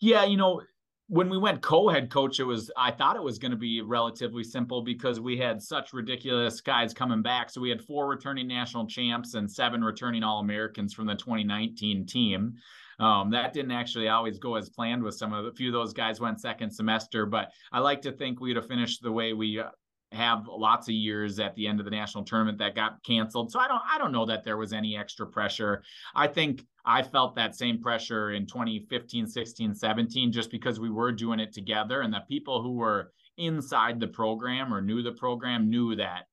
Yeah, 0.00 0.24
you 0.24 0.38
know, 0.38 0.62
when 1.08 1.28
we 1.28 1.36
went 1.36 1.60
co-head 1.60 2.10
coach, 2.10 2.40
it 2.40 2.44
was 2.44 2.70
I 2.76 2.92
thought 2.92 3.16
it 3.16 3.22
was 3.22 3.38
going 3.38 3.50
to 3.50 3.58
be 3.58 3.82
relatively 3.82 4.42
simple 4.42 4.82
because 4.82 5.20
we 5.20 5.36
had 5.36 5.60
such 5.60 5.92
ridiculous 5.92 6.62
guys 6.62 6.94
coming 6.94 7.20
back. 7.20 7.50
So 7.50 7.60
we 7.60 7.68
had 7.68 7.82
four 7.82 8.08
returning 8.08 8.48
national 8.48 8.86
champs 8.86 9.34
and 9.34 9.50
seven 9.50 9.84
returning 9.84 10.22
All 10.22 10.40
Americans 10.40 10.94
from 10.94 11.06
the 11.06 11.14
2019 11.14 12.06
team. 12.06 12.54
Um, 12.98 13.30
that 13.30 13.52
didn't 13.52 13.72
actually 13.72 14.08
always 14.08 14.38
go 14.38 14.56
as 14.56 14.68
planned 14.68 15.02
with 15.02 15.14
some 15.14 15.32
of 15.32 15.44
the 15.44 15.52
few 15.52 15.68
of 15.68 15.72
those 15.72 15.92
guys 15.92 16.20
went 16.20 16.40
second 16.40 16.70
semester, 16.70 17.26
but 17.26 17.50
I 17.72 17.80
like 17.80 18.02
to 18.02 18.12
think 18.12 18.40
we'd 18.40 18.56
have 18.56 18.66
finished 18.66 19.02
the 19.02 19.12
way 19.12 19.32
we 19.32 19.58
uh, 19.58 19.68
have 20.12 20.46
lots 20.46 20.88
of 20.88 20.94
years 20.94 21.38
at 21.38 21.54
the 21.54 21.66
end 21.66 21.80
of 21.80 21.84
the 21.84 21.90
national 21.90 22.24
tournament 22.24 22.58
that 22.58 22.74
got 22.74 23.02
canceled. 23.02 23.50
So 23.50 23.58
I 23.58 23.68
don't 23.68 23.82
I 23.90 23.98
don't 23.98 24.12
know 24.12 24.26
that 24.26 24.44
there 24.44 24.56
was 24.56 24.72
any 24.72 24.96
extra 24.96 25.26
pressure. 25.26 25.82
I 26.14 26.26
think 26.26 26.64
I 26.84 27.02
felt 27.02 27.34
that 27.36 27.56
same 27.56 27.80
pressure 27.80 28.32
in 28.32 28.46
2015, 28.46 29.26
16, 29.26 29.74
17 29.74 30.32
just 30.32 30.50
because 30.50 30.80
we 30.80 30.90
were 30.90 31.12
doing 31.12 31.40
it 31.40 31.52
together 31.52 32.02
and 32.02 32.12
the 32.12 32.24
people 32.28 32.62
who 32.62 32.72
were 32.72 33.12
inside 33.38 33.98
the 33.98 34.08
program 34.08 34.72
or 34.72 34.82
knew 34.82 35.02
the 35.02 35.12
program 35.12 35.70
knew 35.70 35.96
that 35.96 36.26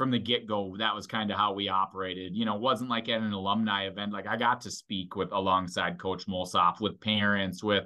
from 0.00 0.10
the 0.10 0.18
get 0.18 0.46
go, 0.46 0.74
that 0.78 0.94
was 0.94 1.06
kind 1.06 1.30
of 1.30 1.36
how 1.36 1.52
we 1.52 1.68
operated. 1.68 2.34
You 2.34 2.46
know, 2.46 2.54
wasn't 2.54 2.88
like 2.88 3.10
at 3.10 3.20
an 3.20 3.34
alumni 3.34 3.86
event. 3.86 4.14
Like 4.14 4.26
I 4.26 4.38
got 4.38 4.62
to 4.62 4.70
speak 4.70 5.14
with 5.14 5.30
alongside 5.30 6.00
Coach 6.00 6.26
Mulsoff, 6.26 6.80
with 6.80 6.98
parents, 7.02 7.62
with 7.62 7.84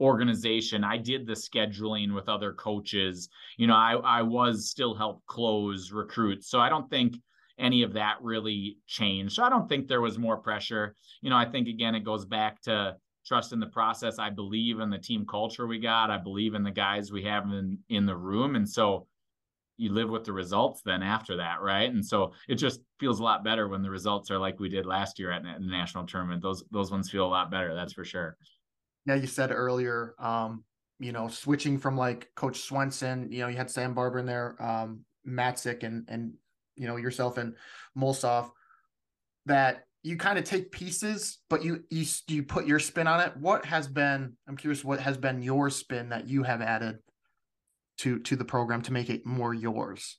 organization. 0.00 0.82
I 0.82 0.96
did 0.96 1.26
the 1.26 1.34
scheduling 1.34 2.14
with 2.14 2.30
other 2.30 2.54
coaches. 2.54 3.28
You 3.58 3.66
know, 3.66 3.74
I 3.74 3.96
I 3.96 4.22
was 4.22 4.70
still 4.70 4.94
help 4.94 5.26
close 5.26 5.92
recruits. 5.92 6.48
So 6.48 6.58
I 6.58 6.70
don't 6.70 6.88
think 6.88 7.16
any 7.58 7.82
of 7.82 7.92
that 7.92 8.16
really 8.22 8.78
changed. 8.86 9.34
So 9.34 9.44
I 9.44 9.50
don't 9.50 9.68
think 9.68 9.88
there 9.88 10.00
was 10.00 10.16
more 10.16 10.38
pressure. 10.38 10.96
You 11.20 11.28
know, 11.28 11.36
I 11.36 11.44
think 11.44 11.68
again 11.68 11.94
it 11.94 12.02
goes 12.02 12.24
back 12.24 12.62
to 12.62 12.96
trust 13.26 13.52
in 13.52 13.60
the 13.60 13.66
process. 13.66 14.18
I 14.18 14.30
believe 14.30 14.80
in 14.80 14.88
the 14.88 14.96
team 14.96 15.26
culture 15.26 15.66
we 15.66 15.80
got. 15.80 16.10
I 16.10 16.16
believe 16.16 16.54
in 16.54 16.62
the 16.62 16.70
guys 16.70 17.12
we 17.12 17.24
have 17.24 17.44
in 17.44 17.78
in 17.90 18.06
the 18.06 18.16
room. 18.16 18.56
And 18.56 18.66
so 18.66 19.06
you 19.76 19.92
live 19.92 20.10
with 20.10 20.24
the 20.24 20.32
results 20.32 20.82
then 20.84 21.02
after 21.02 21.36
that, 21.36 21.60
right? 21.60 21.90
And 21.90 22.04
so 22.04 22.32
it 22.48 22.56
just 22.56 22.80
feels 23.00 23.20
a 23.20 23.22
lot 23.22 23.44
better 23.44 23.68
when 23.68 23.82
the 23.82 23.90
results 23.90 24.30
are 24.30 24.38
like 24.38 24.60
we 24.60 24.68
did 24.68 24.86
last 24.86 25.18
year 25.18 25.32
at 25.32 25.42
the 25.42 25.58
national 25.60 26.06
tournament. 26.06 26.42
Those 26.42 26.64
those 26.70 26.90
ones 26.90 27.10
feel 27.10 27.26
a 27.26 27.28
lot 27.28 27.50
better, 27.50 27.74
that's 27.74 27.92
for 27.92 28.04
sure. 28.04 28.36
Yeah, 29.06 29.16
you 29.16 29.26
said 29.26 29.50
earlier, 29.50 30.14
um, 30.18 30.64
you 31.00 31.12
know, 31.12 31.28
switching 31.28 31.78
from 31.78 31.96
like 31.96 32.28
Coach 32.36 32.60
Swenson, 32.60 33.32
you 33.32 33.40
know, 33.40 33.48
you 33.48 33.56
had 33.56 33.70
Sam 33.70 33.94
Barber 33.94 34.20
in 34.20 34.26
there, 34.26 34.56
um, 34.62 35.00
Matzek 35.26 35.82
and 35.82 36.04
and 36.08 36.34
you 36.76 36.86
know 36.86 36.96
yourself 36.96 37.38
and 37.38 37.54
Mulsoff, 37.96 38.50
that 39.46 39.84
you 40.04 40.16
kind 40.16 40.38
of 40.38 40.44
take 40.44 40.70
pieces, 40.70 41.38
but 41.48 41.64
you 41.64 41.82
you 41.90 42.04
you 42.28 42.42
put 42.42 42.66
your 42.66 42.78
spin 42.78 43.06
on 43.06 43.20
it. 43.20 43.36
What 43.36 43.64
has 43.64 43.88
been? 43.88 44.36
I'm 44.48 44.56
curious, 44.56 44.84
what 44.84 45.00
has 45.00 45.16
been 45.16 45.42
your 45.42 45.70
spin 45.70 46.10
that 46.10 46.28
you 46.28 46.42
have 46.42 46.60
added 46.60 46.98
to 47.98 48.18
to 48.20 48.36
the 48.36 48.44
program 48.44 48.82
to 48.82 48.92
make 48.92 49.10
it 49.10 49.26
more 49.26 49.54
yours? 49.54 50.18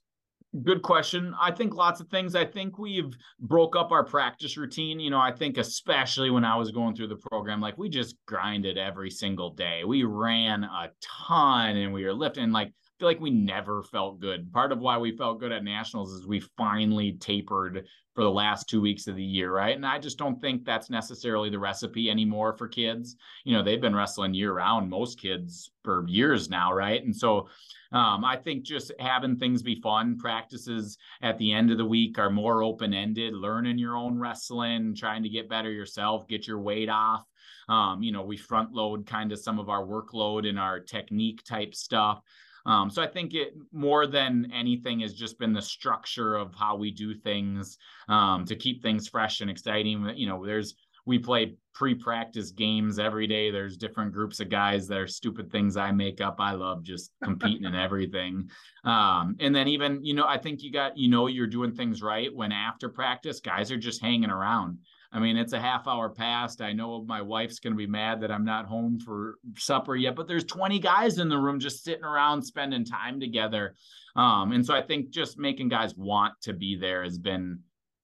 Good 0.61 0.83
question. 0.83 1.33
I 1.41 1.51
think 1.51 1.73
lots 1.73 1.99
of 1.99 2.09
things. 2.09 2.35
I 2.35 2.45
think 2.45 2.77
we've 2.77 3.17
broke 3.39 3.75
up 3.75 3.91
our 3.91 4.03
practice 4.03 4.55
routine. 4.55 4.99
You 4.99 5.09
know, 5.09 5.19
I 5.19 5.31
think 5.31 5.57
especially 5.57 6.29
when 6.29 6.45
I 6.45 6.55
was 6.55 6.69
going 6.69 6.95
through 6.95 7.07
the 7.07 7.23
program, 7.31 7.59
like 7.59 7.75
we 7.79 7.89
just 7.89 8.17
grinded 8.27 8.77
every 8.77 9.09
single 9.09 9.49
day. 9.49 9.83
We 9.83 10.03
ran 10.03 10.63
a 10.63 10.91
ton 11.01 11.77
and 11.77 11.91
we 11.91 12.03
were 12.05 12.13
lifting. 12.13 12.51
Like 12.51 12.71
feel 13.03 13.09
like 13.09 13.19
we 13.19 13.31
never 13.31 13.83
felt 13.83 14.21
good. 14.21 14.51
Part 14.53 14.71
of 14.71 14.79
why 14.79 14.97
we 14.97 15.17
felt 15.17 15.39
good 15.39 15.51
at 15.51 15.63
nationals 15.63 16.13
is 16.13 16.25
we 16.25 16.39
finally 16.57 17.17
tapered 17.19 17.85
for 18.15 18.23
the 18.23 18.31
last 18.31 18.69
two 18.69 18.79
weeks 18.79 19.07
of 19.07 19.17
the 19.17 19.23
year, 19.23 19.51
right? 19.51 19.75
And 19.75 19.85
I 19.85 19.99
just 19.99 20.17
don't 20.17 20.39
think 20.39 20.63
that's 20.63 20.89
necessarily 20.89 21.49
the 21.49 21.59
recipe 21.59 22.09
anymore 22.09 22.55
for 22.55 22.67
kids. 22.67 23.17
You 23.43 23.57
know, 23.57 23.63
they've 23.63 23.81
been 23.81 23.95
wrestling 23.95 24.33
year 24.33 24.53
round, 24.53 24.89
most 24.89 25.19
kids 25.19 25.71
for 25.83 26.05
years 26.07 26.49
now, 26.49 26.71
right? 26.71 27.03
And 27.03 27.13
so 27.13 27.49
um, 27.93 28.25
I 28.25 28.37
think 28.37 28.63
just 28.63 28.91
having 28.99 29.37
things 29.37 29.61
be 29.61 29.79
fun, 29.81 30.17
practices 30.17 30.97
at 31.21 31.37
the 31.37 31.53
end 31.53 31.71
of 31.71 31.77
the 31.77 31.85
week 31.85 32.17
are 32.17 32.31
more 32.31 32.63
open 32.63 32.93
ended, 32.93 33.33
learning 33.33 33.77
your 33.77 33.95
own 33.95 34.17
wrestling, 34.17 34.95
trying 34.95 35.23
to 35.23 35.29
get 35.29 35.47
better 35.49 35.71
yourself, 35.71 36.27
get 36.27 36.47
your 36.47 36.59
weight 36.59 36.89
off. 36.89 37.23
Um, 37.69 38.03
you 38.03 38.11
know, 38.11 38.23
we 38.23 38.35
front 38.35 38.73
load 38.73 39.05
kind 39.05 39.31
of 39.31 39.39
some 39.39 39.59
of 39.59 39.69
our 39.69 39.85
workload 39.85 40.47
and 40.49 40.59
our 40.59 40.79
technique 40.79 41.43
type 41.43 41.75
stuff. 41.75 42.21
Um, 42.65 42.89
so 42.89 43.01
I 43.01 43.07
think 43.07 43.33
it 43.33 43.53
more 43.71 44.07
than 44.07 44.51
anything 44.53 45.01
has 45.01 45.13
just 45.13 45.37
been 45.37 45.53
the 45.53 45.61
structure 45.61 46.35
of 46.35 46.55
how 46.55 46.75
we 46.77 46.91
do 46.91 47.13
things 47.13 47.77
um, 48.07 48.45
to 48.45 48.55
keep 48.55 48.81
things 48.81 49.07
fresh 49.07 49.41
and 49.41 49.49
exciting. 49.49 50.09
You 50.15 50.27
know, 50.27 50.45
there's 50.45 50.75
we 51.05 51.19
play 51.19 51.55
pre-practice 51.73 52.51
games 52.51 52.99
every 52.99 53.27
day. 53.27 53.51
There's 53.51 53.77
different 53.77 54.13
groups 54.13 54.39
of 54.39 54.49
guys 54.49 54.87
that 54.87 54.99
are 54.99 55.07
stupid 55.07 55.51
things 55.51 55.75
I 55.75 55.91
make 55.91 56.21
up. 56.21 56.35
I 56.39 56.53
love 56.53 56.83
just 56.83 57.11
competing 57.23 57.65
and 57.65 57.75
everything. 57.75 58.49
Um, 58.83 59.35
and 59.39 59.55
then 59.55 59.67
even, 59.67 60.03
you 60.03 60.13
know, 60.13 60.25
I 60.27 60.37
think 60.37 60.61
you 60.61 60.71
got, 60.71 60.97
you 60.97 61.09
know, 61.09 61.27
you're 61.27 61.47
doing 61.47 61.73
things 61.73 62.01
right 62.01 62.33
when 62.33 62.51
after 62.51 62.89
practice, 62.89 63.39
guys 63.39 63.71
are 63.71 63.77
just 63.77 64.01
hanging 64.01 64.29
around. 64.29 64.77
I 65.11 65.19
mean, 65.19 65.37
it's 65.37 65.53
a 65.53 65.59
half 65.59 65.87
hour 65.87 66.09
past. 66.09 66.59
I 66.59 66.73
know 66.73 67.03
my 67.03 67.21
wife's 67.21 67.59
going 67.59 67.73
to 67.73 67.77
be 67.77 67.85
mad 67.85 68.21
that 68.21 68.31
I'm 68.31 68.45
not 68.45 68.65
home 68.65 68.99
for 68.99 69.35
supper 69.57 69.95
yet, 69.95 70.15
but 70.15 70.27
there's 70.27 70.43
20 70.43 70.79
guys 70.79 71.19
in 71.19 71.29
the 71.29 71.37
room 71.37 71.59
just 71.59 71.83
sitting 71.83 72.03
around 72.03 72.41
spending 72.41 72.83
time 72.83 73.19
together. 73.19 73.75
Um, 74.15 74.53
and 74.53 74.65
so 74.65 74.73
I 74.73 74.81
think 74.81 75.11
just 75.11 75.37
making 75.37 75.69
guys 75.69 75.95
want 75.95 76.33
to 76.41 76.53
be 76.53 76.75
there 76.75 77.03
has 77.03 77.19
been 77.19 77.59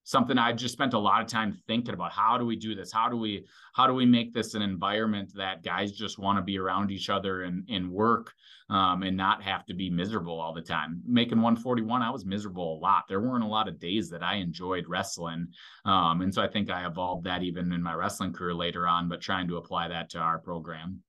something 0.09 0.39
I 0.39 0.53
just 0.53 0.73
spent 0.73 0.95
a 0.95 0.99
lot 0.99 1.21
of 1.21 1.27
time 1.27 1.53
thinking 1.67 1.93
about. 1.93 2.11
How 2.11 2.35
do 2.35 2.43
we 2.43 2.55
do 2.55 2.73
this? 2.73 2.91
How 2.91 3.09
do 3.09 3.15
we 3.15 3.45
how 3.73 3.85
do 3.85 3.93
we 3.93 4.07
make 4.07 4.33
this 4.33 4.55
an 4.55 4.63
environment 4.63 5.31
that 5.35 5.63
guys 5.63 5.91
just 5.91 6.17
want 6.17 6.39
to 6.39 6.41
be 6.41 6.57
around 6.57 6.89
each 6.89 7.11
other 7.11 7.43
and 7.43 7.63
and 7.69 7.91
work 7.91 8.33
um, 8.71 9.03
and 9.03 9.15
not 9.15 9.43
have 9.43 9.67
to 9.67 9.75
be 9.75 9.89
miserable 9.89 10.39
all 10.39 10.51
the 10.53 10.63
time. 10.63 11.01
Making 11.05 11.41
141, 11.41 12.01
I 12.01 12.09
was 12.09 12.25
miserable 12.25 12.77
a 12.77 12.79
lot. 12.79 13.05
There 13.07 13.21
weren't 13.21 13.43
a 13.43 13.47
lot 13.47 13.67
of 13.67 13.79
days 13.79 14.09
that 14.09 14.23
I 14.23 14.35
enjoyed 14.35 14.85
wrestling. 14.87 15.47
Um, 15.85 16.21
and 16.21 16.33
so 16.33 16.41
I 16.41 16.47
think 16.47 16.71
I 16.71 16.87
evolved 16.87 17.25
that 17.25 17.43
even 17.43 17.71
in 17.71 17.83
my 17.83 17.93
wrestling 17.93 18.33
career 18.33 18.55
later 18.55 18.87
on, 18.87 19.09
but 19.09 19.21
trying 19.21 19.47
to 19.47 19.57
apply 19.57 19.89
that 19.89 20.09
to 20.11 20.19
our 20.19 20.39
program. 20.39 21.01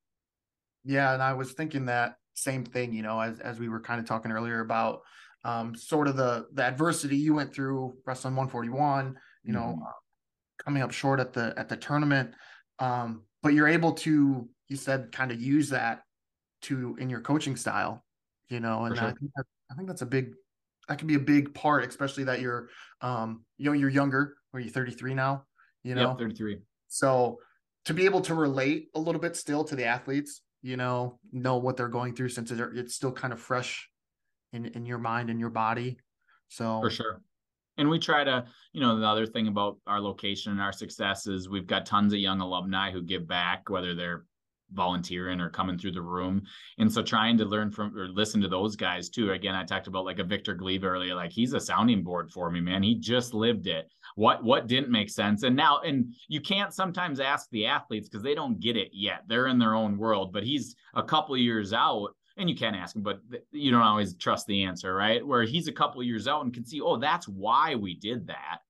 Yeah. 0.84 1.12
And 1.12 1.22
I 1.22 1.32
was 1.34 1.53
thinking 1.53 1.86
that 1.86 2.16
same 2.34 2.64
thing, 2.64 2.92
you 2.92 3.03
know, 3.03 3.20
as, 3.20 3.40
as 3.40 3.59
we 3.59 3.68
were 3.68 3.80
kind 3.80 4.01
of 4.01 4.07
talking 4.07 4.32
earlier 4.32 4.61
about 4.61 5.03
um, 5.45 5.74
sort 5.74 6.09
of 6.09 6.16
the, 6.16 6.47
the 6.53 6.62
adversity 6.62 7.16
you 7.16 7.34
went 7.34 7.55
through 7.55 7.95
wrestling 8.07 8.36
141, 8.36 9.16
you 9.45 9.53
know, 9.53 9.61
mm-hmm. 9.61 9.82
uh, 9.82 10.64
coming 10.64 10.82
up 10.82 10.93
short 10.93 11.20
at 11.20 11.32
the, 11.32 11.55
at 11.57 11.68
the 11.68 11.76
tournament. 11.76 12.34
Um, 12.78 13.22
but 13.43 13.55
you're 13.55 13.68
able 13.68 13.93
to, 13.93 14.49
you 14.68 14.76
said, 14.76 15.12
kind 15.12 15.30
of 15.30 15.41
use 15.41 15.70
that 15.70 16.03
to 16.62 16.97
in 16.99 17.11
your 17.11 17.20
coaching 17.20 17.57
style, 17.57 18.05
you 18.49 18.61
know, 18.61 18.84
and 18.84 18.97
sure. 18.97 19.07
I 19.07 19.12
think 19.12 19.30
that, 19.36 19.45
I 19.70 19.74
think 19.74 19.88
that's 19.88 20.03
a 20.03 20.07
big 20.07 20.32
that 20.88 20.99
can 20.99 21.07
be 21.07 21.14
a 21.14 21.20
big 21.20 21.55
part, 21.55 21.86
especially 21.86 22.24
that 22.24 22.41
you're 22.41 22.68
um 23.01 23.45
you 23.59 23.66
know 23.66 23.72
you're 23.72 23.91
younger, 23.91 24.36
or 24.53 24.61
you're 24.61 24.70
33 24.70 25.14
now, 25.14 25.45
you 25.82 25.95
know, 25.95 26.11
yep, 26.11 26.18
33. 26.18 26.59
So 26.88 27.38
to 27.86 27.95
be 27.95 28.05
able 28.05 28.20
to 28.22 28.34
relate 28.34 28.88
a 28.95 29.01
little 29.01 29.20
bit 29.20 29.36
still 29.36 29.64
to 29.64 29.76
the 29.76 29.84
athletes, 29.84 30.43
you 30.62 30.76
know, 30.76 31.18
know 31.32 31.57
what 31.57 31.76
they're 31.76 31.88
going 31.88 32.14
through 32.14 32.28
since 32.30 32.51
it's 32.51 32.95
still 32.95 33.12
kind 33.12 33.32
of 33.32 33.41
fresh 33.41 33.88
in 34.53 34.66
in 34.66 34.86
your 34.86 34.98
mind 34.98 35.30
and 35.30 35.40
your 35.40 35.51
body. 35.51 35.98
So 36.48 36.80
for 36.80 36.90
sure. 36.90 37.20
And 37.78 37.88
we 37.88 37.98
try 37.98 38.24
to, 38.24 38.44
you 38.72 38.80
know, 38.80 38.98
the 38.98 39.07
other 39.07 39.26
thing 39.26 39.48
about 39.48 39.78
our 39.86 40.01
location 40.01 40.53
and 40.53 40.61
our 40.61 40.72
success 40.72 41.26
is 41.26 41.48
we've 41.48 41.66
got 41.66 41.86
tons 41.86 42.12
of 42.12 42.18
young 42.18 42.40
alumni 42.40 42.90
who 42.90 43.03
give 43.03 43.26
back, 43.26 43.70
whether 43.70 43.94
they're 43.94 44.24
volunteering 44.72 45.40
or 45.40 45.51
coming 45.51 45.78
through 45.78 45.92
the 45.92 46.03
room. 46.03 46.42
And 46.78 46.92
so 46.92 47.03
trying 47.03 47.38
to 47.38 47.44
learn 47.44 47.70
from 47.70 47.96
or 47.96 48.09
listen 48.09 48.40
to 48.42 48.48
those 48.48 48.76
guys 48.76 49.09
too. 49.09 49.32
Again, 49.32 49.55
I 49.55 49.64
talked 49.64 49.86
about 49.86 50.05
like 50.05 50.18
a 50.18 50.24
Victor 50.24 50.55
Glebe 50.55 50.84
earlier, 50.84 51.14
like 51.14 51.32
he's 51.32 51.53
a 51.53 51.61
sounding 51.61 52.03
board 52.03 52.30
for 52.30 52.51
me, 52.51 52.61
man. 52.61 52.82
He 52.82 52.96
just 52.96 53.34
lived 53.34 53.66
it. 53.66 53.88
What 54.16 54.42
what 54.44 54.66
didn't 54.66 54.90
make 54.90 55.11
sense. 55.11 55.42
And 55.42 55.57
now 55.57 55.80
and 55.80 56.14
you 56.28 56.40
can't 56.40 56.74
sometimes 56.74 57.20
ask 57.20 57.48
the 57.51 57.66
athletes 57.66 58.09
because 58.09 58.22
they 58.22 58.34
don't 58.34 58.61
get 58.61 58.76
it 58.76 58.90
yet. 58.92 59.22
They're 59.26 59.46
in 59.46 59.59
their 59.59 59.74
own 59.74 59.96
world, 59.96 60.32
but 60.32 60.44
he's 60.44 60.76
a 60.94 61.03
couple 61.03 61.36
years 61.36 61.72
out 61.72 62.11
and 62.37 62.49
you 62.49 62.57
can 62.57 62.74
ask 62.74 62.97
him, 62.97 63.03
but 63.03 63.20
you 63.53 63.70
don't 63.70 63.83
always 63.83 64.14
trust 64.14 64.47
the 64.47 64.64
answer, 64.64 64.95
right? 64.95 65.26
Where 65.26 65.43
he's 65.43 65.68
a 65.68 65.72
couple 65.72 66.03
years 66.03 66.28
out 66.28 66.45
and 66.45 66.55
can 66.55 66.64
see, 66.64 66.81
oh, 66.81 66.97
that's 66.97 67.28
why 67.28 67.74
we 67.74 67.95
did 67.95 68.26
that 68.28 68.61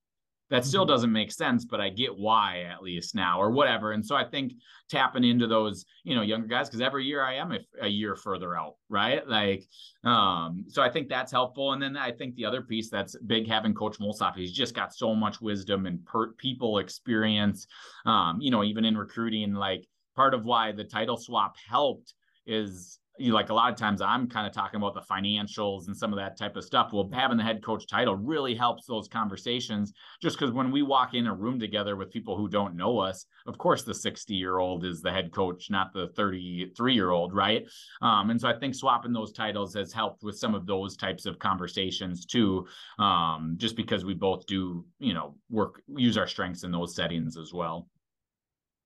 that 0.51 0.65
still 0.65 0.83
mm-hmm. 0.83 0.89
doesn't 0.89 1.11
make 1.11 1.31
sense 1.31 1.65
but 1.65 1.81
i 1.81 1.89
get 1.89 2.15
why 2.15 2.63
at 2.69 2.83
least 2.83 3.15
now 3.15 3.41
or 3.41 3.49
whatever 3.49 3.93
and 3.93 4.05
so 4.05 4.15
i 4.15 4.23
think 4.23 4.53
tapping 4.89 5.23
into 5.23 5.47
those 5.47 5.85
you 6.03 6.13
know 6.13 6.21
younger 6.21 6.47
guys 6.47 6.67
because 6.67 6.81
every 6.81 7.05
year 7.05 7.23
i 7.23 7.33
am 7.33 7.51
a, 7.51 7.59
a, 7.81 7.87
year 7.87 8.15
further 8.15 8.55
out 8.55 8.75
right 8.89 9.27
like 9.27 9.63
um 10.03 10.65
so 10.67 10.83
i 10.83 10.89
think 10.89 11.09
that's 11.09 11.31
helpful 11.31 11.73
and 11.73 11.81
then 11.81 11.97
i 11.97 12.11
think 12.11 12.35
the 12.35 12.45
other 12.45 12.61
piece 12.61 12.89
that's 12.89 13.15
big 13.25 13.47
having 13.47 13.73
coach 13.73 13.97
Mulshoff, 13.97 14.35
he's 14.35 14.51
just 14.51 14.75
got 14.75 14.93
so 14.93 15.15
much 15.15 15.41
wisdom 15.41 15.87
and 15.87 16.05
per- 16.05 16.33
people 16.33 16.77
experience 16.77 17.65
um 18.05 18.39
you 18.39 18.51
know 18.51 18.63
even 18.63 18.85
in 18.85 18.95
recruiting 18.97 19.53
like 19.53 19.87
part 20.15 20.33
of 20.33 20.43
why 20.43 20.71
the 20.71 20.83
title 20.83 21.17
swap 21.17 21.55
helped 21.67 22.13
is 22.45 22.99
you 23.21 23.33
like 23.33 23.49
a 23.49 23.53
lot 23.53 23.71
of 23.71 23.77
times 23.77 24.01
I'm 24.01 24.27
kind 24.27 24.47
of 24.47 24.53
talking 24.53 24.77
about 24.79 24.93
the 24.93 25.01
financials 25.01 25.87
and 25.87 25.95
some 25.95 26.11
of 26.11 26.17
that 26.17 26.37
type 26.37 26.55
of 26.55 26.63
stuff. 26.63 26.91
Well, 26.91 27.09
having 27.13 27.37
the 27.37 27.43
head 27.43 27.63
coach 27.63 27.87
title 27.87 28.15
really 28.15 28.55
helps 28.55 28.85
those 28.85 29.07
conversations 29.07 29.93
just 30.21 30.37
because 30.37 30.53
when 30.53 30.71
we 30.71 30.81
walk 30.81 31.13
in 31.13 31.27
a 31.27 31.33
room 31.33 31.59
together 31.59 31.95
with 31.95 32.11
people 32.11 32.35
who 32.35 32.49
don't 32.49 32.75
know 32.75 32.99
us, 32.99 33.25
of 33.45 33.57
course, 33.57 33.83
the 33.83 33.93
60 33.93 34.33
year 34.33 34.57
old 34.57 34.83
is 34.83 35.01
the 35.01 35.11
head 35.11 35.31
coach, 35.31 35.69
not 35.69 35.93
the 35.93 36.07
33 36.15 36.93
year 36.93 37.11
old, 37.11 37.33
right? 37.33 37.65
Um, 38.01 38.29
and 38.29 38.41
so 38.41 38.47
I 38.47 38.57
think 38.57 38.75
swapping 38.75 39.13
those 39.13 39.31
titles 39.31 39.73
has 39.75 39.93
helped 39.93 40.23
with 40.23 40.37
some 40.37 40.55
of 40.55 40.65
those 40.65 40.97
types 40.97 41.25
of 41.25 41.39
conversations 41.39 42.25
too, 42.25 42.65
um, 42.99 43.55
just 43.57 43.75
because 43.75 44.03
we 44.03 44.13
both 44.13 44.45
do, 44.47 44.85
you 44.99 45.13
know, 45.13 45.35
work, 45.49 45.81
use 45.87 46.17
our 46.17 46.27
strengths 46.27 46.63
in 46.63 46.71
those 46.71 46.95
settings 46.95 47.37
as 47.37 47.53
well. 47.53 47.87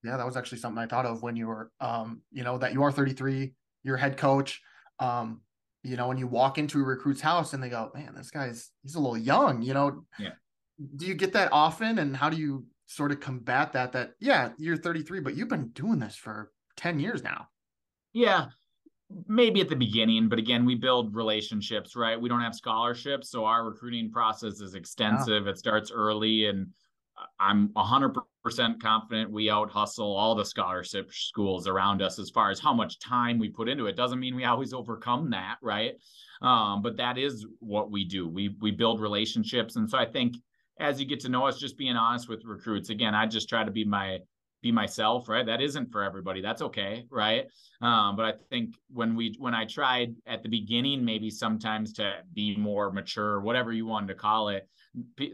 Yeah, 0.03 0.17
that 0.17 0.25
was 0.25 0.37
actually 0.37 0.59
something 0.59 0.83
I 0.83 0.85
thought 0.85 1.07
of 1.07 1.23
when 1.23 1.35
you 1.35 1.47
were, 1.47 1.71
um, 1.79 2.21
you 2.31 2.43
know, 2.43 2.59
that 2.59 2.73
you 2.73 2.83
are 2.83 2.91
33 2.91 3.53
your 3.85 3.97
head 3.97 4.17
coach. 4.17 4.61
Um, 4.99 5.41
you 5.83 5.95
know, 5.95 6.07
when 6.07 6.17
you 6.17 6.27
walk 6.27 6.57
into 6.57 6.79
a 6.79 6.83
recruit's 6.83 7.21
house 7.21 7.53
and 7.53 7.61
they 7.61 7.69
go, 7.69 7.91
man, 7.93 8.13
this 8.15 8.31
guy's 8.31 8.71
he's 8.81 8.95
a 8.95 8.99
little 8.99 9.17
young, 9.17 9.61
you 9.61 9.73
know. 9.73 10.03
Yeah. 10.19 10.31
Do 10.97 11.05
you 11.05 11.13
get 11.13 11.31
that 11.33 11.49
often 11.51 11.99
and 11.99 12.17
how 12.17 12.29
do 12.29 12.37
you 12.37 12.65
sort 12.87 13.11
of 13.11 13.19
combat 13.19 13.71
that 13.73 13.91
that 13.93 14.13
yeah, 14.19 14.49
you're 14.57 14.77
33 14.77 15.19
but 15.21 15.35
you've 15.37 15.47
been 15.47 15.69
doing 15.69 15.99
this 15.99 16.15
for 16.15 16.51
10 16.77 16.99
years 16.99 17.23
now? 17.23 17.47
Yeah. 18.13 18.47
Maybe 19.27 19.61
at 19.61 19.69
the 19.69 19.75
beginning, 19.75 20.27
but 20.27 20.39
again, 20.39 20.65
we 20.65 20.73
build 20.73 21.15
relationships, 21.15 21.95
right? 21.95 22.19
We 22.19 22.27
don't 22.27 22.41
have 22.41 22.55
scholarships, 22.55 23.29
so 23.29 23.45
our 23.45 23.63
recruiting 23.63 24.11
process 24.11 24.61
is 24.61 24.73
extensive. 24.73 25.45
It 25.45 25.59
starts 25.59 25.91
early 25.91 26.47
and 26.47 26.67
I'm 27.39 27.69
100% 27.69 28.21
confident 28.81 29.31
we 29.31 29.49
out 29.49 29.69
hustle 29.69 30.15
all 30.15 30.35
the 30.35 30.45
scholarship 30.45 31.11
schools 31.11 31.67
around 31.67 32.01
us 32.01 32.19
as 32.19 32.29
far 32.29 32.51
as 32.51 32.59
how 32.59 32.73
much 32.73 32.99
time 32.99 33.39
we 33.39 33.49
put 33.49 33.69
into 33.69 33.87
it. 33.87 33.95
Doesn't 33.95 34.19
mean 34.19 34.35
we 34.35 34.45
always 34.45 34.73
overcome 34.73 35.29
that, 35.31 35.57
right? 35.61 35.93
Um, 36.41 36.81
but 36.81 36.97
that 36.97 37.17
is 37.17 37.45
what 37.59 37.91
we 37.91 38.05
do. 38.05 38.27
We 38.27 38.55
we 38.61 38.71
build 38.71 39.01
relationships, 39.01 39.77
and 39.77 39.89
so 39.89 39.97
I 39.97 40.05
think 40.05 40.35
as 40.79 40.99
you 40.99 41.05
get 41.05 41.21
to 41.21 41.29
know 41.29 41.45
us, 41.45 41.57
just 41.57 41.77
being 41.77 41.95
honest 41.95 42.27
with 42.27 42.43
recruits. 42.43 42.89
Again, 42.89 43.15
I 43.15 43.25
just 43.25 43.47
try 43.47 43.63
to 43.63 43.71
be 43.71 43.85
my 43.85 44.19
be 44.61 44.71
myself, 44.71 45.29
right? 45.29 45.45
That 45.45 45.61
isn't 45.61 45.91
for 45.91 46.03
everybody. 46.03 46.41
That's 46.41 46.61
okay, 46.63 47.05
right? 47.11 47.45
Um, 47.81 48.15
but 48.15 48.25
I 48.25 48.33
think 48.49 48.75
when 48.91 49.15
we 49.15 49.35
when 49.37 49.53
I 49.53 49.65
tried 49.65 50.15
at 50.25 50.43
the 50.43 50.49
beginning, 50.49 51.05
maybe 51.05 51.29
sometimes 51.29 51.93
to 51.93 52.15
be 52.33 52.55
more 52.57 52.91
mature, 52.91 53.39
whatever 53.41 53.71
you 53.71 53.85
wanted 53.85 54.07
to 54.07 54.15
call 54.15 54.49
it, 54.49 54.67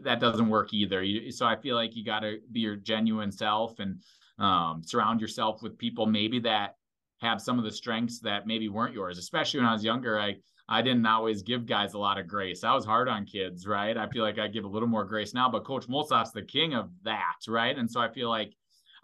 that 0.04 0.20
doesn't 0.20 0.48
work 0.48 0.72
either. 0.72 1.04
so 1.30 1.46
I 1.46 1.56
feel 1.56 1.76
like 1.76 1.96
you 1.96 2.04
got 2.04 2.20
to 2.20 2.38
be 2.50 2.60
your 2.60 2.76
genuine 2.76 3.30
self 3.30 3.78
and 3.78 4.02
um, 4.38 4.82
surround 4.84 5.20
yourself 5.20 5.62
with 5.62 5.78
people 5.78 6.06
maybe 6.06 6.40
that 6.40 6.76
have 7.20 7.40
some 7.40 7.58
of 7.58 7.64
the 7.64 7.70
strengths 7.70 8.18
that 8.20 8.46
maybe 8.46 8.68
weren't 8.68 8.94
yours. 8.94 9.18
Especially 9.18 9.60
when 9.60 9.68
I 9.68 9.72
was 9.72 9.84
younger, 9.84 10.18
I 10.18 10.36
I 10.68 10.80
didn't 10.80 11.06
always 11.06 11.42
give 11.42 11.66
guys 11.66 11.94
a 11.94 11.98
lot 11.98 12.18
of 12.18 12.28
grace. 12.28 12.64
I 12.64 12.74
was 12.74 12.84
hard 12.84 13.08
on 13.08 13.26
kids, 13.26 13.66
right? 13.66 13.96
I 13.96 14.08
feel 14.08 14.22
like 14.22 14.38
I 14.38 14.48
give 14.48 14.64
a 14.64 14.68
little 14.68 14.88
more 14.88 15.04
grace 15.04 15.34
now, 15.34 15.50
but 15.50 15.64
Coach 15.64 15.86
Mulshoff's 15.88 16.32
the 16.32 16.42
king 16.42 16.74
of 16.74 16.90
that, 17.04 17.36
right? 17.48 17.76
And 17.76 17.90
so 17.90 18.00
I 18.00 18.08
feel 18.08 18.28
like 18.30 18.54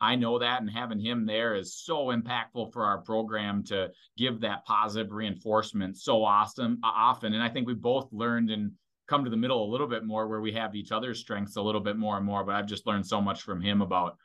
I 0.00 0.14
know 0.14 0.38
that, 0.38 0.60
and 0.60 0.70
having 0.70 1.00
him 1.00 1.26
there 1.26 1.56
is 1.56 1.74
so 1.74 2.06
impactful 2.06 2.72
for 2.72 2.84
our 2.84 2.98
program 2.98 3.64
to 3.64 3.90
give 4.16 4.40
that 4.40 4.64
positive 4.64 5.12
reinforcement 5.12 5.98
so 5.98 6.24
awesome 6.24 6.78
often. 6.84 7.34
And 7.34 7.42
I 7.42 7.48
think 7.48 7.66
we 7.66 7.74
both 7.74 8.08
learned 8.12 8.50
and 8.50 8.72
come 9.08 9.24
to 9.24 9.30
the 9.30 9.36
middle 9.36 9.64
a 9.64 9.72
little 9.72 9.86
bit 9.86 10.04
more 10.04 10.28
where 10.28 10.40
we 10.40 10.52
have 10.52 10.74
each 10.74 10.92
other's 10.92 11.18
strengths 11.18 11.56
a 11.56 11.62
little 11.62 11.80
bit 11.80 11.96
more 11.96 12.16
and 12.16 12.26
more. 12.26 12.44
But 12.44 12.54
I've 12.54 12.66
just 12.66 12.86
learned 12.86 13.06
so 13.06 13.20
much 13.20 13.42
from 13.42 13.60
him 13.60 13.82
about 13.82 14.16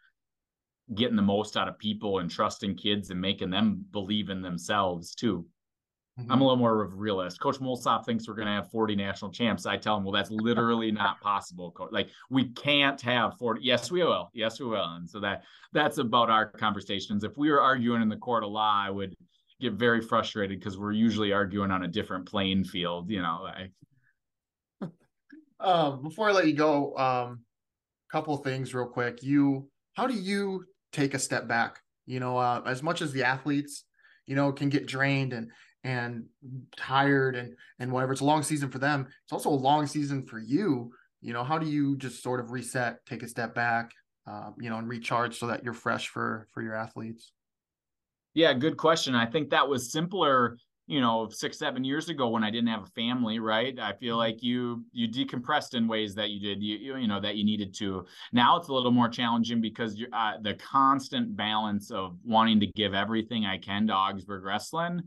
getting 0.94 1.16
the 1.16 1.22
most 1.22 1.56
out 1.56 1.70
of 1.70 1.80
people 1.80 2.20
and 2.20 2.30
trusting 2.30 2.76
kids 2.76 3.10
and 3.10 3.20
making 3.20 3.50
them 3.50 3.86
believe 3.92 4.30
in 4.30 4.42
themselves 4.42 5.16
too. 5.16 5.46
Mm-hmm. 6.20 6.32
I'm 6.32 6.42
a 6.42 6.44
little 6.44 6.58
more 6.58 6.84
of 6.84 6.94
a 6.94 6.96
realist. 6.96 7.40
Coach 7.40 7.60
Mulsop 7.60 8.06
thinks 8.06 8.28
we're 8.28 8.36
going 8.36 8.48
to 8.48 8.54
have 8.54 8.70
40 8.70 8.96
national 8.96 9.32
champs. 9.32 9.66
I 9.66 9.78
tell 9.78 9.98
him, 9.98 10.04
well, 10.04 10.12
that's 10.12 10.30
literally 10.30 10.92
not 10.92 11.20
possible. 11.22 11.72
Coach. 11.72 11.92
Like 11.92 12.10
we 12.30 12.50
can't 12.50 13.00
have 13.02 13.38
40. 13.40 13.62
Yes, 13.64 13.90
we 13.90 14.04
will. 14.04 14.30
Yes, 14.34 14.60
we 14.60 14.68
will. 14.68 14.94
And 14.96 15.10
so 15.10 15.20
that 15.22 15.44
that's 15.72 15.98
about 15.98 16.30
our 16.30 16.52
conversations. 16.52 17.24
If 17.24 17.38
we 17.38 17.50
were 17.50 17.62
arguing 17.62 18.02
in 18.02 18.10
the 18.10 18.18
court 18.18 18.44
of 18.44 18.52
law, 18.52 18.84
I 18.86 18.92
would 18.92 19.16
get 19.60 19.74
very 19.74 20.02
frustrated 20.02 20.60
because 20.60 20.78
we're 20.78 20.92
usually 20.92 21.32
arguing 21.32 21.72
on 21.72 21.84
a 21.84 21.88
different 21.88 22.28
playing 22.28 22.66
field. 22.66 23.10
You 23.10 23.22
know. 23.22 23.40
Like... 23.44 23.72
um, 25.64 26.03
before 26.03 26.30
I 26.30 26.31
let 26.34 26.48
you 26.48 26.53
go, 26.53 26.95
um, 26.98 27.40
couple 28.11 28.38
things 28.38 28.73
real 28.73 28.85
quick. 28.85 29.23
You, 29.23 29.68
how 29.94 30.06
do 30.06 30.14
you 30.14 30.65
take 30.91 31.14
a 31.15 31.19
step 31.19 31.48
back? 31.48 31.80
You 32.06 32.19
know, 32.19 32.38
uh, 32.38 32.61
as 32.65 32.84
much 32.84 33.02
as 33.02 33.11
the 33.11 33.23
athletes, 33.23 33.85
you 34.27 34.35
know, 34.35 34.52
can 34.52 34.69
get 34.69 34.85
drained 34.85 35.34
and 35.34 35.52
and 35.84 36.26
tired 36.77 37.35
and 37.35 37.56
and 37.80 37.91
whatever. 37.91 38.14
It's 38.14 38.22
a 38.22 38.26
long 38.26 38.44
season 38.44 38.69
for 38.69 38.80
them. 38.80 39.07
It's 39.23 39.34
also 39.34 39.49
a 39.49 39.52
long 39.52 39.88
season 39.88 40.22
for 40.22 40.40
you. 40.40 40.91
You 41.22 41.34
know, 41.34 41.44
how 41.44 41.57
do 41.57 41.68
you 41.68 41.98
just 41.98 42.22
sort 42.22 42.40
of 42.40 42.52
reset, 42.52 43.06
take 43.06 43.23
a 43.23 43.27
step 43.27 43.56
back, 43.56 43.91
uh, 44.27 44.52
you 44.60 44.69
know, 44.69 44.77
and 44.77 44.88
recharge 44.88 45.40
so 45.40 45.48
that 45.48 45.64
you're 45.64 45.73
fresh 45.73 46.10
for 46.10 46.48
for 46.53 46.61
your 46.61 46.76
athletes? 46.76 47.31
Yeah, 48.34 48.53
good 48.53 48.77
question. 48.77 49.15
I 49.15 49.26
think 49.26 49.49
that 49.52 49.68
was 49.68 49.91
simpler, 49.91 50.57
you 50.88 51.00
know, 51.02 51.30
six 51.30 51.58
seven 51.58 51.84
years 51.84 52.10
ago 52.10 52.30
when 52.30 52.44
I 52.44 52.52
didn't 52.52 52.68
have 52.68 52.84
a 52.84 52.88
family. 52.88 53.40
Right. 53.40 53.78
I 53.80 53.94
feel 53.94 54.14
mm-hmm. 54.14 54.20
like 54.20 54.44
you 54.44 54.84
you 54.92 55.08
decompressed 55.08 55.76
in 55.76 55.88
ways 55.88 56.16
that 56.16 56.30
you 56.30 56.40
did 56.40 56.62
you 56.62 56.98
you, 56.98 57.08
know 57.08 57.20
that 57.20 57.36
you 57.36 57.46
needed 57.46 57.74
to. 57.76 58.06
Now 58.32 58.58
it's 58.58 58.68
a 58.68 58.74
little 58.74 58.92
more 58.92 59.10
challenging 59.10 59.62
because 59.62 59.98
you 59.98 60.08
uh, 60.14 60.34
the 60.42 60.56
constant 60.56 61.36
balance 61.36 61.92
of 61.92 62.18
wanting 62.24 62.60
to 62.60 62.68
give 62.68 62.94
everything 62.94 63.46
I 63.46 63.58
can 63.58 63.88
to 63.88 63.94
Augsburg 63.94 64.44
wrestling 64.44 65.04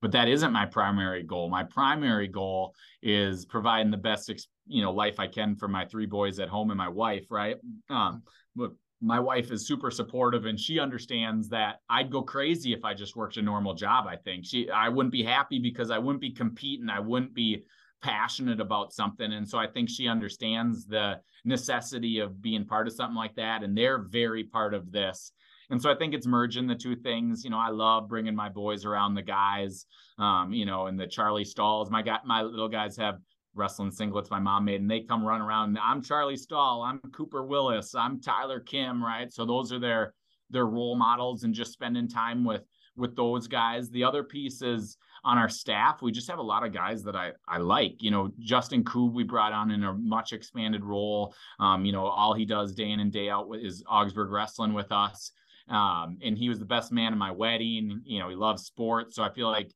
but 0.00 0.12
that 0.12 0.28
isn't 0.28 0.52
my 0.52 0.66
primary 0.66 1.22
goal. 1.22 1.48
My 1.48 1.64
primary 1.64 2.28
goal 2.28 2.74
is 3.02 3.44
providing 3.44 3.90
the 3.90 3.98
best, 3.98 4.30
you 4.66 4.82
know, 4.82 4.92
life 4.92 5.20
I 5.20 5.26
can 5.26 5.56
for 5.56 5.68
my 5.68 5.84
three 5.84 6.06
boys 6.06 6.38
at 6.38 6.48
home 6.48 6.70
and 6.70 6.78
my 6.78 6.88
wife. 6.88 7.26
Right. 7.30 7.56
Um, 7.90 8.22
but 8.56 8.72
my 9.00 9.18
wife 9.18 9.50
is 9.50 9.66
super 9.66 9.90
supportive 9.90 10.44
and 10.44 10.60
she 10.60 10.78
understands 10.78 11.48
that 11.48 11.76
I'd 11.88 12.10
go 12.10 12.22
crazy 12.22 12.72
if 12.72 12.84
I 12.84 12.92
just 12.92 13.16
worked 13.16 13.38
a 13.38 13.42
normal 13.42 13.74
job. 13.74 14.06
I 14.06 14.16
think 14.16 14.44
she, 14.44 14.68
I 14.70 14.88
wouldn't 14.88 15.12
be 15.12 15.22
happy 15.22 15.58
because 15.58 15.90
I 15.90 15.98
wouldn't 15.98 16.20
be 16.20 16.32
competing. 16.32 16.90
I 16.90 17.00
wouldn't 17.00 17.32
be 17.34 17.64
passionate 18.02 18.60
about 18.60 18.92
something. 18.92 19.32
And 19.32 19.48
so 19.48 19.58
I 19.58 19.66
think 19.66 19.88
she 19.88 20.06
understands 20.06 20.86
the 20.86 21.20
necessity 21.44 22.18
of 22.18 22.42
being 22.42 22.66
part 22.66 22.86
of 22.86 22.92
something 22.92 23.16
like 23.16 23.34
that. 23.36 23.62
And 23.62 23.76
they're 23.76 23.98
very 23.98 24.44
part 24.44 24.74
of 24.74 24.92
this. 24.92 25.32
And 25.70 25.80
so 25.80 25.90
I 25.90 25.94
think 25.94 26.14
it's 26.14 26.26
merging 26.26 26.66
the 26.66 26.74
two 26.74 26.96
things. 26.96 27.44
You 27.44 27.50
know, 27.50 27.58
I 27.58 27.70
love 27.70 28.08
bringing 28.08 28.34
my 28.34 28.48
boys 28.48 28.84
around 28.84 29.14
the 29.14 29.22
guys, 29.22 29.86
um, 30.18 30.52
you 30.52 30.66
know, 30.66 30.86
and 30.86 30.98
the 30.98 31.06
Charlie 31.06 31.44
Stalls. 31.44 31.90
My 31.90 32.02
guy, 32.02 32.18
my 32.24 32.42
little 32.42 32.68
guys 32.68 32.96
have 32.96 33.18
wrestling 33.54 33.90
singlets 33.90 34.30
my 34.30 34.38
mom 34.38 34.64
made, 34.64 34.80
and 34.80 34.90
they 34.90 35.00
come 35.00 35.24
run 35.24 35.40
around. 35.40 35.78
I'm 35.78 36.02
Charlie 36.02 36.36
Stahl. 36.36 36.82
I'm 36.82 36.98
Cooper 37.12 37.44
Willis. 37.44 37.94
I'm 37.94 38.20
Tyler 38.20 38.60
Kim. 38.60 39.02
Right. 39.02 39.32
So 39.32 39.44
those 39.44 39.72
are 39.72 39.78
their 39.78 40.14
their 40.50 40.66
role 40.66 40.96
models, 40.96 41.44
and 41.44 41.54
just 41.54 41.72
spending 41.72 42.08
time 42.08 42.44
with 42.44 42.62
with 42.96 43.16
those 43.16 43.46
guys. 43.46 43.90
The 43.90 44.04
other 44.04 44.22
piece 44.22 44.62
is 44.62 44.96
on 45.24 45.38
our 45.38 45.48
staff. 45.48 46.02
We 46.02 46.12
just 46.12 46.28
have 46.30 46.38
a 46.38 46.42
lot 46.42 46.64
of 46.64 46.72
guys 46.72 47.02
that 47.04 47.16
I 47.16 47.32
I 47.48 47.58
like. 47.58 48.02
You 48.02 48.10
know, 48.10 48.30
Justin 48.38 48.84
Koob 48.84 49.12
we 49.12 49.24
brought 49.24 49.52
on 49.52 49.70
in 49.70 49.84
a 49.84 49.94
much 49.94 50.32
expanded 50.32 50.84
role. 50.84 51.34
Um, 51.58 51.84
you 51.84 51.92
know, 51.92 52.06
all 52.06 52.34
he 52.34 52.44
does 52.44 52.72
day 52.72 52.90
in 52.90 53.00
and 53.00 53.12
day 53.12 53.28
out 53.28 53.48
is 53.60 53.82
Augsburg 53.88 54.30
wrestling 54.30 54.72
with 54.72 54.92
us. 54.92 55.32
Um, 55.68 56.18
and 56.22 56.36
he 56.36 56.48
was 56.48 56.58
the 56.58 56.64
best 56.64 56.90
man 56.90 57.12
in 57.12 57.18
my 57.18 57.30
wedding. 57.30 58.00
You 58.04 58.18
know, 58.18 58.28
he 58.28 58.34
loves 58.34 58.64
sports. 58.64 59.14
So 59.14 59.22
I 59.22 59.32
feel 59.32 59.48
like 59.48 59.72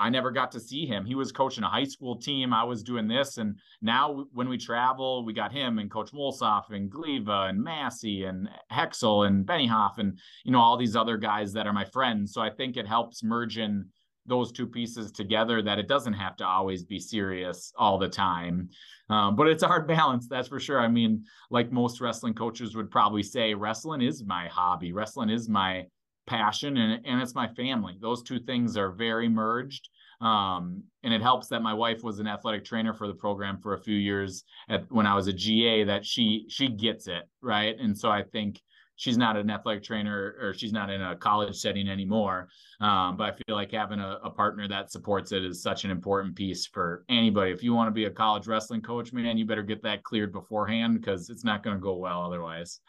I 0.00 0.08
never 0.08 0.30
got 0.30 0.50
to 0.52 0.60
see 0.60 0.86
him. 0.86 1.04
He 1.04 1.14
was 1.14 1.30
coaching 1.30 1.62
a 1.62 1.68
high 1.68 1.84
school 1.84 2.16
team. 2.16 2.54
I 2.54 2.64
was 2.64 2.82
doing 2.82 3.06
this. 3.06 3.36
And 3.36 3.56
now 3.82 4.24
when 4.32 4.48
we 4.48 4.56
travel, 4.56 5.24
we 5.24 5.34
got 5.34 5.52
him 5.52 5.78
and 5.78 5.90
Coach 5.90 6.12
Mulsop 6.12 6.70
and 6.70 6.90
Gleva 6.90 7.50
and 7.50 7.62
Massey 7.62 8.24
and 8.24 8.48
Hexel 8.72 9.26
and 9.26 9.46
Bennyhoff 9.46 9.98
and, 9.98 10.18
you 10.44 10.52
know, 10.52 10.60
all 10.60 10.78
these 10.78 10.96
other 10.96 11.18
guys 11.18 11.52
that 11.52 11.66
are 11.66 11.72
my 11.74 11.84
friends. 11.84 12.32
So 12.32 12.40
I 12.40 12.48
think 12.48 12.76
it 12.78 12.88
helps 12.88 13.22
merge 13.22 13.58
in 13.58 13.84
those 14.26 14.52
two 14.52 14.66
pieces 14.66 15.12
together 15.12 15.60
that 15.60 15.78
it 15.78 15.88
doesn't 15.88 16.14
have 16.14 16.36
to 16.36 16.46
always 16.46 16.84
be 16.84 16.98
serious 16.98 17.72
all 17.76 17.98
the 17.98 18.08
time. 18.08 18.70
Um, 19.10 19.36
but 19.36 19.48
it's 19.48 19.62
a 19.62 19.68
hard 19.68 19.86
balance, 19.96 20.28
that's 20.28 20.48
for 20.48 20.60
sure. 20.60 20.80
I 20.80 20.88
mean, 20.88 21.24
like 21.50 21.72
most 21.72 22.00
wrestling 22.00 22.34
coaches 22.34 22.74
would 22.74 22.90
probably 22.90 23.22
say, 23.22 23.52
wrestling 23.52 24.00
is 24.00 24.24
my 24.24 24.48
hobby, 24.48 24.92
wrestling 24.92 25.28
is 25.28 25.48
my 25.48 25.84
passion, 26.30 26.76
and, 26.76 27.04
and 27.04 27.20
it's 27.20 27.34
my 27.34 27.48
family. 27.48 27.96
Those 28.00 28.22
two 28.22 28.38
things 28.38 28.76
are 28.76 28.92
very 28.92 29.28
merged. 29.28 29.88
Um, 30.20 30.84
and 31.02 31.12
it 31.12 31.22
helps 31.22 31.48
that 31.48 31.62
my 31.62 31.74
wife 31.74 32.02
was 32.04 32.20
an 32.20 32.26
athletic 32.26 32.64
trainer 32.64 32.94
for 32.94 33.08
the 33.08 33.14
program 33.14 33.58
for 33.58 33.74
a 33.74 33.80
few 33.80 33.96
years 33.96 34.44
at, 34.68 34.84
when 34.92 35.06
I 35.06 35.14
was 35.14 35.26
a 35.28 35.32
GA 35.32 35.84
that 35.84 36.04
she 36.04 36.44
she 36.50 36.68
gets 36.68 37.06
it 37.06 37.22
right 37.40 37.74
and 37.78 37.96
so 37.96 38.10
I 38.10 38.22
think 38.24 38.60
she's 38.96 39.16
not 39.16 39.38
an 39.38 39.48
athletic 39.48 39.82
trainer 39.82 40.36
or 40.38 40.52
she's 40.52 40.74
not 40.74 40.90
in 40.90 41.00
a 41.00 41.16
college 41.16 41.56
setting 41.56 41.88
anymore. 41.88 42.48
Um, 42.82 43.16
but 43.16 43.24
I 43.24 43.32
feel 43.32 43.56
like 43.56 43.72
having 43.72 43.98
a, 43.98 44.18
a, 44.22 44.28
partner 44.28 44.68
that 44.68 44.92
supports 44.92 45.32
it 45.32 45.42
is 45.42 45.62
such 45.62 45.86
an 45.86 45.90
important 45.90 46.36
piece 46.36 46.66
for 46.66 47.06
anybody. 47.08 47.50
If 47.50 47.62
you 47.62 47.72
want 47.72 47.88
to 47.88 47.92
be 47.92 48.04
a 48.04 48.10
college 48.10 48.46
wrestling 48.46 48.82
coach, 48.82 49.10
man, 49.14 49.38
you 49.38 49.46
better 49.46 49.62
get 49.62 49.82
that 49.84 50.04
cleared 50.04 50.34
beforehand 50.34 51.00
because 51.00 51.30
it's 51.30 51.44
not 51.44 51.62
going 51.62 51.76
to 51.76 51.80
go 51.80 51.96
well 51.96 52.22
otherwise. 52.22 52.80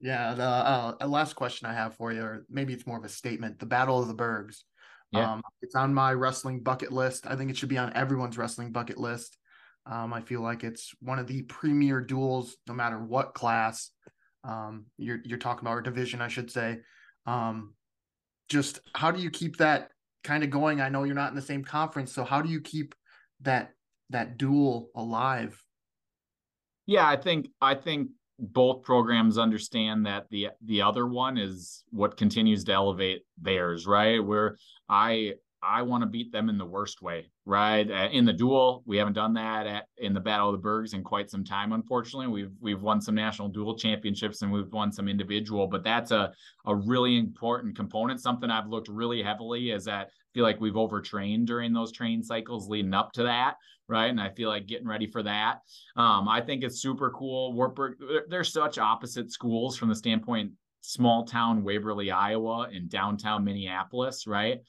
Yeah. 0.00 0.34
The 0.34 0.42
uh, 0.42 1.06
last 1.06 1.34
question 1.34 1.66
I 1.68 1.74
have 1.74 1.96
for 1.96 2.12
you, 2.12 2.22
or 2.22 2.44
maybe 2.48 2.72
it's 2.72 2.86
more 2.86 2.98
of 2.98 3.04
a 3.04 3.08
statement: 3.08 3.58
the 3.58 3.66
Battle 3.66 4.00
of 4.00 4.08
the 4.08 4.14
Bergs. 4.14 4.64
Yeah. 5.12 5.32
Um, 5.32 5.42
it's 5.60 5.74
on 5.74 5.92
my 5.92 6.12
wrestling 6.12 6.60
bucket 6.60 6.92
list. 6.92 7.26
I 7.26 7.36
think 7.36 7.50
it 7.50 7.56
should 7.56 7.68
be 7.68 7.78
on 7.78 7.92
everyone's 7.94 8.38
wrestling 8.38 8.70
bucket 8.70 8.98
list. 8.98 9.36
Um, 9.86 10.12
I 10.12 10.20
feel 10.20 10.40
like 10.40 10.62
it's 10.62 10.94
one 11.00 11.18
of 11.18 11.26
the 11.26 11.42
premier 11.42 12.00
duels, 12.00 12.56
no 12.68 12.74
matter 12.74 12.98
what 12.98 13.34
class 13.34 13.90
um, 14.44 14.86
you're 14.98 15.20
you're 15.24 15.38
talking 15.38 15.66
about 15.66 15.78
or 15.78 15.82
division, 15.82 16.20
I 16.20 16.28
should 16.28 16.50
say. 16.50 16.80
Um, 17.26 17.74
just 18.48 18.80
how 18.94 19.10
do 19.10 19.20
you 19.20 19.30
keep 19.30 19.56
that 19.56 19.90
kind 20.24 20.44
of 20.44 20.50
going? 20.50 20.80
I 20.80 20.88
know 20.88 21.04
you're 21.04 21.14
not 21.14 21.30
in 21.30 21.36
the 21.36 21.42
same 21.42 21.64
conference, 21.64 22.12
so 22.12 22.24
how 22.24 22.42
do 22.42 22.48
you 22.48 22.60
keep 22.60 22.94
that 23.40 23.72
that 24.10 24.36
duel 24.36 24.90
alive? 24.94 25.60
Yeah, 26.86 27.06
I 27.06 27.16
think 27.16 27.48
I 27.60 27.74
think 27.74 28.10
both 28.40 28.82
programs 28.82 29.38
understand 29.38 30.06
that 30.06 30.26
the 30.30 30.48
the 30.64 30.82
other 30.82 31.06
one 31.06 31.38
is 31.38 31.84
what 31.90 32.16
continues 32.16 32.64
to 32.64 32.72
elevate 32.72 33.22
theirs, 33.40 33.86
right? 33.86 34.24
Where 34.24 34.56
I 34.88 35.34
I 35.62 35.82
want 35.82 36.02
to 36.02 36.06
beat 36.06 36.32
them 36.32 36.48
in 36.48 36.56
the 36.56 36.64
worst 36.64 37.02
way, 37.02 37.30
right? 37.44 37.88
Uh, 37.90 38.08
in 38.12 38.24
the 38.24 38.32
duel, 38.32 38.82
we 38.86 38.96
haven't 38.96 39.12
done 39.12 39.34
that 39.34 39.66
at, 39.66 39.84
in 39.98 40.14
the 40.14 40.20
Battle 40.20 40.48
of 40.48 40.52
the 40.52 40.62
Bergs 40.62 40.94
in 40.94 41.04
quite 41.04 41.28
some 41.28 41.44
time. 41.44 41.72
Unfortunately, 41.72 42.28
we've 42.28 42.52
we've 42.60 42.80
won 42.80 43.00
some 43.00 43.14
national 43.14 43.48
duel 43.48 43.76
championships 43.76 44.40
and 44.40 44.50
we've 44.50 44.72
won 44.72 44.90
some 44.90 45.06
individual, 45.06 45.66
but 45.66 45.84
that's 45.84 46.12
a 46.12 46.32
a 46.66 46.74
really 46.74 47.18
important 47.18 47.76
component. 47.76 48.20
Something 48.20 48.50
I've 48.50 48.68
looked 48.68 48.88
really 48.88 49.22
heavily 49.22 49.70
is 49.70 49.84
that 49.84 50.08
feel 50.34 50.44
like 50.44 50.60
we've 50.60 50.76
overtrained 50.76 51.46
during 51.46 51.72
those 51.72 51.92
training 51.92 52.22
cycles 52.22 52.68
leading 52.68 52.94
up 52.94 53.12
to 53.12 53.24
that, 53.24 53.56
right? 53.88 54.10
And 54.10 54.20
I 54.20 54.30
feel 54.30 54.48
like 54.48 54.66
getting 54.66 54.88
ready 54.88 55.06
for 55.06 55.22
that. 55.22 55.60
Um, 55.96 56.28
I 56.28 56.40
think 56.40 56.62
it's 56.62 56.80
super 56.80 57.10
cool. 57.10 57.52
Wartburg, 57.52 57.96
they're 58.28 58.44
such 58.44 58.78
opposite 58.78 59.30
schools 59.32 59.76
from 59.76 59.88
the 59.88 59.94
standpoint 59.94 60.52
small 60.82 61.24
town 61.24 61.62
Waverly, 61.62 62.10
Iowa, 62.10 62.68
and 62.72 62.88
downtown 62.88 63.44
Minneapolis, 63.44 64.26
right? 64.26 64.60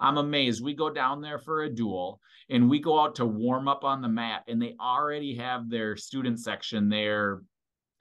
I'm 0.00 0.18
amazed. 0.18 0.64
We 0.64 0.74
go 0.74 0.90
down 0.90 1.20
there 1.20 1.38
for 1.38 1.62
a 1.62 1.70
duel 1.70 2.20
and 2.48 2.68
we 2.68 2.80
go 2.80 2.98
out 2.98 3.14
to 3.16 3.26
warm 3.26 3.68
up 3.68 3.84
on 3.84 4.02
the 4.02 4.08
mat, 4.08 4.42
and 4.48 4.60
they 4.60 4.74
already 4.80 5.36
have 5.36 5.70
their 5.70 5.96
student 5.96 6.40
section 6.40 6.88
there 6.88 7.42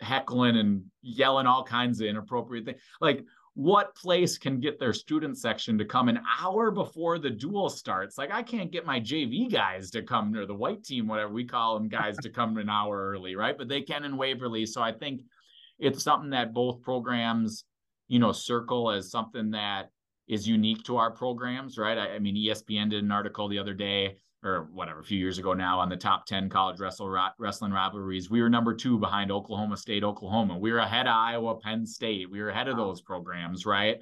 heckling 0.01 0.57
and 0.57 0.83
yelling 1.01 1.45
all 1.45 1.63
kinds 1.63 2.01
of 2.01 2.07
inappropriate 2.07 2.65
things. 2.65 2.81
Like, 2.99 3.23
what 3.55 3.95
place 3.95 4.37
can 4.37 4.59
get 4.59 4.79
their 4.79 4.93
student 4.93 5.37
section 5.37 5.77
to 5.77 5.85
come 5.85 6.07
an 6.07 6.19
hour 6.39 6.71
before 6.71 7.19
the 7.19 7.29
duel 7.29 7.69
starts? 7.69 8.17
Like, 8.17 8.31
I 8.31 8.43
can't 8.43 8.71
get 8.71 8.85
my 8.85 8.99
JV 8.99 9.51
guys 9.51 9.89
to 9.91 10.01
come, 10.01 10.35
or 10.35 10.45
the 10.45 10.55
white 10.55 10.83
team, 10.83 11.07
whatever 11.07 11.33
we 11.33 11.45
call 11.45 11.77
them, 11.77 11.89
guys 11.89 12.17
to 12.17 12.29
come 12.29 12.57
an 12.57 12.69
hour 12.69 13.11
early, 13.11 13.35
right? 13.35 13.57
But 13.57 13.67
they 13.67 13.81
can 13.81 14.05
in 14.05 14.17
Waverly. 14.17 14.65
So 14.65 14.81
I 14.81 14.91
think 14.91 15.21
it's 15.79 16.03
something 16.03 16.29
that 16.31 16.53
both 16.53 16.81
programs, 16.81 17.65
you 18.07 18.19
know, 18.19 18.31
circle 18.31 18.91
as 18.91 19.11
something 19.11 19.51
that 19.51 19.89
is 20.27 20.47
unique 20.47 20.83
to 20.83 20.97
our 20.97 21.11
programs, 21.11 21.77
right? 21.77 21.97
I, 21.97 22.15
I, 22.15 22.19
mean, 22.19 22.35
ESPN 22.35 22.91
did 22.91 23.03
an 23.03 23.11
article 23.11 23.47
the 23.47 23.59
other 23.59 23.73
day 23.73 24.17
or 24.43 24.69
whatever, 24.71 24.99
a 24.99 25.03
few 25.03 25.17
years 25.17 25.37
ago 25.37 25.53
now 25.53 25.79
on 25.79 25.89
the 25.89 25.97
top 25.97 26.25
10 26.25 26.49
college 26.49 26.79
wrestle, 26.79 27.09
wrestling 27.37 27.73
rivalries. 27.73 28.29
We 28.29 28.41
were 28.41 28.49
number 28.49 28.73
two 28.73 28.97
behind 28.97 29.31
Oklahoma 29.31 29.75
State, 29.75 30.03
Oklahoma. 30.03 30.57
We 30.57 30.71
were 30.71 30.79
ahead 30.79 31.07
of 31.07 31.13
Iowa, 31.13 31.59
Penn 31.59 31.85
State. 31.85 32.31
We 32.31 32.41
were 32.41 32.49
ahead 32.49 32.69
of 32.69 32.77
those 32.77 33.01
programs, 33.01 33.65
right? 33.65 33.97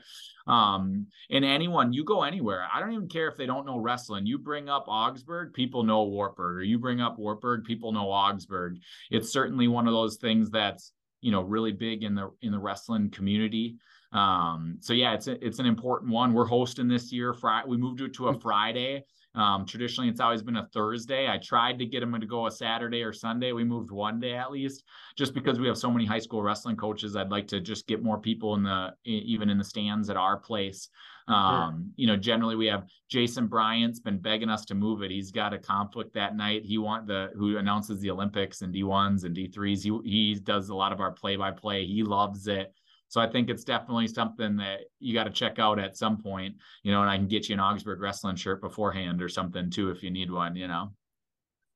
Um, 0.45 1.07
and 1.31 1.43
anyone, 1.43 1.91
you 1.91 2.03
go 2.03 2.23
anywhere. 2.23 2.67
I 2.71 2.79
don't 2.79 2.93
even 2.93 3.09
care 3.09 3.27
if 3.27 3.35
they 3.35 3.47
don't 3.47 3.65
know 3.65 3.79
wrestling. 3.79 4.25
You 4.25 4.37
bring 4.37 4.69
up 4.69 4.85
Augsburg, 4.87 5.53
people 5.53 5.83
know 5.83 6.03
Wartburg, 6.03 6.57
or 6.57 6.63
you 6.63 6.77
bring 6.77 7.01
up 7.01 7.17
Wartburg, 7.17 7.63
people 7.63 7.91
know 7.91 8.11
Augsburg. 8.11 8.77
It's 9.09 9.31
certainly 9.31 9.67
one 9.67 9.87
of 9.87 9.93
those 9.93 10.17
things 10.17 10.51
that's, 10.51 10.93
you 11.21 11.31
know, 11.31 11.41
really 11.41 11.71
big 11.71 12.03
in 12.03 12.13
the 12.13 12.29
in 12.43 12.51
the 12.51 12.59
wrestling 12.59 13.09
community. 13.09 13.77
Um, 14.13 14.77
so 14.79 14.93
yeah, 14.93 15.13
it's 15.13 15.27
a, 15.27 15.43
it's 15.45 15.59
an 15.59 15.65
important 15.65 16.11
one. 16.11 16.33
We're 16.33 16.45
hosting 16.45 16.87
this 16.87 17.11
year. 17.11 17.33
Friday, 17.33 17.67
we 17.67 17.77
moved 17.77 18.01
it 18.01 18.13
to 18.15 18.29
a 18.29 18.33
mm. 18.33 18.41
Friday. 18.41 19.03
Um, 19.37 19.67
traditionally, 19.67 20.09
it's 20.09 20.19
always 20.19 20.41
been 20.41 20.57
a 20.57 20.67
Thursday. 20.73 21.29
I 21.29 21.37
tried 21.37 21.77
to 21.77 21.85
get 21.85 21.99
them 21.99 22.19
to 22.19 22.25
go 22.25 22.47
a 22.47 22.51
Saturday 22.51 23.03
or 23.03 23.13
Sunday. 23.13 23.51
We 23.51 23.63
moved 23.63 23.91
one 23.91 24.19
day 24.19 24.33
at 24.33 24.51
least, 24.51 24.83
just 25.15 25.35
because 25.35 25.59
we 25.59 25.67
have 25.67 25.77
so 25.77 25.91
many 25.91 26.05
high 26.05 26.19
school 26.19 26.41
wrestling 26.41 26.75
coaches. 26.75 27.15
I'd 27.15 27.29
like 27.29 27.47
to 27.49 27.61
just 27.61 27.85
get 27.85 28.03
more 28.03 28.17
people 28.17 28.55
in 28.55 28.63
the 28.63 28.93
even 29.05 29.49
in 29.49 29.59
the 29.59 29.63
stands 29.63 30.09
at 30.09 30.17
our 30.17 30.37
place. 30.37 30.89
Um, 31.27 31.91
you 31.97 32.07
know, 32.07 32.15
generally 32.15 32.55
we 32.55 32.67
have 32.67 32.85
Jason 33.09 33.47
Bryant's 33.47 33.99
been 33.99 34.17
begging 34.17 34.49
us 34.49 34.65
to 34.65 34.75
move 34.75 35.03
it. 35.03 35.11
He's 35.11 35.29
got 35.29 35.53
a 35.53 35.59
conflict 35.59 36.13
that 36.13 36.35
night. 36.35 36.63
He 36.65 36.77
want 36.77 37.05
the 37.05 37.31
who 37.35 37.57
announces 37.57 37.99
the 37.99 38.09
Olympics 38.09 38.61
and 38.61 38.73
D1s 38.73 39.23
and 39.23 39.35
D3s. 39.35 39.83
He 39.83 40.09
he 40.09 40.35
does 40.35 40.69
a 40.69 40.75
lot 40.75 40.91
of 40.91 40.99
our 40.99 41.11
play 41.11 41.35
by 41.35 41.51
play. 41.51 41.85
He 41.85 42.01
loves 42.01 42.47
it. 42.47 42.73
So 43.09 43.21
I 43.21 43.29
think 43.29 43.49
it's 43.49 43.63
definitely 43.63 44.07
something 44.07 44.57
that 44.57 44.81
you 44.99 45.13
got 45.13 45.23
to 45.23 45.29
check 45.29 45.59
out 45.59 45.79
at 45.79 45.97
some 45.97 46.21
point, 46.21 46.55
you 46.83 46.91
know, 46.91 47.01
and 47.01 47.09
I 47.09 47.17
can 47.17 47.27
get 47.27 47.47
you 47.47 47.53
an 47.53 47.59
Augsburg 47.59 48.01
wrestling 48.01 48.35
shirt 48.35 48.61
beforehand 48.61 49.21
or 49.21 49.29
something 49.29 49.69
too 49.69 49.91
if 49.91 50.03
you 50.03 50.11
need 50.11 50.29
one, 50.29 50.55
you 50.55 50.67
know. 50.67 50.91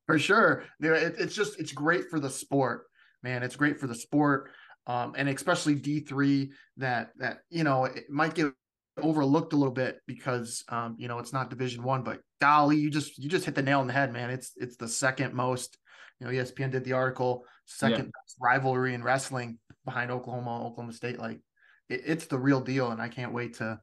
For 0.08 0.20
sure. 0.20 0.66
It's 0.80 1.36
just 1.36 1.60
it's 1.60 1.72
great 1.72 2.10
for 2.10 2.20
the 2.20 2.30
sport, 2.30 2.88
man. 3.24 3.44
It's 3.44 3.56
great 3.56 3.80
for 3.80 3.88
the 3.88 3.96
sport. 3.96 4.50
Um, 4.88 5.14
and 5.16 5.30
especially 5.30 5.76
D3 5.76 6.50
that 6.78 7.12
that 7.18 7.40
you 7.50 7.64
know 7.64 7.86
it 7.86 8.10
might 8.10 8.34
get 8.34 8.52
overlooked 9.02 9.54
a 9.54 9.56
little 9.56 9.74
bit 9.74 10.00
because 10.08 10.64
um, 10.70 10.96
you 10.98 11.08
know 11.08 11.20
it's 11.20 11.32
not 11.32 11.50
division 11.50 11.84
one 11.84 12.04
but 12.04 12.20
golly 12.42 12.78
you 12.78 12.90
just 12.90 13.18
you 13.18 13.30
just 13.30 13.46
hit 13.46 13.56
the 13.56 13.62
nail 13.62 13.80
on 13.80 13.88
the 13.88 13.94
head 13.94 14.12
man 14.12 14.30
it's 14.30 14.52
it's 14.58 14.76
the 14.76 14.88
second 14.88 15.34
most 15.34 15.78
you 16.20 16.28
know 16.28 16.34
espn 16.34 16.72
did 16.72 16.84
the 16.84 16.94
article 16.94 17.46
second 17.66 18.06
yeah. 18.06 18.46
rivalry 18.50 18.94
in 18.94 19.04
wrestling 19.04 19.58
behind 19.86 20.12
Oklahoma, 20.12 20.66
Oklahoma 20.66 20.94
State. 20.94 21.20
Like 21.20 21.40
it, 21.90 22.02
it's 22.06 22.26
the 22.26 22.40
real 22.40 22.62
deal, 22.62 22.92
and 22.92 23.02
I 23.02 23.10
can't 23.10 23.34
wait 23.34 23.56
to 23.56 23.80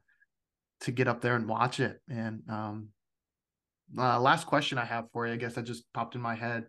to 0.82 0.92
get 0.92 1.08
up 1.08 1.20
there 1.20 1.34
and 1.34 1.48
watch 1.48 1.80
it. 1.80 2.00
And 2.08 2.42
um, 2.48 2.88
uh, 3.96 4.20
last 4.20 4.46
question 4.46 4.78
I 4.78 4.84
have 4.84 5.10
for 5.12 5.26
you, 5.26 5.32
I 5.32 5.36
guess 5.36 5.54
that 5.54 5.62
just 5.62 5.84
popped 5.92 6.14
in 6.14 6.20
my 6.20 6.34
head. 6.34 6.66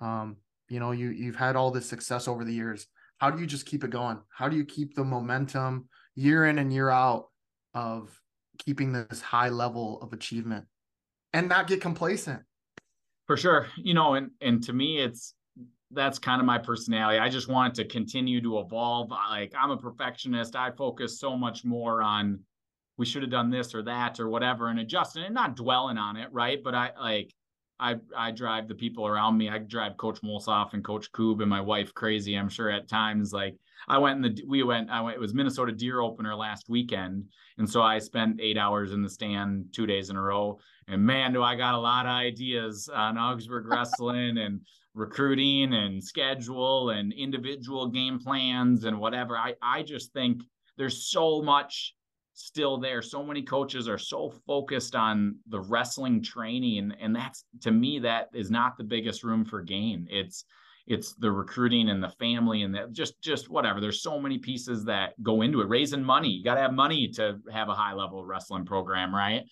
Um, 0.00 0.36
you 0.68 0.80
know, 0.80 0.92
you 0.92 1.10
you've 1.10 1.36
had 1.36 1.56
all 1.56 1.70
this 1.70 1.88
success 1.88 2.28
over 2.28 2.44
the 2.44 2.54
years. 2.54 2.86
How 3.18 3.30
do 3.30 3.40
you 3.40 3.46
just 3.46 3.66
keep 3.66 3.84
it 3.84 3.90
going? 3.90 4.18
How 4.28 4.48
do 4.48 4.56
you 4.56 4.64
keep 4.64 4.94
the 4.94 5.04
momentum 5.04 5.88
year 6.14 6.46
in 6.46 6.58
and 6.58 6.72
year 6.72 6.90
out 6.90 7.26
of 7.74 8.10
keeping 8.58 8.92
this 8.92 9.20
high 9.20 9.48
level 9.48 10.00
of 10.02 10.12
achievement 10.12 10.66
and 11.32 11.48
not 11.48 11.66
get 11.66 11.80
complacent? 11.80 12.42
For 13.26 13.36
sure. 13.36 13.68
You 13.76 13.94
know, 13.94 14.14
and 14.14 14.30
and 14.40 14.62
to 14.64 14.72
me 14.72 14.98
it's 14.98 15.34
that's 15.94 16.18
kind 16.18 16.40
of 16.40 16.46
my 16.46 16.58
personality. 16.58 17.18
I 17.18 17.28
just 17.28 17.48
want 17.48 17.74
to 17.76 17.84
continue 17.84 18.40
to 18.42 18.58
evolve. 18.58 19.10
Like 19.10 19.52
I'm 19.58 19.70
a 19.70 19.76
perfectionist. 19.76 20.56
I 20.56 20.70
focus 20.70 21.18
so 21.18 21.36
much 21.36 21.64
more 21.64 22.02
on 22.02 22.40
we 22.96 23.06
should 23.06 23.22
have 23.22 23.30
done 23.30 23.50
this 23.50 23.74
or 23.74 23.82
that 23.82 24.20
or 24.20 24.28
whatever 24.28 24.68
and 24.68 24.78
adjusting 24.78 25.24
and 25.24 25.34
not 25.34 25.56
dwelling 25.56 25.98
on 25.98 26.16
it, 26.16 26.28
right? 26.32 26.62
But 26.62 26.74
I 26.74 26.90
like 27.00 27.34
I 27.78 27.96
I 28.16 28.30
drive 28.30 28.68
the 28.68 28.74
people 28.74 29.06
around 29.06 29.36
me. 29.36 29.48
I 29.48 29.58
drive 29.58 29.96
Coach 29.96 30.20
Molsoff 30.22 30.74
and 30.74 30.84
Coach 30.84 31.10
Koob 31.12 31.40
and 31.40 31.50
my 31.50 31.60
wife 31.60 31.92
crazy. 31.94 32.36
I'm 32.36 32.48
sure 32.48 32.70
at 32.70 32.88
times 32.88 33.32
like 33.32 33.56
I 33.88 33.98
went 33.98 34.24
in 34.24 34.34
the 34.34 34.44
we 34.46 34.62
went 34.62 34.90
I 34.90 35.00
went 35.00 35.16
it 35.16 35.20
was 35.20 35.34
Minnesota 35.34 35.72
Deer 35.72 36.00
opener 36.00 36.34
last 36.34 36.68
weekend, 36.68 37.24
and 37.58 37.68
so 37.68 37.82
I 37.82 37.98
spent 37.98 38.40
eight 38.40 38.58
hours 38.58 38.92
in 38.92 39.02
the 39.02 39.10
stand 39.10 39.66
two 39.72 39.86
days 39.86 40.10
in 40.10 40.16
a 40.16 40.22
row. 40.22 40.58
And 40.88 41.02
man, 41.02 41.32
do 41.32 41.42
I 41.42 41.56
got 41.56 41.74
a 41.74 41.78
lot 41.78 42.06
of 42.06 42.12
ideas 42.12 42.88
on 42.92 43.18
Augsburg 43.18 43.66
wrestling 43.66 44.38
and 44.38 44.60
recruiting 44.94 45.74
and 45.74 46.02
schedule 46.02 46.90
and 46.90 47.12
individual 47.12 47.88
game 47.88 48.18
plans 48.18 48.84
and 48.84 48.98
whatever. 48.98 49.36
I 49.36 49.54
I 49.60 49.82
just 49.82 50.12
think 50.12 50.42
there's 50.76 51.10
so 51.10 51.42
much 51.42 51.94
still 52.34 52.78
there. 52.78 53.02
So 53.02 53.22
many 53.22 53.42
coaches 53.42 53.88
are 53.88 53.98
so 53.98 54.32
focused 54.46 54.94
on 54.96 55.36
the 55.48 55.60
wrestling 55.60 56.22
training 56.22 56.92
and 57.00 57.14
that's 57.14 57.44
to 57.62 57.70
me 57.70 57.98
that 58.00 58.28
is 58.34 58.50
not 58.50 58.76
the 58.76 58.84
biggest 58.84 59.24
room 59.24 59.44
for 59.44 59.62
gain. 59.62 60.06
It's 60.10 60.44
it's 60.86 61.14
the 61.14 61.30
recruiting 61.30 61.88
and 61.88 62.02
the 62.02 62.10
family 62.10 62.62
and 62.62 62.74
that 62.74 62.92
just 62.92 63.20
just 63.22 63.48
whatever 63.48 63.80
there's 63.80 64.02
so 64.02 64.20
many 64.20 64.38
pieces 64.38 64.84
that 64.84 65.14
go 65.22 65.42
into 65.42 65.60
it 65.60 65.68
raising 65.68 66.04
money 66.04 66.28
you 66.28 66.44
got 66.44 66.54
to 66.54 66.60
have 66.60 66.74
money 66.74 67.08
to 67.08 67.38
have 67.50 67.68
a 67.68 67.74
high 67.74 67.94
level 67.94 68.24
wrestling 68.24 68.64
program 68.64 69.14
right 69.14 69.44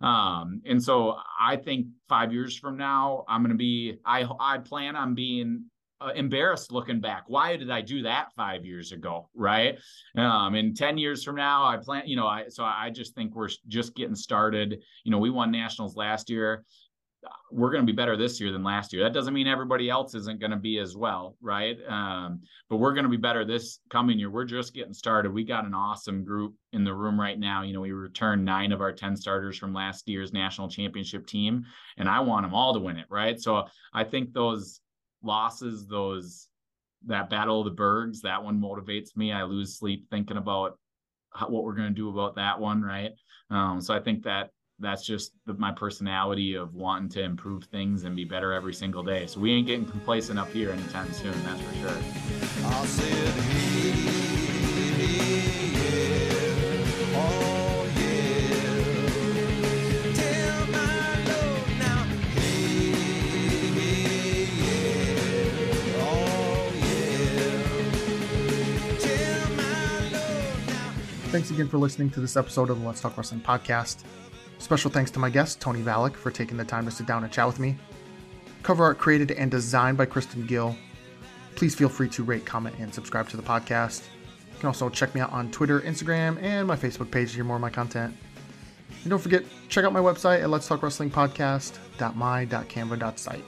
um, 0.00 0.60
and 0.66 0.82
so 0.82 1.16
I 1.40 1.56
think 1.56 1.86
five 2.08 2.32
years 2.32 2.56
from 2.56 2.76
now, 2.76 3.24
I'm 3.28 3.42
going 3.42 3.52
to 3.52 3.56
be, 3.56 3.98
I, 4.04 4.28
I 4.38 4.58
plan 4.58 4.94
on 4.94 5.14
being 5.14 5.64
uh, 6.00 6.12
embarrassed 6.14 6.70
looking 6.70 7.00
back. 7.00 7.24
Why 7.28 7.56
did 7.56 7.70
I 7.70 7.80
do 7.80 8.02
that 8.02 8.28
five 8.36 8.66
years 8.66 8.92
ago? 8.92 9.30
Right. 9.34 9.78
Um, 10.16 10.54
and 10.54 10.76
10 10.76 10.98
years 10.98 11.24
from 11.24 11.36
now, 11.36 11.64
I 11.64 11.78
plan, 11.78 12.02
you 12.06 12.16
know, 12.16 12.26
I, 12.26 12.48
so 12.48 12.64
I 12.64 12.90
just 12.90 13.14
think 13.14 13.34
we're 13.34 13.48
just 13.68 13.94
getting 13.94 14.14
started. 14.14 14.82
You 15.04 15.10
know, 15.10 15.18
we 15.18 15.30
won 15.30 15.50
nationals 15.50 15.96
last 15.96 16.28
year 16.28 16.64
we're 17.50 17.70
going 17.70 17.86
to 17.86 17.90
be 17.90 17.96
better 17.96 18.16
this 18.16 18.40
year 18.40 18.52
than 18.52 18.64
last 18.64 18.92
year. 18.92 19.02
That 19.02 19.12
doesn't 19.12 19.32
mean 19.32 19.46
everybody 19.46 19.88
else 19.88 20.14
isn't 20.14 20.40
going 20.40 20.50
to 20.50 20.56
be 20.56 20.78
as 20.78 20.96
well, 20.96 21.36
right? 21.40 21.76
Um, 21.88 22.42
but 22.68 22.76
we're 22.76 22.92
going 22.92 23.04
to 23.04 23.10
be 23.10 23.16
better 23.16 23.44
this 23.44 23.78
coming 23.88 24.18
year. 24.18 24.30
We're 24.30 24.44
just 24.44 24.74
getting 24.74 24.92
started. 24.92 25.32
We 25.32 25.44
got 25.44 25.64
an 25.64 25.74
awesome 25.74 26.24
group 26.24 26.54
in 26.72 26.84
the 26.84 26.94
room 26.94 27.20
right 27.20 27.38
now. 27.38 27.62
You 27.62 27.72
know, 27.72 27.80
we 27.80 27.92
returned 27.92 28.44
nine 28.44 28.72
of 28.72 28.80
our 28.80 28.92
10 28.92 29.16
starters 29.16 29.56
from 29.56 29.72
last 29.72 30.08
year's 30.08 30.32
national 30.32 30.68
championship 30.68 31.26
team, 31.26 31.64
and 31.96 32.08
I 32.08 32.20
want 32.20 32.44
them 32.44 32.54
all 32.54 32.74
to 32.74 32.80
win 32.80 32.96
it, 32.96 33.06
right? 33.10 33.40
So 33.40 33.64
I 33.92 34.04
think 34.04 34.32
those 34.32 34.80
losses, 35.22 35.86
those 35.86 36.48
that 37.06 37.30
battle 37.30 37.60
of 37.60 37.66
the 37.66 37.70
Bergs, 37.70 38.22
that 38.22 38.42
one 38.42 38.60
motivates 38.60 39.16
me. 39.16 39.32
I 39.32 39.44
lose 39.44 39.78
sleep 39.78 40.06
thinking 40.10 40.36
about 40.36 40.78
what 41.48 41.64
we're 41.64 41.74
going 41.74 41.88
to 41.88 41.94
do 41.94 42.08
about 42.08 42.36
that 42.36 42.58
one, 42.58 42.82
right? 42.82 43.12
Um, 43.50 43.80
so 43.80 43.94
I 43.94 44.00
think 44.00 44.24
that 44.24 44.50
that's 44.78 45.04
just 45.04 45.32
the, 45.46 45.54
my 45.54 45.72
personality 45.72 46.54
of 46.54 46.74
wanting 46.74 47.08
to 47.10 47.22
improve 47.22 47.64
things 47.64 48.04
and 48.04 48.14
be 48.14 48.24
better 48.24 48.52
every 48.52 48.74
single 48.74 49.02
day. 49.02 49.26
So 49.26 49.40
we 49.40 49.52
ain't 49.52 49.66
getting 49.66 49.86
complacent 49.86 50.38
up 50.38 50.50
here 50.50 50.70
anytime 50.70 51.12
soon, 51.12 51.32
that's 51.44 51.60
for 51.62 51.74
sure. 51.76 51.96
Thanks 71.36 71.50
again 71.50 71.68
for 71.68 71.76
listening 71.76 72.08
to 72.10 72.20
this 72.20 72.34
episode 72.34 72.70
of 72.70 72.80
the 72.80 72.86
Let's 72.86 73.02
Talk 73.02 73.14
Wrestling 73.18 73.42
podcast. 73.42 74.04
Special 74.58 74.90
thanks 74.90 75.10
to 75.12 75.18
my 75.18 75.30
guest, 75.30 75.60
Tony 75.60 75.82
Valek, 75.82 76.16
for 76.16 76.30
taking 76.30 76.56
the 76.56 76.64
time 76.64 76.84
to 76.84 76.90
sit 76.90 77.06
down 77.06 77.24
and 77.24 77.32
chat 77.32 77.46
with 77.46 77.58
me. 77.58 77.76
Cover 78.62 78.84
art 78.84 78.98
created 78.98 79.30
and 79.32 79.50
designed 79.50 79.98
by 79.98 80.06
Kristen 80.06 80.46
Gill. 80.46 80.76
Please 81.54 81.74
feel 81.74 81.88
free 81.88 82.08
to 82.10 82.24
rate, 82.24 82.44
comment, 82.44 82.76
and 82.78 82.92
subscribe 82.92 83.28
to 83.28 83.36
the 83.36 83.42
podcast. 83.42 84.04
You 84.52 84.60
can 84.60 84.66
also 84.68 84.88
check 84.88 85.14
me 85.14 85.20
out 85.20 85.32
on 85.32 85.50
Twitter, 85.50 85.80
Instagram, 85.80 86.42
and 86.42 86.66
my 86.66 86.76
Facebook 86.76 87.10
page 87.10 87.30
to 87.30 87.36
hear 87.36 87.44
more 87.44 87.56
of 87.56 87.62
my 87.62 87.70
content. 87.70 88.14
And 89.02 89.10
don't 89.10 89.20
forget, 89.20 89.44
check 89.68 89.84
out 89.84 89.92
my 89.92 90.00
website 90.00 90.42
at 90.42 90.50
Let's 90.50 90.66
Talk 90.66 90.82
Wrestling 90.82 91.10
Podcast.my.canva.site. 91.10 93.44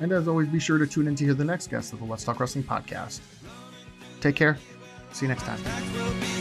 And 0.00 0.12
as 0.12 0.28
always, 0.28 0.48
be 0.48 0.58
sure 0.58 0.78
to 0.78 0.86
tune 0.86 1.06
in 1.06 1.14
to 1.16 1.24
hear 1.24 1.34
the 1.34 1.44
next 1.44 1.66
guest 1.68 1.92
of 1.92 1.98
the 1.98 2.06
Let's 2.06 2.24
Talk 2.24 2.40
Wrestling 2.40 2.64
podcast. 2.64 3.20
Take 4.20 4.36
care. 4.36 4.56
See 5.12 5.26
you 5.26 5.28
next 5.28 5.42
time. 5.42 6.39